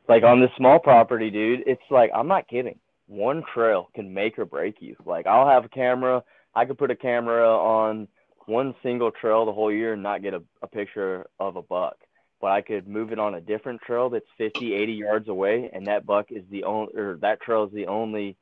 like 0.08 0.22
on 0.24 0.40
this 0.40 0.50
small 0.56 0.78
property, 0.78 1.30
dude. 1.30 1.62
It's 1.66 1.82
like 1.90 2.10
I'm 2.14 2.28
not 2.28 2.48
kidding. 2.48 2.78
One 3.06 3.42
trail 3.54 3.90
can 3.94 4.12
make 4.12 4.38
or 4.38 4.44
break 4.44 4.76
you. 4.80 4.96
Like 5.04 5.26
I'll 5.26 5.48
have 5.48 5.64
a 5.64 5.68
camera. 5.68 6.22
I 6.54 6.64
could 6.64 6.78
put 6.78 6.90
a 6.90 6.96
camera 6.96 7.48
on 7.48 8.08
one 8.46 8.74
single 8.82 9.10
trail 9.12 9.46
the 9.46 9.52
whole 9.52 9.72
year 9.72 9.92
and 9.94 10.02
not 10.02 10.22
get 10.22 10.34
a, 10.34 10.42
a 10.62 10.66
picture 10.66 11.26
of 11.38 11.56
a 11.56 11.62
buck. 11.62 11.96
But 12.40 12.52
I 12.52 12.62
could 12.62 12.88
move 12.88 13.12
it 13.12 13.18
on 13.18 13.34
a 13.34 13.40
different 13.40 13.80
trail 13.82 14.08
that's 14.10 14.26
50, 14.38 14.74
80 14.74 14.92
yards 14.94 15.28
away, 15.28 15.70
and 15.72 15.86
that 15.86 16.06
buck 16.06 16.26
is 16.30 16.42
the 16.50 16.64
only, 16.64 16.92
or 16.96 17.16
that 17.20 17.40
trail 17.42 17.64
is 17.64 17.72
the 17.72 17.86
only 17.86 18.36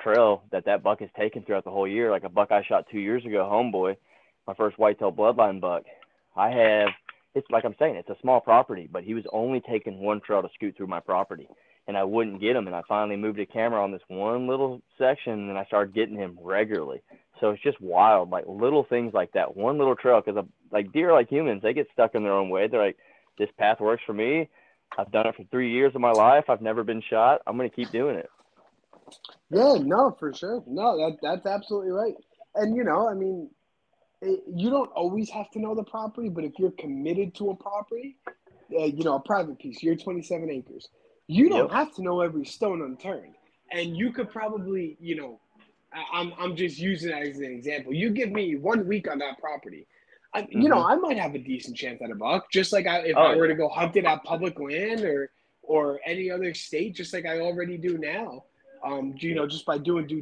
trail 0.00 0.42
that 0.52 0.64
that 0.66 0.82
buck 0.82 1.00
has 1.00 1.08
taken 1.16 1.42
throughout 1.42 1.64
the 1.64 1.70
whole 1.70 1.86
year. 1.88 2.10
Like 2.10 2.24
a 2.24 2.28
buck 2.28 2.50
I 2.50 2.62
shot 2.64 2.86
two 2.90 2.98
years 2.98 3.24
ago, 3.24 3.48
homeboy, 3.50 3.96
my 4.46 4.54
first 4.54 4.78
whitetail 4.78 5.12
bloodline 5.12 5.60
buck. 5.60 5.84
I 6.36 6.50
have 6.50 6.88
it's 7.36 7.50
like 7.50 7.66
I'm 7.66 7.74
saying, 7.78 7.96
it's 7.96 8.08
a 8.08 8.16
small 8.22 8.40
property, 8.40 8.88
but 8.90 9.04
he 9.04 9.12
was 9.12 9.24
only 9.30 9.60
taking 9.60 9.98
one 10.00 10.22
trail 10.22 10.40
to 10.40 10.48
scoot 10.54 10.74
through 10.74 10.86
my 10.86 11.00
property, 11.00 11.46
and 11.86 11.94
I 11.94 12.02
wouldn't 12.02 12.40
get 12.40 12.56
him. 12.56 12.66
And 12.66 12.74
I 12.74 12.80
finally 12.88 13.16
moved 13.16 13.38
a 13.38 13.44
camera 13.44 13.84
on 13.84 13.92
this 13.92 14.00
one 14.08 14.48
little 14.48 14.80
section, 14.96 15.50
and 15.50 15.58
I 15.58 15.66
started 15.66 15.94
getting 15.94 16.16
him 16.16 16.38
regularly. 16.40 17.02
So 17.38 17.50
it's 17.50 17.62
just 17.62 17.78
wild, 17.78 18.30
like 18.30 18.44
little 18.48 18.84
things 18.84 19.12
like 19.12 19.32
that, 19.32 19.54
one 19.54 19.76
little 19.76 19.94
trail. 19.94 20.22
Because 20.24 20.38
uh, 20.38 20.46
like 20.72 20.92
deer, 20.92 21.12
like 21.12 21.28
humans, 21.28 21.60
they 21.62 21.74
get 21.74 21.88
stuck 21.92 22.14
in 22.14 22.22
their 22.22 22.32
own 22.32 22.48
way. 22.48 22.68
They're 22.68 22.86
like, 22.86 22.96
this 23.38 23.50
path 23.58 23.80
works 23.80 24.02
for 24.06 24.14
me. 24.14 24.48
I've 24.96 25.12
done 25.12 25.26
it 25.26 25.36
for 25.36 25.44
three 25.50 25.70
years 25.70 25.94
of 25.94 26.00
my 26.00 26.12
life. 26.12 26.44
I've 26.48 26.62
never 26.62 26.84
been 26.84 27.02
shot. 27.10 27.42
I'm 27.46 27.58
gonna 27.58 27.68
keep 27.68 27.90
doing 27.90 28.16
it. 28.16 28.30
Yeah, 29.50 29.74
no, 29.78 30.16
for 30.18 30.32
sure. 30.32 30.64
No, 30.66 30.96
that 30.96 31.18
that's 31.20 31.44
absolutely 31.44 31.92
right. 31.92 32.14
And 32.54 32.74
you 32.74 32.82
know, 32.82 33.10
I 33.10 33.12
mean, 33.12 33.50
you 34.54 34.70
don't 34.70 34.90
always 34.92 35.30
have 35.30 35.50
to 35.52 35.60
know 35.60 35.74
the 35.74 35.84
property, 35.84 36.28
but 36.28 36.44
if 36.44 36.58
you're 36.58 36.72
committed 36.72 37.34
to 37.36 37.50
a 37.50 37.56
property, 37.56 38.16
uh, 38.78 38.84
you 38.84 39.04
know, 39.04 39.16
a 39.16 39.20
private 39.20 39.58
piece, 39.58 39.82
you're 39.82 39.96
27 39.96 40.50
acres. 40.50 40.88
You 41.28 41.48
don't 41.48 41.68
Yep. 41.68 41.72
have 41.72 41.94
to 41.96 42.02
know 42.02 42.20
every 42.20 42.44
stone 42.44 42.82
unturned, 42.82 43.34
and 43.72 43.96
you 43.96 44.12
could 44.12 44.30
probably, 44.30 44.96
you 45.00 45.16
know, 45.16 45.40
I, 45.92 46.20
I'm 46.20 46.32
I'm 46.38 46.56
just 46.56 46.78
using 46.78 47.10
that 47.10 47.22
as 47.22 47.38
an 47.38 47.44
example. 47.44 47.92
You 47.94 48.10
give 48.10 48.30
me 48.30 48.56
one 48.56 48.86
week 48.86 49.10
on 49.10 49.18
that 49.20 49.38
property. 49.38 49.86
I, 50.34 50.46
You 50.50 50.68
know, 50.68 50.80
I 50.80 50.96
might 50.96 51.18
have 51.18 51.34
a 51.34 51.38
decent 51.38 51.76
chance 51.76 52.00
at 52.02 52.10
a 52.10 52.14
buck, 52.14 52.50
just 52.50 52.72
like 52.72 52.86
I, 52.86 52.98
if 53.00 53.16
Oh, 53.16 53.22
I 53.22 53.34
were 53.34 53.48
to 53.48 53.54
go 53.54 53.68
hunt 53.68 53.96
it 53.96 54.04
at 54.04 54.24
public 54.24 54.58
land 54.60 55.02
or 55.04 55.30
or 55.62 56.00
any 56.06 56.30
other 56.30 56.54
state, 56.54 56.94
just 56.94 57.12
like 57.12 57.26
I 57.26 57.40
already 57.40 57.76
do 57.78 57.98
now. 57.98 58.44
Um, 58.84 59.14
you 59.18 59.34
know, 59.34 59.46
just 59.46 59.66
by 59.66 59.78
doing 59.78 60.06
due, 60.06 60.20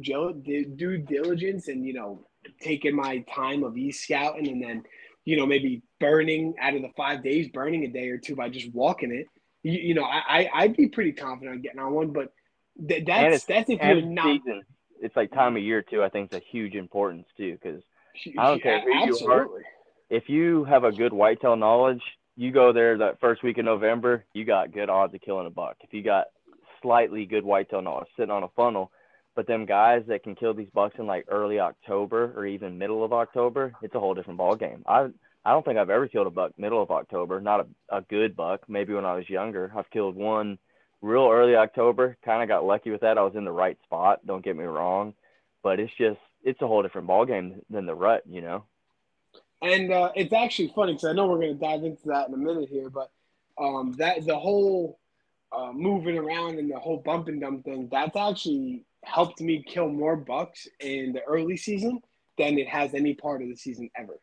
due 0.65 0.97
diligence 0.97 1.67
and 1.67 1.85
you 1.85 1.93
know 1.93 2.25
taking 2.61 2.95
my 2.95 3.19
time 3.33 3.63
of 3.63 3.77
e 3.77 3.91
scouting 3.91 4.47
and 4.47 4.61
then 4.61 4.83
you 5.25 5.37
know 5.37 5.45
maybe 5.45 5.81
burning 5.99 6.53
out 6.59 6.75
of 6.75 6.81
the 6.81 6.91
five 6.95 7.23
days, 7.23 7.49
burning 7.49 7.83
a 7.85 7.87
day 7.87 8.09
or 8.09 8.17
two 8.17 8.35
by 8.35 8.49
just 8.49 8.73
walking 8.73 9.11
it. 9.11 9.27
You, 9.63 9.79
you 9.79 9.93
know, 9.93 10.03
I, 10.03 10.21
I 10.27 10.49
I'd 10.53 10.77
be 10.77 10.87
pretty 10.87 11.13
confident 11.13 11.55
on 11.55 11.61
getting 11.61 11.79
on 11.79 11.93
one, 11.93 12.11
but 12.11 12.31
th- 12.87 13.05
that's 13.05 13.45
that's 13.45 13.69
if 13.69 13.81
you're 13.81 14.01
not. 14.01 14.25
season. 14.25 14.63
It's 15.01 15.15
like 15.15 15.31
time 15.31 15.57
of 15.57 15.63
year 15.63 15.81
too. 15.81 16.03
I 16.03 16.09
think 16.09 16.31
it's 16.31 16.43
a 16.43 16.49
huge 16.51 16.75
importance 16.75 17.27
too, 17.37 17.57
because 17.61 17.81
I 18.37 18.49
don't 18.49 18.63
care 18.63 18.81
who 18.81 19.05
you 19.05 19.27
are. 19.27 19.47
If 20.09 20.29
you 20.29 20.63
have 20.65 20.83
a 20.83 20.91
good 20.91 21.11
whitetail 21.11 21.55
knowledge, 21.55 22.01
you 22.35 22.51
go 22.51 22.71
there 22.71 22.97
that 22.99 23.19
first 23.19 23.43
week 23.43 23.57
of 23.57 23.65
November, 23.65 24.25
you 24.33 24.45
got 24.45 24.71
good 24.71 24.89
odds 24.89 25.13
of 25.13 25.21
killing 25.21 25.47
a 25.47 25.49
buck. 25.49 25.77
If 25.81 25.93
you 25.93 26.03
got 26.03 26.27
slightly 26.81 27.25
good 27.25 27.43
whitetail 27.43 27.81
knowledge 27.81 28.07
sitting 28.15 28.31
on 28.31 28.43
a 28.43 28.49
funnel, 28.55 28.91
but 29.35 29.47
them 29.47 29.65
guys 29.65 30.03
that 30.07 30.23
can 30.23 30.35
kill 30.35 30.53
these 30.53 30.69
bucks 30.73 30.95
in 30.97 31.05
like 31.05 31.25
early 31.27 31.59
October 31.59 32.33
or 32.35 32.45
even 32.45 32.77
middle 32.77 33.03
of 33.03 33.13
October, 33.13 33.73
it's 33.81 33.93
a 33.93 33.99
whole 33.99 34.13
different 34.13 34.37
ball 34.37 34.55
game. 34.55 34.83
I 34.87 35.09
I 35.45 35.51
don't 35.51 35.63
think 35.63 35.77
I've 35.77 35.91
ever 35.91 36.07
killed 36.07 36.27
a 36.27 36.31
buck 36.31 36.57
middle 36.57 36.81
of 36.81 36.89
October, 36.89 37.39
not 37.39 37.67
a, 37.91 37.97
a 37.97 38.01
good 38.01 38.35
buck. 38.35 38.67
Maybe 38.67 38.93
when 38.93 39.05
I 39.05 39.15
was 39.15 39.29
younger, 39.29 39.71
I've 39.75 39.89
killed 39.91 40.15
one 40.15 40.57
real 41.01 41.29
early 41.31 41.55
October. 41.55 42.17
Kind 42.25 42.41
of 42.41 42.47
got 42.47 42.65
lucky 42.65 42.89
with 42.89 43.01
that. 43.01 43.17
I 43.17 43.21
was 43.21 43.35
in 43.35 43.45
the 43.45 43.51
right 43.51 43.77
spot. 43.83 44.25
Don't 44.25 44.43
get 44.43 44.55
me 44.55 44.63
wrong, 44.63 45.13
but 45.61 45.79
it's 45.79 45.93
just 45.97 46.19
it's 46.43 46.61
a 46.61 46.67
whole 46.67 46.81
different 46.81 47.07
ball 47.07 47.25
game 47.25 47.61
than 47.69 47.85
the 47.85 47.93
rut, 47.93 48.23
you 48.27 48.41
know. 48.41 48.63
And 49.61 49.91
uh, 49.91 50.11
it's 50.15 50.33
actually 50.33 50.71
funny 50.75 50.93
because 50.93 51.09
I 51.09 51.13
know 51.13 51.27
we're 51.27 51.39
going 51.39 51.57
to 51.57 51.59
dive 51.59 51.83
into 51.83 52.07
that 52.07 52.27
in 52.27 52.33
a 52.33 52.37
minute 52.37 52.69
here, 52.69 52.89
but 52.89 53.11
um, 53.57 53.95
that 53.97 54.25
the 54.25 54.37
whole 54.37 54.99
uh, 55.51 55.71
moving 55.71 56.17
around 56.17 56.59
and 56.59 56.69
the 56.71 56.77
whole 56.77 56.97
bump 56.97 57.27
and 57.27 57.39
dump 57.39 57.63
thing 57.63 57.87
that's 57.91 58.15
actually 58.15 58.83
helped 59.05 59.39
me 59.41 59.63
kill 59.65 59.87
more 59.89 60.15
bucks 60.15 60.67
in 60.79 61.13
the 61.13 61.23
early 61.23 61.57
season 61.57 62.01
than 62.37 62.57
it 62.57 62.67
has 62.67 62.93
any 62.93 63.13
part 63.13 63.41
of 63.41 63.47
the 63.47 63.55
season 63.55 63.89
ever. 63.97 64.19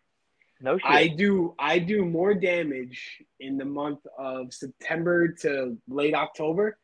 No 0.60 0.78
shit. 0.78 0.86
I 0.86 1.08
do 1.08 1.54
I 1.58 1.78
do 1.78 2.04
more 2.04 2.34
damage 2.34 3.22
in 3.40 3.56
the 3.56 3.64
month 3.64 4.00
of 4.18 4.52
September 4.54 5.28
to 5.42 5.76
late 5.88 6.14
October, 6.14 6.78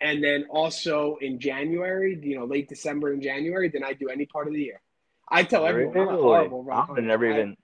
and 0.00 0.22
then 0.22 0.46
also 0.50 1.16
in 1.20 1.38
January, 1.38 2.18
you 2.22 2.38
know, 2.38 2.44
late 2.44 2.68
December 2.68 3.12
and 3.12 3.22
January 3.22 3.68
than 3.68 3.82
I 3.84 3.94
do 3.94 4.08
any 4.08 4.26
part 4.26 4.48
of 4.48 4.52
the 4.52 4.60
year. 4.60 4.82
I 5.28 5.42
tell 5.44 5.66
everyone 5.66 5.96
I'm 5.96 6.08
a 6.08 6.18
horrible 6.18 6.66
I've 6.70 6.86
hunter. 6.88 7.02
never 7.02 7.30
even. 7.30 7.56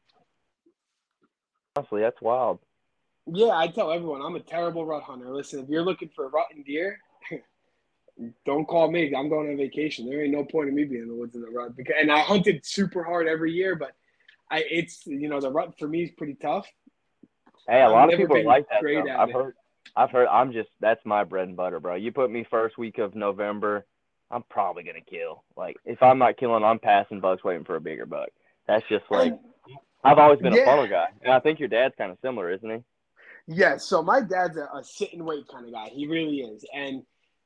Honestly, 1.77 2.01
that's 2.01 2.21
wild. 2.21 2.59
Yeah, 3.27 3.57
I 3.57 3.69
tell 3.69 3.93
everyone 3.93 4.23
I'm 4.23 4.35
a 4.35 4.41
terrible 4.41 4.85
rut 4.85 5.03
hunter. 5.03 5.33
Listen, 5.33 5.61
if 5.61 5.69
you're 5.69 5.83
looking 5.85 6.11
for 6.15 6.31
and 6.55 6.65
deer, 6.65 6.99
don't 8.45 8.67
call 8.67 8.91
me. 8.91 9.15
I'm 9.15 9.29
going 9.29 9.51
on 9.51 9.57
vacation. 9.57 10.09
There 10.09 10.23
ain't 10.23 10.33
no 10.33 10.45
point 10.45 10.69
in 10.69 10.75
me 10.75 10.85
being 10.85 11.03
in 11.03 11.09
the 11.09 11.15
woods 11.15 11.35
in 11.35 11.43
the 11.43 11.51
rut. 11.51 11.77
Because, 11.77 11.95
and 12.01 12.11
I 12.11 12.21
hunted 12.21 12.65
super 12.65 13.03
hard 13.03 13.27
every 13.27 13.53
year, 13.53 13.75
but 13.75 13.93
I 14.51 14.65
it's 14.71 15.07
you 15.07 15.29
know 15.29 15.41
the 15.41 15.51
rut 15.51 15.79
for 15.79 15.89
me 15.89 16.03
is 16.03 16.11
pretty 16.11 16.35
tough. 16.35 16.67
Hey, 17.69 17.81
a 17.81 17.87
I've 17.87 17.93
lot 17.93 18.13
of 18.13 18.19
people 18.19 18.45
like 18.45 18.67
that. 18.69 18.85
I've 19.19 19.29
it. 19.29 19.35
heard. 19.35 19.55
I've 19.97 20.11
heard. 20.11 20.29
I'm 20.29 20.53
just. 20.53 20.71
That's 20.81 21.05
my 21.05 21.25
bread 21.25 21.49
and 21.49 21.57
butter, 21.57 21.81
bro. 21.81 21.95
You 21.95 22.13
put 22.13 22.31
me 22.31 22.45
first 22.49 22.79
week 22.79 22.99
of 22.99 23.15
November, 23.15 23.87
I'm 24.31 24.43
probably 24.49 24.83
gonna 24.83 25.01
kill. 25.01 25.45
Like 25.57 25.77
if 25.85 26.03
I'm 26.03 26.19
not 26.19 26.37
killing, 26.39 26.65
I'm 26.65 26.79
passing 26.79 27.21
bucks, 27.21 27.45
waiting 27.45 27.65
for 27.65 27.77
a 27.77 27.81
bigger 27.81 28.07
buck. 28.07 28.29
That's 28.67 28.87
just 28.89 29.05
like 29.11 29.33
um, 29.33 29.39
I've 30.05 30.19
always 30.19 30.41
been 30.41 30.55
Yeah. 30.55 30.63
a 30.63 30.65
funnel 30.65 30.89
guy, 30.89 31.09
and 31.23 31.33
I 31.33 31.41
think 31.41 31.61
your 31.61 31.69
dad's 31.69 31.95
kind 31.97 32.11
of 32.11 32.19
similar, 32.23 32.51
isn't 32.51 32.69
he? 32.71 32.79
Yeah, 33.49 33.77
so 33.77 34.03
my 34.03 34.21
dad's 34.21 34.57
a, 34.57 34.69
a 34.75 34.83
sit 34.85 35.13
and 35.13 35.25
wait 35.25 35.47
kind 35.49 35.67
of 35.67 35.73
guy. 35.73 35.89
He 35.89 36.07
really 36.07 36.41
is. 36.41 36.65
And 36.73 37.03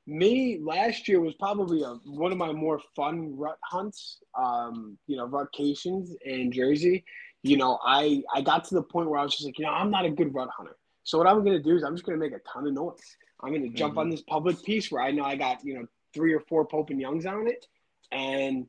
me 0.07 0.59
last 0.63 1.09
year 1.09 1.21
was 1.21 1.35
probably 1.35 1.83
a, 1.83 1.95
one 2.05 2.33
of 2.33 2.39
my 2.39 2.53
more 2.53 2.81
fun 2.95 3.37
rut 3.37 3.59
hunts, 3.65 4.19
um, 4.39 4.97
you 5.07 5.17
know, 5.17 5.27
vacations 5.27 6.15
in 6.25 6.53
Jersey. 6.53 7.05
You 7.43 7.57
know, 7.57 7.79
I 7.85 8.23
I 8.35 8.41
got 8.41 8.65
to 8.65 8.75
the 8.75 8.83
point 8.83 9.09
where 9.11 9.19
I 9.19 9.25
was 9.25 9.33
just 9.33 9.45
like, 9.45 9.59
you 9.59 9.65
know, 9.65 9.73
I'm 9.73 9.91
not 9.91 10.05
a 10.05 10.11
good 10.11 10.35
rut 10.35 10.49
hunter. 10.57 10.77
So 11.05 11.19
what 11.19 11.27
I'm 11.27 11.45
gonna 11.45 11.63
do 11.63 11.77
is 11.77 11.83
I'm 11.85 11.95
just 11.95 12.05
gonna 12.05 12.19
make 12.19 12.33
a 12.33 12.41
ton 12.41 12.67
of 12.67 12.73
noise. 12.73 13.17
I'm 13.43 13.53
gonna 13.53 13.69
jump 13.69 13.95
Mhm. 13.95 13.99
on 13.99 14.11
this 14.11 14.23
public 14.23 14.63
piece 14.63 14.91
where 14.91 15.03
I 15.03 15.11
know 15.11 15.25
I 15.25 15.37
got, 15.37 15.65
you 15.65 15.75
know, 15.75 15.87
three 16.15 16.33
or 16.33 16.41
four 16.41 16.65
Pope 16.67 16.91
and 16.91 17.01
Youngs 17.01 17.27
on 17.27 17.47
it, 17.47 17.67
and 18.11 18.67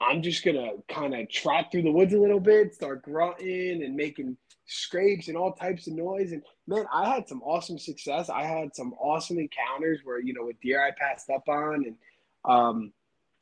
I'm 0.00 0.22
just 0.22 0.44
gonna 0.44 0.72
kind 0.88 1.14
of 1.14 1.28
trot 1.28 1.70
through 1.70 1.82
the 1.82 1.90
woods 1.92 2.14
a 2.14 2.18
little 2.18 2.40
bit, 2.40 2.74
start 2.74 3.02
grunting 3.02 3.82
and 3.82 3.94
making 3.96 4.36
scrapes 4.70 5.28
and 5.28 5.36
all 5.36 5.52
types 5.52 5.86
of 5.86 5.94
noise. 5.94 6.32
And 6.32 6.42
man, 6.66 6.86
I 6.92 7.08
had 7.08 7.28
some 7.28 7.42
awesome 7.42 7.78
success. 7.78 8.30
I 8.30 8.44
had 8.44 8.74
some 8.74 8.94
awesome 8.94 9.38
encounters 9.38 10.00
where 10.04 10.20
you 10.20 10.32
know 10.32 10.46
with 10.46 10.60
deer 10.60 10.82
I 10.82 10.92
passed 10.92 11.28
up 11.30 11.48
on, 11.48 11.84
and 11.84 11.96
um, 12.44 12.92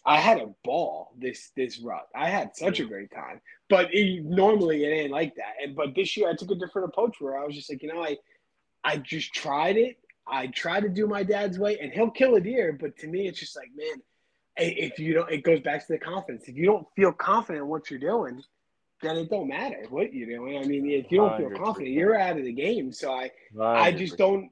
I 0.05 0.18
had 0.18 0.39
a 0.39 0.55
ball 0.64 1.12
this 1.18 1.51
this 1.57 1.79
rut. 1.79 2.09
I 2.14 2.31
had 2.31 2.57
such 2.57 2.81
a 2.81 2.85
great 2.85 3.12
time. 3.12 3.41
But 3.68 3.93
it, 3.93 4.24
normally 4.24 4.85
it 4.85 4.89
ain't 4.89 5.12
like 5.12 5.35
that. 5.37 5.55
And 5.62 5.76
but 5.76 5.95
this 5.95 6.16
year 6.16 6.31
I 6.31 6.35
took 6.35 6.51
a 6.51 6.55
different 6.55 6.89
approach 6.89 7.16
where 7.20 7.39
I 7.39 7.45
was 7.45 7.55
just 7.55 7.70
like, 7.70 7.83
you 7.83 7.93
know, 7.93 8.03
I 8.03 8.16
I 8.83 8.97
just 8.97 9.35
tried 9.35 9.76
it. 9.76 9.99
I 10.26 10.47
tried 10.49 10.81
to 10.81 10.89
do 10.89 11.07
my 11.07 11.22
dad's 11.22 11.59
way, 11.59 11.79
and 11.79 11.93
he'll 11.93 12.11
kill 12.11 12.37
a 12.37 12.41
deer. 12.41 12.76
But 12.79 12.97
to 12.99 13.07
me, 13.07 13.29
it's 13.29 13.41
just 13.41 13.57
like, 13.57 13.68
man, 13.74 14.03
if 14.57 14.99
you 14.99 15.14
don't, 15.14 15.31
it 15.31 15.43
goes 15.43 15.61
back 15.61 15.87
to 15.87 15.93
the 15.93 15.99
confidence. 15.99 16.49
If 16.49 16.57
you 16.57 16.66
don't 16.66 16.87
feel 16.97 17.12
confident 17.12 17.64
in 17.64 17.68
what 17.68 17.91
you're 17.91 18.01
doing, 18.01 18.43
then 19.03 19.16
it 19.16 19.30
don't 19.30 19.49
matter 19.49 19.84
what 19.90 20.12
you're 20.12 20.28
doing. 20.28 20.59
I 20.59 20.64
mean, 20.66 20.88
if 20.90 21.11
you 21.12 21.18
don't 21.18 21.36
feel 21.36 21.51
100%. 21.51 21.57
confident, 21.57 21.92
you're 21.92 22.18
out 22.18 22.38
of 22.38 22.44
the 22.44 22.53
game. 22.53 22.92
So 22.92 23.12
I, 23.12 23.30
I 23.61 23.92
just 23.92 24.16
don't, 24.16 24.51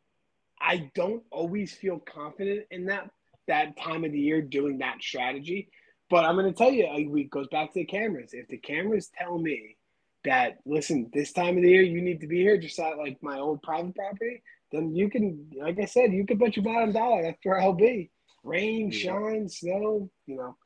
I 0.60 0.90
don't 0.94 1.22
always 1.30 1.72
feel 1.74 1.98
confident 1.98 2.66
in 2.70 2.86
that 2.86 3.10
that 3.48 3.76
time 3.76 4.04
of 4.04 4.10
the 4.12 4.18
year 4.18 4.42
doing 4.42 4.78
that 4.78 5.00
strategy. 5.00 5.68
But 6.10 6.24
I'm 6.24 6.34
going 6.36 6.46
to 6.52 6.56
tell 6.56 6.70
you, 6.70 6.86
it 7.16 7.30
goes 7.30 7.46
back 7.48 7.72
to 7.72 7.80
the 7.80 7.84
cameras. 7.84 8.30
If 8.32 8.48
the 8.48 8.56
cameras 8.58 9.10
tell 9.18 9.38
me 9.38 9.76
that, 10.24 10.58
listen, 10.64 11.10
this 11.12 11.32
time 11.32 11.56
of 11.56 11.62
the 11.62 11.70
year 11.70 11.82
you 11.82 12.00
need 12.02 12.20
to 12.20 12.26
be 12.26 12.40
here, 12.40 12.58
just 12.58 12.78
at 12.80 12.98
like 12.98 13.18
my 13.22 13.38
old 13.38 13.62
private 13.62 13.94
property, 13.94 14.42
then 14.72 14.94
you 14.94 15.08
can, 15.10 15.46
like 15.60 15.78
I 15.80 15.84
said, 15.84 16.12
you 16.12 16.26
can 16.26 16.38
bet 16.38 16.56
your 16.56 16.64
bottom 16.64 16.92
dollar 16.92 17.22
that's 17.22 17.38
where 17.44 17.60
I'll 17.60 17.72
be. 17.72 18.10
Rain, 18.42 18.90
Yeah. 18.92 18.98
shine, 18.98 19.48
snow, 19.48 20.10
you 20.26 20.36
know, 20.36 20.56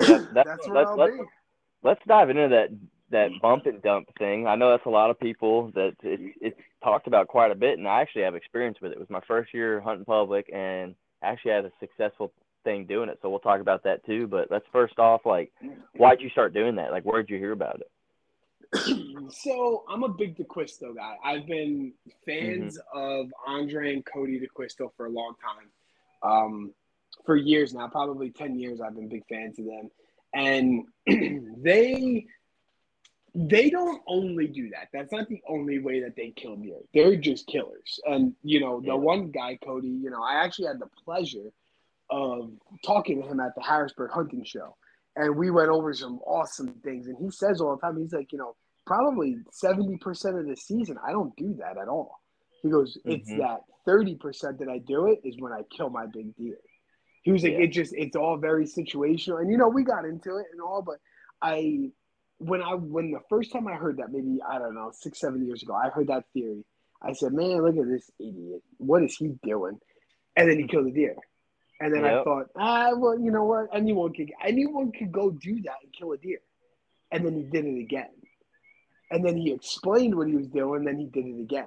That- 0.00 0.08
that's- 0.34 0.58
that's 0.58 0.68
where 0.68 0.86
I'll 0.86 1.06
be. 1.06 1.22
let's 1.82 2.02
dive 2.06 2.28
into 2.30 2.48
that 2.48 2.68
that 3.12 3.30
bump 3.40 3.66
and 3.66 3.80
dump 3.82 4.08
thing. 4.18 4.46
I 4.46 4.56
know 4.56 4.70
that's 4.70 4.86
a 4.86 4.90
lot 4.90 5.10
of 5.10 5.20
people 5.20 5.70
that 5.74 5.92
it's 6.02 6.36
it's 6.40 6.60
talked 6.82 7.06
about 7.06 7.28
quite 7.28 7.52
a 7.52 7.54
bit, 7.54 7.78
and 7.78 7.86
I 7.86 8.00
actually 8.00 8.22
have 8.22 8.34
experience 8.34 8.78
with 8.82 8.92
it. 8.92 8.96
It 8.96 9.00
was 9.00 9.10
my 9.10 9.20
first 9.28 9.54
year 9.54 9.80
hunting 9.80 10.04
public, 10.04 10.50
and 10.52 10.94
actually 11.22 11.52
had 11.52 11.64
a 11.64 11.72
successful 11.78 12.32
thing 12.64 12.86
doing 12.86 13.08
it. 13.08 13.18
So 13.22 13.30
we'll 13.30 13.38
talk 13.38 13.60
about 13.60 13.84
that 13.84 14.04
too. 14.04 14.26
But 14.26 14.50
let's 14.50 14.64
first 14.72 14.98
off, 14.98 15.22
like, 15.24 15.52
why'd 15.96 16.20
you 16.20 16.30
start 16.30 16.54
doing 16.54 16.76
that? 16.76 16.90
Like, 16.90 17.04
where'd 17.04 17.30
you 17.30 17.38
hear 17.38 17.52
about 17.52 17.80
it? 17.80 17.90
so 19.32 19.84
I'm 19.88 20.02
a 20.02 20.08
big 20.08 20.36
D'Acquisto 20.36 20.94
guy. 20.94 21.16
I've 21.22 21.46
been 21.46 21.92
fans 22.24 22.78
of 22.94 23.26
Andrae 23.48 23.92
and 23.92 24.04
Cody 24.04 24.40
D'Acquisto 24.40 24.90
for 24.96 25.06
a 25.06 25.10
long 25.10 25.34
time. 25.42 25.68
Um, 26.30 26.72
for 27.26 27.36
years 27.36 27.74
now, 27.74 27.88
probably 27.88 28.30
10 28.30 28.58
years, 28.58 28.80
I've 28.80 28.94
been 28.94 29.08
big 29.08 29.24
fans 29.28 29.58
of 29.58 29.66
them. 29.66 29.90
And 30.34 30.84
they 31.62 32.26
they 33.34 33.70
don't 33.70 34.02
only 34.06 34.46
do 34.46 34.68
that. 34.70 34.88
That's 34.92 35.12
not 35.12 35.28
the 35.28 35.42
only 35.48 35.78
way 35.78 36.00
that 36.00 36.16
they 36.16 36.30
kill 36.32 36.56
deer. 36.56 36.78
They're 36.92 37.16
just 37.16 37.46
killers. 37.46 37.98
And 38.04 38.34
you 38.42 38.60
know, 38.60 38.80
the 38.80 38.88
Yeah. 38.88 38.94
one 38.94 39.30
guy, 39.30 39.56
Cody, 39.64 39.88
you 39.88 40.10
know, 40.10 40.22
I 40.22 40.34
actually 40.44 40.66
had 40.66 40.78
the 40.78 40.90
pleasure 41.04 41.50
of 42.10 42.52
talking 42.84 43.22
to 43.22 43.26
him 43.28 43.40
at 43.40 43.54
the 43.54 43.62
Harrisburg 43.62 44.10
hunting 44.10 44.44
show, 44.44 44.76
and 45.16 45.34
we 45.36 45.50
went 45.50 45.70
over 45.70 45.94
some 45.94 46.18
awesome 46.26 46.74
things. 46.84 47.06
And 47.06 47.16
he 47.18 47.30
says 47.30 47.60
all 47.60 47.76
the 47.76 47.80
time, 47.80 47.96
he's 47.98 48.12
like, 48.12 48.32
you 48.32 48.38
know, 48.38 48.54
probably 48.86 49.36
seventy 49.50 49.96
percent 49.96 50.36
of 50.38 50.46
the 50.46 50.56
season, 50.56 50.98
I 51.06 51.12
don't 51.12 51.34
do 51.36 51.54
that 51.54 51.78
at 51.78 51.88
all. 51.88 52.20
He 52.62 52.68
goes, 52.70 52.98
it's 53.04 53.30
Mhm. 53.32 53.38
that 53.38 53.60
thirty 53.86 54.16
percent 54.16 54.58
that 54.58 54.68
I 54.68 54.78
do 54.78 55.06
it 55.06 55.20
is 55.24 55.40
when 55.40 55.52
I 55.52 55.62
kill 55.74 55.88
my 55.88 56.04
big 56.06 56.34
deer. 56.36 56.58
He 57.22 57.32
was 57.32 57.44
like, 57.44 57.52
Yeah. 57.52 57.60
it 57.60 57.68
just 57.68 57.94
it's 57.94 58.14
all 58.16 58.36
very 58.36 58.66
situational, 58.66 59.40
and 59.40 59.50
you 59.50 59.56
know, 59.56 59.68
we 59.68 59.84
got 59.84 60.04
into 60.04 60.36
it 60.36 60.46
and 60.52 60.60
all, 60.60 60.82
but 60.82 60.98
I 61.40 61.90
when 62.44 62.62
I 62.62 62.74
when 62.74 63.10
the 63.12 63.20
first 63.28 63.52
time 63.52 63.68
I 63.68 63.74
heard 63.74 63.98
that, 63.98 64.12
maybe 64.12 64.40
I 64.46 64.58
don't 64.58 64.74
know, 64.74 64.90
six 64.92 65.20
seven 65.20 65.46
years 65.46 65.62
ago, 65.62 65.74
I 65.74 65.88
heard 65.88 66.08
that 66.08 66.24
theory. 66.32 66.64
I 67.02 67.12
said, 67.12 67.32
"Man, 67.32 67.62
look 67.62 67.76
at 67.76 67.88
this 67.88 68.10
idiot! 68.18 68.62
What 68.78 69.02
is 69.02 69.16
he 69.16 69.34
doing?" 69.42 69.78
And 70.36 70.48
then 70.48 70.58
he 70.58 70.66
killed 70.66 70.86
a 70.86 70.92
deer. 70.92 71.16
And 71.80 71.92
then 71.92 72.04
I 72.04 72.22
thought, 72.22 72.46
ah, 72.56 72.92
well, 72.94 73.18
you 73.18 73.32
know 73.32 73.44
what? 73.44 73.66
Anyone 73.74 74.12
could 74.14 74.30
anyone 74.42 74.92
could 74.92 75.10
go 75.10 75.30
do 75.30 75.62
that 75.62 75.76
and 75.82 75.92
kill 75.92 76.12
a 76.12 76.16
deer. 76.16 76.38
And 77.10 77.26
then 77.26 77.34
he 77.34 77.42
did 77.42 77.64
it 77.64 77.80
again. 77.80 78.10
And 79.10 79.24
then 79.26 79.36
he 79.36 79.52
explained 79.52 80.14
what 80.14 80.28
he 80.28 80.36
was 80.36 80.46
doing. 80.46 80.78
and 80.78 80.86
Then 80.86 80.98
he 80.98 81.06
did 81.06 81.26
it 81.26 81.40
again. 81.40 81.66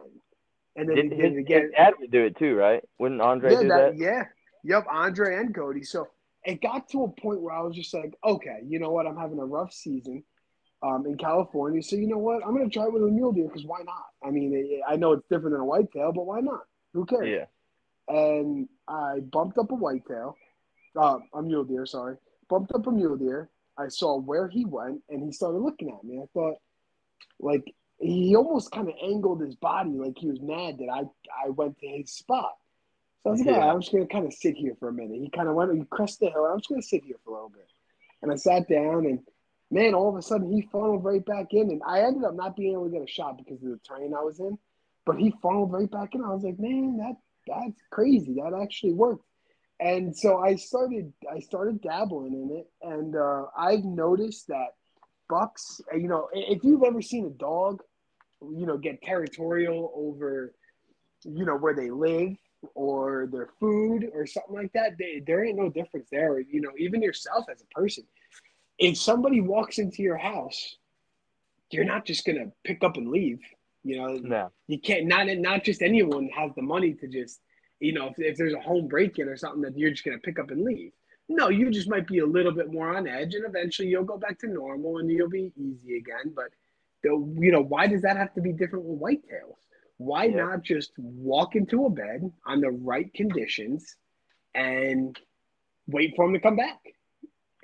And 0.77 0.89
then 0.89 0.95
Did, 0.95 1.05
he 1.05 1.09
did 1.09 1.19
his, 1.19 1.33
it 1.33 1.39
again. 1.39 1.61
his 1.63 1.71
dad 1.71 1.93
would 1.99 2.11
do 2.11 2.23
it 2.25 2.37
too, 2.37 2.55
right? 2.55 2.83
Wouldn't 2.97 3.21
Andrae 3.21 3.51
yeah, 3.51 3.61
do 3.61 3.67
that, 3.67 3.91
that? 3.91 3.97
yeah, 3.97 4.23
yep. 4.63 4.85
Andrae 4.87 5.39
and 5.39 5.53
Cody. 5.53 5.83
So 5.83 6.07
it 6.43 6.61
got 6.61 6.89
to 6.89 7.03
a 7.03 7.09
point 7.09 7.41
where 7.41 7.53
I 7.53 7.61
was 7.61 7.75
just 7.75 7.93
like, 7.93 8.13
okay, 8.23 8.59
you 8.65 8.79
know 8.79 8.91
what? 8.91 9.05
I'm 9.07 9.17
having 9.17 9.39
a 9.39 9.45
rough 9.45 9.73
season 9.73 10.23
um, 10.85 11.05
in 11.07 11.17
California. 11.17 11.81
So 11.81 11.95
you 11.95 12.07
know 12.07 12.17
what? 12.17 12.45
I'm 12.45 12.55
going 12.55 12.69
to 12.69 12.73
try 12.73 12.85
it 12.85 12.93
with 12.93 13.03
a 13.03 13.07
mule 13.07 13.31
deer 13.31 13.47
because 13.47 13.65
why 13.65 13.81
not? 13.83 14.05
I 14.23 14.29
mean, 14.29 14.53
it, 14.53 14.81
I 14.87 14.95
know 14.95 15.13
it's 15.13 15.27
different 15.29 15.53
than 15.53 15.61
a 15.61 15.65
whitetail, 15.65 16.11
but 16.11 16.25
why 16.25 16.41
not? 16.41 16.61
Who 16.93 17.05
cares? 17.05 17.27
Yeah. 17.27 17.45
And 18.07 18.69
I 18.87 19.19
bumped 19.19 19.57
up 19.57 19.71
a 19.71 19.75
whitetail, 19.75 20.37
uh, 20.95 21.17
a 21.33 21.41
mule 21.41 21.63
deer. 21.63 21.85
Sorry, 21.87 22.17
bumped 22.49 22.71
up 22.73 22.85
a 22.85 22.91
mule 22.91 23.17
deer. 23.17 23.49
I 23.77 23.87
saw 23.87 24.17
where 24.19 24.47
he 24.47 24.63
went, 24.63 25.01
and 25.09 25.23
he 25.23 25.31
started 25.31 25.57
looking 25.57 25.89
at 25.89 26.03
me. 26.03 26.19
I 26.21 26.27
thought, 26.33 26.57
like, 27.39 27.73
he 27.97 28.35
almost 28.35 28.71
kind 28.71 28.87
of 28.87 28.93
angled 29.01 29.41
his 29.41 29.55
body, 29.55 29.91
like 29.91 30.17
he 30.17 30.27
was 30.27 30.39
mad 30.39 30.77
that 30.77 30.89
I 30.89 31.01
I 31.45 31.49
went 31.49 31.79
to 31.79 31.87
his 31.87 32.11
spot. 32.11 32.53
So 33.23 33.29
I 33.29 33.31
was 33.31 33.41
like, 33.41 33.55
Yeah. 33.55 33.71
I'm 33.71 33.81
just 33.81 33.91
gonna 33.91 34.05
kind 34.05 34.25
of 34.27 34.33
sit 34.33 34.55
here 34.55 34.75
for 34.79 34.89
a 34.89 34.93
minute. 34.93 35.19
He 35.19 35.29
kind 35.29 35.49
of 35.49 35.55
went, 35.55 35.75
he 35.75 35.83
crested 35.89 36.27
the 36.27 36.31
hill, 36.31 36.45
I'm 36.45 36.59
just 36.59 36.69
gonna 36.69 36.81
sit 36.83 37.03
here 37.03 37.15
for 37.23 37.31
a 37.31 37.33
little 37.33 37.49
bit. 37.49 37.67
And 38.21 38.31
I 38.31 38.35
sat 38.35 38.69
down, 38.69 39.07
and 39.07 39.19
man, 39.71 39.93
all 39.93 40.09
of 40.09 40.15
a 40.15 40.21
sudden 40.21 40.51
he 40.51 40.67
funneled 40.71 41.03
right 41.03 41.25
back 41.25 41.47
in, 41.51 41.69
and 41.71 41.81
I 41.87 42.01
ended 42.01 42.23
up 42.23 42.35
not 42.35 42.55
being 42.55 42.73
able 42.73 42.85
to 42.85 42.91
get 42.91 43.01
a 43.01 43.07
shot 43.07 43.37
because 43.37 43.61
of 43.63 43.69
the 43.69 43.79
terrain 43.87 44.13
I 44.13 44.23
was 44.23 44.39
in. 44.39 44.57
But 45.05 45.17
he 45.17 45.33
funneled 45.41 45.71
right 45.71 45.89
back 45.89 46.15
in. 46.15 46.23
I 46.23 46.33
was 46.33 46.43
like, 46.43 46.59
man, 46.59 46.97
that 46.97 47.15
that's 47.47 47.81
crazy. 47.91 48.33
That 48.35 48.59
actually 48.59 48.93
worked. 48.93 49.25
And 49.79 50.15
so 50.15 50.37
I 50.37 50.55
started 50.55 51.11
I 51.31 51.39
started 51.39 51.81
dabbling 51.81 52.33
in 52.33 52.57
it, 52.57 52.67
and 52.81 53.15
uh, 53.15 53.45
I've 53.57 53.83
noticed 53.83 54.47
that 54.47 54.69
bucks. 55.29 55.81
You 55.93 56.07
know, 56.07 56.29
if 56.33 56.63
you've 56.63 56.83
ever 56.83 57.01
seen 57.01 57.25
a 57.25 57.29
dog, 57.29 57.81
you 58.41 58.65
know, 58.65 58.77
get 58.77 59.01
territorial 59.01 59.91
over, 59.95 60.53
you 61.23 61.45
know, 61.45 61.57
where 61.57 61.75
they 61.75 61.89
live 61.89 62.35
or 62.73 63.27
their 63.31 63.49
food 63.59 64.09
or 64.13 64.25
something 64.25 64.55
like 64.55 64.73
that, 64.73 64.97
they, 64.97 65.21
there 65.25 65.45
ain't 65.45 65.57
no 65.57 65.69
difference 65.69 66.07
there. 66.11 66.39
You 66.39 66.61
know, 66.61 66.71
even 66.77 67.01
yourself 67.01 67.45
as 67.51 67.61
a 67.61 67.79
person, 67.79 68.05
if 68.77 68.97
somebody 68.97 69.41
walks 69.41 69.77
into 69.79 70.03
your 70.03 70.17
house, 70.17 70.75
you're 71.71 71.85
not 71.85 72.05
just 72.05 72.25
gonna 72.25 72.51
pick 72.63 72.83
up 72.83 72.97
and 72.97 73.09
leave. 73.09 73.39
You 73.83 73.97
know, 73.97 74.17
No. 74.17 74.51
you 74.67 74.79
can't 74.79 75.05
not 75.05 75.27
not 75.37 75.63
just 75.63 75.81
anyone 75.81 76.27
has 76.29 76.51
the 76.55 76.61
money 76.61 76.93
to 76.95 77.07
just 77.07 77.39
you 77.79 77.93
know 77.93 78.07
if, 78.07 78.17
if 78.17 78.35
there's 78.37 78.53
a 78.53 78.59
home 78.59 78.87
break-in 78.87 79.27
or 79.27 79.37
something 79.37 79.61
that 79.61 79.77
you're 79.77 79.91
just 79.91 80.03
going 80.03 80.17
to 80.17 80.21
pick 80.21 80.39
up 80.39 80.49
and 80.49 80.63
leave 80.63 80.91
no 81.27 81.49
you 81.49 81.69
just 81.69 81.89
might 81.89 82.07
be 82.07 82.19
a 82.19 82.25
little 82.25 82.53
bit 82.53 82.71
more 82.71 82.95
on 82.95 83.05
edge 83.05 83.35
and 83.35 83.45
eventually 83.45 83.87
you'll 83.89 84.03
go 84.05 84.17
back 84.17 84.39
to 84.39 84.47
normal 84.47 84.97
and 84.99 85.11
you'll 85.11 85.29
be 85.29 85.51
easy 85.57 85.97
again 85.97 86.31
but 86.33 86.45
the, 87.03 87.09
you 87.37 87.51
know 87.51 87.61
why 87.61 87.85
does 87.85 88.01
that 88.01 88.15
have 88.17 88.33
to 88.33 88.41
be 88.41 88.53
different 88.53 88.85
with 88.85 88.99
whitetails 88.99 89.59
why 89.97 90.23
Yeah. 90.23 90.45
not 90.45 90.63
just 90.63 90.93
walk 90.97 91.55
into 91.55 91.85
a 91.85 91.89
bed 91.89 92.31
on 92.45 92.61
the 92.61 92.71
right 92.71 93.13
conditions 93.13 93.97
and 94.55 95.19
wait 95.87 96.13
for 96.15 96.25
them 96.25 96.33
to 96.33 96.39
come 96.39 96.55
back 96.55 96.79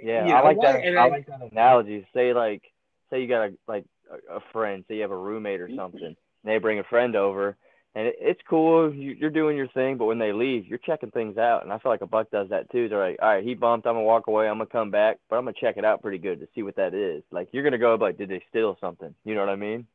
Yeah, 0.04 0.26
You 0.28 0.34
I 0.34 0.40
know 0.40 0.44
like 0.46 0.62
that. 0.62 0.76
I, 0.86 0.96
I- 1.06 1.10
like 1.10 1.26
that 1.28 1.42
analogy. 1.52 2.08
Say 2.14 2.34
like, 2.34 2.64
say 3.10 3.22
you 3.22 3.28
got 3.28 3.50
a 3.50 3.54
like 3.68 3.86
a, 4.30 4.36
a 4.38 4.40
friend. 4.52 4.84
Say 4.88 4.96
you 4.96 5.02
have 5.02 5.12
a 5.12 5.18
roommate 5.18 5.62
or 5.62 5.68
Mm-hmm. 5.68 5.78
something. 5.78 6.04
And 6.04 6.16
they 6.44 6.58
bring 6.58 6.80
a 6.80 6.84
friend 6.84 7.16
over, 7.16 7.56
and 7.94 8.08
it, 8.08 8.16
it's 8.20 8.42
cool. 8.50 8.92
You, 8.94 9.12
you're 9.12 9.30
doing 9.30 9.56
your 9.56 9.68
thing, 9.68 9.98
but 9.98 10.06
when 10.06 10.18
they 10.18 10.34
leave, 10.34 10.66
you're 10.66 10.80
checking 10.80 11.12
things 11.12 11.38
out. 11.38 11.62
And 11.64 11.72
I 11.72 11.78
feel 11.78 11.92
like 11.92 12.02
a 12.02 12.08
buck 12.08 12.32
does 12.32 12.50
that 12.50 12.72
too. 12.72 12.90
They're 12.90 12.98
like, 13.12 13.20
all 13.22 13.30
right, 13.36 13.44
he 13.44 13.54
bumped. 13.54 13.86
I'm 13.86 13.94
gonna 13.94 14.04
walk 14.06 14.26
away. 14.28 14.48
I'm 14.48 14.56
gonna 14.56 14.66
come 14.66 14.90
back, 14.90 15.18
but 15.30 15.36
I'm 15.36 15.44
gonna 15.46 15.54
check 15.60 15.78
it 15.78 15.86
out 15.86 16.02
pretty 16.02 16.18
good 16.18 16.40
to 16.40 16.48
see 16.56 16.64
what 16.64 16.76
that 16.78 16.94
is. 16.96 17.22
Like 17.32 17.50
you're 17.52 17.64
gonna 17.64 17.78
go 17.78 17.94
like, 17.96 18.18
did 18.18 18.30
they 18.30 18.44
steal 18.50 18.76
something? 18.82 19.14
You 19.24 19.36
know 19.36 19.42
what 19.42 19.50
I 19.50 19.56
mean? 19.56 19.86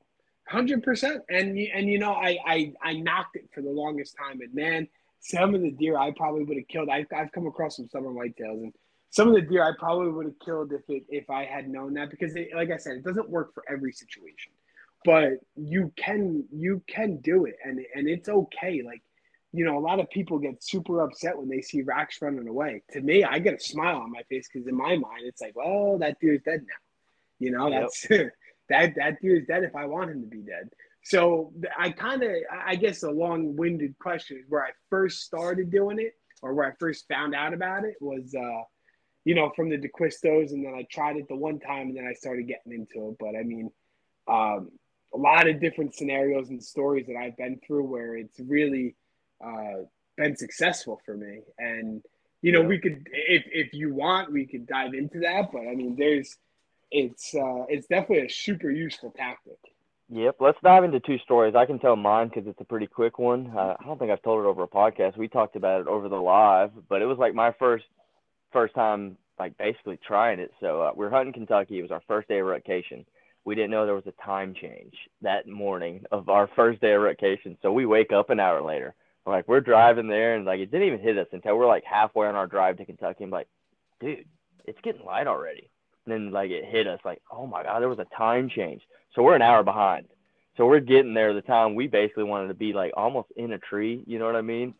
Hundred 0.48 0.84
percent, 0.84 1.22
and 1.28 1.58
you- 1.58 1.70
and 1.74 1.88
you 1.88 1.98
know, 1.98 2.12
I, 2.12 2.38
I 2.46 2.72
I 2.80 2.92
knocked 2.92 3.34
it 3.34 3.48
for 3.52 3.62
the 3.62 3.70
longest 3.70 4.14
time, 4.16 4.40
and 4.40 4.54
man, 4.54 4.86
some 5.18 5.56
of 5.56 5.60
the 5.62 5.72
deer 5.72 5.96
I 5.98 6.12
probably 6.12 6.44
would 6.44 6.56
have 6.56 6.68
killed. 6.68 6.88
I've 6.88 7.06
I've 7.12 7.32
come 7.32 7.48
across 7.48 7.74
some 7.76 7.88
summer 7.88 8.10
whitetails, 8.10 8.62
and 8.62 8.72
some 9.16 9.28
of 9.28 9.34
the 9.34 9.40
deer 9.40 9.64
I 9.64 9.72
probably 9.78 10.12
would 10.12 10.26
have 10.26 10.38
killed 10.44 10.72
if 10.74 10.82
it 10.88 11.04
if 11.08 11.30
I 11.30 11.46
had 11.46 11.70
known 11.70 11.94
that, 11.94 12.10
because 12.10 12.36
it, 12.36 12.48
like 12.54 12.70
I 12.70 12.76
said, 12.76 12.96
it 12.98 13.04
doesn't 13.04 13.30
work 13.30 13.54
for 13.54 13.64
every 13.66 13.90
situation, 13.90 14.52
but 15.06 15.30
you 15.54 15.90
can 15.96 16.44
you 16.52 16.82
can 16.86 17.16
do 17.22 17.46
it, 17.46 17.56
and 17.64 17.80
and 17.94 18.06
it's 18.10 18.28
okay. 18.28 18.82
Like, 18.84 19.02
you 19.52 19.64
know, 19.64 19.78
a 19.78 19.80
lot 19.80 20.00
of 20.00 20.10
people 20.10 20.38
get 20.38 20.62
super 20.62 21.00
upset 21.00 21.38
when 21.38 21.48
they 21.48 21.62
see 21.62 21.80
racks 21.80 22.20
running 22.20 22.46
away. 22.46 22.82
To 22.92 23.00
me, 23.00 23.24
I 23.24 23.38
get 23.38 23.54
a 23.54 23.58
smile 23.60 23.96
on 23.96 24.12
my 24.12 24.22
face 24.28 24.50
because 24.52 24.68
in 24.68 24.76
my 24.76 24.96
mind, 24.96 25.22
it's 25.22 25.40
like, 25.40 25.56
well, 25.56 25.96
that 25.98 26.20
deer's 26.20 26.42
dead 26.44 26.60
now. 26.60 26.80
You 27.38 27.52
know, 27.52 27.68
Yep. 27.68 27.80
that's 27.80 28.08
that 28.68 28.94
that 28.96 29.16
is 29.22 29.46
dead 29.46 29.64
if 29.64 29.74
I 29.74 29.86
want 29.86 30.10
him 30.10 30.20
to 30.20 30.28
be 30.28 30.42
dead. 30.42 30.68
So 31.04 31.54
I 31.78 31.88
kind 31.90 32.22
of, 32.22 32.32
I 32.52 32.74
guess, 32.74 33.02
a 33.02 33.10
long-winded 33.10 33.98
question 33.98 34.36
is 34.38 34.44
where 34.50 34.64
I 34.64 34.72
first 34.90 35.22
started 35.22 35.70
doing 35.70 36.00
it, 36.00 36.12
or 36.42 36.52
where 36.52 36.66
I 36.70 36.72
first 36.78 37.06
found 37.08 37.34
out 37.34 37.54
about 37.54 37.84
it 37.84 37.94
was, 38.00 38.34
uh, 38.34 38.62
you 39.26 39.34
know, 39.34 39.50
from 39.56 39.68
the 39.68 39.76
D'Acquistos, 39.76 40.52
and 40.52 40.64
then 40.64 40.72
I 40.72 40.86
tried 40.88 41.16
it 41.16 41.26
the 41.26 41.34
one 41.34 41.58
time, 41.58 41.88
and 41.88 41.96
then 41.96 42.06
I 42.06 42.14
started 42.14 42.46
getting 42.46 42.72
into 42.72 43.08
it. 43.08 43.16
But 43.18 43.36
I 43.36 43.42
mean, 43.42 43.72
um, 44.28 44.70
a 45.12 45.18
lot 45.18 45.48
of 45.48 45.60
different 45.60 45.96
scenarios 45.96 46.48
and 46.48 46.62
stories 46.62 47.06
that 47.08 47.16
I've 47.16 47.36
been 47.36 47.58
through 47.66 47.86
where 47.86 48.16
it's 48.16 48.38
really 48.38 48.94
uh, 49.44 49.82
been 50.16 50.36
successful 50.36 51.00
for 51.04 51.16
me, 51.16 51.40
and 51.58 52.02
you 52.40 52.52
know, 52.52 52.62
we 52.62 52.78
could, 52.78 53.08
if 53.12 53.42
if 53.50 53.74
you 53.74 53.92
want, 53.92 54.30
we 54.30 54.46
could 54.46 54.64
dive 54.64 54.94
into 54.94 55.18
that. 55.18 55.50
But 55.52 55.62
I 55.62 55.74
mean, 55.74 55.96
there's, 55.98 56.36
it's 56.92 57.34
uh, 57.34 57.64
it's 57.68 57.88
definitely 57.88 58.26
a 58.26 58.30
super 58.30 58.70
useful 58.70 59.10
tactic. 59.10 59.58
Yep. 60.08 60.36
Let's 60.38 60.58
dive 60.62 60.84
into 60.84 61.00
two 61.00 61.18
stories. 61.18 61.56
I 61.56 61.66
can 61.66 61.80
tell 61.80 61.96
mine 61.96 62.28
because 62.28 62.46
it's 62.46 62.60
a 62.60 62.64
pretty 62.64 62.86
quick 62.86 63.18
one. 63.18 63.52
Uh, 63.56 63.74
I 63.80 63.84
don't 63.84 63.98
think 63.98 64.12
I've 64.12 64.22
told 64.22 64.44
it 64.44 64.46
over 64.46 64.62
a 64.62 64.68
podcast. 64.68 65.16
We 65.16 65.26
talked 65.26 65.56
about 65.56 65.80
it 65.80 65.88
over 65.88 66.08
the 66.08 66.14
live, 66.14 66.70
but 66.88 67.02
it 67.02 67.06
was 67.06 67.18
like 67.18 67.34
my 67.34 67.50
first 67.58 67.86
first 68.52 68.74
time, 68.74 69.16
like 69.38 69.56
basically 69.58 69.98
trying 70.06 70.38
it. 70.40 70.52
So 70.60 70.82
uh, 70.82 70.92
we 70.94 71.06
are 71.06 71.10
hunting 71.10 71.32
Kentucky. 71.32 71.78
It 71.78 71.82
was 71.82 71.90
our 71.90 72.02
first 72.06 72.28
day 72.28 72.38
of 72.38 72.46
rotation. 72.46 73.04
We 73.44 73.54
didn't 73.54 73.70
know 73.70 73.86
there 73.86 73.94
was 73.94 74.06
a 74.06 74.24
time 74.24 74.54
change 74.54 74.94
that 75.22 75.46
morning 75.46 76.04
of 76.10 76.28
our 76.28 76.48
first 76.56 76.80
day 76.80 76.92
of 76.94 77.02
rotation. 77.02 77.56
So 77.62 77.72
we 77.72 77.86
wake 77.86 78.12
up 78.12 78.30
an 78.30 78.40
hour 78.40 78.60
later. 78.60 78.94
We're 79.24 79.34
like 79.34 79.48
we're 79.48 79.60
driving 79.60 80.08
there, 80.08 80.34
and 80.34 80.44
like 80.44 80.60
it 80.60 80.70
didn't 80.70 80.86
even 80.86 81.00
hit 81.00 81.18
us 81.18 81.28
until 81.32 81.56
we're 81.56 81.66
like 81.66 81.84
halfway 81.84 82.26
on 82.26 82.34
our 82.34 82.46
drive 82.46 82.76
to 82.78 82.84
Kentucky. 82.84 83.24
I'm 83.24 83.30
like, 83.30 83.48
dude, 84.00 84.24
it's 84.64 84.80
getting 84.82 85.04
light 85.04 85.26
already. 85.26 85.68
And 86.04 86.12
then 86.12 86.32
like 86.32 86.50
it 86.50 86.64
hit 86.64 86.86
us 86.86 87.00
like, 87.04 87.20
oh 87.30 87.46
my 87.46 87.62
god, 87.62 87.80
there 87.80 87.88
was 87.88 87.98
a 87.98 88.16
time 88.16 88.48
change. 88.48 88.82
So 89.14 89.22
we're 89.22 89.36
an 89.36 89.42
hour 89.42 89.62
behind. 89.62 90.06
So 90.56 90.66
we're 90.66 90.80
getting 90.80 91.14
there 91.14 91.34
the 91.34 91.42
time 91.42 91.74
we 91.74 91.86
basically 91.86 92.24
wanted 92.24 92.48
to 92.48 92.54
be 92.54 92.72
like 92.72 92.92
almost 92.96 93.28
in 93.36 93.52
a 93.52 93.58
tree, 93.58 94.02
you 94.06 94.18
know 94.18 94.26
what 94.26 94.36
I 94.36 94.42
mean? 94.42 94.74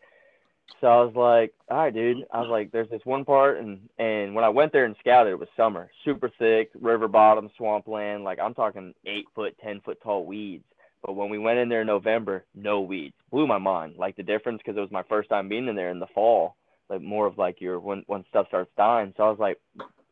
So 0.81 0.87
I 0.87 1.03
was 1.03 1.15
like, 1.15 1.53
all 1.69 1.77
right, 1.77 1.93
dude. 1.93 2.25
I 2.31 2.39
was 2.39 2.49
like, 2.49 2.71
there's 2.71 2.89
this 2.89 3.01
one 3.03 3.25
part, 3.25 3.57
and 3.57 3.89
and 3.97 4.35
when 4.35 4.43
I 4.43 4.49
went 4.49 4.71
there 4.71 4.85
and 4.85 4.95
scouted, 4.99 5.33
it 5.33 5.39
was 5.39 5.49
summer, 5.57 5.89
super 6.05 6.29
thick, 6.37 6.69
river 6.79 7.07
bottom, 7.07 7.49
swampland. 7.57 8.23
Like 8.23 8.39
I'm 8.39 8.53
talking 8.53 8.93
eight 9.05 9.25
foot, 9.33 9.55
ten 9.63 9.81
foot 9.81 9.99
tall 10.03 10.25
weeds. 10.25 10.65
But 11.03 11.15
when 11.15 11.29
we 11.29 11.39
went 11.39 11.59
in 11.59 11.69
there 11.69 11.81
in 11.81 11.87
November, 11.87 12.45
no 12.55 12.81
weeds. 12.81 13.15
Blew 13.31 13.47
my 13.47 13.57
mind. 13.57 13.95
Like 13.97 14.15
the 14.15 14.23
difference 14.23 14.59
because 14.63 14.77
it 14.77 14.81
was 14.81 14.91
my 14.91 15.03
first 15.03 15.29
time 15.29 15.49
being 15.49 15.67
in 15.67 15.75
there 15.75 15.89
in 15.89 15.99
the 15.99 16.07
fall. 16.13 16.55
Like 16.89 17.01
more 17.01 17.25
of 17.25 17.37
like 17.37 17.59
your 17.59 17.79
when 17.79 18.03
when 18.07 18.23
stuff 18.29 18.47
starts 18.47 18.71
dying. 18.77 19.13
So 19.17 19.23
I 19.23 19.29
was 19.29 19.39
like, 19.39 19.59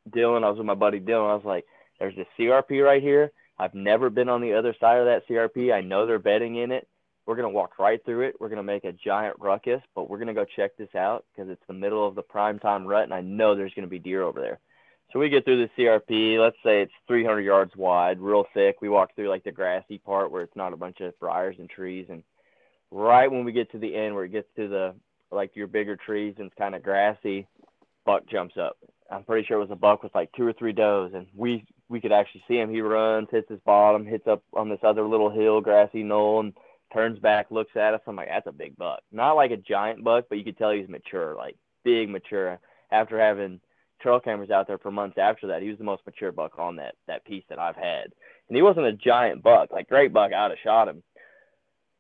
Dylan, 0.10 0.44
I 0.44 0.50
was 0.50 0.58
with 0.58 0.68
my 0.68 0.74
buddy 0.74 1.00
Dylan. 1.00 1.32
I 1.32 1.36
was 1.36 1.46
like, 1.46 1.66
there's 2.00 2.16
this 2.16 2.28
CRP 2.40 2.84
right 2.84 3.02
here. 3.02 3.32
I've 3.58 3.74
never 3.74 4.10
been 4.10 4.30
on 4.30 4.42
the 4.42 4.54
other 4.54 4.76
side 4.80 4.98
of 4.98 5.06
that 5.06 5.28
CRP. 5.30 5.74
I 5.74 5.82
know 5.82 6.06
they're 6.06 6.20
bedding 6.20 6.58
in 6.58 6.72
it. 6.72 6.88
We're 7.26 7.36
gonna 7.36 7.50
walk 7.50 7.80
right 7.80 8.04
through 8.06 8.22
it. 8.22 8.36
We're 8.40 8.50
gonna 8.50 8.64
make 8.64 8.84
a 8.84 8.92
giant 8.92 9.38
ruckus, 9.40 9.82
but 9.96 10.10
we're 10.10 10.20
gonna 10.20 10.34
go 10.34 10.46
check 10.46 10.78
this 10.78 10.94
out 10.96 11.26
because 11.32 11.50
it's 11.50 11.66
the 11.68 11.74
middle 11.74 12.08
of 12.08 12.16
the 12.16 12.22
prime 12.22 12.60
time 12.60 12.86
rut, 12.86 13.04
and 13.04 13.14
I 13.14 13.22
know 13.22 13.56
there's 13.56 13.74
gonna 13.74 13.88
be 13.88 14.00
deer 14.00 14.24
over 14.24 14.40
there. 14.40 14.60
So 15.12 15.20
we 15.20 15.30
get 15.30 15.46
through 15.46 15.66
the 15.66 15.70
CRP. 15.78 16.38
Let's 16.40 16.58
say 16.64 16.82
it's 16.82 16.92
300 17.08 17.42
yards 17.42 17.76
wide, 17.76 18.20
real 18.20 18.46
thick. 18.54 18.82
We 18.82 18.90
walk 18.90 19.16
through 19.16 19.30
like 19.30 19.44
the 19.44 19.52
grassy 19.52 19.98
part 19.98 20.32
where 20.32 20.44
it's 20.44 20.56
not 20.56 20.74
a 20.74 20.78
bunch 20.78 21.00
of 21.00 21.18
briars 21.20 21.56
and 21.58 21.70
trees, 21.70 22.08
and 22.10 22.24
right 22.92 23.32
when 23.32 23.44
we 23.44 23.52
get 23.52 23.72
to 23.72 23.80
the 23.80 23.96
end 23.96 24.14
where 24.14 24.26
it 24.26 24.32
gets 24.32 24.48
to 24.56 24.68
the 24.68 24.96
like 25.32 25.56
your 25.56 25.68
bigger 25.68 25.96
trees 25.96 26.36
and 26.38 26.48
it's 26.48 26.58
kind 26.58 26.76
of 26.76 26.84
grassy, 26.84 27.48
buck 28.06 28.28
jumps 28.28 28.56
up. 28.58 28.78
I'm 29.12 29.24
pretty 29.24 29.46
sure 29.46 29.58
it 29.58 29.62
was 29.62 29.72
a 29.72 29.76
buck 29.76 30.02
with 30.04 30.16
like 30.16 30.32
two 30.34 30.46
or 30.46 30.54
three 30.54 30.74
does, 30.74 31.12
and 31.14 31.28
we 31.36 31.66
we 31.90 32.02
could 32.02 32.12
actually 32.12 32.44
see 32.48 32.58
him. 32.58 32.70
He 32.70 32.82
runs, 32.82 33.28
hits 33.32 33.50
his 33.50 33.60
bottom, 33.66 34.06
hits 34.06 34.28
up 34.28 34.44
on 34.54 34.70
this 34.70 34.80
other 34.84 35.08
little 35.08 35.30
hill, 35.30 35.62
grassy 35.62 36.04
knoll, 36.04 36.40
and 36.40 36.54
turns 36.94 37.20
back, 37.20 37.48
looks 37.52 37.76
at 37.76 37.94
us. 37.94 38.02
I'm 38.08 38.16
like, 38.16 38.30
that's 38.30 38.48
a 38.48 38.52
big 38.52 38.78
buck. 38.78 39.02
Not 39.12 39.34
like 39.34 39.52
a 39.52 39.58
giant 39.58 40.04
buck, 40.04 40.26
but 40.30 40.38
you 40.38 40.44
could 40.44 40.58
tell 40.58 40.72
he's 40.72 40.88
mature, 40.90 41.36
like 41.36 41.56
big 41.84 42.10
mature. 42.10 42.60
After 42.92 43.20
having 43.20 43.60
trail 44.02 44.20
cameras 44.20 44.52
out 44.52 44.68
there 44.68 44.78
for 44.78 44.92
months 44.92 45.18
after 45.18 45.48
that, 45.48 45.62
he 45.62 45.70
was 45.70 45.78
the 45.78 45.84
most 45.84 46.06
mature 46.06 46.32
buck 46.32 46.60
on 46.60 46.76
that 46.78 46.96
that 47.08 47.26
piece 47.26 47.44
that 47.50 47.60
I've 47.60 47.76
had. 47.76 48.06
And 48.48 48.56
he 48.56 48.62
wasn't 48.62 48.86
a 48.86 48.94
giant 48.94 49.42
buck, 49.42 49.72
like 49.72 49.90
great 49.90 50.14
buck. 50.14 50.32
I'd 50.34 50.52
have 50.52 50.60
shot 50.64 50.88
him. 50.88 51.04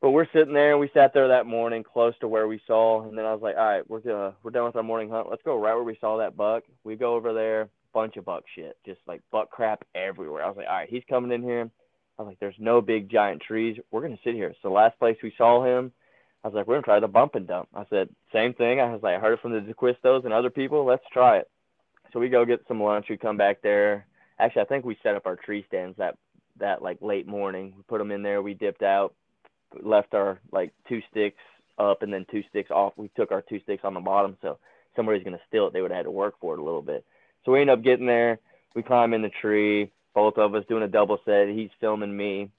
But 0.01 0.11
we're 0.11 0.27
sitting 0.33 0.53
there, 0.53 0.71
and 0.71 0.79
we 0.79 0.91
sat 0.93 1.13
there 1.13 1.29
that 1.29 1.47
morning, 1.47 1.83
close 1.83 2.13
to 2.19 2.27
where 2.27 2.47
we 2.47 2.61
saw. 2.67 3.07
And 3.07 3.17
then 3.17 3.25
I 3.25 3.33
was 3.33 3.41
like, 3.41 3.55
all 3.57 3.65
right, 3.65 3.89
we're 3.89 4.01
gonna, 4.01 4.35
we're 4.43 4.51
done 4.51 4.65
with 4.65 4.75
our 4.75 4.83
morning 4.83 5.09
hunt. 5.09 5.29
Let's 5.29 5.41
go 5.43 5.59
right 5.59 5.73
where 5.73 5.83
we 5.83 5.97
saw 5.99 6.17
that 6.17 6.37
buck. 6.37 6.63
We 6.83 6.95
go 6.95 7.15
over 7.15 7.33
there, 7.33 7.69
bunch 7.93 8.17
of 8.17 8.25
buck 8.25 8.43
shit, 8.53 8.77
just 8.85 8.99
like 9.07 9.21
buck 9.31 9.49
crap 9.49 9.83
everywhere. 9.95 10.43
I 10.43 10.47
was 10.47 10.57
like, 10.57 10.67
all 10.67 10.75
right, 10.75 10.89
he's 10.89 11.03
coming 11.09 11.31
in 11.31 11.41
here. 11.41 11.71
I 12.17 12.21
was 12.21 12.29
like, 12.29 12.39
there's 12.39 12.55
no 12.59 12.81
big 12.81 13.09
giant 13.09 13.41
trees. 13.41 13.77
We're 13.91 14.01
gonna 14.01 14.19
sit 14.23 14.35
here. 14.35 14.53
So 14.61 14.71
last 14.71 14.97
place 14.99 15.17
we 15.21 15.33
saw 15.37 15.63
him, 15.63 15.91
I 16.43 16.47
was 16.47 16.55
like, 16.55 16.67
we're 16.67 16.75
gonna 16.75 16.83
try 16.83 16.99
the 16.99 17.07
bump 17.07 17.35
and 17.35 17.47
dump. 17.47 17.69
I 17.73 17.85
said, 17.89 18.09
same 18.31 18.53
thing. 18.53 18.79
I 18.79 18.91
was 18.91 19.01
like, 19.03 19.15
I 19.15 19.19
heard 19.19 19.33
it 19.33 19.41
from 19.41 19.53
the 19.53 19.61
D'Acquistos 19.61 20.23
and 20.23 20.33
other 20.33 20.49
people. 20.49 20.85
Let's 20.85 21.03
try 21.11 21.37
it. 21.37 21.49
So 22.13 22.19
we 22.19 22.29
go 22.29 22.45
get 22.45 22.61
some 22.67 22.81
lunch. 22.81 23.07
We 23.09 23.17
come 23.17 23.35
back 23.35 23.61
there. 23.61 24.05
Actually, 24.39 24.61
I 24.61 24.65
think 24.65 24.85
we 24.85 24.97
set 25.03 25.15
up 25.15 25.25
our 25.25 25.35
tree 25.35 25.65
stands 25.67 25.97
that 25.97 26.17
that 26.59 26.81
like 26.81 27.01
late 27.01 27.27
morning. 27.27 27.73
We 27.75 27.83
put 27.83 27.97
them 27.97 28.11
in 28.11 28.23
there. 28.23 28.41
We 28.41 28.53
dipped 28.53 28.83
out, 28.83 29.13
left 29.83 30.13
our 30.13 30.39
like 30.51 30.71
two 30.87 31.01
sticks 31.11 31.41
up 31.77 32.01
and 32.01 32.13
then 32.13 32.25
two 32.31 32.43
sticks 32.49 32.71
off. 32.71 32.93
We 32.95 33.09
took 33.17 33.31
our 33.31 33.41
two 33.41 33.59
sticks 33.61 33.83
on 33.83 33.93
the 33.93 33.99
bottom, 33.99 34.37
so 34.41 34.57
somebody's 34.95 35.23
gonna 35.23 35.39
steal 35.47 35.67
it. 35.67 35.73
They 35.73 35.81
would 35.81 35.91
have 35.91 35.97
had 35.97 36.03
to 36.03 36.11
work 36.11 36.35
for 36.39 36.53
it 36.53 36.59
a 36.59 36.63
little 36.63 36.81
bit. 36.81 37.03
So 37.43 37.51
we 37.51 37.61
end 37.61 37.69
up 37.69 37.83
getting 37.83 38.05
there. 38.05 38.39
We 38.75 38.83
climb 38.83 39.13
in 39.13 39.21
the 39.21 39.31
tree. 39.41 39.91
Both 40.15 40.37
of 40.37 40.55
us 40.55 40.63
doing 40.67 40.83
a 40.83 40.87
double 40.87 41.19
set. 41.25 41.49
He's 41.49 41.69
filming 41.79 42.15
me. 42.15 42.49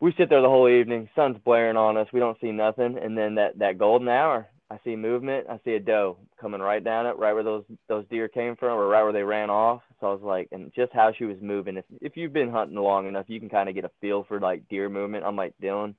We 0.00 0.12
sit 0.18 0.28
there 0.28 0.42
the 0.42 0.48
whole 0.48 0.68
evening. 0.68 1.08
Sun's 1.16 1.38
blaring 1.44 1.76
on 1.76 1.96
us. 1.96 2.08
We 2.12 2.20
don't 2.20 2.38
see 2.40 2.52
nothing. 2.52 2.98
And 2.98 3.16
then 3.16 3.36
that 3.36 3.58
that 3.60 3.78
golden 3.78 4.08
hour, 4.08 4.46
I 4.70 4.78
see 4.84 4.96
movement. 4.96 5.46
I 5.48 5.58
see 5.64 5.74
a 5.74 5.80
doe 5.80 6.18
coming 6.38 6.60
right 6.60 6.84
down 6.84 7.06
it, 7.06 7.16
right 7.16 7.32
where 7.32 7.44
those 7.44 7.64
those 7.88 8.04
deer 8.10 8.28
came 8.28 8.56
from, 8.56 8.76
or 8.76 8.88
right 8.88 9.04
where 9.04 9.12
they 9.12 9.22
ran 9.22 9.48
off. 9.48 9.80
So 10.00 10.08
I 10.08 10.12
was 10.12 10.22
like, 10.22 10.48
and 10.52 10.70
just 10.74 10.92
how 10.92 11.12
she 11.16 11.24
was 11.24 11.38
moving. 11.40 11.78
If 11.78 11.84
if 12.02 12.16
you've 12.16 12.34
been 12.34 12.50
hunting 12.50 12.76
long 12.76 13.06
enough, 13.06 13.26
you 13.28 13.40
can 13.40 13.48
kind 13.48 13.68
of 13.68 13.74
get 13.74 13.86
a 13.86 13.90
feel 14.02 14.24
for 14.24 14.38
like 14.38 14.68
deer 14.68 14.90
movement. 14.90 15.24
I'm 15.24 15.36
like 15.36 15.54
Dylan. 15.62 15.94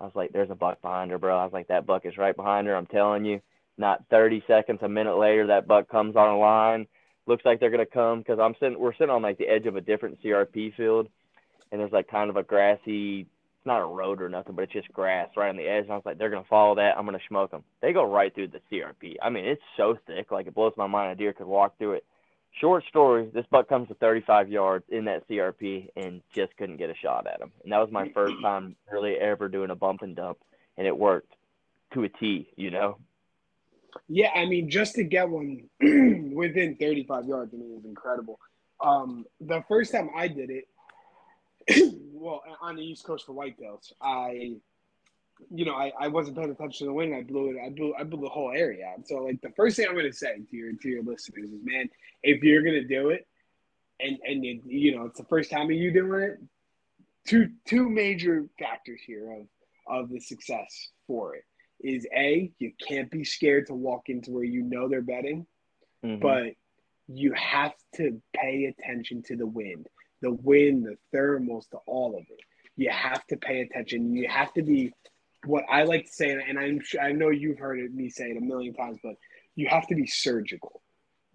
I 0.00 0.04
was 0.04 0.14
like, 0.14 0.32
there's 0.32 0.50
a 0.50 0.54
buck 0.54 0.80
behind 0.80 1.10
her, 1.10 1.18
bro. 1.18 1.38
I 1.38 1.44
was 1.44 1.52
like, 1.52 1.68
that 1.68 1.86
buck 1.86 2.06
is 2.06 2.16
right 2.16 2.34
behind 2.34 2.66
her. 2.66 2.76
I'm 2.76 2.86
telling 2.86 3.24
you. 3.24 3.40
Not 3.76 4.04
30 4.08 4.44
seconds, 4.46 4.78
a 4.82 4.88
minute 4.88 5.16
later, 5.16 5.48
that 5.48 5.66
buck 5.66 5.88
comes 5.88 6.14
on 6.14 6.28
a 6.28 6.38
line. 6.38 6.86
Looks 7.26 7.44
like 7.44 7.60
they're 7.60 7.70
gonna 7.70 7.86
come 7.86 8.18
because 8.18 8.38
I'm 8.38 8.54
sitting. 8.60 8.78
We're 8.78 8.94
sitting 8.94 9.10
on 9.10 9.22
like 9.22 9.38
the 9.38 9.48
edge 9.48 9.66
of 9.66 9.76
a 9.76 9.80
different 9.80 10.22
CRP 10.22 10.74
field, 10.76 11.08
and 11.72 11.80
there's 11.80 11.92
like 11.92 12.08
kind 12.08 12.30
of 12.30 12.36
a 12.36 12.42
grassy 12.42 13.26
it's 13.64 13.66
not 13.66 13.80
a 13.80 13.86
road 13.86 14.20
or 14.20 14.28
nothing, 14.28 14.54
but 14.54 14.64
it's 14.64 14.74
just 14.74 14.92
grass 14.92 15.30
right 15.38 15.48
on 15.48 15.56
the 15.56 15.66
edge. 15.66 15.84
And 15.84 15.92
I 15.92 15.96
was 15.96 16.04
like, 16.04 16.18
they're 16.18 16.28
gonna 16.28 16.44
follow 16.50 16.74
that. 16.74 16.98
I'm 16.98 17.06
gonna 17.06 17.18
smoke 17.26 17.50
them. 17.50 17.64
They 17.80 17.94
go 17.94 18.04
right 18.04 18.34
through 18.34 18.48
the 18.48 18.60
CRP. 18.70 19.16
I 19.22 19.30
mean, 19.30 19.46
it's 19.46 19.62
so 19.78 19.96
thick, 20.06 20.30
like 20.30 20.46
it 20.46 20.54
blows 20.54 20.74
my 20.76 20.86
mind 20.86 21.12
a 21.12 21.14
deer 21.14 21.32
could 21.32 21.46
walk 21.46 21.78
through 21.78 21.94
it. 21.94 22.04
Short 22.60 22.84
story: 22.90 23.30
this 23.32 23.46
buck 23.50 23.70
comes 23.70 23.88
to 23.88 23.94
35 23.94 24.50
yards 24.50 24.84
in 24.90 25.06
that 25.06 25.26
CRP 25.26 25.88
and 25.96 26.20
just 26.34 26.54
couldn't 26.58 26.76
get 26.76 26.90
a 26.90 26.94
shot 26.94 27.26
at 27.26 27.40
him. 27.40 27.52
And 27.62 27.72
that 27.72 27.78
was 27.78 27.90
my 27.90 28.10
first 28.10 28.34
time 28.42 28.76
really 28.92 29.14
ever 29.14 29.48
doing 29.48 29.70
a 29.70 29.74
bump 29.74 30.02
and 30.02 30.14
dump, 30.14 30.36
and 30.76 30.86
it 30.86 30.96
worked 30.96 31.32
to 31.94 32.04
a 32.04 32.08
T. 32.10 32.50
You 32.56 32.70
know. 32.70 32.98
Yeah, 34.08 34.30
I 34.34 34.46
mean, 34.46 34.70
just 34.70 34.94
to 34.96 35.04
get 35.04 35.28
one 35.28 35.68
within 35.80 36.76
35 36.76 37.26
yards, 37.26 37.54
I 37.54 37.56
mean, 37.56 37.76
is 37.78 37.84
incredible. 37.84 38.38
Um, 38.80 39.24
the 39.40 39.62
first 39.68 39.92
time 39.92 40.10
I 40.14 40.28
did 40.28 40.50
it, 40.50 41.94
well, 42.12 42.42
on 42.60 42.76
the 42.76 42.82
East 42.82 43.04
Coast 43.04 43.26
for 43.26 43.32
whitetails, 43.32 43.92
I, 44.00 44.56
you 45.50 45.64
know, 45.64 45.74
I, 45.74 45.92
I 45.98 46.08
wasn't 46.08 46.36
paying 46.36 46.50
attention 46.50 46.86
to 46.86 46.90
the 46.90 46.92
wind. 46.92 47.14
I 47.14 47.22
blew 47.22 47.50
it. 47.50 47.56
I 47.64 47.70
blew. 47.70 47.94
I 47.98 48.04
blew 48.04 48.20
the 48.20 48.28
whole 48.28 48.50
area 48.50 48.86
out. 48.86 49.06
So, 49.06 49.16
like, 49.16 49.40
the 49.40 49.50
first 49.56 49.76
thing 49.76 49.86
I'm 49.88 49.96
to 49.96 50.12
say 50.12 50.36
to 50.36 50.56
your 50.56 50.72
to 50.72 50.88
your 50.88 51.02
listeners 51.02 51.50
is, 51.50 51.60
man, 51.64 51.88
if 52.22 52.42
you're 52.42 52.62
going 52.62 52.74
to 52.74 52.84
do 52.86 53.08
it, 53.10 53.26
and 54.00 54.18
and 54.24 54.44
you, 54.44 54.60
you 54.66 54.96
know, 54.96 55.06
it's 55.06 55.18
the 55.18 55.26
first 55.26 55.50
time 55.50 55.70
you 55.70 55.92
doing 55.92 56.22
it. 56.22 56.38
Two 57.26 57.50
two 57.66 57.88
major 57.88 58.46
factors 58.58 59.00
here 59.06 59.32
of 59.32 59.46
of 59.86 60.10
the 60.10 60.20
success 60.20 60.90
for 61.06 61.34
it 61.34 61.44
is 61.80 62.06
a 62.16 62.50
you 62.58 62.72
can't 62.86 63.10
be 63.10 63.24
scared 63.24 63.66
to 63.66 63.74
walk 63.74 64.08
into 64.08 64.30
where 64.30 64.44
you 64.44 64.62
know 64.62 64.88
they're 64.88 65.02
betting, 65.02 65.46
mm-hmm. 66.04 66.20
but 66.20 66.52
you 67.06 67.32
have 67.34 67.74
to 67.96 68.20
pay 68.34 68.64
attention 68.64 69.22
to 69.22 69.36
the 69.36 69.46
wind 69.46 69.86
the 70.24 70.32
wind, 70.32 70.86
the 70.86 70.96
thermals, 71.16 71.68
to 71.70 71.76
all 71.86 72.16
of 72.16 72.22
it. 72.22 72.40
You 72.76 72.90
have 72.90 73.24
to 73.26 73.36
pay 73.36 73.60
attention. 73.60 74.16
You 74.16 74.26
have 74.28 74.52
to 74.54 74.62
be 74.62 74.92
what 75.44 75.64
I 75.70 75.84
like 75.84 76.06
to 76.06 76.12
say, 76.12 76.30
and 76.30 76.58
I'm 76.58 76.80
sure, 76.82 77.02
I 77.02 77.12
know 77.12 77.28
you've 77.28 77.58
heard 77.58 77.78
it, 77.78 77.94
me 77.94 78.08
say 78.08 78.30
it 78.30 78.38
a 78.38 78.40
million 78.40 78.74
times, 78.74 78.98
but 79.02 79.14
you 79.54 79.68
have 79.68 79.86
to 79.88 79.94
be 79.94 80.06
surgical. 80.06 80.82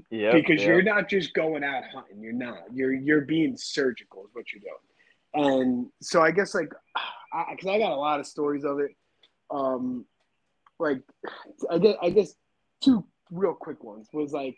Yeah. 0.09 0.31
Because 0.31 0.59
yep. 0.59 0.67
you're 0.67 0.81
not 0.81 1.07
just 1.07 1.33
going 1.35 1.63
out 1.63 1.83
hunting. 1.93 2.19
You're 2.19 2.33
not. 2.33 2.63
You're 2.73 2.93
you're 2.93 3.21
being 3.21 3.55
surgical 3.55 4.23
is 4.23 4.29
what 4.33 4.45
you're 4.51 4.61
doing. 4.61 5.47
And 5.47 5.87
so 6.01 6.21
I 6.21 6.31
guess 6.31 6.55
like, 6.55 6.69
because 6.69 7.67
I, 7.69 7.75
I, 7.75 7.79
got 7.79 7.91
a 7.91 7.95
lot 7.95 8.19
of 8.19 8.25
stories 8.25 8.63
of 8.63 8.79
it. 8.79 8.91
Um, 9.51 10.05
like 10.79 11.01
I 11.69 11.77
guess 11.77 11.95
I 12.01 12.09
guess 12.09 12.33
two 12.81 13.05
real 13.31 13.53
quick 13.53 13.83
ones 13.83 14.07
was 14.13 14.31
like 14.31 14.57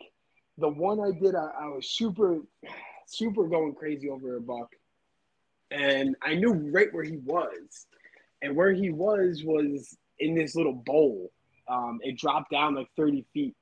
the 0.58 0.70
one 0.70 1.00
I 1.00 1.12
did. 1.20 1.36
I, 1.36 1.50
I 1.62 1.68
was 1.68 1.90
super 1.90 2.40
super 3.12 3.48
going 3.48 3.76
crazy 3.76 4.10
over 4.10 4.38
a 4.38 4.42
buck. 4.42 4.74
And 5.70 6.16
I 6.22 6.36
knew 6.36 6.54
right 6.54 6.94
where 6.94 7.04
he 7.04 7.18
was. 7.18 7.86
And 8.42 8.56
where 8.56 8.74
he 8.74 8.90
was 8.90 9.44
was 9.44 9.96
in 10.20 10.36
this 10.36 10.56
little 10.56 10.74
bowl. 10.74 11.32
Um, 11.68 12.00
it 12.02 12.18
dropped 12.18 12.52
down 12.52 12.76
like 12.76 12.88
30 12.98 13.26
feet. 13.34 13.56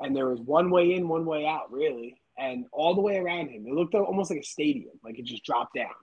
And 0.00 0.14
there 0.14 0.28
was 0.28 0.40
one 0.40 0.70
way 0.70 0.94
in, 0.94 1.08
one 1.08 1.24
way 1.24 1.46
out, 1.46 1.70
really. 1.70 2.16
And 2.38 2.66
all 2.72 2.94
the 2.94 3.00
way 3.00 3.16
around 3.16 3.48
him, 3.48 3.66
it 3.66 3.72
looked 3.72 3.94
almost 3.94 4.30
like 4.30 4.40
a 4.40 4.44
stadium, 4.44 4.92
like 5.02 5.18
it 5.18 5.24
just 5.24 5.44
dropped 5.44 5.74
down. 5.74 5.94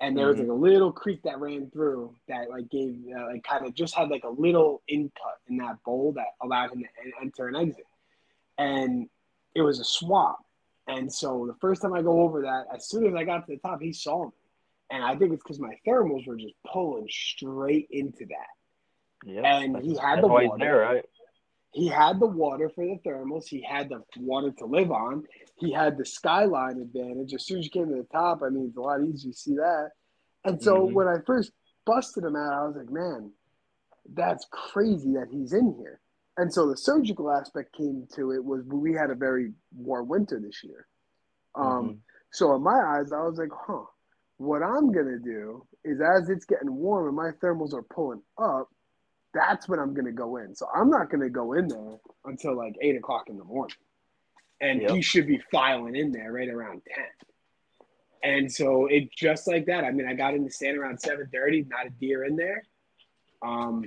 And 0.00 0.16
there 0.16 0.28
was 0.28 0.38
mm-hmm. 0.38 0.48
like 0.48 0.56
a 0.56 0.60
little 0.60 0.92
creek 0.92 1.22
that 1.24 1.38
ran 1.40 1.70
through 1.70 2.14
that 2.26 2.48
like 2.48 2.70
gave 2.70 2.96
uh, 3.14 3.26
like 3.26 3.44
kind 3.44 3.66
of 3.66 3.74
just 3.74 3.94
had 3.94 4.08
like 4.08 4.24
a 4.24 4.30
little 4.30 4.82
input 4.88 5.12
in 5.48 5.58
that 5.58 5.82
bowl 5.84 6.12
that 6.16 6.28
allowed 6.42 6.72
him 6.72 6.82
to 6.82 6.88
enter 7.20 7.48
and 7.48 7.56
exit. 7.56 7.84
And 8.56 9.08
it 9.54 9.62
was 9.62 9.78
a 9.78 9.84
swamp. 9.84 10.38
And 10.88 11.12
so 11.12 11.46
the 11.46 11.54
first 11.60 11.82
time 11.82 11.92
I 11.92 12.02
go 12.02 12.22
over 12.22 12.42
that, 12.42 12.64
as 12.74 12.88
soon 12.88 13.06
as 13.06 13.14
I 13.14 13.24
got 13.24 13.46
to 13.46 13.52
the 13.52 13.58
top, 13.58 13.80
he 13.80 13.92
saw 13.92 14.24
me. 14.24 14.32
And 14.90 15.04
I 15.04 15.14
think 15.16 15.32
it's 15.32 15.42
because 15.42 15.60
my 15.60 15.74
thermals 15.86 16.26
were 16.26 16.36
just 16.36 16.54
pulling 16.66 17.06
straight 17.08 17.88
into 17.90 18.26
that. 18.26 19.30
Yep. 19.30 19.44
And 19.44 19.76
he 19.82 19.96
had 19.96 20.22
the 20.22 20.28
water. 20.28 20.48
There, 20.58 20.78
right? 20.78 21.04
He 21.72 21.86
had 21.86 22.18
the 22.18 22.26
water 22.26 22.68
for 22.68 22.84
the 22.84 22.98
thermals. 23.08 23.46
He 23.46 23.62
had 23.62 23.88
the 23.88 24.02
water 24.18 24.50
to 24.58 24.66
live 24.66 24.90
on. 24.90 25.24
He 25.56 25.72
had 25.72 25.96
the 25.96 26.04
skyline 26.04 26.78
advantage. 26.80 27.32
As 27.32 27.46
soon 27.46 27.58
as 27.58 27.66
you 27.66 27.70
came 27.70 27.88
to 27.88 27.94
the 27.94 28.08
top, 28.10 28.42
I 28.44 28.48
mean, 28.48 28.66
it's 28.68 28.76
a 28.76 28.80
lot 28.80 29.02
easier 29.02 29.30
to 29.30 29.36
see 29.36 29.54
that. 29.54 29.90
And 30.44 30.60
so 30.60 30.86
mm-hmm. 30.86 30.94
when 30.94 31.06
I 31.06 31.16
first 31.26 31.52
busted 31.86 32.24
him 32.24 32.34
out, 32.34 32.52
I 32.52 32.66
was 32.66 32.76
like, 32.76 32.90
man, 32.90 33.30
that's 34.12 34.46
crazy 34.50 35.12
that 35.12 35.28
he's 35.30 35.52
in 35.52 35.74
here. 35.78 36.00
And 36.36 36.52
so 36.52 36.68
the 36.68 36.76
surgical 36.76 37.30
aspect 37.30 37.76
came 37.76 38.06
to 38.14 38.32
it 38.32 38.44
was 38.44 38.64
we 38.64 38.94
had 38.94 39.10
a 39.10 39.14
very 39.14 39.52
warm 39.76 40.08
winter 40.08 40.40
this 40.40 40.64
year. 40.64 40.86
Um, 41.54 41.64
mm-hmm. 41.64 41.92
So 42.32 42.54
in 42.54 42.62
my 42.62 42.80
eyes, 42.80 43.12
I 43.12 43.22
was 43.22 43.38
like, 43.38 43.50
huh, 43.52 43.84
what 44.38 44.62
I'm 44.62 44.92
going 44.92 45.06
to 45.06 45.18
do 45.18 45.66
is 45.84 46.00
as 46.00 46.30
it's 46.30 46.46
getting 46.46 46.74
warm 46.74 47.08
and 47.08 47.16
my 47.16 47.30
thermals 47.42 47.74
are 47.74 47.82
pulling 47.82 48.22
up, 48.38 48.68
that's 49.32 49.68
when 49.68 49.78
I'm 49.78 49.94
going 49.94 50.06
to 50.06 50.12
go 50.12 50.36
in. 50.36 50.54
So 50.54 50.66
I'm 50.74 50.90
not 50.90 51.10
going 51.10 51.22
to 51.22 51.30
go 51.30 51.52
in 51.52 51.68
there 51.68 51.98
until 52.24 52.56
like 52.56 52.76
eight 52.80 52.96
o'clock 52.96 53.28
in 53.28 53.36
the 53.36 53.44
morning. 53.44 53.76
And 54.60 54.82
yep. 54.82 54.90
he 54.90 55.02
should 55.02 55.26
be 55.26 55.40
filing 55.50 55.96
in 55.96 56.12
there 56.12 56.32
right 56.32 56.48
around 56.48 56.82
10. 56.94 57.04
And 58.22 58.52
so 58.52 58.86
it 58.86 59.10
just 59.12 59.46
like 59.46 59.66
that. 59.66 59.84
I 59.84 59.90
mean, 59.92 60.06
I 60.06 60.14
got 60.14 60.34
in 60.34 60.44
the 60.44 60.50
stand 60.50 60.76
around 60.76 60.98
7:30, 60.98 61.68
not 61.68 61.86
a 61.86 61.90
deer 61.90 62.24
in 62.24 62.36
there. 62.36 62.62
Um, 63.42 63.84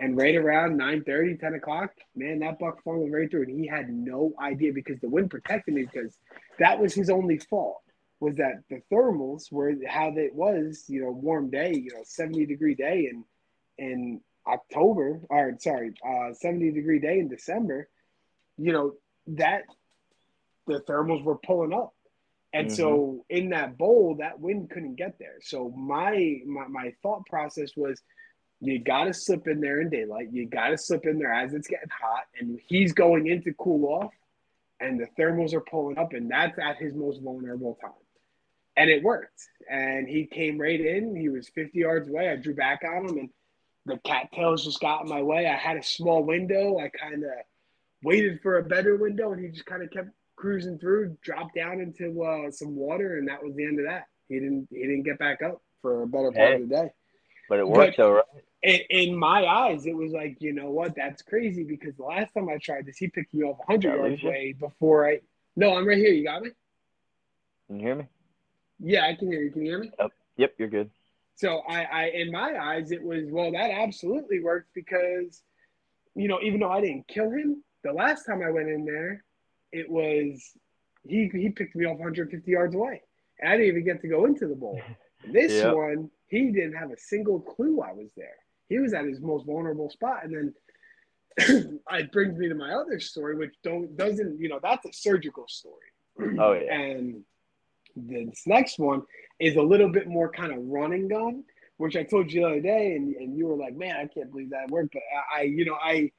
and 0.00 0.16
right 0.16 0.34
around 0.34 0.76
9 0.76 1.04
30, 1.04 1.36
10 1.36 1.54
o'clock, 1.54 1.92
man, 2.16 2.40
that 2.40 2.58
buck 2.58 2.82
followed 2.82 3.12
right 3.12 3.30
through. 3.30 3.42
And 3.42 3.60
he 3.60 3.66
had 3.68 3.88
no 3.88 4.32
idea 4.40 4.72
because 4.72 4.98
the 5.00 5.08
wind 5.08 5.30
protected 5.30 5.74
me 5.74 5.84
because 5.84 6.18
that 6.58 6.80
was 6.80 6.94
his 6.94 7.10
only 7.10 7.38
fault 7.38 7.82
was 8.20 8.34
that 8.36 8.62
the 8.68 8.82
thermals 8.92 9.52
were 9.52 9.74
how 9.86 10.12
it 10.16 10.34
was, 10.34 10.84
you 10.88 11.02
know, 11.02 11.10
warm 11.10 11.50
day, 11.50 11.72
you 11.72 11.90
know, 11.94 12.02
70 12.02 12.46
degree 12.46 12.74
day 12.74 13.08
And, 13.12 13.24
in 13.78 14.20
October, 14.48 15.20
or 15.28 15.54
sorry, 15.58 15.92
uh 16.06 16.32
70 16.32 16.72
degree 16.72 16.98
day 16.98 17.18
in 17.18 17.28
December, 17.28 17.88
you 18.56 18.72
know, 18.72 18.94
that 19.28 19.62
the 20.66 20.80
thermals 20.88 21.22
were 21.24 21.38
pulling 21.38 21.72
up. 21.72 21.94
And 22.52 22.68
mm-hmm. 22.68 22.76
so 22.76 23.24
in 23.28 23.50
that 23.50 23.76
bowl, 23.76 24.16
that 24.20 24.40
wind 24.40 24.70
couldn't 24.70 24.96
get 24.96 25.18
there. 25.18 25.36
So 25.40 25.70
my 25.70 26.40
my, 26.46 26.66
my 26.68 26.94
thought 27.02 27.26
process 27.26 27.70
was 27.76 28.00
you 28.60 28.78
got 28.80 29.04
to 29.04 29.14
slip 29.14 29.46
in 29.46 29.60
there 29.60 29.80
in 29.80 29.90
daylight. 29.90 30.28
You 30.32 30.46
got 30.46 30.68
to 30.68 30.78
slip 30.78 31.06
in 31.06 31.18
there 31.18 31.32
as 31.32 31.54
it's 31.54 31.68
getting 31.68 31.90
hot, 31.90 32.24
and 32.38 32.58
he's 32.66 32.92
going 32.92 33.26
in 33.28 33.42
to 33.44 33.52
cool 33.54 33.86
off. 33.86 34.12
and 34.80 34.98
the 35.00 35.06
thermals 35.20 35.54
are 35.54 35.60
pulling 35.60 35.98
up, 35.98 36.12
and 36.12 36.30
that's 36.30 36.58
at 36.58 36.76
his 36.76 36.94
most 36.94 37.20
vulnerable 37.22 37.78
time. 37.80 37.90
And 38.76 38.88
it 38.90 39.02
worked. 39.02 39.40
And 39.68 40.08
he 40.08 40.26
came 40.26 40.58
right 40.60 40.80
in. 40.80 41.16
He 41.16 41.28
was 41.28 41.48
50 41.48 41.78
yards 41.78 42.08
away. 42.08 42.30
I 42.30 42.36
drew 42.36 42.54
back 42.54 42.82
on 42.84 43.08
him, 43.08 43.18
and 43.18 43.30
the 43.88 43.98
cattails 43.98 44.64
just 44.64 44.80
got 44.80 45.02
in 45.02 45.08
my 45.08 45.22
way. 45.22 45.46
I 45.46 45.56
had 45.56 45.76
a 45.76 45.82
small 45.82 46.22
window. 46.22 46.78
I 46.78 46.88
kind 46.88 47.24
of 47.24 47.30
waited 48.02 48.40
for 48.42 48.58
a 48.58 48.62
better 48.62 48.96
window, 48.96 49.32
and 49.32 49.44
he 49.44 49.50
just 49.50 49.66
kind 49.66 49.82
of 49.82 49.90
kept 49.90 50.10
cruising 50.36 50.78
through, 50.78 51.16
dropped 51.22 51.54
down 51.54 51.80
into 51.80 52.22
uh, 52.22 52.50
some 52.50 52.76
water, 52.76 53.18
and 53.18 53.28
that 53.28 53.42
was 53.42 53.54
the 53.54 53.64
end 53.64 53.80
of 53.80 53.86
that. 53.86 54.04
He 54.28 54.38
didn't 54.38 54.68
he 54.70 54.82
didn't 54.82 55.02
get 55.02 55.18
back 55.18 55.42
up 55.42 55.60
for 55.82 56.02
a 56.02 56.06
better 56.06 56.30
part 56.30 56.48
hey, 56.48 56.54
of 56.54 56.68
the 56.68 56.74
day. 56.74 56.90
But 57.48 57.58
it 57.60 57.68
worked, 57.68 57.96
but, 57.96 58.02
though, 58.02 58.12
right? 58.12 58.24
in, 58.62 58.80
in, 58.90 59.16
my 59.16 59.46
eyes, 59.46 59.86
it 59.86 59.96
was 59.96 60.12
like, 60.12 60.36
you 60.40 60.52
know 60.52 60.70
what? 60.70 60.94
That's 60.94 61.22
crazy 61.22 61.64
because 61.64 61.94
the 61.96 62.04
last 62.04 62.34
time 62.34 62.48
I 62.48 62.58
tried 62.58 62.86
this, 62.86 62.98
he 62.98 63.08
picked 63.08 63.32
me 63.32 63.44
off 63.44 63.58
100 63.66 63.96
yards 63.96 64.22
away 64.22 64.54
before 64.58 65.08
I. 65.08 65.20
No, 65.56 65.74
I'm 65.74 65.86
right 65.86 65.98
here. 65.98 66.12
You 66.12 66.24
got 66.24 66.42
me? 66.42 66.50
Can 67.66 67.80
you 67.80 67.86
hear 67.86 67.94
me? 67.94 68.06
Yeah, 68.80 69.06
I 69.06 69.14
can 69.14 69.30
hear 69.30 69.42
you. 69.42 69.50
Can 69.50 69.62
you 69.62 69.70
hear 69.70 69.78
me? 69.80 69.90
Yep, 69.98 70.10
yep 70.36 70.54
you're 70.58 70.68
good. 70.68 70.90
So 71.38 71.62
I, 71.68 71.82
I, 71.84 72.04
in 72.14 72.32
my 72.32 72.58
eyes, 72.60 72.90
it 72.90 73.00
was 73.00 73.26
well, 73.30 73.52
that 73.52 73.70
absolutely 73.70 74.40
worked 74.40 74.74
because, 74.74 75.40
you 76.16 76.26
know, 76.26 76.40
even 76.42 76.58
though 76.58 76.72
I 76.72 76.80
didn't 76.80 77.06
kill 77.06 77.30
him, 77.30 77.62
the 77.84 77.92
last 77.92 78.26
time 78.26 78.42
I 78.42 78.50
went 78.50 78.68
in 78.68 78.84
there, 78.84 79.24
it 79.70 79.88
was 79.88 80.42
he 81.06 81.30
he 81.32 81.50
picked 81.50 81.76
me 81.76 81.84
off 81.84 81.98
150 81.98 82.50
yards 82.50 82.74
away, 82.74 83.02
and 83.38 83.50
I 83.50 83.56
didn't 83.56 83.68
even 83.68 83.84
get 83.84 84.00
to 84.02 84.08
go 84.08 84.24
into 84.24 84.46
the 84.46 84.54
bowl. 84.54 84.80
This 85.32 85.50
yep. 85.52 85.74
one, 85.74 86.10
he 86.28 86.52
didn't 86.52 86.74
have 86.74 86.92
a 86.92 86.96
single 86.96 87.40
clue 87.40 87.82
I 87.82 87.92
was 87.92 88.06
there. 88.16 88.36
He 88.68 88.78
was 88.78 88.94
at 88.94 89.04
his 89.04 89.20
most 89.20 89.46
vulnerable 89.46 89.90
spot, 89.90 90.22
and 90.22 90.54
then 91.36 91.80
it 91.90 92.12
brings 92.12 92.38
me 92.38 92.48
to 92.48 92.54
my 92.54 92.72
other 92.72 93.00
story, 93.00 93.34
which 93.36 93.52
don't 93.64 93.96
doesn't 93.96 94.40
you 94.40 94.48
know 94.48 94.60
that's 94.62 94.86
a 94.86 94.92
surgical 94.92 95.46
story. 95.48 96.38
Oh 96.38 96.52
yeah. 96.52 96.72
And 96.80 97.24
this 97.96 98.44
next 98.46 98.78
one 98.78 99.02
is 99.38 99.56
a 99.56 99.62
little 99.62 99.88
bit 99.88 100.08
more 100.08 100.30
kind 100.30 100.52
of 100.52 100.58
running 100.64 101.08
gun, 101.08 101.44
which 101.76 101.96
I 101.96 102.02
told 102.02 102.32
you 102.32 102.40
the 102.40 102.46
other 102.46 102.60
day, 102.60 102.96
and, 102.96 103.14
and 103.14 103.36
you 103.36 103.46
were 103.46 103.56
like, 103.56 103.76
"Man, 103.76 103.96
I 103.96 104.06
can't 104.06 104.30
believe 104.30 104.50
that 104.50 104.70
worked." 104.70 104.94
But 104.94 105.02
I, 105.34 105.42
you 105.42 105.64
know, 105.64 105.76
I 105.80 106.12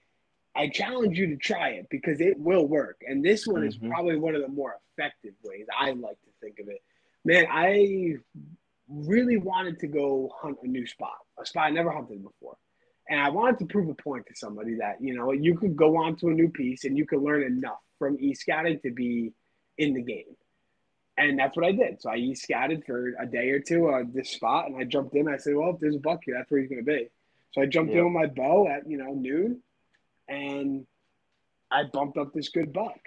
I 0.56 0.68
challenge 0.68 1.18
you 1.18 1.28
to 1.28 1.38
try 1.38 1.70
it 1.70 1.88
because 1.90 2.20
it 2.22 2.40
will 2.40 2.66
work. 2.68 3.02
And 3.08 3.24
this 3.24 3.46
one 3.46 3.62
mm-hmm. 3.62 3.68
is 3.68 3.78
probably 3.78 4.18
one 4.18 4.36
of 4.36 4.42
the 4.42 4.48
more 4.48 4.78
effective 4.98 5.34
ways 5.44 5.68
I 5.78 5.92
like 5.92 6.20
to 6.22 6.30
think 6.42 6.60
of 6.60 6.68
it. 6.68 6.82
Man, 7.24 7.46
I 7.50 8.16
really 8.90 9.38
wanted 9.38 9.80
to 9.80 9.88
go 9.88 10.32
hunt 10.36 10.58
a 10.64 10.68
new 10.68 10.88
spot, 10.88 11.18
a 11.40 11.46
spot 11.46 11.68
I 11.68 11.70
never 11.70 11.92
hunted 11.92 12.24
before. 12.24 12.58
And 13.08 13.20
I 13.20 13.30
wanted 13.30 13.60
to 13.60 13.66
prove 13.66 13.90
a 13.90 13.96
point 13.96 14.26
to 14.28 14.36
somebody 14.36 14.76
that, 14.76 15.02
you 15.02 15.16
know, 15.16 15.32
you 15.32 15.58
could 15.58 15.76
go 15.76 15.98
on 15.98 16.16
to 16.18 16.28
a 16.28 16.34
new 16.34 16.50
piece 16.50 16.86
and 16.86 16.98
you 16.98 17.06
could 17.06 17.22
learn 17.22 17.44
enough 17.44 17.80
from 17.98 18.18
e 18.20 18.34
scouting 18.34 18.80
to 18.82 18.92
be 18.92 19.34
in 19.78 19.94
the 19.94 20.02
game. 20.02 20.36
And 21.20 21.38
that's 21.38 21.56
what 21.58 21.66
I 21.66 21.74
did. 21.74 22.02
So 22.02 22.10
I 22.10 22.34
scouted 22.34 22.86
for 22.86 23.14
a 23.20 23.26
day 23.26 23.50
or 23.50 23.60
two 23.60 23.90
on 23.90 24.12
this 24.14 24.30
spot 24.30 24.68
and 24.68 24.78
I 24.78 24.86
jumped 24.86 25.14
in. 25.16 25.28
I 25.28 25.36
said, 25.36 25.54
well, 25.54 25.72
if 25.72 25.80
there's 25.82 25.98
a 25.98 26.00
buck 26.00 26.22
here, 26.24 26.36
that's 26.38 26.50
where 26.50 26.62
he's 26.62 26.70
going 26.70 26.84
to 26.84 26.90
be. 26.90 27.10
So 27.52 27.62
I 27.62 27.66
jumped 27.66 27.92
yep. 27.92 28.00
in 28.00 28.06
with 28.06 28.14
my 28.14 28.28
bow 28.28 28.70
at, 28.70 28.90
you 28.90 28.98
know, 28.98 29.14
noon 29.14 29.62
and 30.30 30.88
I 31.70 31.84
bumped 31.84 32.18
up 32.18 32.34
this 32.34 32.50
good 32.50 32.72
buck. 32.72 33.00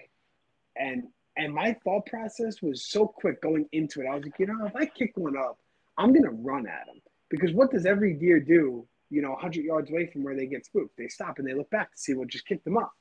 And 0.76 1.04
and 1.36 1.54
my 1.54 1.74
thought 1.82 2.04
process 2.04 2.60
was 2.60 2.84
so 2.84 3.06
quick 3.06 3.40
going 3.40 3.66
into 3.72 4.02
it. 4.02 4.06
I 4.06 4.14
was 4.14 4.24
like, 4.24 4.38
you 4.38 4.46
know, 4.46 4.66
if 4.66 4.76
I 4.76 4.84
kick 4.84 5.12
one 5.14 5.36
up, 5.36 5.58
I'm 5.96 6.12
gonna 6.12 6.30
run 6.30 6.66
at 6.66 6.88
him 6.88 7.00
because 7.30 7.52
what 7.52 7.70
does 7.70 7.86
every 7.86 8.12
deer 8.12 8.40
do? 8.40 8.86
You 9.08 9.22
know, 9.22 9.30
100 9.30 9.64
yards 9.64 9.90
away 9.90 10.10
from 10.12 10.24
where 10.24 10.36
they 10.36 10.46
get 10.46 10.66
spooked, 10.66 10.96
they 10.98 11.08
stop 11.08 11.38
and 11.38 11.48
they 11.48 11.54
look 11.54 11.70
back 11.70 11.90
to 11.92 11.98
see 11.98 12.12
what 12.12 12.28
just 12.28 12.46
kicked 12.46 12.64
them 12.64 12.76
up. 12.76 12.92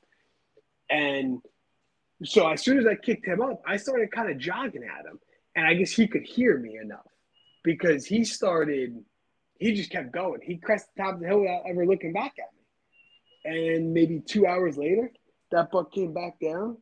And 0.88 1.42
so 2.24 2.48
as 2.48 2.62
soon 2.62 2.78
as 2.78 2.86
I 2.86 2.94
kicked 2.94 3.26
him 3.26 3.40
up, 3.40 3.62
I 3.66 3.76
started 3.76 4.10
kind 4.12 4.30
of 4.30 4.38
jogging 4.38 4.84
at 4.84 5.06
him, 5.06 5.18
and 5.56 5.66
I 5.66 5.74
guess 5.74 5.92
he 5.92 6.06
could 6.06 6.22
hear 6.22 6.58
me 6.58 6.78
enough 6.82 7.06
because 7.64 8.06
he 8.06 8.24
started. 8.24 9.02
He 9.58 9.74
just 9.74 9.90
kept 9.90 10.12
going. 10.12 10.40
He 10.42 10.56
crested 10.56 10.90
the 10.96 11.02
top 11.02 11.14
of 11.14 11.20
the 11.20 11.26
hill 11.28 11.40
without 11.40 11.62
ever 11.68 11.86
looking 11.86 12.12
back 12.12 12.34
at 12.38 12.50
me. 12.52 13.76
And 13.76 13.92
maybe 13.94 14.20
two 14.20 14.44
hours 14.44 14.76
later, 14.76 15.12
that 15.52 15.70
buck 15.70 15.92
came 15.92 16.12
back 16.12 16.40
down. 16.40 16.78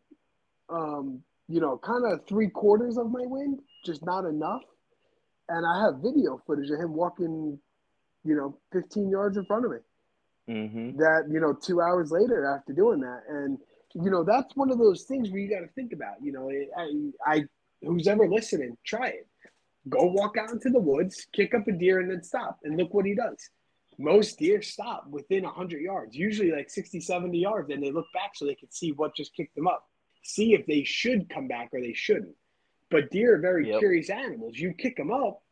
Um, 0.71 1.23
you 1.47 1.61
know, 1.61 1.77
kind 1.77 2.11
of 2.11 2.27
three 2.27 2.49
quarters 2.49 2.97
of 2.97 3.11
my 3.11 3.25
wind, 3.25 3.61
just 3.85 4.05
not 4.05 4.25
enough. 4.25 4.63
And 5.51 5.67
I 5.67 5.85
have 5.85 6.01
video 6.01 6.41
footage 6.47 6.71
of 6.71 6.79
him 6.79 6.95
walking, 6.95 7.59
you 8.25 8.35
know, 8.35 8.57
15 8.73 9.11
yards 9.11 9.37
in 9.37 9.45
front 9.45 9.67
of 9.67 9.73
me. 9.73 9.79
Mm-hmm. 10.49 10.99
That, 10.99 11.29
you 11.31 11.41
know, 11.41 11.53
two 11.53 11.83
hours 11.83 12.11
later 12.11 12.47
after 12.57 12.73
doing 12.73 13.01
that. 13.01 13.23
And, 13.29 13.59
you 13.95 14.11
know, 14.11 14.25
that's 14.25 14.55
one 14.57 14.71
of 14.71 14.79
those 14.79 15.05
things 15.05 15.31
where 15.31 15.41
you 15.41 15.51
got 15.51 15.61
to 15.61 15.73
think 15.75 15.93
about, 15.93 16.23
you 16.23 16.33
know, 16.33 16.51
I, 16.51 17.33
I, 17.33 17.45
who's 17.83 18.07
ever 18.07 18.29
listening, 18.29 18.77
try 18.85 19.09
it. 19.09 19.27
Go 19.89 20.07
walk 20.07 20.37
out 20.37 20.51
into 20.51 20.71
the 20.71 20.79
woods, 20.79 21.27
kick 21.33 21.55
up 21.55 21.67
a 21.67 21.73
deer, 21.73 22.01
and 22.01 22.11
then 22.11 22.23
stop. 22.23 22.59
And 22.65 22.77
look 22.77 22.93
what 22.93 23.07
he 23.07 23.15
does 23.15 23.51
most 24.01 24.39
deer 24.39 24.63
stop 24.63 25.07
within 25.09 25.45
100 25.45 25.81
yards, 25.81 26.17
usually 26.17 26.51
like 26.51 26.71
60, 26.71 27.01
70 27.01 27.39
yards, 27.39 27.71
and 27.71 27.83
they 27.83 27.93
look 27.93 28.07
back 28.15 28.33
so 28.35 28.47
they 28.47 28.55
can 28.55 28.71
see 28.71 28.93
what 28.93 29.15
just 29.15 29.35
kicked 29.35 29.55
them 29.55 29.69
up, 29.69 29.85
see 30.23 30.55
if 30.55 30.67
they 30.67 30.83
should 30.85 31.29
come 31.29 31.47
back 31.47 31.69
or 31.73 31.81
they 31.81 31.93
shouldn't. 31.93 32.35
But 32.91 33.11
deer 33.11 33.37
are 33.37 33.41
very 33.41 33.69
yep. 33.69 33.79
curious 33.79 34.11
animals. 34.11 34.57
You 34.57 34.73
kick 34.73 34.97
them 34.97 35.13
up, 35.13 35.43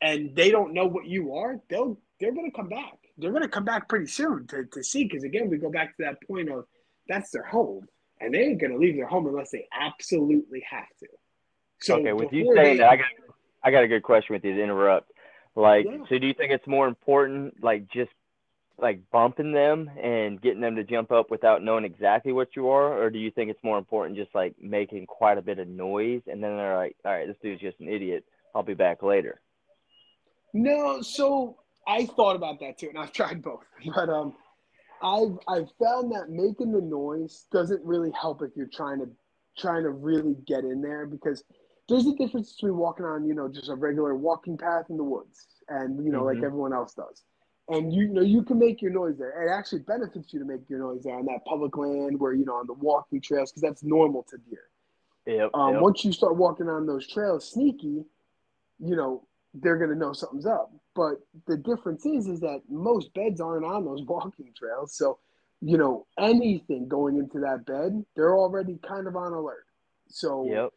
and 0.00 0.34
they 0.34 0.50
don't 0.50 0.72
know 0.72 0.86
what 0.86 1.06
you 1.06 1.34
are. 1.34 1.60
They'll 1.68 1.98
they're 2.20 2.32
going 2.32 2.50
to 2.50 2.56
come 2.56 2.68
back. 2.68 2.94
They're 3.18 3.32
going 3.32 3.42
to 3.42 3.48
come 3.48 3.64
back 3.64 3.88
pretty 3.88 4.06
soon 4.06 4.46
to, 4.46 4.64
to 4.64 4.82
see. 4.82 5.04
Because 5.04 5.24
again, 5.24 5.50
we 5.50 5.58
go 5.58 5.70
back 5.70 5.96
to 5.96 6.04
that 6.04 6.16
point 6.26 6.48
of 6.48 6.64
that's 7.08 7.30
their 7.30 7.44
home, 7.44 7.86
and 8.20 8.34
they 8.34 8.40
ain't 8.40 8.60
going 8.60 8.72
to 8.72 8.78
leave 8.78 8.96
their 8.96 9.06
home 9.06 9.26
unless 9.26 9.50
they 9.50 9.66
absolutely 9.78 10.64
have 10.68 10.88
to. 11.00 11.06
So 11.80 11.98
okay, 11.98 12.12
with 12.12 12.32
you 12.32 12.52
saying 12.54 12.76
they, 12.76 12.78
that, 12.78 12.90
I 12.90 12.96
got 12.96 13.06
I 13.62 13.70
got 13.70 13.84
a 13.84 13.88
good 13.88 14.02
question 14.02 14.34
with 14.34 14.44
you 14.44 14.54
to 14.54 14.62
interrupt. 14.62 15.10
Like, 15.56 15.86
yeah. 15.86 15.98
so 16.08 16.18
do 16.18 16.26
you 16.26 16.34
think 16.34 16.52
it's 16.52 16.66
more 16.66 16.88
important, 16.88 17.62
like 17.62 17.88
just 17.90 18.10
like 18.78 19.00
bumping 19.12 19.52
them 19.52 19.90
and 20.02 20.40
getting 20.40 20.60
them 20.60 20.76
to 20.76 20.84
jump 20.84 21.12
up 21.12 21.30
without 21.30 21.62
knowing 21.62 21.84
exactly 21.84 22.32
what 22.32 22.56
you 22.56 22.68
are, 22.68 23.00
or 23.00 23.10
do 23.10 23.18
you 23.18 23.30
think 23.30 23.50
it's 23.50 23.62
more 23.62 23.78
important 23.78 24.16
just 24.16 24.34
like 24.34 24.54
making 24.60 25.06
quite 25.06 25.38
a 25.38 25.42
bit 25.42 25.58
of 25.58 25.68
noise 25.68 26.22
and 26.26 26.42
then 26.42 26.56
they're 26.56 26.76
like, 26.76 26.96
all 27.04 27.12
right, 27.12 27.26
this 27.26 27.36
dude's 27.40 27.60
just 27.60 27.78
an 27.80 27.88
idiot. 27.88 28.24
I'll 28.54 28.62
be 28.62 28.74
back 28.74 29.02
later. 29.02 29.40
No, 30.52 31.02
so 31.02 31.56
I 31.86 32.06
thought 32.06 32.36
about 32.36 32.60
that 32.60 32.78
too, 32.78 32.88
and 32.88 32.98
I've 32.98 33.12
tried 33.12 33.42
both, 33.42 33.64
but 33.94 34.08
um, 34.08 34.34
I've 35.04 35.38
I've 35.46 35.68
found 35.78 36.12
that 36.12 36.30
making 36.30 36.72
the 36.72 36.80
noise 36.80 37.46
doesn't 37.52 37.84
really 37.84 38.10
help 38.18 38.42
if 38.42 38.50
you're 38.56 38.70
trying 38.72 38.98
to 39.00 39.08
trying 39.56 39.82
to 39.82 39.90
really 39.90 40.34
get 40.46 40.64
in 40.64 40.80
there 40.80 41.06
because 41.06 41.44
there's 41.88 42.06
a 42.06 42.14
difference 42.14 42.54
between 42.54 42.76
walking 42.76 43.04
on, 43.04 43.26
you 43.26 43.34
know, 43.34 43.48
just 43.48 43.68
a 43.68 43.74
regular 43.74 44.16
walking 44.16 44.56
path 44.56 44.86
in 44.88 44.96
the 44.96 45.04
woods 45.04 45.46
and, 45.68 46.02
you 46.04 46.10
know, 46.10 46.22
mm-hmm. 46.22 46.38
like 46.38 46.44
everyone 46.44 46.72
else 46.72 46.94
does. 46.94 47.22
And 47.68 47.92
you, 47.92 48.02
you 48.02 48.12
know, 48.12 48.22
you 48.22 48.42
can 48.42 48.58
make 48.58 48.82
your 48.82 48.90
noise 48.90 49.16
there. 49.18 49.46
It 49.46 49.50
actually 49.50 49.80
benefits 49.80 50.32
you 50.32 50.38
to 50.38 50.44
make 50.44 50.68
your 50.68 50.78
noise 50.78 51.02
there 51.04 51.14
on 51.14 51.26
that 51.26 51.44
public 51.46 51.76
land 51.76 52.18
where, 52.18 52.32
you 52.32 52.44
know, 52.44 52.54
on 52.54 52.66
the 52.66 52.74
walking 52.74 53.20
trails, 53.20 53.52
because 53.52 53.62
that's 53.62 53.82
normal 53.82 54.24
to 54.30 54.38
deer. 54.38 54.64
Yep, 55.26 55.50
um, 55.54 55.74
yep. 55.74 55.82
Once 55.82 56.04
you 56.04 56.12
start 56.12 56.36
walking 56.36 56.68
on 56.68 56.86
those 56.86 57.06
trails 57.06 57.50
sneaky, 57.50 58.04
you 58.78 58.96
know, 58.96 59.26
they're 59.54 59.78
going 59.78 59.90
to 59.90 59.96
know 59.96 60.12
something's 60.12 60.46
up. 60.46 60.72
But 60.94 61.16
the 61.46 61.56
difference 61.56 62.06
is, 62.06 62.26
is 62.28 62.40
that 62.40 62.62
most 62.68 63.12
beds 63.14 63.40
aren't 63.40 63.64
on 63.64 63.84
those 63.84 64.02
walking 64.06 64.52
trails. 64.56 64.96
So, 64.96 65.18
you 65.60 65.78
know, 65.78 66.06
anything 66.18 66.88
going 66.88 67.16
into 67.18 67.40
that 67.40 67.66
bed, 67.66 68.04
they're 68.16 68.36
already 68.36 68.78
kind 68.86 69.06
of 69.06 69.16
on 69.16 69.32
alert. 69.32 69.66
So, 70.08 70.46
yep. 70.48 70.70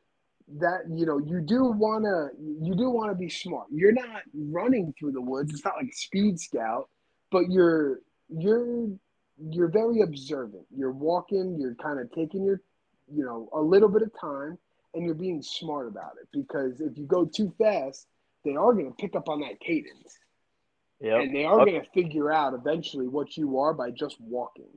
that 0.60 0.84
you 0.90 1.06
know 1.06 1.20
you 1.20 1.42
do 1.42 1.66
want 1.66 2.06
to 2.06 2.30
you 2.66 2.74
do 2.76 2.90
want 2.90 3.12
to 3.12 3.16
be 3.16 3.30
smart. 3.30 3.68
You're 3.72 3.92
not 3.92 4.22
running 4.34 4.94
through 4.98 5.12
the 5.12 5.22
woods. 5.22 5.54
It's 5.54 5.66
not 5.66 5.76
like 5.76 5.94
speed 5.94 6.40
scout 6.40 6.90
but 7.32 7.50
you're 7.50 8.00
you're 8.30 8.88
you're 9.52 9.68
very 9.70 10.02
observant. 10.02 10.66
You're 10.76 10.92
walking 10.92 11.58
you're 11.60 11.76
kind 11.76 12.00
of 12.00 12.12
taking 12.12 12.44
your 12.44 12.62
you 13.14 13.24
know 13.24 13.50
a 13.54 13.62
little 13.62 13.90
bit 13.90 14.02
of 14.02 14.12
time 14.20 14.58
and 14.94 15.06
you're 15.06 15.16
being 15.16 15.42
smart 15.42 15.88
about 15.88 16.14
it. 16.22 16.28
Because 16.32 16.82
if 16.82 16.98
you 16.98 17.06
go 17.06 17.26
too 17.26 17.54
fast 17.58 18.08
they 18.48 18.56
are 18.56 18.74
going 18.74 18.88
to 18.88 18.96
pick 18.98 19.16
up 19.16 19.30
on 19.30 19.42
that 19.42 19.60
cadence 19.60 20.18
yep. 21.00 21.22
and 21.22 21.36
they 21.36 21.46
are 21.46 21.62
okay. 21.62 21.72
going 21.72 21.84
to 21.84 21.90
figure 21.92 22.32
out 22.32 22.54
eventually 22.54 23.08
what 23.08 23.38
you 23.38 23.60
are 23.60 23.74
by 23.74 23.92
just 23.92 24.16
walking 24.20 24.70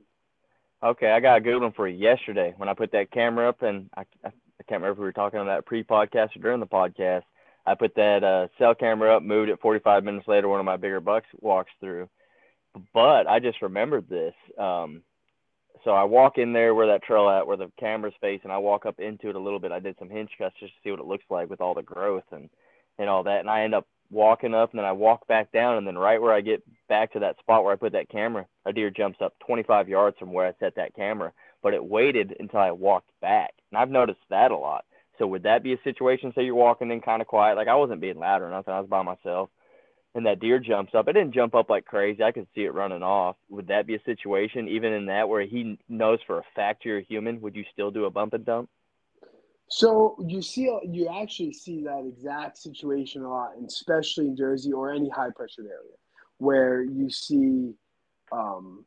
okay 0.83 1.11
i 1.11 1.19
got 1.19 1.37
a 1.37 1.41
good 1.41 1.59
one 1.61 1.71
for 1.71 1.87
you 1.87 1.97
yesterday 1.97 2.53
when 2.57 2.69
i 2.69 2.73
put 2.73 2.91
that 2.91 3.11
camera 3.11 3.49
up 3.49 3.61
and 3.61 3.89
i, 3.95 4.03
I 4.23 4.31
I 4.61 4.63
can't 4.69 4.81
remember 4.81 4.93
if 4.93 4.99
we 4.99 5.05
were 5.05 5.11
talking 5.11 5.39
on 5.39 5.47
that 5.47 5.65
pre-podcast 5.65 6.35
or 6.35 6.39
during 6.39 6.59
the 6.59 6.67
podcast. 6.67 7.23
I 7.65 7.73
put 7.73 7.95
that 7.95 8.23
uh, 8.23 8.47
cell 8.59 8.75
camera 8.75 9.17
up, 9.17 9.23
moved 9.23 9.49
it. 9.49 9.59
45 9.59 10.03
minutes 10.03 10.27
later, 10.27 10.47
one 10.47 10.59
of 10.59 10.67
my 10.67 10.77
bigger 10.77 10.99
bucks 10.99 11.25
walks 11.39 11.71
through. 11.79 12.07
But 12.93 13.25
I 13.25 13.39
just 13.39 13.63
remembered 13.63 14.07
this. 14.07 14.35
Um, 14.59 15.01
so 15.83 15.91
I 15.91 16.03
walk 16.03 16.37
in 16.37 16.53
there 16.53 16.75
where 16.75 16.87
that 16.87 17.01
trail 17.01 17.27
at, 17.27 17.47
where 17.47 17.57
the 17.57 17.71
camera's 17.79 18.13
facing. 18.21 18.51
I 18.51 18.59
walk 18.59 18.85
up 18.85 18.99
into 18.99 19.29
it 19.29 19.35
a 19.35 19.39
little 19.39 19.57
bit. 19.57 19.71
I 19.71 19.79
did 19.79 19.95
some 19.97 20.11
hinge 20.11 20.29
cuts 20.37 20.55
just 20.59 20.73
to 20.73 20.79
see 20.83 20.91
what 20.91 20.99
it 20.99 21.07
looks 21.07 21.25
like 21.31 21.49
with 21.49 21.59
all 21.59 21.73
the 21.73 21.81
growth 21.81 22.23
and 22.31 22.47
and 22.97 23.09
all 23.09 23.23
that. 23.23 23.39
And 23.39 23.49
I 23.49 23.63
end 23.63 23.75
up 23.75 23.87
walking 24.09 24.53
up, 24.53 24.71
and 24.71 24.79
then 24.79 24.85
I 24.85 24.91
walk 24.91 25.27
back 25.27 25.51
down, 25.51 25.77
and 25.77 25.87
then 25.87 25.97
right 25.97 26.21
where 26.21 26.33
I 26.33 26.41
get 26.41 26.63
back 26.89 27.13
to 27.13 27.19
that 27.19 27.39
spot 27.39 27.63
where 27.63 27.73
I 27.73 27.77
put 27.77 27.93
that 27.93 28.09
camera, 28.09 28.45
a 28.65 28.73
deer 28.73 28.89
jumps 28.89 29.19
up 29.21 29.33
25 29.45 29.87
yards 29.87 30.17
from 30.17 30.33
where 30.33 30.47
I 30.47 30.53
set 30.59 30.75
that 30.75 30.95
camera 30.95 31.31
but 31.61 31.73
it 31.73 31.83
waited 31.83 32.35
until 32.39 32.59
I 32.59 32.71
walked 32.71 33.11
back. 33.21 33.53
And 33.71 33.77
I've 33.77 33.89
noticed 33.89 34.19
that 34.29 34.51
a 34.51 34.57
lot. 34.57 34.85
So 35.17 35.27
would 35.27 35.43
that 35.43 35.63
be 35.63 35.73
a 35.73 35.81
situation? 35.83 36.33
Say 36.35 36.43
you're 36.43 36.55
walking 36.55 36.91
in 36.91 37.01
kind 37.01 37.21
of 37.21 37.27
quiet, 37.27 37.55
like 37.55 37.67
I 37.67 37.75
wasn't 37.75 38.01
being 38.01 38.17
loud 38.17 38.41
or 38.41 38.49
nothing. 38.49 38.73
I 38.73 38.79
was 38.79 38.89
by 38.89 39.03
myself, 39.03 39.49
and 40.15 40.25
that 40.25 40.39
deer 40.39 40.59
jumps 40.59 40.93
up. 40.95 41.07
It 41.07 41.13
didn't 41.13 41.35
jump 41.35 41.53
up 41.53 41.69
like 41.69 41.85
crazy. 41.85 42.23
I 42.23 42.31
could 42.31 42.47
see 42.55 42.61
it 42.61 42.73
running 42.73 43.03
off. 43.03 43.35
Would 43.49 43.67
that 43.67 43.85
be 43.85 43.95
a 43.95 44.03
situation, 44.03 44.67
even 44.67 44.93
in 44.93 45.05
that, 45.07 45.29
where 45.29 45.45
he 45.45 45.77
knows 45.87 46.19
for 46.25 46.39
a 46.39 46.43
fact 46.55 46.85
you're 46.85 46.99
a 46.99 47.03
human? 47.03 47.39
Would 47.41 47.55
you 47.55 47.63
still 47.71 47.91
do 47.91 48.05
a 48.05 48.09
bump 48.09 48.33
and 48.33 48.45
dump? 48.45 48.69
So 49.71 50.17
you 50.19 50.41
see, 50.41 50.69
you 50.83 51.07
actually 51.07 51.53
see 51.53 51.81
that 51.83 52.03
exact 52.05 52.57
situation 52.57 53.23
a 53.23 53.29
lot, 53.29 53.51
especially 53.65 54.27
in 54.27 54.35
Jersey 54.35 54.73
or 54.73 54.91
any 54.91 55.07
high 55.07 55.29
pressure 55.33 55.61
area, 55.61 55.95
where 56.39 56.83
you 56.83 57.09
see, 57.09 57.71
um, 58.33 58.83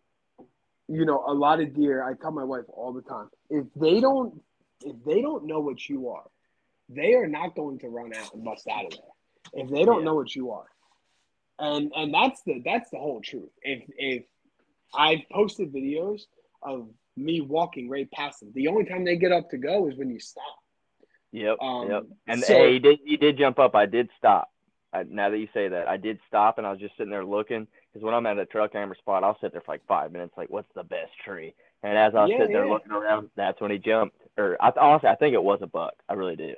you 0.87 1.07
know, 1.07 1.25
a 1.27 1.33
lot 1.33 1.61
of 1.61 1.75
deer. 1.75 2.05
I 2.05 2.13
tell 2.13 2.33
my 2.33 2.45
wife 2.45 2.67
all 2.69 2.93
the 2.93 3.01
time, 3.01 3.31
if 3.49 3.65
they 3.75 3.99
don't, 3.99 4.39
if 4.83 4.95
they 5.07 5.23
don't 5.23 5.47
know 5.47 5.61
what 5.61 5.89
you 5.89 6.11
are, 6.11 6.27
they 6.91 7.15
are 7.15 7.27
not 7.27 7.57
going 7.57 7.79
to 7.79 7.89
run 7.89 8.13
out 8.15 8.35
and 8.35 8.45
bust 8.45 8.69
out 8.69 8.85
of 8.85 8.91
there. 8.91 9.65
If 9.65 9.71
they 9.71 9.87
don't 9.87 10.01
yeah. 10.01 10.05
know 10.05 10.15
what 10.17 10.37
you 10.37 10.51
are, 10.51 10.67
and 11.59 11.93
and 11.97 12.13
that's 12.13 12.43
the 12.43 12.61
that's 12.63 12.91
the 12.91 12.99
whole 12.99 13.23
truth. 13.23 13.53
If 13.63 13.85
if 13.97 14.25
I've 14.95 15.27
posted 15.33 15.73
videos 15.73 16.25
of 16.63 16.91
me 17.17 17.41
walking 17.41 17.89
right 17.89 18.11
past 18.11 18.41
them, 18.41 18.53
the 18.55 18.69
only 18.69 18.85
time 18.85 19.07
they 19.07 19.17
get 19.17 19.33
up 19.33 19.49
to 19.49 19.57
go 19.57 19.89
is 19.89 19.97
when 19.97 20.11
you 20.11 20.21
stop 20.21 20.59
Yep. 21.35 21.59
Um, 21.61 21.91
yep. 21.91 22.05
And 22.29 22.41
so, 22.43 22.55
hey, 22.55 22.75
he 22.75 22.79
did 22.79 23.01
he 23.05 23.17
did 23.17 23.37
jump 23.37 23.59
up. 23.59 23.75
I 23.75 23.87
did 23.87 24.09
stop. 24.17 24.53
I, 24.93 25.03
now 25.03 25.31
that 25.31 25.39
you 25.39 25.49
say 25.53 25.67
that, 25.67 25.89
I 25.89 25.97
did 25.97 26.21
stop 26.29 26.59
and 26.59 26.67
I 26.67 26.71
was 26.71 26.79
just 26.79 26.97
sitting 26.97 27.11
there 27.11 27.25
looking 27.25 27.67
because 27.93 28.05
when 28.05 28.15
I'm 28.15 28.25
at 28.27 28.39
a 28.39 28.47
trail 28.47 28.69
camera 28.69 28.97
spot, 28.97 29.25
I'll 29.25 29.37
sit 29.41 29.51
there 29.51 29.61
for 29.61 29.73
like 29.73 29.85
five 29.89 30.13
minutes, 30.13 30.35
like 30.37 30.49
what's 30.49 30.73
the 30.77 30.85
best 30.85 31.11
tree? 31.25 31.53
And 31.83 31.99
as 31.99 32.15
I 32.15 32.23
was 32.23 32.31
yeah, 32.31 32.39
sitting 32.39 32.53
there 32.53 32.67
yeah. 32.67 32.73
looking 32.73 32.93
around, 32.93 33.31
that's 33.35 33.61
when 33.61 33.73
he 33.73 33.79
jumped. 33.79 34.17
Or 34.39 34.57
I, 34.61 34.73
honestly, 34.81 35.09
I 35.09 35.17
think 35.17 35.35
it 35.35 35.43
was 35.43 35.59
a 35.61 35.67
buck. 35.67 35.95
I 36.09 36.13
really 36.13 36.37
do. 36.37 36.55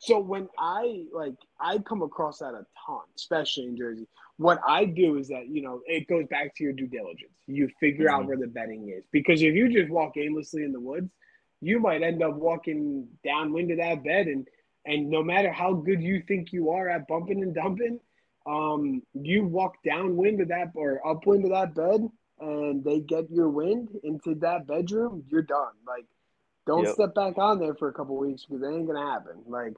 So 0.00 0.18
when 0.18 0.48
I 0.58 1.04
like, 1.14 1.36
I 1.60 1.78
come 1.78 2.02
across 2.02 2.40
that 2.40 2.54
a 2.54 2.66
ton, 2.84 3.02
especially 3.16 3.66
in 3.66 3.76
Jersey. 3.76 4.08
What 4.36 4.60
I 4.66 4.84
do 4.84 5.16
is 5.16 5.28
that 5.28 5.46
you 5.48 5.62
know 5.62 5.80
it 5.86 6.08
goes 6.08 6.26
back 6.26 6.56
to 6.56 6.64
your 6.64 6.72
due 6.72 6.88
diligence. 6.88 7.32
You 7.46 7.70
figure 7.78 8.06
mm-hmm. 8.06 8.22
out 8.22 8.26
where 8.26 8.36
the 8.36 8.48
bedding 8.48 8.88
is 8.90 9.04
because 9.12 9.40
if 9.42 9.54
you 9.54 9.72
just 9.72 9.90
walk 9.90 10.16
aimlessly 10.16 10.64
in 10.64 10.72
the 10.72 10.80
woods, 10.80 11.08
you 11.60 11.80
might 11.80 12.02
end 12.02 12.22
up 12.22 12.34
walking 12.34 13.08
downwind 13.24 13.70
of 13.70 13.78
that 13.78 14.04
bed 14.04 14.26
and 14.26 14.46
and 14.84 15.10
no 15.10 15.22
matter 15.22 15.50
how 15.50 15.72
good 15.74 16.00
you 16.00 16.22
think 16.28 16.52
you 16.52 16.70
are 16.70 16.88
at 16.88 17.08
bumping 17.08 17.42
and 17.42 17.52
dumping, 17.52 17.98
um, 18.46 19.02
you 19.14 19.44
walk 19.44 19.74
downwind 19.84 20.40
of 20.40 20.48
that 20.48 20.70
or 20.76 21.04
upwind 21.04 21.44
of 21.44 21.50
that 21.50 21.74
bed 21.74 22.08
and 22.38 22.84
they 22.84 23.00
get 23.00 23.30
your 23.30 23.48
wind 23.48 23.88
into 24.04 24.34
that 24.36 24.66
bedroom, 24.66 25.24
you're 25.28 25.42
done. 25.42 25.72
Like, 25.86 26.06
don't 26.66 26.84
yep. 26.84 26.94
step 26.94 27.14
back 27.14 27.38
on 27.38 27.58
there 27.58 27.74
for 27.74 27.88
a 27.88 27.92
couple 27.92 28.16
weeks 28.16 28.44
because 28.44 28.62
it 28.62 28.72
ain't 28.72 28.86
gonna 28.86 29.10
happen. 29.10 29.42
Like, 29.46 29.74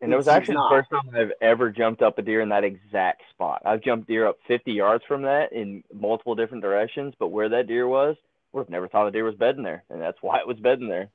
and 0.00 0.12
it 0.12 0.16
was 0.16 0.28
actually 0.28 0.54
the 0.54 0.68
first 0.70 0.90
time 0.90 1.14
I've 1.14 1.32
ever 1.42 1.70
jumped 1.70 2.00
up 2.00 2.18
a 2.18 2.22
deer 2.22 2.40
in 2.40 2.48
that 2.48 2.64
exact 2.64 3.22
spot. 3.30 3.62
I've 3.66 3.82
jumped 3.82 4.08
deer 4.08 4.26
up 4.26 4.38
50 4.48 4.72
yards 4.72 5.04
from 5.06 5.22
that 5.22 5.52
in 5.52 5.84
multiple 5.92 6.34
different 6.34 6.62
directions, 6.62 7.14
but 7.18 7.28
where 7.28 7.50
that 7.50 7.66
deer 7.66 7.86
was, 7.86 8.16
would 8.52 8.62
have 8.62 8.70
never 8.70 8.88
thought 8.88 9.06
a 9.06 9.10
deer 9.10 9.24
was 9.24 9.34
bedding 9.34 9.62
there, 9.62 9.84
and 9.90 10.00
that's 10.00 10.18
why 10.20 10.38
it 10.38 10.46
was 10.46 10.58
bedding 10.58 10.88
there. 10.88 11.10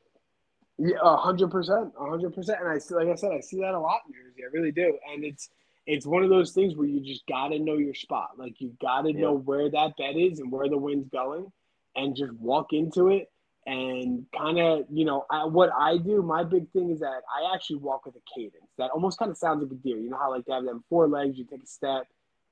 Yeah, 0.77 0.97
a 1.01 1.17
hundred 1.17 1.51
percent, 1.51 1.93
a 1.99 2.09
hundred 2.09 2.33
percent. 2.33 2.59
And 2.61 2.69
I 2.69 2.79
see, 2.79 2.95
like 2.95 3.07
I 3.07 3.15
said, 3.15 3.31
I 3.31 3.39
see 3.39 3.57
that 3.61 3.73
a 3.73 3.79
lot 3.79 4.01
in 4.07 4.13
Jersey. 4.13 4.43
I 4.43 4.51
really 4.51 4.71
do. 4.71 4.97
And 5.11 5.23
it's 5.23 5.49
it's 5.87 6.05
one 6.05 6.23
of 6.23 6.29
those 6.29 6.51
things 6.51 6.75
where 6.75 6.87
you 6.87 7.01
just 7.01 7.25
got 7.27 7.49
to 7.49 7.59
know 7.59 7.77
your 7.77 7.93
spot. 7.93 8.31
Like 8.37 8.59
you 8.59 8.75
got 8.81 9.03
to 9.03 9.13
yeah. 9.13 9.21
know 9.21 9.33
where 9.33 9.69
that 9.69 9.97
bed 9.97 10.15
is 10.17 10.39
and 10.39 10.51
where 10.51 10.67
the 10.67 10.77
wind's 10.77 11.09
going, 11.09 11.51
and 11.95 12.15
just 12.15 12.33
walk 12.33 12.73
into 12.73 13.09
it 13.09 13.29
and 13.65 14.25
kind 14.37 14.59
of 14.59 14.85
you 14.91 15.05
know 15.05 15.25
I, 15.29 15.45
what 15.45 15.69
I 15.77 15.97
do. 15.97 16.21
My 16.21 16.43
big 16.43 16.69
thing 16.71 16.91
is 16.91 16.99
that 16.99 17.21
I 17.33 17.53
actually 17.53 17.77
walk 17.77 18.05
with 18.05 18.15
a 18.15 18.21
cadence 18.33 18.71
that 18.77 18.91
almost 18.91 19.17
kind 19.17 19.31
of 19.31 19.37
sounds 19.37 19.63
like 19.63 19.71
a 19.71 19.75
deer. 19.75 19.97
You 19.97 20.09
know 20.09 20.17
how 20.17 20.31
like 20.31 20.45
to 20.45 20.53
have 20.53 20.65
them 20.65 20.83
four 20.89 21.07
legs. 21.07 21.37
You 21.37 21.45
take 21.45 21.63
a 21.63 21.67
step, 21.67 22.03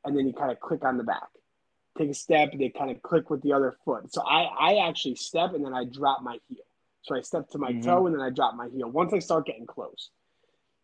and 0.05 0.18
then 0.18 0.27
you 0.27 0.34
kind 0.34 0.51
of 0.51 0.60
click 0.60 0.84
on 0.84 0.97
the 0.97 1.03
back. 1.03 1.30
Take 1.98 2.10
a 2.10 2.14
step, 2.14 2.52
and 2.52 2.61
they 2.61 2.70
kind 2.70 2.90
of 2.90 3.02
click 3.03 3.30
with 3.30 3.41
the 3.44 3.53
other 3.53 3.76
foot. 3.86 4.11
So 4.11 4.22
I 4.24 4.44
I 4.44 4.88
actually 4.88 5.15
step 5.15 5.53
and 5.53 5.64
then 5.64 5.74
I 5.74 5.86
drop 5.86 6.24
my 6.24 6.38
heel. 6.49 6.64
So 7.03 7.15
I 7.15 7.22
step 7.22 7.49
to 7.49 7.57
my 7.57 7.72
mm-hmm. 7.72 7.82
toe 7.82 8.07
and 8.07 8.15
then 8.15 8.22
I 8.22 8.30
drop 8.30 8.56
my 8.56 8.70
heel 8.70 8.90
once 8.90 9.14
I 9.14 9.20
start 9.20 9.45
getting 9.45 9.65
close. 9.65 10.10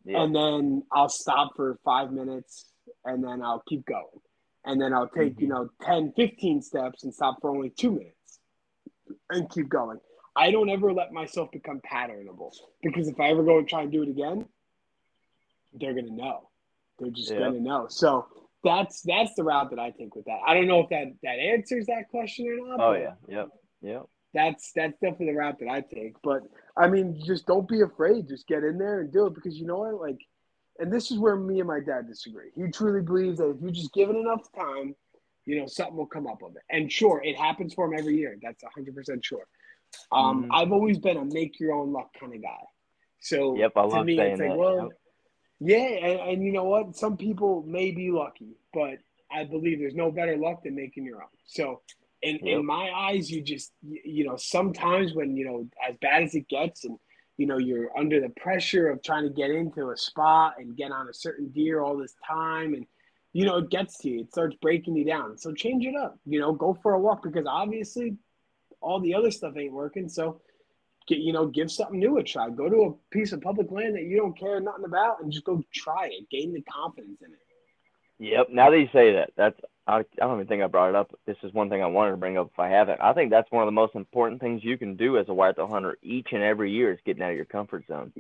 Yeah. 0.06 0.22
And 0.22 0.36
then 0.36 0.84
I'll 0.91 1.10
stop 1.10 1.56
for 1.56 1.80
five 1.84 2.11
minutes 2.11 2.65
and 3.06 3.23
then 3.23 3.41
I'll 3.41 3.64
keep 3.68 3.86
going. 3.86 4.03
And 4.65 4.81
then 4.81 4.94
I'll 4.94 5.07
take, 5.07 5.34
mm-hmm. 5.34 5.41
you 5.41 5.48
know, 5.48 5.69
10, 5.84 6.14
15 6.15 6.61
steps 6.61 7.03
and 7.03 7.14
stop 7.14 7.38
for 7.41 7.49
only 7.49 7.69
two 7.69 7.91
minutes 7.91 8.40
and 9.30 9.49
keep 9.49 9.69
going. 9.69 9.99
I 10.36 10.52
don't 10.52 10.69
ever 10.69 10.94
let 10.94 11.11
myself 11.11 11.52
become 11.52 11.81
patternable 11.81 12.53
because 12.84 13.07
if 13.07 13.19
I 13.19 13.30
ever 13.30 13.44
go 13.44 13.57
and 13.57 13.68
try 13.68 13.81
and 13.81 13.91
do 13.91 14.03
it 14.03 14.10
again, 14.10 14.45
they're 15.73 15.94
gonna 15.94 16.11
know. 16.11 16.49
They're 16.98 17.11
just 17.11 17.31
yeah. 17.31 17.40
gonna 17.40 17.60
know. 17.60 17.88
So 17.90 18.27
that's 18.64 19.02
that's 19.02 19.34
the 19.36 19.44
route 19.44 19.69
that 19.72 19.80
I 19.80 19.91
take 19.91 20.15
with 20.15 20.26
that. 20.26 20.40
I 20.45 20.53
don't 20.53 20.68
know 20.68 20.81
if 20.81 20.90
that 20.90 21.07
that 21.23 21.40
answers 21.40 21.86
that 21.88 22.10
question 22.10 22.48
or 22.48 22.68
not. 22.68 22.80
Oh 22.80 22.94
yeah, 22.94 23.14
yep, 23.27 23.49
yep 23.81 24.03
that's 24.34 24.72
that's 24.76 24.94
definitely 24.99 25.27
the 25.27 25.38
route 25.38 25.60
that 25.60 25.69
I 25.69 25.81
take. 25.81 26.15
But 26.23 26.44
I 26.77 26.88
mean, 26.88 27.19
just 27.26 27.45
don't 27.45 27.68
be 27.68 27.81
afraid. 27.81 28.27
Just 28.27 28.48
get 28.48 28.64
in 28.64 28.77
there 28.77 29.02
and 29.02 29.11
do 29.11 29.27
it 29.27 29.36
because 29.36 29.57
you 29.57 29.65
know 29.65 29.80
what, 29.80 29.99
like, 29.99 30.19
and 30.77 30.91
this 30.91 31.11
is 31.11 31.18
where 31.18 31.36
me 31.36 31.60
and 31.60 31.68
my 31.68 31.80
dad 31.80 32.07
disagree. 32.07 32.52
He 32.56 32.69
truly 32.72 33.02
believes 33.02 33.40
that 33.40 33.49
if 33.49 33.61
you 33.61 33.72
just 33.72 33.94
give 33.94 34.10
it 34.10 34.15
enough 34.15 34.52
time, 34.56 34.95
you 35.45 35.60
know, 35.60 35.68
something 35.68 35.95
will 35.95 36.06
come 36.06 36.27
up 36.27 36.41
of 36.44 36.56
it. 36.56 36.61
And 36.69 36.91
sure, 36.91 37.22
it 37.23 37.38
happens 37.38 37.73
for 37.73 37.86
him 37.86 37.98
every 37.98 38.18
year. 38.18 38.38
That's 38.41 38.64
hundred 38.76 38.95
percent 38.95 39.26
sure. 39.26 39.48
Um, 40.11 40.44
mm-hmm. 40.44 40.52
I've 40.53 40.72
always 40.72 40.99
been 40.99 41.18
a 41.18 41.26
make 41.26 41.60
your 41.60 41.73
own 41.73 41.91
luck 41.91 42.11
kind 42.19 42.34
of 42.34 42.41
guy. 42.41 42.64
So 43.22 43.57
yep, 43.57 43.73
I 43.76 43.84
love 43.84 44.06
me, 44.06 44.18
saying 44.18 44.31
it's 44.34 44.41
like, 44.41 44.49
that. 44.52 44.57
well, 44.57 44.90
yeah, 45.60 45.77
and, 45.77 46.19
and 46.31 46.44
you 46.44 46.52
know 46.52 46.64
what? 46.64 46.95
Some 46.95 47.18
people 47.18 47.64
may 47.68 47.91
be 47.91 48.11
lucky, 48.11 48.57
but 48.73 48.99
I 49.31 49.44
believe 49.44 49.80
there's 49.80 49.95
no 49.95 50.11
better 50.11 50.38
luck 50.38 50.64
than 50.64 50.76
making 50.76 51.06
your 51.06 51.22
own. 51.22 51.30
So 51.45 51.81
in 52.22 52.40
yep. 52.44 52.60
in 52.60 52.65
my 52.65 52.91
eyes, 52.95 53.30
you 53.30 53.41
just 53.41 53.72
you 53.81 54.26
know 54.26 54.38
sometimes 54.38 55.14
when 55.14 55.36
you 55.36 55.45
know 55.45 55.68
as 55.88 55.95
bad 56.02 56.23
as 56.23 56.36
it 56.36 56.48
gets, 56.48 56.86
and 56.86 56.98
you 57.38 57.45
know 57.45 57.57
you're 57.57 57.98
under 57.98 58.19
the 58.22 58.30
pressure 58.30 58.90
of 58.90 59.03
trying 59.03 59.23
to 59.23 59.34
get 59.34 59.52
into 59.52 59.90
a 59.91 59.98
spot 59.98 60.56
and 60.60 60.77
get 60.77 60.91
on 60.91 61.10
a 61.10 61.14
certain 61.14 61.49
deer 61.49 61.81
all 61.81 61.98
this 61.98 62.15
time, 62.27 62.73
and 62.73 62.86
you 63.34 63.45
know 63.45 63.57
it 63.57 63.69
gets 63.69 63.98
to 63.99 64.10
you, 64.10 64.22
it 64.22 64.31
starts 64.31 64.56
breaking 64.61 64.95
you 64.95 65.06
down. 65.06 65.38
So 65.38 65.53
change 65.53 65.86
it 65.86 65.95
up, 65.95 66.18
you 66.26 66.40
know, 66.40 66.53
go 66.53 66.77
for 66.81 66.94
a 66.94 66.99
walk 66.99 67.23
because 67.23 67.45
obviously 67.48 68.15
all 68.81 69.02
the 69.02 69.14
other 69.14 69.31
stuff 69.31 69.57
ain't 69.57 69.73
working. 69.73 70.07
So 70.07 70.41
get 71.10 71.19
you 71.19 71.34
know 71.34 71.48
give 71.48 71.72
something 71.72 71.99
new 71.99 72.18
a 72.18 72.23
try. 72.23 72.49
Go 72.49 72.69
to 72.69 72.81
a 72.84 72.94
piece 73.14 73.34
of 73.34 73.41
public 73.41 73.72
land 73.72 73.95
that 73.95 74.03
you 74.03 74.18
don't 74.18 74.38
care 74.38 74.61
nothing 74.61 74.86
about, 74.86 75.22
and 75.22 75.31
just 75.31 75.44
go 75.44 75.61
try 75.73 76.07
it. 76.11 76.30
Gain 76.30 76.53
the 76.53 76.61
confidence 76.61 77.19
in 77.22 77.31
it. 77.34 77.40
Yep. 78.19 78.48
Now 78.52 78.69
that 78.69 78.80
you 78.80 78.90
say 78.94 79.14
that, 79.14 79.31
that's 79.36 79.60
I, 79.88 79.99
I 79.99 80.03
don't 80.19 80.36
even 80.36 80.48
think 80.48 80.61
I 80.61 80.68
brought 80.68 80.90
it 80.90 80.95
up. 80.95 81.11
This 81.26 81.38
is 81.41 81.52
one 81.52 81.69
thing 81.69 81.81
I 81.81 81.88
wanted 81.88 82.11
to 82.11 82.18
bring 82.18 82.38
up 82.38 82.52
if 82.53 82.60
I 82.60 82.69
haven't. 82.69 83.02
I 83.02 83.14
think 83.14 83.31
that's 83.31 83.52
one 83.52 83.64
of 83.64 83.68
the 83.68 83.72
most 83.72 83.95
important 83.95 84.40
things 84.40 84.64
you 84.64 84.77
can 84.77 84.95
do 84.95 85.18
as 85.18 85.27
a 85.30 85.34
whitetail 85.34 85.68
hunter 85.68 85.98
each 86.03 86.27
and 86.31 86.44
every 86.44 86.72
year 86.72 86.94
is 86.94 86.99
getting 87.06 87.23
out 87.23 87.31
of 87.31 87.36
your 87.36 87.45
comfort 87.45 87.88
zone. 87.88 88.14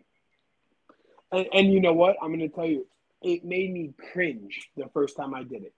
And, 1.31 1.45
and 1.53 1.71
you 1.71 1.79
know 1.79 1.93
what? 1.93 2.15
I'm 2.21 2.29
going 2.29 2.39
to 2.39 2.49
tell 2.49 2.65
you, 2.65 2.87
it 3.21 3.45
made 3.45 3.71
me 3.71 3.93
cringe 4.11 4.69
the 4.75 4.89
first 4.93 5.15
time 5.15 5.35
I 5.35 5.43
did 5.43 5.63
it. 5.63 5.73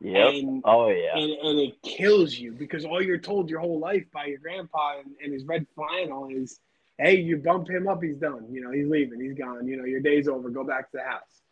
Yeah. 0.00 0.30
Oh 0.64 0.88
yeah. 0.88 1.16
And 1.16 1.32
and 1.32 1.58
it 1.58 1.82
kills 1.82 2.34
you 2.34 2.52
because 2.52 2.84
all 2.84 3.02
you're 3.02 3.18
told 3.18 3.50
your 3.50 3.60
whole 3.60 3.80
life 3.80 4.04
by 4.12 4.26
your 4.26 4.38
grandpa 4.38 4.98
and, 5.00 5.14
and 5.22 5.32
his 5.32 5.44
red 5.44 5.66
flannel 5.74 6.28
is, 6.30 6.60
hey, 6.98 7.16
you 7.16 7.38
bump 7.38 7.68
him 7.68 7.88
up, 7.88 8.02
he's 8.02 8.16
done. 8.16 8.46
You 8.50 8.60
know, 8.60 8.70
he's 8.70 8.88
leaving, 8.88 9.20
he's 9.20 9.34
gone. 9.34 9.66
You 9.66 9.76
know, 9.76 9.84
your 9.84 10.00
day's 10.00 10.28
over. 10.28 10.50
Go 10.50 10.64
back 10.64 10.90
to 10.92 10.98
the 10.98 11.02
house 11.02 11.42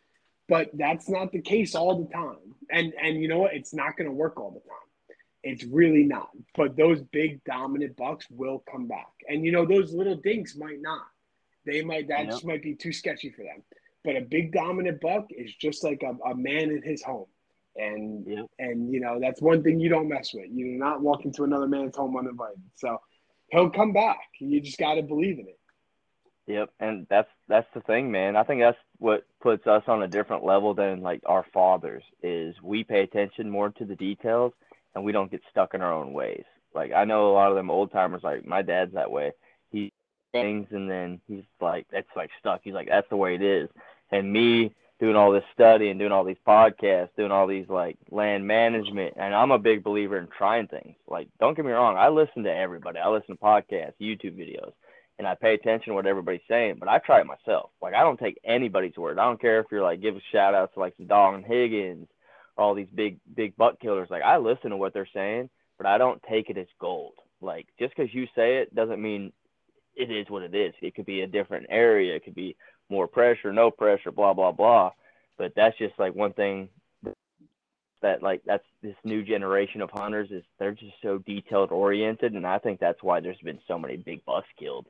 but 0.47 0.69
that's 0.73 1.09
not 1.09 1.31
the 1.31 1.41
case 1.41 1.75
all 1.75 2.03
the 2.03 2.13
time. 2.13 2.55
And 2.71 2.93
and 3.01 3.21
you 3.21 3.27
know 3.27 3.39
what? 3.39 3.53
It's 3.53 3.73
not 3.73 3.97
going 3.97 4.09
to 4.09 4.13
work 4.13 4.39
all 4.39 4.51
the 4.51 4.59
time. 4.59 5.17
It's 5.43 5.63
really 5.63 6.03
not. 6.03 6.29
But 6.55 6.75
those 6.75 7.01
big 7.01 7.43
dominant 7.43 7.95
bucks 7.95 8.27
will 8.29 8.63
come 8.69 8.87
back. 8.87 9.11
And 9.27 9.45
you 9.45 9.51
know 9.51 9.65
those 9.65 9.93
little 9.93 10.15
dinks 10.15 10.55
might 10.55 10.81
not. 10.81 11.05
They 11.65 11.83
might 11.83 12.07
that 12.07 12.21
yep. 12.21 12.29
just 12.29 12.45
might 12.45 12.63
be 12.63 12.75
too 12.75 12.93
sketchy 12.93 13.29
for 13.29 13.43
them. 13.43 13.63
But 14.03 14.15
a 14.15 14.21
big 14.21 14.53
dominant 14.53 15.01
buck 15.01 15.27
is 15.31 15.53
just 15.53 15.83
like 15.83 16.01
a, 16.03 16.15
a 16.29 16.35
man 16.35 16.71
in 16.71 16.81
his 16.81 17.03
home. 17.03 17.27
And 17.77 18.25
yep. 18.25 18.45
and 18.59 18.91
you 18.91 18.99
know 18.99 19.19
that's 19.19 19.41
one 19.41 19.61
thing 19.63 19.79
you 19.79 19.89
don't 19.89 20.07
mess 20.07 20.33
with. 20.33 20.47
You're 20.51 20.79
not 20.79 21.01
walking 21.01 21.31
to 21.33 21.43
another 21.43 21.67
man's 21.67 21.95
home 21.95 22.17
uninvited. 22.17 22.61
So 22.75 22.97
he'll 23.51 23.69
come 23.69 23.93
back. 23.93 24.19
You 24.39 24.59
just 24.61 24.79
got 24.79 24.95
to 24.95 25.03
believe 25.03 25.39
in 25.39 25.47
it. 25.47 25.59
Yep, 26.47 26.69
and 26.79 27.05
that's 27.09 27.29
that's 27.49 27.67
the 27.73 27.81
thing, 27.81 28.09
man. 28.09 28.37
I 28.37 28.43
think 28.43 28.61
that's 28.61 28.77
what 28.99 29.25
puts 29.41 29.67
us 29.67 29.83
on 29.87 30.03
a 30.03 30.07
different 30.07 30.45
level 30.45 30.73
than 30.73 31.01
like 31.01 31.21
our 31.25 31.45
fathers 31.53 32.03
is 32.23 32.55
we 32.63 32.83
pay 32.83 33.01
attention 33.01 33.49
more 33.49 33.69
to 33.71 33.85
the 33.85 33.97
details 33.97 34.53
and 34.95 35.03
we 35.03 35.11
don't 35.11 35.29
get 35.29 35.41
stuck 35.51 35.73
in 35.73 35.81
our 35.81 35.93
own 35.93 36.13
ways. 36.13 36.45
Like 36.73 36.93
I 36.93 37.03
know 37.03 37.29
a 37.29 37.33
lot 37.33 37.49
of 37.49 37.57
them 37.57 37.69
old 37.69 37.91
timers, 37.91 38.23
like 38.23 38.45
my 38.45 38.61
dad's 38.61 38.93
that 38.93 39.11
way. 39.11 39.33
He 39.71 39.91
things 40.31 40.67
and 40.71 40.89
then 40.89 41.19
he's 41.27 41.43
like 41.59 41.85
that's 41.91 42.07
like 42.15 42.29
stuck. 42.39 42.61
He's 42.63 42.73
like 42.73 42.87
that's 42.87 43.09
the 43.09 43.17
way 43.17 43.35
it 43.35 43.41
is. 43.41 43.69
And 44.11 44.31
me, 44.31 44.73
doing 44.99 45.15
all 45.15 45.31
this 45.31 45.43
study 45.53 45.89
and 45.89 45.99
doing 45.99 46.11
all 46.11 46.23
these 46.23 46.37
podcasts, 46.47 47.09
doing 47.15 47.31
all 47.31 47.47
these 47.47 47.69
like 47.69 47.97
land 48.09 48.45
management. 48.47 49.13
And 49.17 49.33
I'm 49.33 49.51
a 49.51 49.59
big 49.59 49.83
believer 49.83 50.17
in 50.17 50.27
trying 50.35 50.67
things. 50.67 50.95
Like, 51.07 51.27
don't 51.39 51.55
get 51.55 51.65
me 51.65 51.71
wrong, 51.71 51.97
I 51.97 52.09
listen 52.09 52.43
to 52.43 52.55
everybody. 52.55 52.99
I 52.99 53.09
listen 53.09 53.35
to 53.35 53.41
podcasts, 53.41 53.93
YouTube 54.01 54.37
videos, 54.37 54.71
and 55.19 55.27
I 55.27 55.35
pay 55.35 55.53
attention 55.53 55.91
to 55.91 55.93
what 55.95 56.07
everybody's 56.07 56.41
saying, 56.47 56.77
but 56.79 56.89
I 56.89 56.99
try 56.99 57.21
it 57.21 57.27
myself. 57.27 57.69
Like, 57.81 57.93
I 57.93 58.01
don't 58.01 58.19
take 58.19 58.39
anybody's 58.43 58.97
word. 58.97 59.19
I 59.19 59.25
don't 59.25 59.41
care 59.41 59.59
if 59.59 59.67
you're 59.71 59.83
like, 59.83 60.01
give 60.01 60.15
a 60.15 60.21
shout 60.31 60.55
out 60.55 60.73
to 60.73 60.79
like 60.79 60.95
Don 61.05 61.43
Higgins 61.43 62.07
all 62.57 62.73
these 62.73 62.89
big, 62.93 63.19
big 63.35 63.55
buck 63.55 63.79
killers. 63.79 64.09
Like, 64.09 64.23
I 64.23 64.37
listen 64.37 64.71
to 64.71 64.77
what 64.77 64.93
they're 64.93 65.07
saying, 65.13 65.49
but 65.77 65.85
I 65.85 65.99
don't 65.99 66.21
take 66.27 66.49
it 66.49 66.57
as 66.57 66.67
gold. 66.79 67.13
Like, 67.39 67.67
just 67.79 67.95
because 67.95 68.11
you 68.13 68.25
say 68.35 68.57
it 68.57 68.73
doesn't 68.73 69.01
mean 69.01 69.31
it 69.95 70.11
is 70.11 70.29
what 70.29 70.43
it 70.43 70.55
is. 70.55 70.73
It 70.81 70.95
could 70.95 71.05
be 71.05 71.21
a 71.21 71.27
different 71.27 71.67
area. 71.69 72.15
It 72.15 72.23
could 72.23 72.35
be 72.35 72.55
more 72.89 73.07
pressure, 73.07 73.53
no 73.53 73.71
pressure, 73.71 74.11
blah 74.11 74.33
blah 74.33 74.51
blah. 74.51 74.91
But 75.37 75.53
that's 75.55 75.77
just 75.77 75.97
like 75.99 76.15
one 76.15 76.33
thing 76.33 76.69
that 78.01 78.21
like 78.21 78.41
that's 78.45 78.63
this 78.81 78.95
new 79.03 79.23
generation 79.23 79.81
of 79.81 79.89
hunters 79.91 80.29
is 80.31 80.43
they're 80.59 80.73
just 80.73 80.93
so 81.01 81.17
detailed 81.19 81.71
oriented, 81.71 82.33
and 82.33 82.45
I 82.45 82.59
think 82.59 82.79
that's 82.79 83.01
why 83.01 83.19
there's 83.19 83.39
been 83.43 83.59
so 83.67 83.79
many 83.79 83.97
big 83.97 84.23
bucks 84.25 84.47
killed 84.59 84.87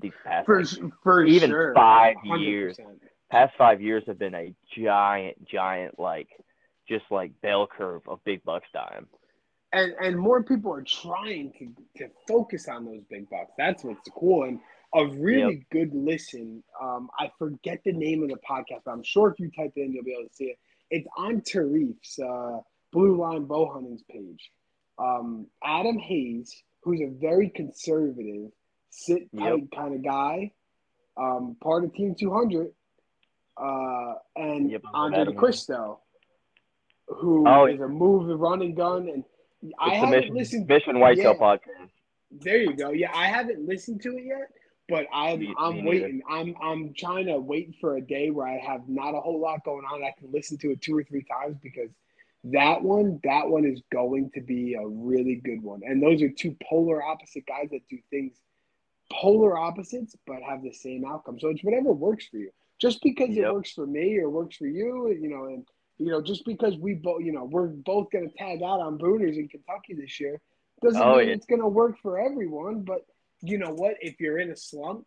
these 0.00 0.12
past 0.24 0.46
for, 0.46 0.62
like, 0.62 0.92
for 1.02 1.24
even 1.24 1.50
sure. 1.50 1.74
five 1.74 2.16
100%. 2.24 2.40
years. 2.44 2.76
Past 3.30 3.54
five 3.56 3.80
years 3.80 4.02
have 4.06 4.18
been 4.18 4.34
a 4.34 4.54
giant, 4.76 5.46
giant 5.46 5.98
like 5.98 6.28
just 6.88 7.04
like 7.10 7.32
bell 7.40 7.66
curve 7.66 8.02
of 8.08 8.22
big 8.24 8.42
bucks 8.44 8.66
dying. 8.74 9.06
and 9.72 9.92
and 10.02 10.18
more 10.18 10.42
people 10.42 10.72
are 10.72 10.82
trying 10.82 11.52
to 11.58 11.68
to 11.98 12.10
focus 12.28 12.68
on 12.68 12.84
those 12.84 13.02
big 13.08 13.28
bucks. 13.30 13.52
That's 13.56 13.84
what's 13.84 14.08
cool. 14.14 14.44
And 14.44 14.60
a 14.94 15.06
really 15.06 15.66
good 15.70 15.90
listen. 15.94 16.62
Um, 16.80 17.08
I 17.18 17.30
forget 17.38 17.80
the 17.84 17.92
name 17.92 18.22
of 18.22 18.28
the 18.28 18.36
podcast, 18.48 18.82
but 18.84 18.92
I'm 18.92 19.02
sure 19.02 19.30
if 19.30 19.38
you 19.40 19.50
type 19.50 19.72
it 19.76 19.80
in, 19.80 19.92
you'll 19.92 20.04
be 20.04 20.12
able 20.18 20.28
to 20.28 20.34
see 20.34 20.44
it. 20.46 20.58
It's 20.90 21.06
on 21.16 21.40
Tarif's 21.40 22.18
uh, 22.18 22.58
Blue 22.92 23.16
Line 23.16 23.44
Bow 23.44 23.70
Hunting's 23.72 24.02
page. 24.10 24.50
Um, 24.98 25.46
Adam 25.64 25.98
Hayes, 25.98 26.62
who's 26.82 27.00
a 27.00 27.08
very 27.18 27.48
conservative, 27.48 28.50
sit 28.90 29.28
tight 29.36 29.58
Yep. 29.58 29.68
kind 29.74 29.94
of 29.94 30.04
guy, 30.04 30.52
um, 31.16 31.56
part 31.62 31.84
of 31.84 31.94
Team 31.94 32.14
200, 32.18 32.72
uh, 33.56 34.14
and 34.36 34.70
Yep, 34.70 34.82
Andrae 34.94 35.24
D'Acquisto, 35.26 35.98
who 37.06 37.48
Oh, 37.48 37.66
is 37.66 37.80
a 37.80 37.88
move, 37.88 38.28
a 38.28 38.36
run 38.36 38.60
and 38.62 38.76
gun, 38.76 39.08
and 39.08 39.24
I 39.78 39.94
haven't 39.94 40.10
Mission, 40.20 40.34
listened. 40.34 40.66
Mission 40.68 40.96
yeah. 40.96 41.32
podcast. 41.34 41.90
There 42.30 42.56
you 42.58 42.74
go. 42.74 42.90
Yeah, 42.90 43.10
I 43.14 43.26
haven't 43.28 43.66
listened 43.66 44.02
to 44.02 44.16
it 44.16 44.24
yet, 44.24 44.50
but 44.92 45.06
I'm 45.12 45.40
Me- 45.40 45.54
I'm 45.58 45.76
me 45.76 45.88
waiting. 45.88 46.22
I'm 46.28 46.54
I'm 46.62 46.94
trying 46.94 47.26
to 47.26 47.38
wait 47.38 47.74
for 47.80 47.96
a 47.96 48.00
day 48.00 48.30
where 48.30 48.46
I 48.46 48.58
have 48.58 48.88
not 48.88 49.14
a 49.14 49.20
whole 49.20 49.40
lot 49.40 49.64
going 49.64 49.84
on. 49.84 50.04
I 50.04 50.12
can 50.18 50.30
listen 50.32 50.58
to 50.58 50.70
it 50.72 50.80
two 50.82 50.96
or 50.96 51.02
three 51.04 51.24
times 51.24 51.56
because 51.62 51.90
that 52.44 52.82
one 52.82 53.20
that 53.24 53.48
one 53.48 53.64
is 53.64 53.80
going 53.90 54.30
to 54.34 54.40
be 54.40 54.74
a 54.74 54.86
really 54.86 55.36
good 55.36 55.62
one. 55.62 55.80
And 55.84 56.02
those 56.02 56.22
are 56.22 56.28
two 56.28 56.56
polar 56.68 57.02
opposite 57.02 57.46
guys 57.46 57.68
that 57.72 57.88
do 57.88 57.98
things 58.10 58.34
polar 59.12 59.58
opposites 59.58 60.16
but 60.26 60.42
have 60.42 60.62
the 60.62 60.72
same 60.72 61.04
outcome. 61.04 61.38
So 61.38 61.48
it's 61.48 61.62
whatever 61.64 61.92
works 61.92 62.26
for 62.28 62.38
you. 62.38 62.50
Just 62.80 63.02
because 63.02 63.36
it 63.36 63.52
works 63.52 63.72
for 63.72 63.86
me 63.86 64.18
or 64.18 64.28
works 64.30 64.56
for 64.56 64.66
you, 64.66 65.16
you 65.20 65.28
know, 65.28 65.44
and 65.46 65.66
you 65.98 66.10
know, 66.10 66.20
just 66.20 66.44
because 66.44 66.76
we 66.76 66.94
both, 66.94 67.22
you 67.22 67.32
know, 67.32 67.44
we're 67.44 67.68
both 67.68 68.10
going 68.10 68.28
to 68.28 68.34
tag 68.36 68.62
out 68.62 68.80
on 68.80 68.98
Booners 68.98 69.36
in 69.36 69.46
Kentucky 69.48 69.94
this 69.94 70.18
year, 70.18 70.40
doesn't 70.82 71.00
Oh, 71.00 71.18
mean 71.18 71.28
yeah. 71.28 71.34
it's 71.34 71.46
going 71.46 71.60
to 71.60 71.68
work 71.68 71.96
for 72.02 72.18
everyone. 72.18 72.80
But 72.80 73.06
you 73.42 73.58
know 73.58 73.70
what? 73.70 73.96
If 74.00 74.20
you're 74.20 74.38
in 74.38 74.50
a 74.50 74.56
slump, 74.56 75.06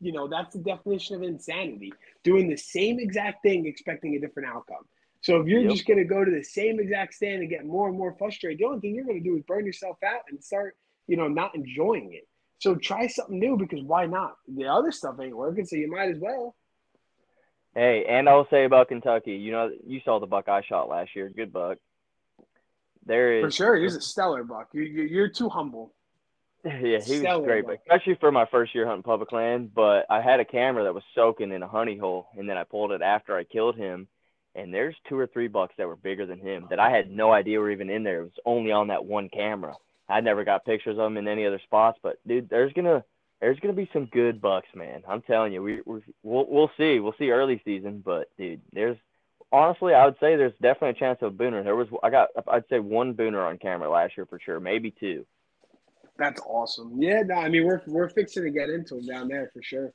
you 0.00 0.12
know 0.12 0.28
that's 0.28 0.54
the 0.54 0.60
definition 0.60 1.16
of 1.16 1.22
insanity. 1.22 1.92
Doing 2.24 2.48
the 2.48 2.56
same 2.56 2.98
exact 2.98 3.42
thing, 3.42 3.66
expecting 3.66 4.14
a 4.14 4.20
different 4.20 4.48
outcome. 4.48 4.84
So 5.22 5.40
if 5.40 5.48
you're 5.48 5.62
Yep. 5.62 5.72
just 5.72 5.86
going 5.86 5.98
to 5.98 6.04
go 6.04 6.24
to 6.24 6.30
the 6.30 6.44
same 6.44 6.78
exact 6.78 7.14
stand 7.14 7.40
and 7.40 7.50
get 7.50 7.64
more 7.66 7.88
and 7.88 7.98
more 7.98 8.14
frustrated, 8.16 8.58
the 8.60 8.64
only 8.66 8.80
thing 8.80 8.94
you're 8.94 9.04
going 9.04 9.22
to 9.22 9.28
do 9.28 9.36
is 9.36 9.42
burn 9.42 9.66
yourself 9.66 9.96
out 10.04 10.20
and 10.30 10.42
start, 10.42 10.76
you 11.08 11.16
know, 11.16 11.26
not 11.26 11.54
enjoying 11.54 12.12
it. 12.12 12.28
So 12.58 12.76
try 12.76 13.06
something 13.08 13.38
new 13.38 13.56
because 13.56 13.82
why 13.82 14.06
not? 14.06 14.36
The 14.46 14.66
other 14.66 14.92
stuff 14.92 15.16
ain't 15.20 15.36
working, 15.36 15.66
so 15.66 15.76
you 15.76 15.90
might 15.90 16.10
as 16.10 16.18
well. 16.18 16.54
Hey, 17.74 18.04
and 18.08 18.28
I'll 18.28 18.48
say 18.48 18.64
about 18.64 18.88
Kentucky, 18.88 19.32
you 19.32 19.52
know, 19.52 19.70
you 19.84 20.00
saw 20.04 20.20
the 20.20 20.26
buck 20.26 20.48
I 20.48 20.62
shot 20.62 20.88
last 20.88 21.14
year. 21.16 21.28
Good 21.28 21.52
buck. 21.52 21.78
There 23.04 23.38
is 23.38 23.44
For 23.44 23.50
sure, 23.50 23.76
he's 23.76 23.96
a 23.96 24.00
stellar 24.00 24.44
buck. 24.44 24.68
You, 24.72 24.82
you, 24.82 25.02
you're 25.02 25.28
too 25.28 25.48
humble. 25.48 25.92
Yeah, 26.82 26.98
he 26.98 27.20
was 27.20 27.44
great, 27.44 27.64
but 27.64 27.78
especially 27.86 28.16
for 28.16 28.32
my 28.32 28.44
first 28.46 28.74
year 28.74 28.86
hunting 28.86 29.04
public 29.04 29.30
land. 29.30 29.72
But 29.74 30.06
I 30.10 30.20
had 30.20 30.40
a 30.40 30.44
camera 30.44 30.84
that 30.84 30.94
was 30.94 31.04
soaking 31.14 31.52
in 31.52 31.62
a 31.62 31.68
honey 31.68 31.96
hole, 31.96 32.26
and 32.36 32.48
then 32.48 32.56
I 32.56 32.64
pulled 32.64 32.90
it 32.90 33.02
after 33.02 33.36
I 33.36 33.44
killed 33.44 33.76
him, 33.76 34.08
and 34.56 34.74
there's 34.74 34.96
two 35.08 35.16
or 35.16 35.28
three 35.28 35.46
bucks 35.46 35.74
that 35.78 35.86
were 35.86 35.96
bigger 35.96 36.26
than 36.26 36.40
him 36.40 36.66
that 36.70 36.80
I 36.80 36.90
had 36.90 37.10
no 37.10 37.32
idea 37.32 37.60
were 37.60 37.70
even 37.70 37.88
in 37.88 38.02
there. 38.02 38.20
It 38.20 38.24
was 38.24 38.40
only 38.44 38.72
on 38.72 38.88
that 38.88 39.04
one 39.04 39.28
camera. 39.28 39.74
I 40.08 40.20
never 40.20 40.44
got 40.44 40.64
pictures 40.64 40.98
of 40.98 41.04
them 41.04 41.16
in 41.16 41.28
any 41.28 41.46
other 41.46 41.60
spots, 41.64 41.98
but 42.02 42.18
dude, 42.26 42.48
there's 42.48 42.72
gonna 42.72 43.04
there's 43.40 43.60
gonna 43.60 43.74
be 43.74 43.90
some 43.92 44.06
good 44.06 44.40
bucks, 44.40 44.68
man. 44.74 45.04
I'm 45.06 45.22
telling 45.22 45.52
you, 45.52 45.62
we 45.62 45.80
we 45.84 46.00
we'll, 46.24 46.46
we'll 46.48 46.70
see, 46.76 46.98
we'll 46.98 47.14
see 47.18 47.30
early 47.30 47.60
season, 47.64 48.02
but 48.04 48.28
dude, 48.38 48.60
there's 48.72 48.96
honestly, 49.52 49.94
I 49.94 50.04
would 50.04 50.18
say 50.20 50.36
there's 50.36 50.52
definitely 50.60 50.90
a 50.90 50.94
chance 50.94 51.18
of 51.22 51.32
a 51.32 51.36
booner. 51.36 51.62
There 51.62 51.76
was 51.76 51.88
I 52.02 52.10
got 52.10 52.30
I'd 52.48 52.68
say 52.68 52.80
one 52.80 53.14
booner 53.14 53.46
on 53.46 53.58
camera 53.58 53.90
last 53.90 54.16
year 54.16 54.26
for 54.26 54.40
sure, 54.40 54.58
maybe 54.58 54.90
two. 54.90 55.26
That's 56.18 56.40
awesome. 56.46 57.00
Yeah, 57.00 57.22
no, 57.22 57.34
I 57.34 57.48
mean 57.48 57.66
we're 57.66 57.82
we're 57.86 58.08
fixing 58.08 58.44
to 58.44 58.50
get 58.50 58.70
into 58.70 58.98
him 58.98 59.06
down 59.06 59.28
there 59.28 59.50
for 59.52 59.62
sure. 59.62 59.92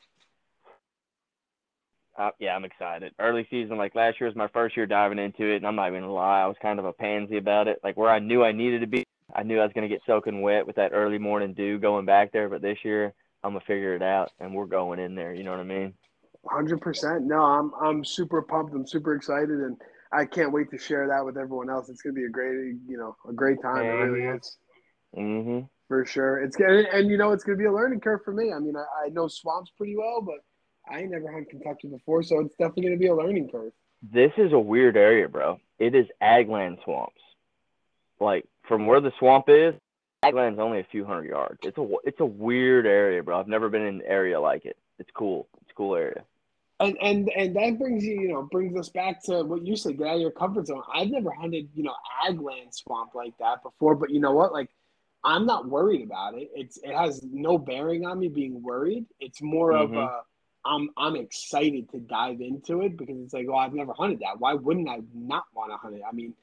Uh, 2.17 2.29
yeah, 2.39 2.55
I'm 2.55 2.65
excited. 2.65 3.13
Early 3.19 3.47
season, 3.49 3.77
like 3.77 3.95
last 3.95 4.19
year 4.19 4.27
was 4.27 4.35
my 4.35 4.49
first 4.49 4.75
year 4.75 4.85
diving 4.85 5.17
into 5.17 5.45
it, 5.45 5.57
and 5.57 5.67
I'm 5.67 5.75
not 5.75 5.87
even 5.87 6.01
gonna 6.01 6.13
lie, 6.13 6.41
I 6.41 6.47
was 6.47 6.57
kind 6.61 6.77
of 6.77 6.85
a 6.85 6.93
pansy 6.93 7.37
about 7.37 7.67
it. 7.67 7.79
Like 7.83 7.97
where 7.97 8.09
I 8.09 8.19
knew 8.19 8.43
I 8.43 8.51
needed 8.51 8.81
to 8.81 8.87
be, 8.87 9.05
I 9.33 9.43
knew 9.43 9.59
I 9.59 9.63
was 9.63 9.71
gonna 9.73 9.87
get 9.87 10.01
soaking 10.05 10.41
wet 10.41 10.67
with 10.67 10.75
that 10.75 10.91
early 10.93 11.17
morning 11.17 11.53
dew 11.53 11.79
going 11.79 12.05
back 12.05 12.31
there. 12.31 12.49
But 12.49 12.61
this 12.61 12.79
year, 12.83 13.13
I'm 13.43 13.51
gonna 13.51 13.65
figure 13.65 13.95
it 13.95 14.03
out, 14.03 14.31
and 14.39 14.53
we're 14.53 14.65
going 14.65 14.99
in 14.99 15.15
there. 15.15 15.33
You 15.33 15.43
know 15.43 15.51
what 15.51 15.61
I 15.61 15.63
mean? 15.63 15.93
Hundred 16.45 16.81
percent. 16.81 17.23
No, 17.25 17.41
I'm 17.41 17.71
I'm 17.81 18.03
super 18.03 18.41
pumped. 18.41 18.73
I'm 18.75 18.85
super 18.85 19.15
excited, 19.15 19.49
and 19.49 19.77
I 20.11 20.25
can't 20.25 20.51
wait 20.51 20.69
to 20.71 20.77
share 20.77 21.07
that 21.07 21.25
with 21.25 21.37
everyone 21.37 21.69
else. 21.69 21.89
It's 21.89 22.01
gonna 22.01 22.13
be 22.13 22.25
a 22.25 22.29
great, 22.29 22.75
you 22.87 22.97
know, 22.97 23.15
a 23.27 23.33
great 23.33 23.61
time. 23.61 23.85
It 23.85 23.89
really 23.89 24.23
is 24.37 24.57
Mhm. 25.15 25.69
For 25.91 26.05
sure. 26.05 26.37
It's 26.41 26.55
gonna, 26.55 26.85
and 26.93 27.09
you 27.09 27.17
know, 27.17 27.33
it's 27.33 27.43
gonna 27.43 27.57
be 27.57 27.65
a 27.65 27.71
learning 27.71 27.99
curve 27.99 28.21
for 28.23 28.31
me. 28.31 28.53
I 28.53 28.59
mean, 28.59 28.77
I, 28.77 29.07
I 29.07 29.09
know 29.09 29.27
swamps 29.27 29.71
pretty 29.77 29.97
well, 29.97 30.21
but 30.21 30.37
I 30.89 30.99
ain't 30.99 31.11
never 31.11 31.29
hunted 31.29 31.49
Kentucky 31.49 31.89
before, 31.89 32.23
so 32.23 32.39
it's 32.39 32.55
definitely 32.55 32.83
gonna 32.83 32.97
be 32.97 33.07
a 33.07 33.15
learning 33.15 33.49
curve. 33.51 33.73
This 34.01 34.31
is 34.37 34.53
a 34.53 34.59
weird 34.59 34.95
area, 34.95 35.27
bro. 35.27 35.59
It 35.79 35.93
is 35.93 36.05
agland 36.23 36.81
swamps. 36.85 37.21
Like 38.21 38.45
from 38.69 38.85
where 38.85 39.01
the 39.01 39.11
swamp 39.19 39.49
is, 39.49 39.73
agland's 40.23 40.59
only 40.59 40.79
a 40.79 40.85
few 40.85 41.03
hundred 41.03 41.25
yards. 41.25 41.59
It's 41.63 41.77
a 41.77 41.85
it's 42.05 42.21
a 42.21 42.25
weird 42.25 42.85
area, 42.85 43.21
bro. 43.21 43.41
I've 43.41 43.49
never 43.49 43.67
been 43.67 43.81
in 43.81 43.95
an 43.95 44.03
area 44.05 44.39
like 44.39 44.63
it. 44.63 44.77
It's 44.97 45.11
cool. 45.13 45.49
It's 45.61 45.71
a 45.71 45.73
cool 45.73 45.97
area. 45.97 46.23
And 46.79 46.97
and 47.01 47.29
and 47.35 47.53
that 47.57 47.77
brings 47.77 48.05
you, 48.05 48.17
you 48.17 48.29
know, 48.29 48.47
brings 48.49 48.77
us 48.77 48.87
back 48.87 49.21
to 49.23 49.43
what 49.43 49.67
you 49.67 49.75
said. 49.75 49.97
Get 49.97 50.07
out 50.07 50.15
of 50.15 50.21
your 50.21 50.31
comfort 50.31 50.67
zone. 50.67 50.83
I've 50.95 51.09
never 51.09 51.31
hunted, 51.31 51.67
you 51.75 51.83
know, 51.83 51.95
agland 52.25 52.73
swamp 52.73 53.13
like 53.13 53.37
that 53.39 53.61
before, 53.61 53.95
but 53.95 54.09
you 54.09 54.21
know 54.21 54.31
what? 54.31 54.53
Like, 54.53 54.69
I'm 55.23 55.45
not 55.45 55.67
worried 55.67 56.03
about 56.03 56.35
it. 56.35 56.49
It's 56.55 56.77
it 56.77 56.93
has 56.95 57.21
no 57.23 57.57
bearing 57.57 58.05
on 58.05 58.19
me 58.19 58.27
being 58.27 58.61
worried. 58.63 59.05
It's 59.19 59.41
more 59.41 59.71
of 59.73 59.91
Mhm. 59.91 59.97
a 59.97 60.23
I'm 60.63 60.89
I'm 60.97 61.15
excited 61.15 61.89
to 61.91 61.99
dive 61.99 62.39
into 62.41 62.81
it 62.81 62.95
because 62.97 63.17
it's 63.19 63.33
like, 63.33 63.47
oh, 63.49 63.55
I've 63.55 63.73
never 63.73 63.93
hunted 63.93 64.19
that. 64.19 64.39
Why 64.39 64.53
wouldn't 64.53 64.89
I 64.89 64.99
not 65.13 65.45
want 65.55 65.71
to 65.71 65.77
hunt 65.77 65.95
it? 65.95 66.03
I 66.07 66.11
mean, 66.11 66.35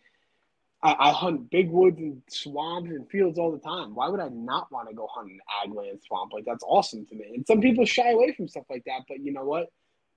I, 0.82 0.94
I 0.98 1.10
hunt 1.12 1.50
big 1.50 1.70
woods 1.70 1.98
and 1.98 2.22
swamps 2.28 2.90
and 2.90 3.08
fields 3.10 3.38
all 3.38 3.50
the 3.52 3.58
time. 3.58 3.94
Why 3.94 4.08
would 4.08 4.20
I 4.20 4.28
not 4.28 4.70
want 4.72 4.88
to 4.88 4.94
go 4.94 5.08
hunt 5.08 5.30
an 5.30 5.40
agland 5.64 6.04
swamp? 6.04 6.32
Like 6.32 6.44
that's 6.44 6.64
awesome 6.66 7.06
to 7.06 7.14
me. 7.14 7.32
And 7.34 7.46
some 7.46 7.60
people 7.60 7.84
shy 7.84 8.10
away 8.10 8.32
from 8.32 8.48
stuff 8.48 8.64
like 8.70 8.84
that, 8.86 9.02
but 9.08 9.20
you 9.20 9.32
know 9.32 9.44
what? 9.44 9.68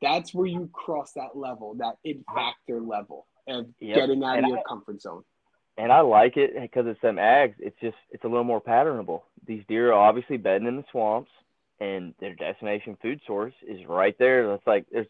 That's 0.01 0.33
where 0.33 0.47
you 0.47 0.67
cross 0.73 1.13
that 1.13 1.35
level, 1.35 1.75
that 1.75 1.97
it 2.03 2.17
factor 2.33 2.81
level 2.81 3.27
of 3.47 3.67
Yep. 3.79 3.95
getting 3.95 4.23
out 4.23 4.37
And 4.37 4.45
of 4.45 4.49
your 4.49 4.59
I- 4.59 4.63
comfort 4.63 5.01
zone. 5.01 5.23
And 5.77 5.91
I 5.91 6.01
like 6.01 6.37
it 6.37 6.59
because 6.59 6.85
it's 6.87 7.01
them 7.01 7.15
ags. 7.15 7.55
It's 7.59 7.79
just 7.81 7.97
it's 8.11 8.23
a 8.23 8.27
little 8.27 8.43
more 8.43 8.61
patternable. 8.61 9.21
These 9.45 9.63
deer 9.67 9.91
are 9.91 10.07
obviously 10.07 10.37
bedding 10.37 10.67
in 10.67 10.75
the 10.75 10.85
swamps, 10.91 11.31
and 11.79 12.13
their 12.19 12.35
destination 12.35 12.97
food 13.01 13.21
source 13.25 13.53
is 13.67 13.85
right 13.87 14.15
there. 14.19 14.53
It's 14.53 14.67
like 14.67 14.85
there's 14.91 15.07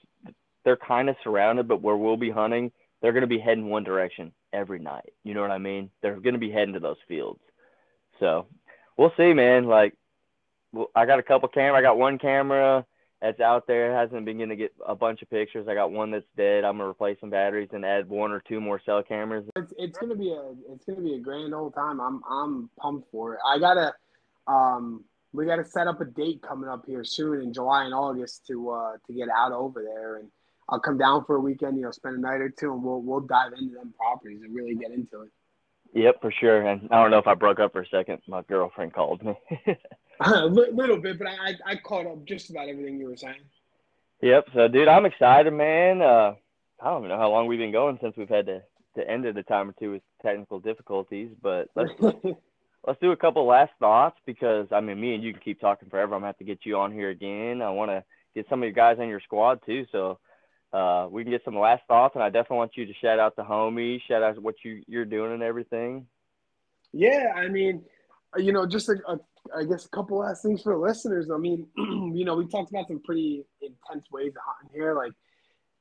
they're 0.64 0.78
kind 0.78 1.10
of 1.10 1.16
surrounded, 1.24 1.68
but 1.68 1.82
where 1.82 1.98
we'll 1.98 2.18
be 2.18 2.30
hunting, 2.30 2.72
they're 3.02 3.14
going 3.14 3.22
to 3.22 3.28
be 3.28 3.40
heading 3.40 3.70
one 3.70 3.84
direction 3.84 4.32
every 4.54 4.80
night. 4.80 5.12
You 5.24 5.34
know 5.34 5.42
what 5.42 5.52
I 5.52 5.58
mean? 5.58 5.90
They're 6.02 6.20
going 6.20 6.34
to 6.34 6.40
be 6.40 6.52
heading 6.52 6.76
to 6.76 6.80
those 6.80 6.98
fields. 7.08 7.40
So 8.20 8.46
we'll 8.98 9.14
see, 9.18 9.34
man. 9.34 9.66
Like 9.66 9.96
well, 10.72 10.90
I 10.96 11.06
got 11.06 11.20
a 11.20 11.24
couple 11.24 11.50
camera. 11.50 11.80
I 11.80 11.82
got 11.82 11.98
one 11.98 12.18
camera 12.18 12.86
that's 13.22 13.40
out 13.40 13.68
there. 13.68 13.96
Hasn't 13.96 14.26
been 14.26 14.38
going 14.38 14.50
to 14.50 14.56
get 14.56 14.74
a 14.86 14.96
bunch 14.96 15.22
of 15.22 15.30
pictures. 15.30 15.68
I 15.68 15.74
got 15.74 15.92
one 15.92 16.12
that's 16.12 16.26
dead. 16.36 16.64
I'm 16.64 16.78
gonna 16.78 16.90
replace 16.90 17.20
some 17.20 17.30
batteries 17.30 17.70
and 17.72 17.86
add 17.86 18.10
one 18.10 18.32
or 18.32 18.40
two 18.40 18.60
more 18.60 18.82
cell 18.84 19.04
cameras. 19.04 19.46
It's, 19.56 19.74
it's 19.78 19.98
gonna 19.98 20.16
be 20.16 20.32
a 20.32 20.54
it's 20.72 20.86
gonna 20.86 21.02
be 21.02 21.16
a 21.16 21.20
grand 21.20 21.54
old 21.54 21.76
time. 21.76 22.00
I'm 22.00 22.22
I'm 22.30 22.70
pumped 22.80 23.12
for 23.12 23.36
it. 23.36 23.40
I 23.46 23.60
gotta 23.60 23.94
um 24.48 25.04
we 25.34 25.46
gotta 25.46 25.64
set 25.64 25.88
up 25.88 26.02
a 26.02 26.06
date 26.06 26.42
coming 26.42 26.70
up 26.70 26.86
here 26.88 27.04
soon 27.04 27.42
in 27.42 27.54
July 27.54 27.86
and 27.86 27.94
August 27.94 28.48
to 28.48 28.72
uh 28.72 28.94
to 29.06 29.14
get 29.14 29.30
out 29.30 29.52
over 29.52 29.84
there 29.84 30.18
and 30.18 30.30
I'll 30.72 30.80
come 30.80 30.98
down 30.98 31.26
for 31.26 31.36
a 31.36 31.40
weekend, 31.40 31.78
you 31.78 31.84
know, 31.84 31.92
spend 31.92 32.16
a 32.16 32.22
night 32.22 32.40
or 32.40 32.50
two, 32.50 32.72
and 32.72 32.82
we'll 32.82 33.02
we'll 33.02 33.20
dive 33.20 33.52
into 33.58 33.76
them 33.76 33.94
properties 33.98 34.42
and 34.42 34.56
really 34.56 34.76
get 34.76 34.92
into 34.92 35.24
it. 35.24 35.32
Yep, 35.94 36.22
for 36.22 36.32
sure. 36.32 36.66
And 36.66 36.88
I 36.92 37.02
don't 37.02 37.12
know 37.12 37.18
if 37.18 37.28
I 37.28 37.34
broke 37.34 37.60
up 37.60 37.74
for 37.74 37.82
a 37.82 37.88
second. 37.88 38.20
My 38.28 38.42
girlfriend 38.44 38.94
called 38.94 39.24
me. 39.24 39.36
a 40.22 40.46
little 40.46 40.98
bit, 40.98 41.18
but 41.18 41.28
I 41.28 41.56
I 41.66 41.76
caught 41.76 42.06
up 42.06 42.26
just 42.26 42.50
about 42.50 42.70
everything 42.70 42.98
you 42.98 43.08
were 43.08 43.18
saying. 43.18 43.42
Yep. 44.22 44.50
So, 44.54 44.68
dude, 44.68 44.88
I'm 44.88 45.06
excited, 45.06 45.52
man. 45.52 46.02
Uh, 46.02 46.36
I 46.80 46.86
don't 46.86 47.00
even 47.00 47.10
know 47.10 47.18
how 47.18 47.32
long 47.32 47.48
we've 47.48 47.60
been 47.60 47.72
going 47.72 47.98
since 48.02 48.16
we've 48.16 48.30
had 48.30 48.46
to 48.46 48.62
to 48.96 49.10
end 49.10 49.26
it 49.26 49.38
a 49.38 49.44
time 49.44 49.70
or 49.70 49.74
two 49.80 49.92
with 49.92 50.02
technical 50.22 50.60
difficulties, 50.60 51.30
but 51.42 51.70
let's 51.76 51.92
let's 52.88 53.00
do 53.02 53.12
a 53.12 53.18
couple 53.18 53.46
last 53.46 53.72
thoughts 53.80 54.18
because 54.26 54.68
I 54.72 54.80
mean, 54.80 55.00
me 55.00 55.16
and 55.16 55.24
you 55.24 55.34
can 55.34 55.42
keep 55.42 55.60
talking 55.60 55.90
forever. 55.90 56.14
I'm 56.16 56.22
gonna 56.22 56.28
have 56.28 56.38
to 56.38 56.44
get 56.44 56.66
you 56.66 56.78
on 56.78 56.92
here 56.92 57.10
again. 57.10 57.62
I 57.62 57.70
want 57.70 57.92
to 57.92 58.04
get 58.36 58.48
some 58.50 58.60
of 58.60 58.64
your 58.64 58.74
guys 58.74 58.98
on 59.00 59.10
your 59.10 59.22
squad 59.22 59.60
too, 59.66 59.86
so 59.92 60.20
uh, 60.74 61.08
we 61.10 61.24
can 61.24 61.32
get 61.32 61.44
some 61.44 61.58
last 61.58 61.84
thoughts. 61.88 62.16
And 62.16 62.24
I 62.24 62.30
definitely 62.30 62.58
want 62.58 62.78
you 62.78 62.86
to 62.86 62.94
shout 62.94 63.20
out 63.20 63.36
the 63.36 63.44
homies, 63.44 64.02
shout 64.08 64.24
out 64.24 64.42
what 64.42 64.56
you 64.64 64.84
you're 64.88 65.06
doing 65.06 65.34
and 65.34 65.44
everything. 65.44 66.08
Yeah, 66.94 67.34
I 67.36 67.48
mean, 67.48 67.84
you 68.38 68.52
know, 68.52 68.66
just 68.66 68.90
a, 68.90 68.96
a 69.08 69.20
I 69.56 69.64
guess 69.64 69.86
a 69.86 69.90
couple 69.90 70.20
last 70.20 70.44
things 70.44 70.62
for 70.62 70.74
the 70.74 70.80
listeners. 70.80 71.30
I 71.34 71.38
mean, 71.38 71.68
you 71.78 72.26
know, 72.26 72.36
we 72.36 72.48
talked 72.48 72.70
about 72.70 72.88
some 72.88 73.02
pretty 73.04 73.46
intense 73.62 74.06
ways 74.12 74.34
of 74.36 74.42
hunting 74.46 74.70
here. 74.74 74.96
Like, 74.96 75.14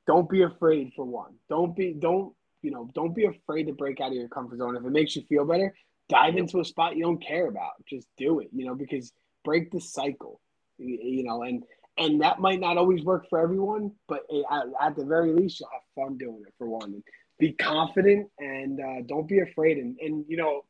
don't 0.07 0.29
be 0.29 0.43
afraid 0.43 0.91
for 0.95 1.05
one. 1.05 1.35
Don't 1.49 1.75
be 1.75 1.93
don't 1.93 2.33
you 2.61 2.71
know 2.71 2.89
don't 2.93 3.15
be 3.15 3.25
afraid 3.25 3.65
to 3.65 3.73
break 3.73 4.01
out 4.01 4.09
of 4.09 4.13
your 4.13 4.27
comfort 4.27 4.57
zone. 4.57 4.75
If 4.75 4.83
it 4.83 4.91
makes 4.91 5.15
you 5.15 5.23
feel 5.23 5.45
better, 5.45 5.73
dive 6.09 6.35
into 6.35 6.59
a 6.59 6.65
spot 6.65 6.95
you 6.95 7.03
don't 7.03 7.23
care 7.23 7.47
about. 7.47 7.71
Just 7.87 8.07
do 8.17 8.39
it. 8.39 8.49
You 8.53 8.65
know, 8.65 8.75
because 8.75 9.13
break 9.43 9.71
the 9.71 9.79
cycle. 9.79 10.41
You, 10.77 10.97
you 11.01 11.23
know, 11.23 11.43
and 11.43 11.63
and 11.97 12.21
that 12.21 12.39
might 12.39 12.59
not 12.59 12.77
always 12.77 13.03
work 13.03 13.27
for 13.29 13.39
everyone, 13.39 13.91
but 14.07 14.21
at, 14.51 14.65
at 14.81 14.95
the 14.95 15.05
very 15.05 15.33
least, 15.33 15.59
you'll 15.59 15.69
have 15.71 16.07
fun 16.07 16.17
doing 16.17 16.43
it 16.47 16.53
for 16.57 16.67
one. 16.67 16.93
And 16.93 17.03
be 17.39 17.53
confident 17.53 18.29
and 18.39 18.79
uh, 18.79 19.01
don't 19.07 19.27
be 19.27 19.39
afraid. 19.39 19.77
And 19.77 19.97
and 19.99 20.25
you 20.27 20.37
know, 20.37 20.63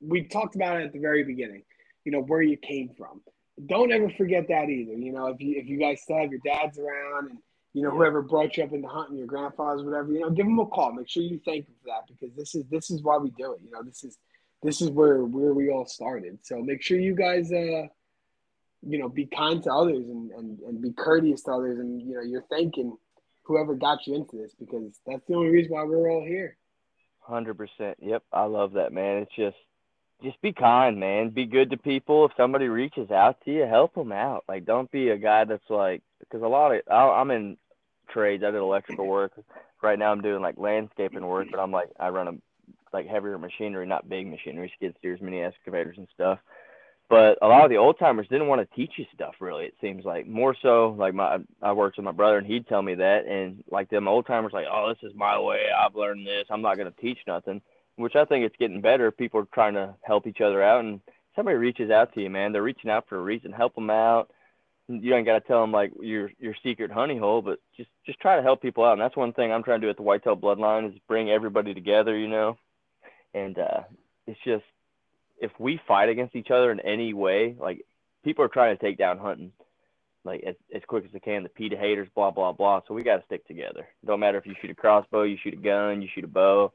we 0.00 0.24
talked 0.24 0.56
about 0.56 0.80
it 0.80 0.84
at 0.84 0.92
the 0.92 0.98
very 0.98 1.24
beginning 1.24 1.62
you 2.04 2.12
know, 2.12 2.20
where 2.20 2.42
you 2.42 2.56
came 2.56 2.90
from. 2.96 3.20
Don't 3.66 3.92
ever 3.92 4.10
forget 4.10 4.48
that 4.48 4.68
either. 4.68 4.94
You 4.94 5.12
know, 5.12 5.26
if 5.26 5.40
you 5.40 5.56
if 5.56 5.66
you 5.68 5.78
guys 5.78 6.02
still 6.02 6.18
have 6.18 6.30
your 6.30 6.40
dads 6.44 6.78
around 6.78 7.30
and 7.30 7.38
you 7.74 7.82
know 7.82 7.90
whoever 7.90 8.22
brought 8.22 8.56
you 8.56 8.64
up 8.64 8.72
into 8.72 8.88
hunting, 8.88 9.18
your 9.18 9.26
grandfathers, 9.26 9.82
whatever, 9.82 10.10
you 10.12 10.20
know, 10.20 10.30
give 10.30 10.46
them 10.46 10.58
a 10.58 10.66
call. 10.66 10.92
Make 10.92 11.08
sure 11.08 11.22
you 11.22 11.40
thank 11.44 11.66
them 11.66 11.74
for 11.82 11.88
that 11.88 12.06
because 12.08 12.34
this 12.36 12.54
is 12.54 12.64
this 12.70 12.90
is 12.90 13.02
why 13.02 13.18
we 13.18 13.30
do 13.30 13.52
it. 13.52 13.60
You 13.62 13.70
know, 13.70 13.82
this 13.82 14.04
is 14.04 14.18
this 14.62 14.80
is 14.80 14.90
where 14.90 15.22
where 15.24 15.52
we 15.52 15.70
all 15.70 15.86
started. 15.86 16.38
So 16.42 16.60
make 16.60 16.82
sure 16.82 16.98
you 16.98 17.14
guys 17.14 17.52
uh 17.52 17.86
you 18.86 18.98
know 18.98 19.08
be 19.08 19.26
kind 19.26 19.62
to 19.62 19.72
others 19.72 20.08
and, 20.08 20.30
and 20.32 20.58
and 20.60 20.82
be 20.82 20.92
courteous 20.92 21.42
to 21.42 21.52
others 21.52 21.78
and 21.78 22.02
you 22.02 22.14
know 22.14 22.22
you're 22.22 22.44
thanking 22.50 22.96
whoever 23.44 23.74
got 23.74 24.06
you 24.06 24.14
into 24.14 24.36
this 24.36 24.52
because 24.58 24.98
that's 25.06 25.22
the 25.28 25.34
only 25.34 25.48
reason 25.48 25.72
why 25.72 25.84
we're 25.84 26.10
all 26.10 26.24
here. 26.24 26.56
Hundred 27.20 27.54
percent. 27.54 27.98
Yep, 28.00 28.22
I 28.32 28.44
love 28.44 28.72
that, 28.72 28.92
man. 28.92 29.18
It's 29.18 29.34
just 29.36 29.56
just 30.22 30.40
be 30.40 30.52
kind, 30.52 30.98
man. 30.98 31.30
Be 31.30 31.46
good 31.46 31.70
to 31.70 31.76
people. 31.76 32.24
If 32.24 32.32
somebody 32.36 32.68
reaches 32.68 33.10
out 33.10 33.38
to 33.44 33.52
you, 33.52 33.64
help 33.64 33.94
them 33.94 34.12
out. 34.12 34.44
Like, 34.48 34.64
don't 34.64 34.90
be 34.90 35.08
a 35.08 35.18
guy 35.18 35.44
that's 35.44 35.68
like, 35.68 36.02
because 36.20 36.42
a 36.42 36.48
lot 36.48 36.72
of 36.72 36.82
I, 36.90 37.20
I'm 37.20 37.30
in 37.30 37.56
trades. 38.08 38.44
I 38.44 38.50
did 38.50 38.60
electrical 38.60 39.06
work. 39.06 39.32
Right 39.82 39.98
now, 39.98 40.12
I'm 40.12 40.20
doing 40.20 40.42
like 40.42 40.58
landscaping 40.58 41.26
work, 41.26 41.48
but 41.50 41.58
I'm 41.58 41.72
like 41.72 41.90
I 41.98 42.10
run 42.10 42.28
a 42.28 42.32
like 42.92 43.08
heavier 43.08 43.38
machinery, 43.38 43.86
not 43.86 44.08
big 44.08 44.28
machinery, 44.28 44.72
skid 44.76 44.94
steers, 44.98 45.20
mini 45.20 45.40
excavators, 45.40 45.96
and 45.98 46.08
stuff. 46.14 46.38
But 47.12 47.38
a 47.42 47.48
lot 47.48 47.64
of 47.64 47.70
the 47.70 47.76
old 47.76 47.98
timers 47.98 48.26
didn't 48.28 48.48
want 48.48 48.60
to 48.60 48.76
teach 48.76 48.92
you 48.96 49.04
stuff. 49.14 49.34
Really, 49.40 49.66
it 49.66 49.74
seems 49.80 50.04
like 50.04 50.26
more 50.26 50.56
so. 50.62 50.96
Like 50.98 51.14
my, 51.14 51.38
I 51.60 51.72
worked 51.72 51.98
with 51.98 52.04
my 52.04 52.12
brother, 52.12 52.38
and 52.38 52.46
he'd 52.46 52.66
tell 52.66 52.82
me 52.82 52.94
that, 52.94 53.26
and 53.26 53.62
like 53.70 53.90
them 53.90 54.08
old 54.08 54.26
timers, 54.26 54.52
like, 54.52 54.66
oh, 54.70 54.88
this 54.88 55.08
is 55.08 55.16
my 55.16 55.38
way. 55.38 55.66
I've 55.78 55.94
learned 55.94 56.26
this. 56.26 56.46
I'm 56.50 56.62
not 56.62 56.78
gonna 56.78 56.92
teach 57.00 57.18
nothing 57.26 57.60
which 57.96 58.16
I 58.16 58.24
think 58.24 58.44
it's 58.44 58.56
getting 58.58 58.80
better. 58.80 59.10
People 59.10 59.40
are 59.40 59.48
trying 59.52 59.74
to 59.74 59.94
help 60.02 60.26
each 60.26 60.40
other 60.40 60.62
out, 60.62 60.84
and 60.84 61.00
somebody 61.36 61.56
reaches 61.56 61.90
out 61.90 62.12
to 62.14 62.22
you, 62.22 62.30
man. 62.30 62.52
They're 62.52 62.62
reaching 62.62 62.90
out 62.90 63.08
for 63.08 63.16
a 63.18 63.22
reason. 63.22 63.52
Help 63.52 63.74
them 63.74 63.90
out. 63.90 64.30
You 64.88 65.14
ain't 65.14 65.26
got 65.26 65.38
to 65.38 65.46
tell 65.46 65.60
them 65.60 65.72
like 65.72 65.92
your 66.00 66.30
your 66.38 66.54
secret 66.62 66.90
honey 66.90 67.16
hole, 67.16 67.40
but 67.40 67.60
just 67.76 67.88
just 68.04 68.20
try 68.20 68.36
to 68.36 68.42
help 68.42 68.60
people 68.60 68.84
out. 68.84 68.92
And 68.92 69.00
that's 69.00 69.16
one 69.16 69.32
thing 69.32 69.52
I'm 69.52 69.62
trying 69.62 69.80
to 69.80 69.86
do 69.86 69.90
at 69.90 69.96
the 69.96 70.02
Whitetail 70.02 70.36
Bloodline 70.36 70.88
is 70.88 70.98
bring 71.08 71.30
everybody 71.30 71.72
together, 71.72 72.16
you 72.18 72.28
know. 72.28 72.58
And 73.32 73.58
uh, 73.58 73.82
it's 74.26 74.40
just 74.44 74.64
if 75.42 75.50
we 75.58 75.78
fight 75.86 76.08
against 76.08 76.34
each 76.34 76.50
other 76.50 76.72
in 76.72 76.80
any 76.80 77.12
way, 77.12 77.54
like 77.58 77.84
people 78.24 78.44
are 78.44 78.48
trying 78.48 78.76
to 78.76 78.82
take 78.82 78.96
down 78.96 79.18
hunting 79.18 79.52
like 80.24 80.42
as, 80.46 80.54
as 80.74 80.82
quick 80.86 81.04
as 81.04 81.10
they 81.12 81.20
can. 81.20 81.42
The 81.42 81.48
PETA 81.50 81.76
haters, 81.76 82.08
blah 82.14 82.30
blah 82.30 82.52
blah. 82.52 82.80
So 82.88 82.94
we 82.94 83.02
got 83.02 83.18
to 83.18 83.24
stick 83.26 83.46
together. 83.46 83.86
Don't 84.06 84.20
matter 84.20 84.38
if 84.38 84.46
you 84.46 84.54
shoot 84.60 84.70
a 84.70 84.74
crossbow, 84.74 85.24
you 85.24 85.36
shoot 85.42 85.54
a 85.54 85.56
gun, 85.56 86.00
you 86.00 86.08
shoot 86.14 86.24
a 86.24 86.28
bow 86.28 86.72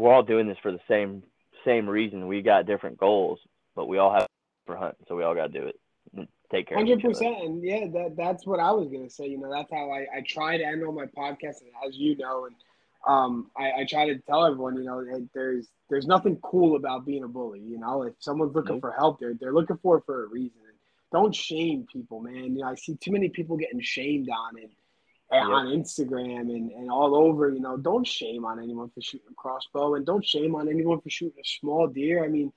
we're 0.00 0.12
all 0.12 0.22
doing 0.22 0.48
this 0.48 0.58
for 0.62 0.72
the 0.72 0.80
same 0.88 1.22
same 1.64 1.88
reason. 1.88 2.26
We 2.26 2.42
got 2.42 2.66
different 2.66 2.98
goals, 2.98 3.38
but 3.76 3.86
we 3.86 3.98
all 3.98 4.12
have 4.12 4.26
for 4.66 4.76
hunting, 4.76 5.04
so 5.06 5.14
we 5.14 5.22
all 5.22 5.34
got 5.34 5.52
to 5.52 5.60
do 5.60 5.66
it. 5.66 6.28
Take 6.50 6.68
care. 6.68 6.78
Hundred 6.78 7.00
percent, 7.00 7.36
and 7.42 7.62
yeah, 7.62 7.86
that 7.92 8.14
that's 8.16 8.46
what 8.46 8.58
I 8.58 8.72
was 8.72 8.88
gonna 8.88 9.10
say. 9.10 9.28
You 9.28 9.38
know, 9.38 9.50
that's 9.50 9.70
how 9.70 9.90
I, 9.90 10.06
I 10.16 10.22
try 10.26 10.56
to 10.56 10.64
end 10.64 10.82
all 10.82 10.92
my 10.92 11.06
podcasts, 11.06 11.62
as 11.86 11.96
you 11.96 12.16
know, 12.16 12.46
and 12.46 12.56
um, 13.06 13.50
I, 13.56 13.80
I 13.80 13.86
try 13.88 14.06
to 14.06 14.18
tell 14.18 14.44
everyone, 14.44 14.76
you 14.76 14.84
know, 14.84 15.04
there's 15.34 15.68
there's 15.88 16.06
nothing 16.06 16.38
cool 16.42 16.76
about 16.76 17.06
being 17.06 17.24
a 17.24 17.28
bully. 17.28 17.60
You 17.60 17.78
know, 17.78 18.02
if 18.02 18.14
someone's 18.18 18.54
looking 18.54 18.76
nope. 18.76 18.82
for 18.82 18.92
help, 18.92 19.20
they're 19.20 19.34
they're 19.40 19.54
looking 19.54 19.78
for 19.78 19.98
it 19.98 20.04
for 20.06 20.24
a 20.24 20.28
reason. 20.28 20.58
Don't 21.12 21.34
shame 21.34 21.86
people, 21.92 22.20
man. 22.20 22.56
You 22.56 22.62
know, 22.62 22.68
I 22.68 22.74
see 22.76 22.96
too 22.96 23.10
many 23.10 23.28
people 23.28 23.56
getting 23.56 23.80
shamed 23.80 24.28
on 24.30 24.58
it 24.58 24.70
yep. 25.32 25.44
on 25.44 25.66
Instagram 25.66 26.40
and, 26.40 26.70
and 26.70 26.90
all 26.90 27.14
over, 27.14 27.50
you 27.50 27.60
know, 27.60 27.76
don't 27.76 28.06
shame 28.06 28.44
on 28.44 28.62
anyone 28.62 28.90
for 28.90 29.00
shooting 29.00 29.26
a 29.30 29.34
crossbow 29.34 29.94
and 29.94 30.06
don't 30.06 30.24
shame 30.24 30.54
on 30.54 30.68
anyone 30.68 31.00
for 31.00 31.10
shooting 31.10 31.40
a 31.40 31.48
small 31.60 31.86
deer. 31.86 32.24
I 32.24 32.28
mean, 32.28 32.52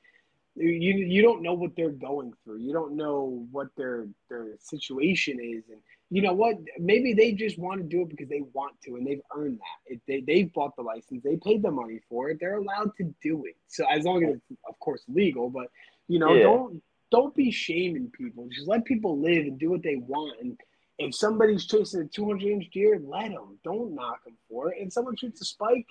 you 0.56 0.94
you 0.94 1.24
don't 1.24 1.41
know 1.41 1.53
what 1.53 1.76
they're 1.76 1.90
going 1.90 2.32
through. 2.44 2.60
You 2.60 2.74
don't 2.74 2.95
know 2.95 3.48
what 3.52 3.70
their 3.76 4.06
their 4.30 4.49
situation 4.60 5.40
is, 5.41 5.64
and 5.68 5.82
you 6.14 6.22
know 6.22 6.34
what? 6.34 6.57
Maybe 6.77 7.14
they 7.14 7.31
just 7.31 7.57
want 7.57 7.81
to 7.81 7.88
do 7.88 8.03
it 8.03 8.10
because 8.10 8.30
they 8.30 8.44
want 8.53 8.80
to, 8.84 8.98
and 8.98 9.07
they've 9.07 9.22
earned 9.35 9.57
that. 9.57 9.94
It, 9.94 10.02
they 10.07 10.22
they've 10.22 10.53
bought 10.53 10.76
the 10.76 10.84
license, 10.84 11.23
they 11.23 11.38
paid 11.38 11.64
the 11.64 11.72
money 11.72 12.02
for 12.07 12.30
it. 12.30 12.38
They're 12.40 12.57
allowed 12.57 12.91
to 12.98 13.15
do 13.23 13.45
it. 13.45 13.56
So 13.68 13.84
as 13.90 14.03
long 14.06 14.23
as 14.23 14.35
it's 14.35 14.60
of 14.69 14.77
course 14.80 15.02
legal, 15.07 15.49
but 15.49 15.72
you 16.07 16.19
know, 16.19 16.35
yeah. 16.35 16.44
don't 16.44 16.84
don't 17.11 17.34
be 17.34 17.49
shaming 17.49 18.11
people. 18.11 18.48
Just 18.53 18.68
let 18.68 18.85
people 18.85 19.19
live 19.19 19.48
and 19.48 19.57
do 19.57 19.72
what 19.72 19.81
they 19.81 19.95
want, 19.95 20.40
and 20.40 20.56
if 20.99 21.15
somebody's 21.15 21.65
chasing 21.65 22.02
a 22.02 22.06
200 22.06 22.48
inch 22.48 22.69
deer, 22.72 23.02
let 23.03 23.31
them. 23.31 23.57
Don't 23.64 23.95
knock 23.95 24.23
them 24.23 24.38
for 24.48 24.72
it. 24.72 24.81
And 24.81 24.94
someone 24.94 25.15
shoots 25.15 25.41
a 25.41 25.45
spike, 25.45 25.88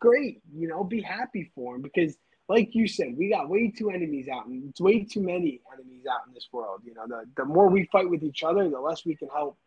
great. 0.00 0.40
You 0.54 0.68
know, 0.68 0.84
be 0.84 1.02
happy 1.02 1.50
for 1.52 1.74
them 1.74 1.82
because, 1.82 2.16
like 2.48 2.76
you 2.76 2.86
said, 2.86 3.16
we 3.16 3.30
got 3.30 3.48
way 3.48 3.72
too 3.76 3.90
enemies 3.90 4.28
out, 4.32 4.46
and 4.46 4.70
it's 4.70 4.80
way 4.80 5.02
too 5.02 5.20
many 5.20 5.60
enemies 5.72 6.04
out 6.08 6.28
in 6.28 6.32
this 6.32 6.46
world. 6.52 6.82
You 6.84 6.94
know, 6.94 7.08
the 7.08 7.24
the 7.36 7.44
more 7.44 7.68
we 7.68 7.88
fight 7.90 8.08
with 8.08 8.22
each 8.22 8.44
other, 8.44 8.70
the 8.70 8.78
less 8.78 9.04
we 9.04 9.16
can 9.16 9.28
help. 9.34 9.58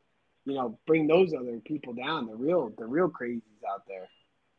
You 0.48 0.56
know, 0.56 0.80
bring 0.88 1.08
those 1.08 1.34
other 1.34 1.60
people 1.66 1.94
down. 1.94 2.28
The 2.28 2.36
real, 2.36 2.72
the 2.78 2.86
real 2.86 3.10
crazies 3.10 3.42
out 3.70 3.84
there. 3.88 4.08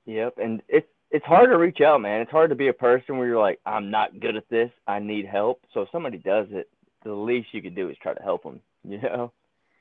Yep, 0.05 0.35
and 0.37 0.63
it's 0.69 0.87
it's 1.11 1.25
hard 1.25 1.51
to 1.51 1.57
reach 1.57 1.81
out, 1.81 2.03
man. 2.03 2.21
It's 2.21 2.31
hard 2.31 2.51
to 2.51 2.57
be 2.57 2.69
a 2.69 2.73
person 2.73 3.17
where 3.17 3.27
you're 3.27 3.41
like, 3.41 3.61
I'm 3.65 3.91
not 3.91 4.21
good 4.21 4.37
at 4.37 4.49
this. 4.51 4.71
I 4.87 4.99
need 4.99 5.25
help. 5.25 5.65
So 5.73 5.81
if 5.81 5.89
somebody 5.91 6.19
does 6.19 6.49
it, 6.51 6.69
the 7.05 7.15
least 7.15 7.49
you 7.53 7.63
could 7.63 7.75
do 7.75 7.89
is 7.89 7.97
try 8.03 8.15
to 8.15 8.23
help 8.23 8.43
them. 8.43 8.61
You 8.89 9.01
know. 9.03 9.33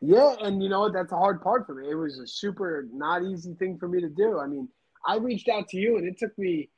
Yeah, 0.01 0.35
and 0.41 0.61
you 0.61 0.69
know 0.69 0.81
what? 0.81 0.93
That's 0.93 1.11
a 1.11 1.17
hard 1.17 1.41
part 1.41 1.65
for 1.65 1.75
me. 1.75 1.89
It 1.89 1.95
was 1.95 2.19
a 2.19 2.27
super 2.27 2.87
not 2.91 3.23
easy 3.23 3.53
thing 3.53 3.77
for 3.77 3.87
me 3.87 4.01
to 4.01 4.09
do. 4.09 4.39
I 4.39 4.47
mean, 4.47 4.67
I 5.05 5.17
reached 5.17 5.47
out 5.49 5.69
to 5.69 5.77
you, 5.77 5.97
and 5.97 6.07
it 6.07 6.17
took 6.17 6.37
me 6.37 6.69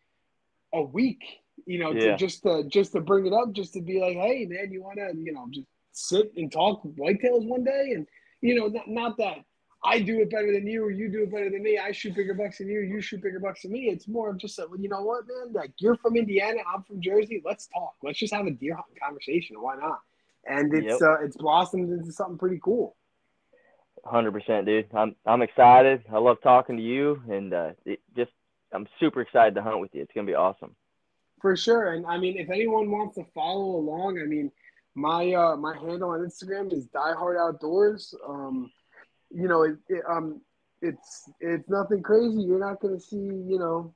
a 0.73 0.81
week, 0.81 1.22
you 1.65 1.80
know, 1.80 1.91
yeah. 1.91 2.11
to 2.11 2.18
just 2.18 2.43
to 2.43 2.64
just 2.68 2.91
to 2.91 3.01
bring 3.01 3.26
it 3.26 3.34
up, 3.34 3.51
just 3.53 3.73
to 3.73 3.81
be 3.81 3.99
like, 3.99 4.15
hey, 4.15 4.45
man, 4.47 4.72
you 4.72 4.84
want 4.84 4.97
to, 4.97 5.11
you 5.18 5.34
know, 5.34 5.47
just 5.51 5.68
sit 5.91 6.31
and 6.38 6.51
talk 6.51 6.84
with 6.84 6.97
whitetails 6.97 7.47
one 7.47 7.64
day, 7.64 7.93
and 7.95 8.06
you 8.41 8.56
know, 8.56 8.68
not, 8.68 8.88
not 8.88 9.18
that 9.18 9.38
I 9.84 9.99
do 9.99 10.20
it 10.20 10.30
better 10.30 10.52
than 10.52 10.68
you 10.68 10.84
or 10.84 10.91
you 10.91 11.10
do 11.10 11.24
it 11.24 11.32
better 11.32 11.49
than 11.49 11.64
me. 11.64 11.78
I 11.78 11.91
shoot 11.91 12.14
bigger 12.14 12.34
bucks 12.34 12.57
than 12.57 12.68
you. 12.68 12.82
You 12.82 13.02
shoot 13.02 13.22
bigger 13.22 13.40
bucks 13.40 13.61
than 13.61 13.72
me. 13.72 13.90
It's 13.90 14.07
more 14.07 14.30
of 14.30 14.38
just 14.38 14.60
a, 14.60 14.68
well, 14.70 14.80
you 14.80 14.90
know 14.90 15.02
what, 15.02 15.24
man? 15.28 15.53
Like 15.53 15.72
you're 15.80 15.95
from 15.95 16.18
Indiana, 16.18 16.60
I'm 16.74 16.84
from 16.84 17.02
Jersey. 17.02 17.41
Let's 17.45 17.68
talk. 17.68 17.95
Let's 18.03 18.20
just 18.20 18.34
have 18.34 18.45
a 18.45 18.52
deer 18.52 18.76
hunting 18.76 18.98
conversation. 19.02 19.61
Why 19.61 19.76
not? 19.76 19.99
And 20.45 20.74
it's 20.74 20.86
yep. 20.86 21.02
uh, 21.02 21.24
it's 21.24 21.38
blossomed 21.38 21.91
into 21.91 22.11
something 22.11 22.38
pretty 22.38 22.60
cool. 22.64 22.95
Hundred 24.06 24.32
percent, 24.32 24.66
dude. 24.66 24.88
I'm 24.94 25.16
I'm 25.26 25.41
excited. 25.41 26.03
I 26.11 26.18
love 26.18 26.38
talking 26.41 26.78
to 26.78 26.84
you, 26.84 27.22
and 27.30 27.53
uh, 27.53 27.72
it 27.86 27.99
just 28.16 28.32
I'm 28.74 28.88
super 28.99 29.22
excited 29.22 29.56
to 29.56 29.61
hunt 29.61 29.82
with 29.82 29.94
you. 29.94 30.02
It's 30.02 30.11
gonna 30.14 30.28
be 30.28 30.36
awesome. 30.36 30.76
For 31.41 31.56
sure, 31.56 31.94
and 31.94 32.06
I 32.06 32.18
mean, 32.18 32.38
if 32.38 32.49
anyone 32.49 32.90
wants 32.90 33.16
to 33.16 33.26
follow 33.36 33.76
along, 33.76 34.20
I 34.20 34.26
mean, 34.26 34.52
my 34.95 35.34
uh, 35.34 35.56
my 35.56 35.78
handle 35.78 36.10
on 36.10 36.20
Instagram 36.20 36.74
is 36.74 36.88
diehard 36.88 37.40
outdoors. 37.40 38.14
Um, 38.28 38.72
you 39.30 39.48
know, 39.48 39.64
it, 39.64 39.78
it, 39.88 40.03
um, 40.10 40.41
it's 40.82 41.30
it's 41.40 41.70
nothing 41.70 42.02
crazy. 42.02 42.41
You're 42.41 42.60
not 42.60 42.80
gonna 42.82 42.99
see, 42.99 43.18
you 43.18 43.60
know, 43.60 43.94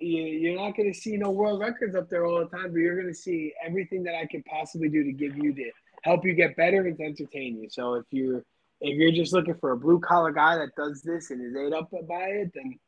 you're 0.00 0.56
not 0.56 0.76
gonna 0.76 0.94
see 0.94 1.16
no 1.16 1.30
world 1.30 1.60
records 1.60 1.94
up 1.94 2.08
there 2.08 2.26
all 2.26 2.40
the 2.40 2.56
time, 2.56 2.72
but 2.72 2.78
you're 2.78 3.00
gonna 3.00 3.14
see 3.14 3.52
everything 3.64 4.02
that 4.04 4.14
I 4.14 4.26
could 4.26 4.44
possibly 4.44 4.88
do 4.88 5.04
to 5.04 5.12
give 5.12 5.36
you 5.36 5.54
to 5.54 5.70
help 6.02 6.24
you 6.24 6.34
get 6.34 6.56
better 6.56 6.86
and 6.86 6.96
to 6.98 7.04
entertain 7.04 7.60
you. 7.60 7.68
So 7.70 7.94
if 7.94 8.06
you're 8.10 8.44
if 8.80 8.98
you're 8.98 9.12
just 9.12 9.32
looking 9.32 9.54
for 9.54 9.72
a 9.72 9.76
blue 9.76 10.00
collar 10.00 10.32
guy 10.32 10.56
that 10.56 10.74
does 10.76 11.02
this 11.02 11.30
and 11.30 11.40
is 11.40 11.56
ate 11.56 11.72
up 11.72 11.90
by 12.08 12.24
it, 12.24 12.52
then 12.54 12.78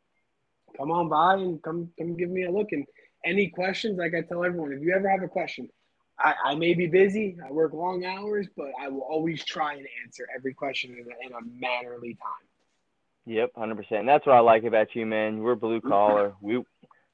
come 0.77 0.91
on 0.91 1.09
by 1.09 1.35
and 1.35 1.62
come 1.62 1.91
come 1.99 2.16
give 2.16 2.31
me 2.31 2.45
a 2.45 2.51
look. 2.51 2.73
And 2.73 2.85
any 3.25 3.49
questions, 3.49 3.99
like 3.99 4.15
I 4.15 4.23
tell 4.23 4.45
everyone, 4.45 4.73
if 4.73 4.83
you 4.83 4.93
ever 4.95 5.09
have 5.09 5.23
a 5.23 5.29
question, 5.29 5.69
I, 6.19 6.35
I 6.45 6.55
may 6.55 6.74
be 6.74 6.86
busy, 6.86 7.36
I 7.45 7.51
work 7.51 7.73
long 7.73 8.05
hours, 8.05 8.47
but 8.57 8.69
I 8.81 8.89
will 8.89 9.03
always 9.03 9.45
try 9.45 9.74
and 9.74 9.86
answer 10.05 10.27
every 10.36 10.55
question 10.55 10.93
in 10.93 11.01
a, 11.01 11.27
in 11.27 11.32
a 11.32 11.61
mannerly 11.61 12.15
time. 12.15 12.49
Yep, 13.27 13.53
hundred 13.57 13.77
percent. 13.77 14.07
That's 14.07 14.27
what 14.27 14.36
I 14.36 14.41
like 14.41 14.65
about 14.65 14.95
you, 14.95 15.07
man. 15.07 15.39
We're 15.39 15.55
blue 15.55 15.81
collar. 15.81 16.35
We 16.43 16.62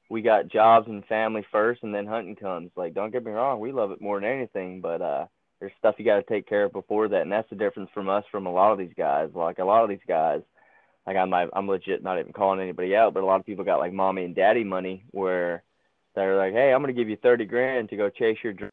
we 0.09 0.21
got 0.21 0.49
jobs 0.49 0.89
and 0.89 1.05
family 1.05 1.45
first, 1.53 1.83
and 1.83 1.95
then 1.95 2.05
hunting 2.05 2.35
comes. 2.35 2.71
Like, 2.75 2.93
don't 2.93 3.11
get 3.11 3.23
me 3.23 3.31
wrong, 3.31 3.61
we 3.61 3.71
love 3.71 3.91
it 3.91 4.01
more 4.01 4.19
than 4.19 4.29
anything, 4.29 4.81
but 4.81 5.01
uh, 5.01 5.25
there's 5.61 5.71
stuff 5.79 5.95
you 5.97 6.03
got 6.03 6.17
to 6.17 6.23
take 6.23 6.49
care 6.49 6.65
of 6.65 6.73
before 6.73 7.07
that, 7.07 7.21
and 7.21 7.31
that's 7.31 7.49
the 7.49 7.55
difference 7.55 7.89
from 7.93 8.09
us 8.09 8.25
from 8.29 8.45
a 8.45 8.51
lot 8.51 8.73
of 8.73 8.77
these 8.77 8.93
guys. 8.97 9.29
Like 9.33 9.59
a 9.59 9.63
lot 9.63 9.83
of 9.83 9.89
these 9.89 10.05
guys, 10.05 10.41
like 11.07 11.15
I'm 11.15 11.33
I'm 11.33 11.67
legit 11.67 12.03
not 12.03 12.19
even 12.19 12.33
calling 12.33 12.59
anybody 12.59 12.95
out, 12.95 13.13
but 13.13 13.23
a 13.23 13.25
lot 13.25 13.39
of 13.39 13.45
people 13.45 13.63
got 13.63 13.79
like 13.79 13.93
mommy 13.93 14.25
and 14.25 14.35
daddy 14.35 14.65
money 14.65 15.05
where 15.11 15.63
they're 16.13 16.35
like, 16.35 16.53
hey, 16.53 16.73
I'm 16.73 16.81
gonna 16.81 16.93
give 16.93 17.09
you 17.09 17.15
thirty 17.15 17.45
grand 17.45 17.89
to 17.89 17.95
go 17.95 18.09
chase 18.09 18.37
your 18.43 18.53
dream. 18.53 18.71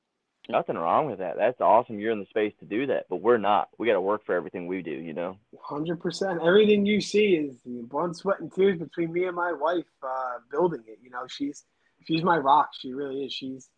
Nothing 0.51 0.77
wrong 0.77 1.07
with 1.07 1.19
that. 1.19 1.37
That's 1.37 1.61
awesome. 1.61 2.01
You're 2.01 2.13
in 2.13 2.21
the 2.21 2.27
space 2.27 2.55
to 2.61 2.65
do 2.65 2.87
that, 2.87 3.07
but 3.11 3.21
we're 3.21 3.37
not. 3.37 3.69
We 3.77 3.87
got 3.87 3.95
to 3.95 4.01
work 4.01 4.25
for 4.25 4.35
everything 4.35 4.67
we 4.67 4.83
do. 4.83 4.91
You 4.91 5.13
know. 5.13 5.37
Hundred 5.63 6.01
percent. 6.01 6.41
Everything 6.43 6.87
you 6.87 7.03
see 7.03 7.35
is 7.35 7.57
blood, 7.67 8.17
sweat, 8.17 8.41
and 8.41 8.53
tears 8.53 8.79
between 8.79 9.13
me 9.13 9.25
and 9.25 9.37
my 9.37 9.53
wife 9.53 9.85
uh, 10.03 10.39
building 10.51 10.85
it. 10.87 10.99
You 11.03 11.11
know, 11.11 11.27
she's 11.29 11.65
she's 12.07 12.23
my 12.23 12.39
rock. 12.39 12.71
She 12.79 12.95
really 12.95 13.25
is. 13.25 13.33
She's 13.33 13.69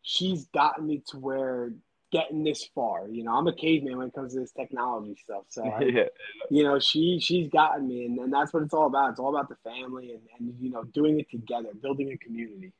she's 0.00 0.46
gotten 0.46 0.86
me 0.86 1.02
to 1.10 1.18
where 1.18 1.72
getting 2.12 2.44
this 2.44 2.64
far. 2.74 3.08
You 3.08 3.24
know, 3.24 3.32
I'm 3.32 3.46
a 3.46 3.54
caveman 3.54 3.98
when 3.98 4.08
it 4.08 4.14
comes 4.14 4.32
to 4.34 4.40
this 4.40 4.52
technology 4.52 5.16
stuff. 5.22 5.44
So, 5.48 5.64
I, 5.78 5.82
yeah. 5.82 6.04
you 6.50 6.62
know, 6.62 6.78
she 6.78 7.18
she's 7.20 7.48
gotten 7.48 7.88
me, 7.88 8.06
and, 8.06 8.18
and 8.18 8.32
that's 8.32 8.54
what 8.54 8.62
it's 8.62 8.74
all 8.74 8.86
about. 8.86 9.10
It's 9.10 9.20
all 9.20 9.36
about 9.36 9.48
the 9.48 9.56
family 9.56 10.12
and 10.12 10.22
and 10.38 10.54
you 10.60 10.70
know 10.70 10.84
doing 10.84 11.20
it 11.20 11.30
together, 11.30 11.68
building 11.80 12.10
a 12.12 12.16
community. 12.16 12.72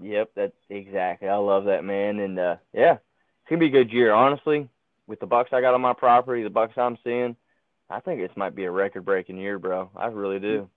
Yep, 0.00 0.30
that's 0.36 0.56
exactly. 0.70 1.28
I 1.28 1.36
love 1.36 1.64
that 1.64 1.84
man, 1.84 2.18
and 2.20 2.38
uh, 2.38 2.56
yeah, 2.72 2.94
it's 2.94 3.48
gonna 3.48 3.60
be 3.60 3.66
a 3.66 3.70
good 3.70 3.92
year. 3.92 4.12
Honestly, 4.12 4.68
with 5.06 5.20
the 5.20 5.26
bucks 5.26 5.50
I 5.52 5.60
got 5.60 5.74
on 5.74 5.80
my 5.80 5.94
property, 5.94 6.42
the 6.42 6.50
bucks 6.50 6.76
I'm 6.76 6.98
seeing, 7.02 7.36
I 7.90 8.00
think 8.00 8.20
this 8.20 8.36
might 8.36 8.54
be 8.54 8.64
a 8.64 8.70
record-breaking 8.70 9.38
year, 9.38 9.58
bro. 9.58 9.90
I 9.96 10.06
really 10.06 10.38
do. 10.38 10.68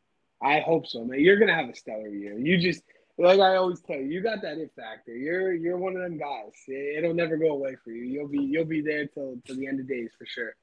I 0.41 0.59
hope 0.59 0.87
so, 0.87 1.03
man. 1.03 1.19
You're 1.19 1.37
gonna 1.37 1.55
have 1.55 1.69
a 1.69 1.75
stellar 1.75 2.07
year. 2.07 2.37
You 2.37 2.57
just 2.57 2.83
like 3.17 3.39
I 3.39 3.57
always 3.57 3.81
tell 3.81 3.97
you, 3.97 4.05
you 4.05 4.21
got 4.21 4.41
that 4.41 4.57
it 4.57 4.71
factor. 4.75 5.15
You're 5.15 5.53
you're 5.53 5.77
one 5.77 5.95
of 5.95 6.01
them 6.01 6.17
guys. 6.17 6.53
It'll 6.67 7.13
never 7.13 7.37
go 7.37 7.49
away 7.49 7.75
for 7.83 7.91
you. 7.91 8.03
You'll 8.03 8.27
be 8.27 8.39
you'll 8.39 8.65
be 8.65 8.81
there 8.81 9.05
till 9.07 9.37
till 9.45 9.57
the 9.57 9.67
end 9.67 9.79
of 9.79 9.87
days 9.87 10.09
for 10.17 10.25
sure. 10.25 10.55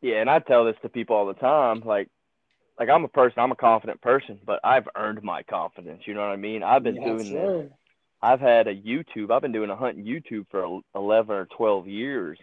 Yeah, 0.00 0.20
and 0.20 0.30
I 0.30 0.38
tell 0.38 0.64
this 0.64 0.76
to 0.82 0.88
people 0.88 1.16
all 1.16 1.26
the 1.26 1.34
time. 1.34 1.82
Like, 1.84 2.08
like 2.78 2.88
I'm 2.88 3.04
a 3.04 3.08
person. 3.08 3.40
I'm 3.40 3.52
a 3.52 3.56
confident 3.56 4.00
person, 4.00 4.38
but 4.44 4.60
I've 4.64 4.88
earned 4.96 5.22
my 5.22 5.42
confidence. 5.42 6.02
You 6.06 6.14
know 6.14 6.20
what 6.20 6.30
I 6.30 6.36
mean? 6.36 6.62
I've 6.62 6.82
been 6.82 6.96
yes, 6.96 7.04
doing 7.04 7.24
sir. 7.24 7.62
this. 7.62 7.72
I've 8.22 8.40
had 8.40 8.68
a 8.68 8.74
YouTube. 8.74 9.30
I've 9.30 9.42
been 9.42 9.52
doing 9.52 9.70
a 9.70 9.76
hunting 9.76 10.04
YouTube 10.04 10.46
for 10.50 10.80
11 10.94 11.34
or 11.34 11.46
12 11.56 11.88
years, 11.88 12.38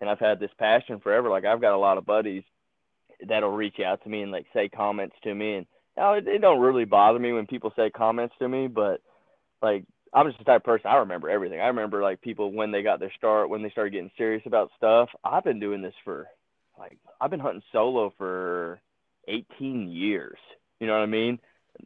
and 0.00 0.10
I've 0.10 0.18
had 0.18 0.40
this 0.40 0.50
passion 0.58 1.00
forever. 1.00 1.30
Like 1.30 1.44
I've 1.44 1.60
got 1.60 1.74
a 1.74 1.78
lot 1.78 1.98
of 1.98 2.06
buddies 2.06 2.42
that'll 3.28 3.50
reach 3.50 3.80
out 3.80 4.02
to 4.02 4.08
me 4.08 4.22
and 4.22 4.32
like 4.32 4.46
say 4.52 4.68
comments 4.68 5.16
to 5.22 5.34
me, 5.34 5.56
and 5.56 5.66
now 5.96 6.14
it, 6.14 6.26
it 6.26 6.40
don't 6.40 6.60
really 6.60 6.84
bother 6.84 7.18
me 7.18 7.32
when 7.32 7.46
people 7.46 7.72
say 7.76 7.90
comments 7.90 8.34
to 8.38 8.48
me, 8.48 8.66
but 8.66 9.00
like 9.62 9.84
I'm 10.12 10.26
just 10.26 10.38
the 10.38 10.44
type 10.44 10.62
of 10.62 10.64
person 10.64 10.90
I 10.90 10.96
remember 10.96 11.30
everything. 11.30 11.60
I 11.60 11.68
remember 11.68 12.02
like 12.02 12.20
people 12.20 12.52
when 12.52 12.72
they 12.72 12.82
got 12.82 12.98
their 12.98 13.12
start, 13.16 13.50
when 13.50 13.62
they 13.62 13.70
started 13.70 13.92
getting 13.92 14.10
serious 14.16 14.42
about 14.46 14.70
stuff. 14.76 15.08
I've 15.22 15.44
been 15.44 15.60
doing 15.60 15.82
this 15.82 15.94
for 16.04 16.26
like 16.78 16.98
I've 17.20 17.30
been 17.30 17.40
hunting 17.40 17.62
solo 17.70 18.12
for 18.18 18.80
18 19.28 19.90
years. 19.90 20.38
You 20.80 20.86
know 20.86 20.94
what 20.94 21.02
I 21.02 21.06
mean? 21.06 21.38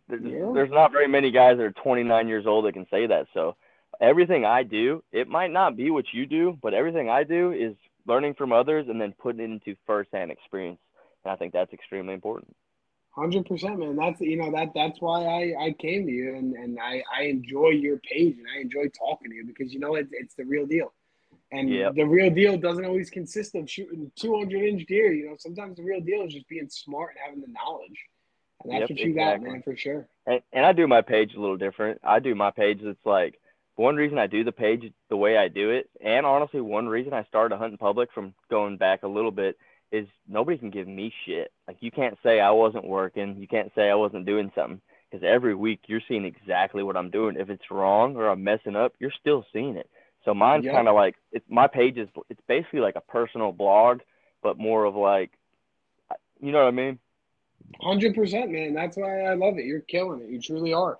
There's, 0.08 0.22
yeah. 0.22 0.50
there's 0.54 0.70
not 0.70 0.92
very 0.92 1.08
many 1.08 1.30
guys 1.30 1.56
that 1.56 1.64
are 1.64 1.72
29 1.72 2.28
years 2.28 2.46
old 2.46 2.64
that 2.64 2.72
can 2.72 2.86
say 2.90 3.06
that. 3.06 3.26
So 3.34 3.56
everything 4.00 4.44
I 4.44 4.62
do, 4.62 5.02
it 5.12 5.28
might 5.28 5.50
not 5.50 5.76
be 5.76 5.90
what 5.90 6.06
you 6.12 6.26
do, 6.26 6.58
but 6.62 6.74
everything 6.74 7.08
I 7.08 7.24
do 7.24 7.52
is 7.52 7.74
learning 8.06 8.34
from 8.34 8.52
others 8.52 8.86
and 8.88 9.00
then 9.00 9.14
putting 9.18 9.40
it 9.40 9.44
into 9.44 9.76
firsthand 9.86 10.30
experience. 10.30 10.80
And 11.24 11.32
I 11.32 11.36
think 11.36 11.52
that's 11.52 11.72
extremely 11.72 12.14
important. 12.14 12.54
Hundred 13.14 13.46
percent, 13.46 13.78
man. 13.78 13.94
That's 13.94 14.20
you 14.20 14.36
know 14.36 14.50
that 14.50 14.72
that's 14.74 15.00
why 15.00 15.24
I, 15.24 15.66
I 15.66 15.72
came 15.78 16.04
to 16.06 16.12
you 16.12 16.34
and, 16.34 16.52
and 16.54 16.78
I, 16.80 17.00
I 17.16 17.22
enjoy 17.24 17.68
your 17.68 17.98
page 17.98 18.36
and 18.38 18.46
I 18.56 18.60
enjoy 18.60 18.88
talking 18.88 19.30
to 19.30 19.36
you 19.36 19.44
because 19.46 19.72
you 19.72 19.78
know 19.78 19.94
it's 19.94 20.10
it's 20.12 20.34
the 20.34 20.44
real 20.44 20.66
deal, 20.66 20.92
and 21.52 21.70
yep. 21.70 21.94
the 21.94 22.02
real 22.02 22.28
deal 22.28 22.58
doesn't 22.58 22.84
always 22.84 23.10
consist 23.10 23.54
of 23.54 23.70
shooting 23.70 24.10
two 24.16 24.36
hundred 24.36 24.64
inch 24.64 24.84
deer. 24.86 25.12
You 25.12 25.28
know 25.28 25.36
sometimes 25.38 25.76
the 25.76 25.84
real 25.84 26.00
deal 26.00 26.22
is 26.22 26.34
just 26.34 26.48
being 26.48 26.68
smart 26.68 27.10
and 27.10 27.20
having 27.24 27.40
the 27.40 27.52
knowledge. 27.52 27.96
That's 28.64 28.80
yep, 28.80 28.90
what 28.90 28.98
you 28.98 29.10
exactly. 29.10 29.44
got, 29.46 29.52
man, 29.52 29.62
for 29.62 29.76
sure. 29.76 30.06
And, 30.26 30.40
and 30.52 30.64
I 30.64 30.72
do 30.72 30.86
my 30.86 31.02
page 31.02 31.34
a 31.34 31.40
little 31.40 31.56
different. 31.56 32.00
I 32.02 32.18
do 32.18 32.34
my 32.34 32.50
page. 32.50 32.80
It's 32.82 33.04
like 33.04 33.38
one 33.76 33.96
reason 33.96 34.18
I 34.18 34.26
do 34.26 34.44
the 34.44 34.52
page 34.52 34.92
the 35.10 35.16
way 35.16 35.36
I 35.36 35.48
do 35.48 35.70
it, 35.70 35.90
and 36.00 36.24
honestly, 36.24 36.60
one 36.60 36.88
reason 36.88 37.12
I 37.12 37.24
started 37.24 37.56
hunting 37.56 37.78
public 37.78 38.12
from 38.12 38.34
going 38.48 38.76
back 38.76 39.02
a 39.02 39.08
little 39.08 39.30
bit 39.30 39.58
is 39.92 40.06
nobody 40.28 40.58
can 40.58 40.70
give 40.70 40.88
me 40.88 41.12
shit. 41.24 41.52
Like 41.68 41.76
you 41.80 41.90
can't 41.90 42.18
say 42.22 42.40
I 42.40 42.50
wasn't 42.50 42.86
working. 42.86 43.36
You 43.38 43.46
can't 43.46 43.72
say 43.74 43.90
I 43.90 43.94
wasn't 43.94 44.26
doing 44.26 44.50
something 44.54 44.80
because 45.10 45.24
every 45.24 45.54
week 45.54 45.80
you're 45.86 46.00
seeing 46.08 46.24
exactly 46.24 46.82
what 46.82 46.96
I'm 46.96 47.10
doing. 47.10 47.36
If 47.38 47.50
it's 47.50 47.70
wrong 47.70 48.16
or 48.16 48.28
I'm 48.28 48.42
messing 48.42 48.76
up, 48.76 48.94
you're 48.98 49.12
still 49.20 49.44
seeing 49.52 49.76
it. 49.76 49.88
So 50.24 50.34
mine's 50.34 50.64
yep. 50.64 50.74
kind 50.74 50.88
of 50.88 50.94
like 50.94 51.16
it's 51.32 51.44
my 51.48 51.66
page 51.66 51.98
is 51.98 52.08
it's 52.28 52.40
basically 52.48 52.80
like 52.80 52.96
a 52.96 53.00
personal 53.00 53.52
blog, 53.52 54.00
but 54.42 54.58
more 54.58 54.84
of 54.84 54.96
like, 54.96 55.30
you 56.40 56.50
know 56.50 56.58
what 56.58 56.68
I 56.68 56.72
mean? 56.72 56.98
Hundred 57.80 58.14
percent, 58.14 58.50
man. 58.50 58.74
That's 58.74 58.96
why 58.96 59.22
I 59.22 59.34
love 59.34 59.58
it. 59.58 59.64
You're 59.64 59.80
killing 59.80 60.22
it. 60.22 60.30
You 60.30 60.40
truly 60.40 60.72
are. 60.72 60.98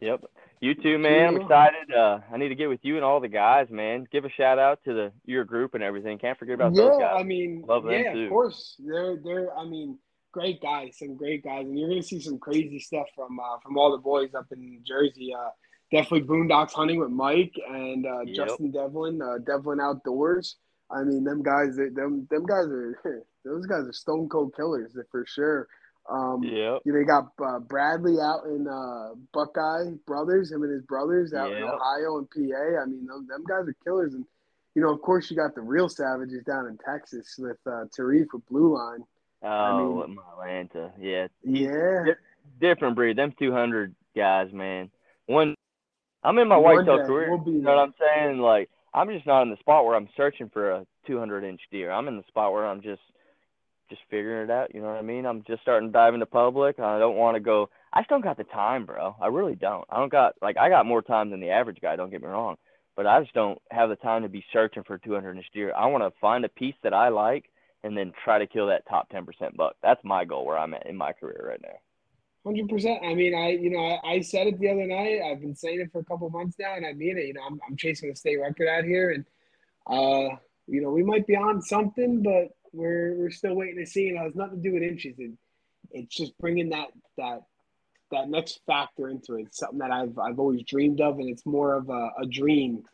Yep. 0.00 0.24
You 0.60 0.74
too, 0.74 0.96
man. 0.98 1.28
I'm 1.28 1.40
excited. 1.40 1.92
Uh, 1.92 2.20
I 2.32 2.36
need 2.36 2.50
to 2.50 2.54
get 2.54 2.68
with 2.68 2.80
you 2.82 2.96
and 2.96 3.04
all 3.04 3.18
the 3.18 3.28
guys, 3.28 3.68
man. 3.68 4.06
Give 4.12 4.24
a 4.24 4.30
shout 4.30 4.58
out 4.58 4.78
to 4.84 4.94
the 4.94 5.12
your 5.24 5.44
group 5.44 5.74
and 5.74 5.82
everything. 5.82 6.18
Can't 6.18 6.38
forget 6.38 6.54
about 6.54 6.74
yeah, 6.74 6.82
those 6.82 6.98
guys. 7.00 7.16
I 7.18 7.22
mean, 7.24 7.64
love 7.66 7.82
them 7.82 7.92
yeah, 7.92 8.12
too. 8.12 8.24
of 8.24 8.30
course. 8.30 8.76
They're 8.78 9.16
they're. 9.16 9.56
I 9.56 9.64
mean, 9.64 9.98
great 10.30 10.60
guys, 10.62 10.98
some 10.98 11.16
great 11.16 11.42
guys, 11.42 11.66
and 11.66 11.78
you're 11.78 11.88
gonna 11.88 12.02
see 12.02 12.20
some 12.20 12.38
crazy 12.38 12.78
stuff 12.78 13.06
from 13.14 13.40
uh, 13.40 13.58
from 13.62 13.76
all 13.76 13.90
the 13.90 13.98
boys 13.98 14.34
up 14.34 14.46
in 14.52 14.80
Jersey. 14.86 15.34
Uh, 15.36 15.50
definitely 15.90 16.28
Boondocks 16.28 16.72
hunting 16.72 17.00
with 17.00 17.10
Mike 17.10 17.54
and 17.68 18.06
uh, 18.06 18.20
yep. 18.20 18.48
Justin 18.48 18.70
Devlin, 18.70 19.20
uh, 19.20 19.38
Devlin 19.44 19.80
Outdoors. 19.80 20.56
I 20.90 21.02
mean, 21.02 21.24
them 21.24 21.42
guys, 21.42 21.76
them 21.76 22.26
them 22.30 22.46
guys 22.46 22.66
are 22.66 22.98
those 23.44 23.66
guys 23.66 23.86
are 23.86 23.92
stone 23.92 24.28
cold 24.28 24.54
killers 24.56 24.96
for 25.10 25.24
sure. 25.26 25.68
Um, 26.10 26.42
yeah. 26.42 26.78
You 26.84 26.92
know, 26.92 26.98
you 26.98 27.06
got 27.06 27.28
uh, 27.44 27.60
Bradley 27.60 28.16
out 28.20 28.44
in 28.46 28.66
uh, 28.66 29.14
Buckeye 29.32 29.94
Brothers, 30.06 30.50
him 30.50 30.62
and 30.62 30.72
his 30.72 30.82
brothers 30.82 31.32
out 31.32 31.50
yep. 31.50 31.58
in 31.58 31.64
Ohio 31.64 32.18
and 32.18 32.28
PA. 32.30 32.82
I 32.82 32.86
mean, 32.86 33.06
them, 33.06 33.26
them 33.28 33.44
guys 33.48 33.68
are 33.68 33.76
killers. 33.84 34.14
And, 34.14 34.24
you 34.74 34.82
know, 34.82 34.92
of 34.92 35.00
course, 35.00 35.30
you 35.30 35.36
got 35.36 35.54
the 35.54 35.60
real 35.60 35.88
savages 35.88 36.44
down 36.44 36.66
in 36.66 36.78
Texas 36.84 37.36
with 37.38 37.58
uh, 37.66 37.84
Tarif 37.96 38.26
with 38.32 38.46
Blue 38.48 38.76
Line. 38.76 39.04
Oh, 39.44 40.02
I 40.02 40.06
mean, 40.06 40.18
Atlanta. 40.32 40.92
Yeah. 41.00 41.26
Yeah. 41.44 42.14
different 42.60 42.96
breed. 42.96 43.16
Them 43.16 43.32
200 43.38 43.94
guys, 44.16 44.52
man. 44.52 44.90
One, 45.26 45.54
I'm 46.24 46.38
in 46.38 46.48
my 46.48 46.56
whitetail 46.56 47.04
career. 47.06 47.36
We'll 47.36 47.52
you 47.52 47.62
know 47.62 47.74
what 47.74 47.82
I'm 47.82 47.94
saying? 47.98 48.38
Like, 48.38 48.70
I'm 48.94 49.08
just 49.08 49.26
not 49.26 49.42
in 49.42 49.50
the 49.50 49.56
spot 49.58 49.84
where 49.84 49.96
I'm 49.96 50.08
searching 50.16 50.50
for 50.50 50.70
a 50.70 50.86
200 51.06 51.44
inch 51.44 51.60
deer. 51.70 51.90
I'm 51.90 52.08
in 52.08 52.16
the 52.16 52.24
spot 52.28 52.52
where 52.52 52.66
I'm 52.66 52.82
just 52.82 53.00
just 53.92 54.02
figuring 54.10 54.44
it 54.44 54.50
out. 54.50 54.74
You 54.74 54.80
know 54.80 54.88
what 54.88 54.96
I 54.96 55.02
mean? 55.02 55.26
I'm 55.26 55.44
just 55.46 55.60
starting 55.60 55.90
to 55.90 55.92
dive 55.92 56.14
into 56.14 56.26
public. 56.26 56.80
I 56.80 56.98
don't 56.98 57.16
want 57.16 57.36
to 57.36 57.40
go. 57.40 57.68
I 57.92 58.00
just 58.00 58.08
don't 58.08 58.24
got 58.24 58.38
the 58.38 58.44
time, 58.44 58.86
bro. 58.86 59.14
I 59.20 59.26
really 59.26 59.54
don't. 59.54 59.84
I 59.90 59.98
don't 59.98 60.10
got 60.10 60.34
like 60.40 60.56
I 60.56 60.70
got 60.70 60.86
more 60.86 61.02
time 61.02 61.30
than 61.30 61.40
the 61.40 61.50
average 61.50 61.78
guy. 61.82 61.96
Don't 61.96 62.10
get 62.10 62.22
me 62.22 62.28
wrong, 62.28 62.56
but 62.96 63.06
I 63.06 63.20
just 63.20 63.34
don't 63.34 63.60
have 63.70 63.90
the 63.90 63.96
time 63.96 64.22
to 64.22 64.30
be 64.30 64.44
searching 64.52 64.82
for 64.84 64.96
200 64.96 65.36
inch. 65.36 65.46
I 65.76 65.86
want 65.86 66.04
to 66.04 66.18
find 66.20 66.44
a 66.44 66.48
piece 66.48 66.74
that 66.82 66.94
I 66.94 67.10
like 67.10 67.50
and 67.84 67.96
then 67.96 68.12
try 68.24 68.38
to 68.38 68.46
kill 68.46 68.68
that 68.68 68.86
top 68.88 69.10
10% 69.10 69.26
buck. 69.56 69.76
That's 69.82 70.00
my 70.04 70.24
goal 70.24 70.46
where 70.46 70.56
I'm 70.56 70.72
at 70.72 70.86
in 70.86 70.96
my 70.96 71.12
career 71.12 71.44
right 71.48 71.60
now. 71.62 71.78
Hundred 72.44 72.68
percent. 72.68 72.98
I 73.04 73.14
mean, 73.14 73.34
I 73.36 73.50
you 73.50 73.70
know 73.70 73.78
I, 73.78 74.14
I, 74.14 74.20
said 74.20 74.48
it 74.48 74.58
the 74.58 74.68
other 74.68 74.84
night. 74.84 75.20
I've 75.22 75.40
been 75.40 75.54
saying 75.54 75.80
it 75.80 75.92
for 75.92 76.00
a 76.00 76.04
couple 76.04 76.28
months 76.28 76.56
now, 76.58 76.74
and 76.74 76.84
I 76.84 76.92
mean 76.92 77.16
it. 77.16 77.26
You 77.26 77.34
know, 77.34 77.42
I'm 77.48 77.60
I'm 77.68 77.76
chasing 77.76 78.10
a 78.10 78.16
state 78.16 78.40
record 78.40 78.66
out 78.66 78.82
here, 78.82 79.10
and 79.10 79.24
uh, 79.86 80.34
you 80.66 80.80
know, 80.80 80.90
we 80.90 81.04
might 81.04 81.24
be 81.24 81.36
on 81.36 81.62
something, 81.62 82.20
but 82.20 82.48
we're 82.72 83.14
we're 83.14 83.30
still 83.30 83.54
waiting 83.54 83.78
to 83.78 83.86
see. 83.86 84.08
And 84.08 84.18
it 84.18 84.22
has 84.22 84.34
nothing 84.34 84.62
to 84.62 84.68
do 84.68 84.74
with 84.74 84.82
inches. 84.82 85.18
It, 85.18 85.32
it's 85.90 86.14
just 86.14 86.36
bringing 86.38 86.70
that 86.70 86.88
that 87.18 87.42
that 88.10 88.28
next 88.28 88.60
factor 88.66 89.08
into 89.08 89.34
it. 89.36 89.46
It's 89.46 89.58
something 89.58 89.78
that 89.78 89.90
I've 89.90 90.18
I've 90.18 90.38
always 90.38 90.62
dreamed 90.62 91.00
of, 91.00 91.18
and 91.18 91.28
it's 91.28 91.46
more 91.46 91.74
of 91.74 91.88
a, 91.88 92.10
a 92.20 92.26
dream 92.26 92.84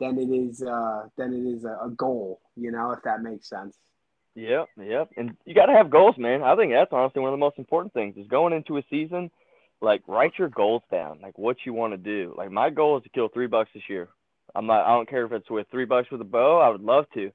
than 0.00 0.18
it 0.18 0.30
is 0.30 0.62
uh, 0.62 1.08
than 1.16 1.34
it 1.34 1.48
is 1.48 1.64
a, 1.64 1.78
a 1.84 1.90
goal. 1.90 2.40
You 2.56 2.70
know, 2.70 2.92
if 2.92 3.02
that 3.02 3.22
makes 3.22 3.48
sense. 3.48 3.76
Yep, 4.34 4.68
yep. 4.84 5.10
And 5.16 5.36
you 5.46 5.54
got 5.54 5.66
to 5.66 5.72
have 5.72 5.90
goals, 5.90 6.16
man. 6.16 6.44
I 6.44 6.54
think 6.54 6.72
that's 6.72 6.92
honestly 6.92 7.20
one 7.20 7.30
of 7.30 7.32
the 7.32 7.44
most 7.44 7.58
important 7.58 7.92
things 7.92 8.16
is 8.16 8.28
going 8.28 8.52
into 8.52 8.76
a 8.76 8.82
season, 8.88 9.32
like 9.80 10.02
write 10.06 10.32
your 10.38 10.48
goals 10.48 10.82
down, 10.92 11.18
like 11.20 11.36
what 11.36 11.56
you 11.64 11.72
want 11.72 11.92
to 11.92 11.96
do. 11.96 12.34
Like 12.38 12.52
my 12.52 12.70
goal 12.70 12.96
is 12.98 13.02
to 13.02 13.08
kill 13.08 13.28
three 13.28 13.48
bucks 13.48 13.70
this 13.74 13.82
year. 13.88 14.08
I'm 14.54 14.66
not. 14.66 14.86
I 14.86 14.90
don't 14.90 15.08
care 15.08 15.24
if 15.24 15.32
it's 15.32 15.50
with 15.50 15.66
three 15.70 15.86
bucks 15.86 16.10
with 16.10 16.20
a 16.20 16.24
bow. 16.24 16.60
I 16.60 16.68
would 16.68 16.82
love 16.82 17.06
to, 17.14 17.32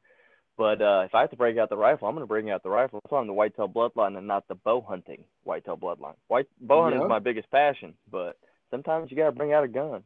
But 0.57 0.81
uh, 0.81 1.03
if 1.05 1.15
I 1.15 1.21
have 1.21 1.31
to 1.31 1.35
break 1.35 1.57
out 1.57 1.69
the 1.69 1.77
rifle, 1.77 2.07
I'm 2.07 2.13
going 2.13 2.23
to 2.23 2.27
bring 2.27 2.51
out 2.51 2.61
the 2.61 2.69
rifle. 2.69 2.99
That's 3.03 3.11
why 3.11 3.19
I'm 3.19 3.27
the 3.27 3.33
whitetail 3.33 3.67
bloodline 3.67 4.17
and 4.17 4.27
not 4.27 4.47
the 4.47 4.55
bow 4.55 4.81
hunting 4.81 5.23
whitetail 5.43 5.77
bloodline. 5.77 6.15
White 6.27 6.47
bow 6.61 6.83
hunting 6.83 6.99
Yep. 6.99 7.07
is 7.07 7.09
my 7.09 7.19
biggest 7.19 7.49
passion, 7.49 7.95
but 8.11 8.37
sometimes 8.69 9.09
you 9.09 9.17
got 9.17 9.25
to 9.25 9.31
bring 9.31 9.51
out 9.53 9.63
a 9.63 9.67
gun. 9.67 10.03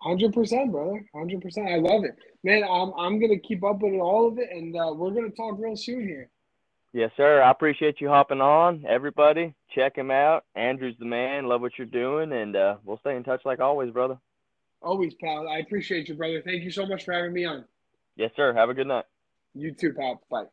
Hundred 0.00 0.32
percent, 0.32 0.72
brother. 0.72 1.04
Hundred 1.14 1.42
percent. 1.42 1.68
I 1.68 1.76
love 1.76 2.04
it, 2.04 2.16
man. 2.42 2.64
I'm 2.64 2.90
I'm 2.96 3.20
gonna 3.20 3.38
keep 3.38 3.62
up 3.62 3.82
with 3.82 4.00
all 4.00 4.28
of 4.28 4.38
it, 4.38 4.48
and 4.50 4.74
uh, 4.74 4.94
we're 4.94 5.10
gonna 5.10 5.28
talk 5.28 5.56
real 5.58 5.76
soon 5.76 6.08
here. 6.08 6.30
Yes, 6.94 7.10
sir. 7.18 7.42
I 7.42 7.50
appreciate 7.50 8.00
you 8.00 8.08
hopping 8.08 8.40
on. 8.40 8.86
Everybody, 8.88 9.54
check 9.74 9.96
him 9.96 10.10
out. 10.10 10.44
Andrew's 10.54 10.96
the 10.98 11.04
man. 11.04 11.46
Love 11.48 11.60
what 11.60 11.72
you're 11.76 11.86
doing, 11.86 12.32
and 12.32 12.56
uh, 12.56 12.76
we'll 12.82 12.98
stay 13.00 13.14
in 13.14 13.24
touch 13.24 13.42
like 13.44 13.60
always, 13.60 13.90
brother. 13.92 14.18
Always, 14.80 15.12
pal. 15.20 15.46
I 15.46 15.58
appreciate 15.58 16.08
you, 16.08 16.14
brother. 16.14 16.40
Thank 16.42 16.62
you 16.64 16.70
so 16.70 16.86
much 16.86 17.04
for 17.04 17.12
having 17.12 17.34
me 17.34 17.44
on. 17.44 17.66
Yes, 18.16 18.30
sir. 18.36 18.54
Have 18.54 18.70
a 18.70 18.74
good 18.74 18.86
night. 18.86 19.04
You 19.54 19.74
too, 19.74 19.92
pal. 19.94 20.22
Bye. 20.30 20.44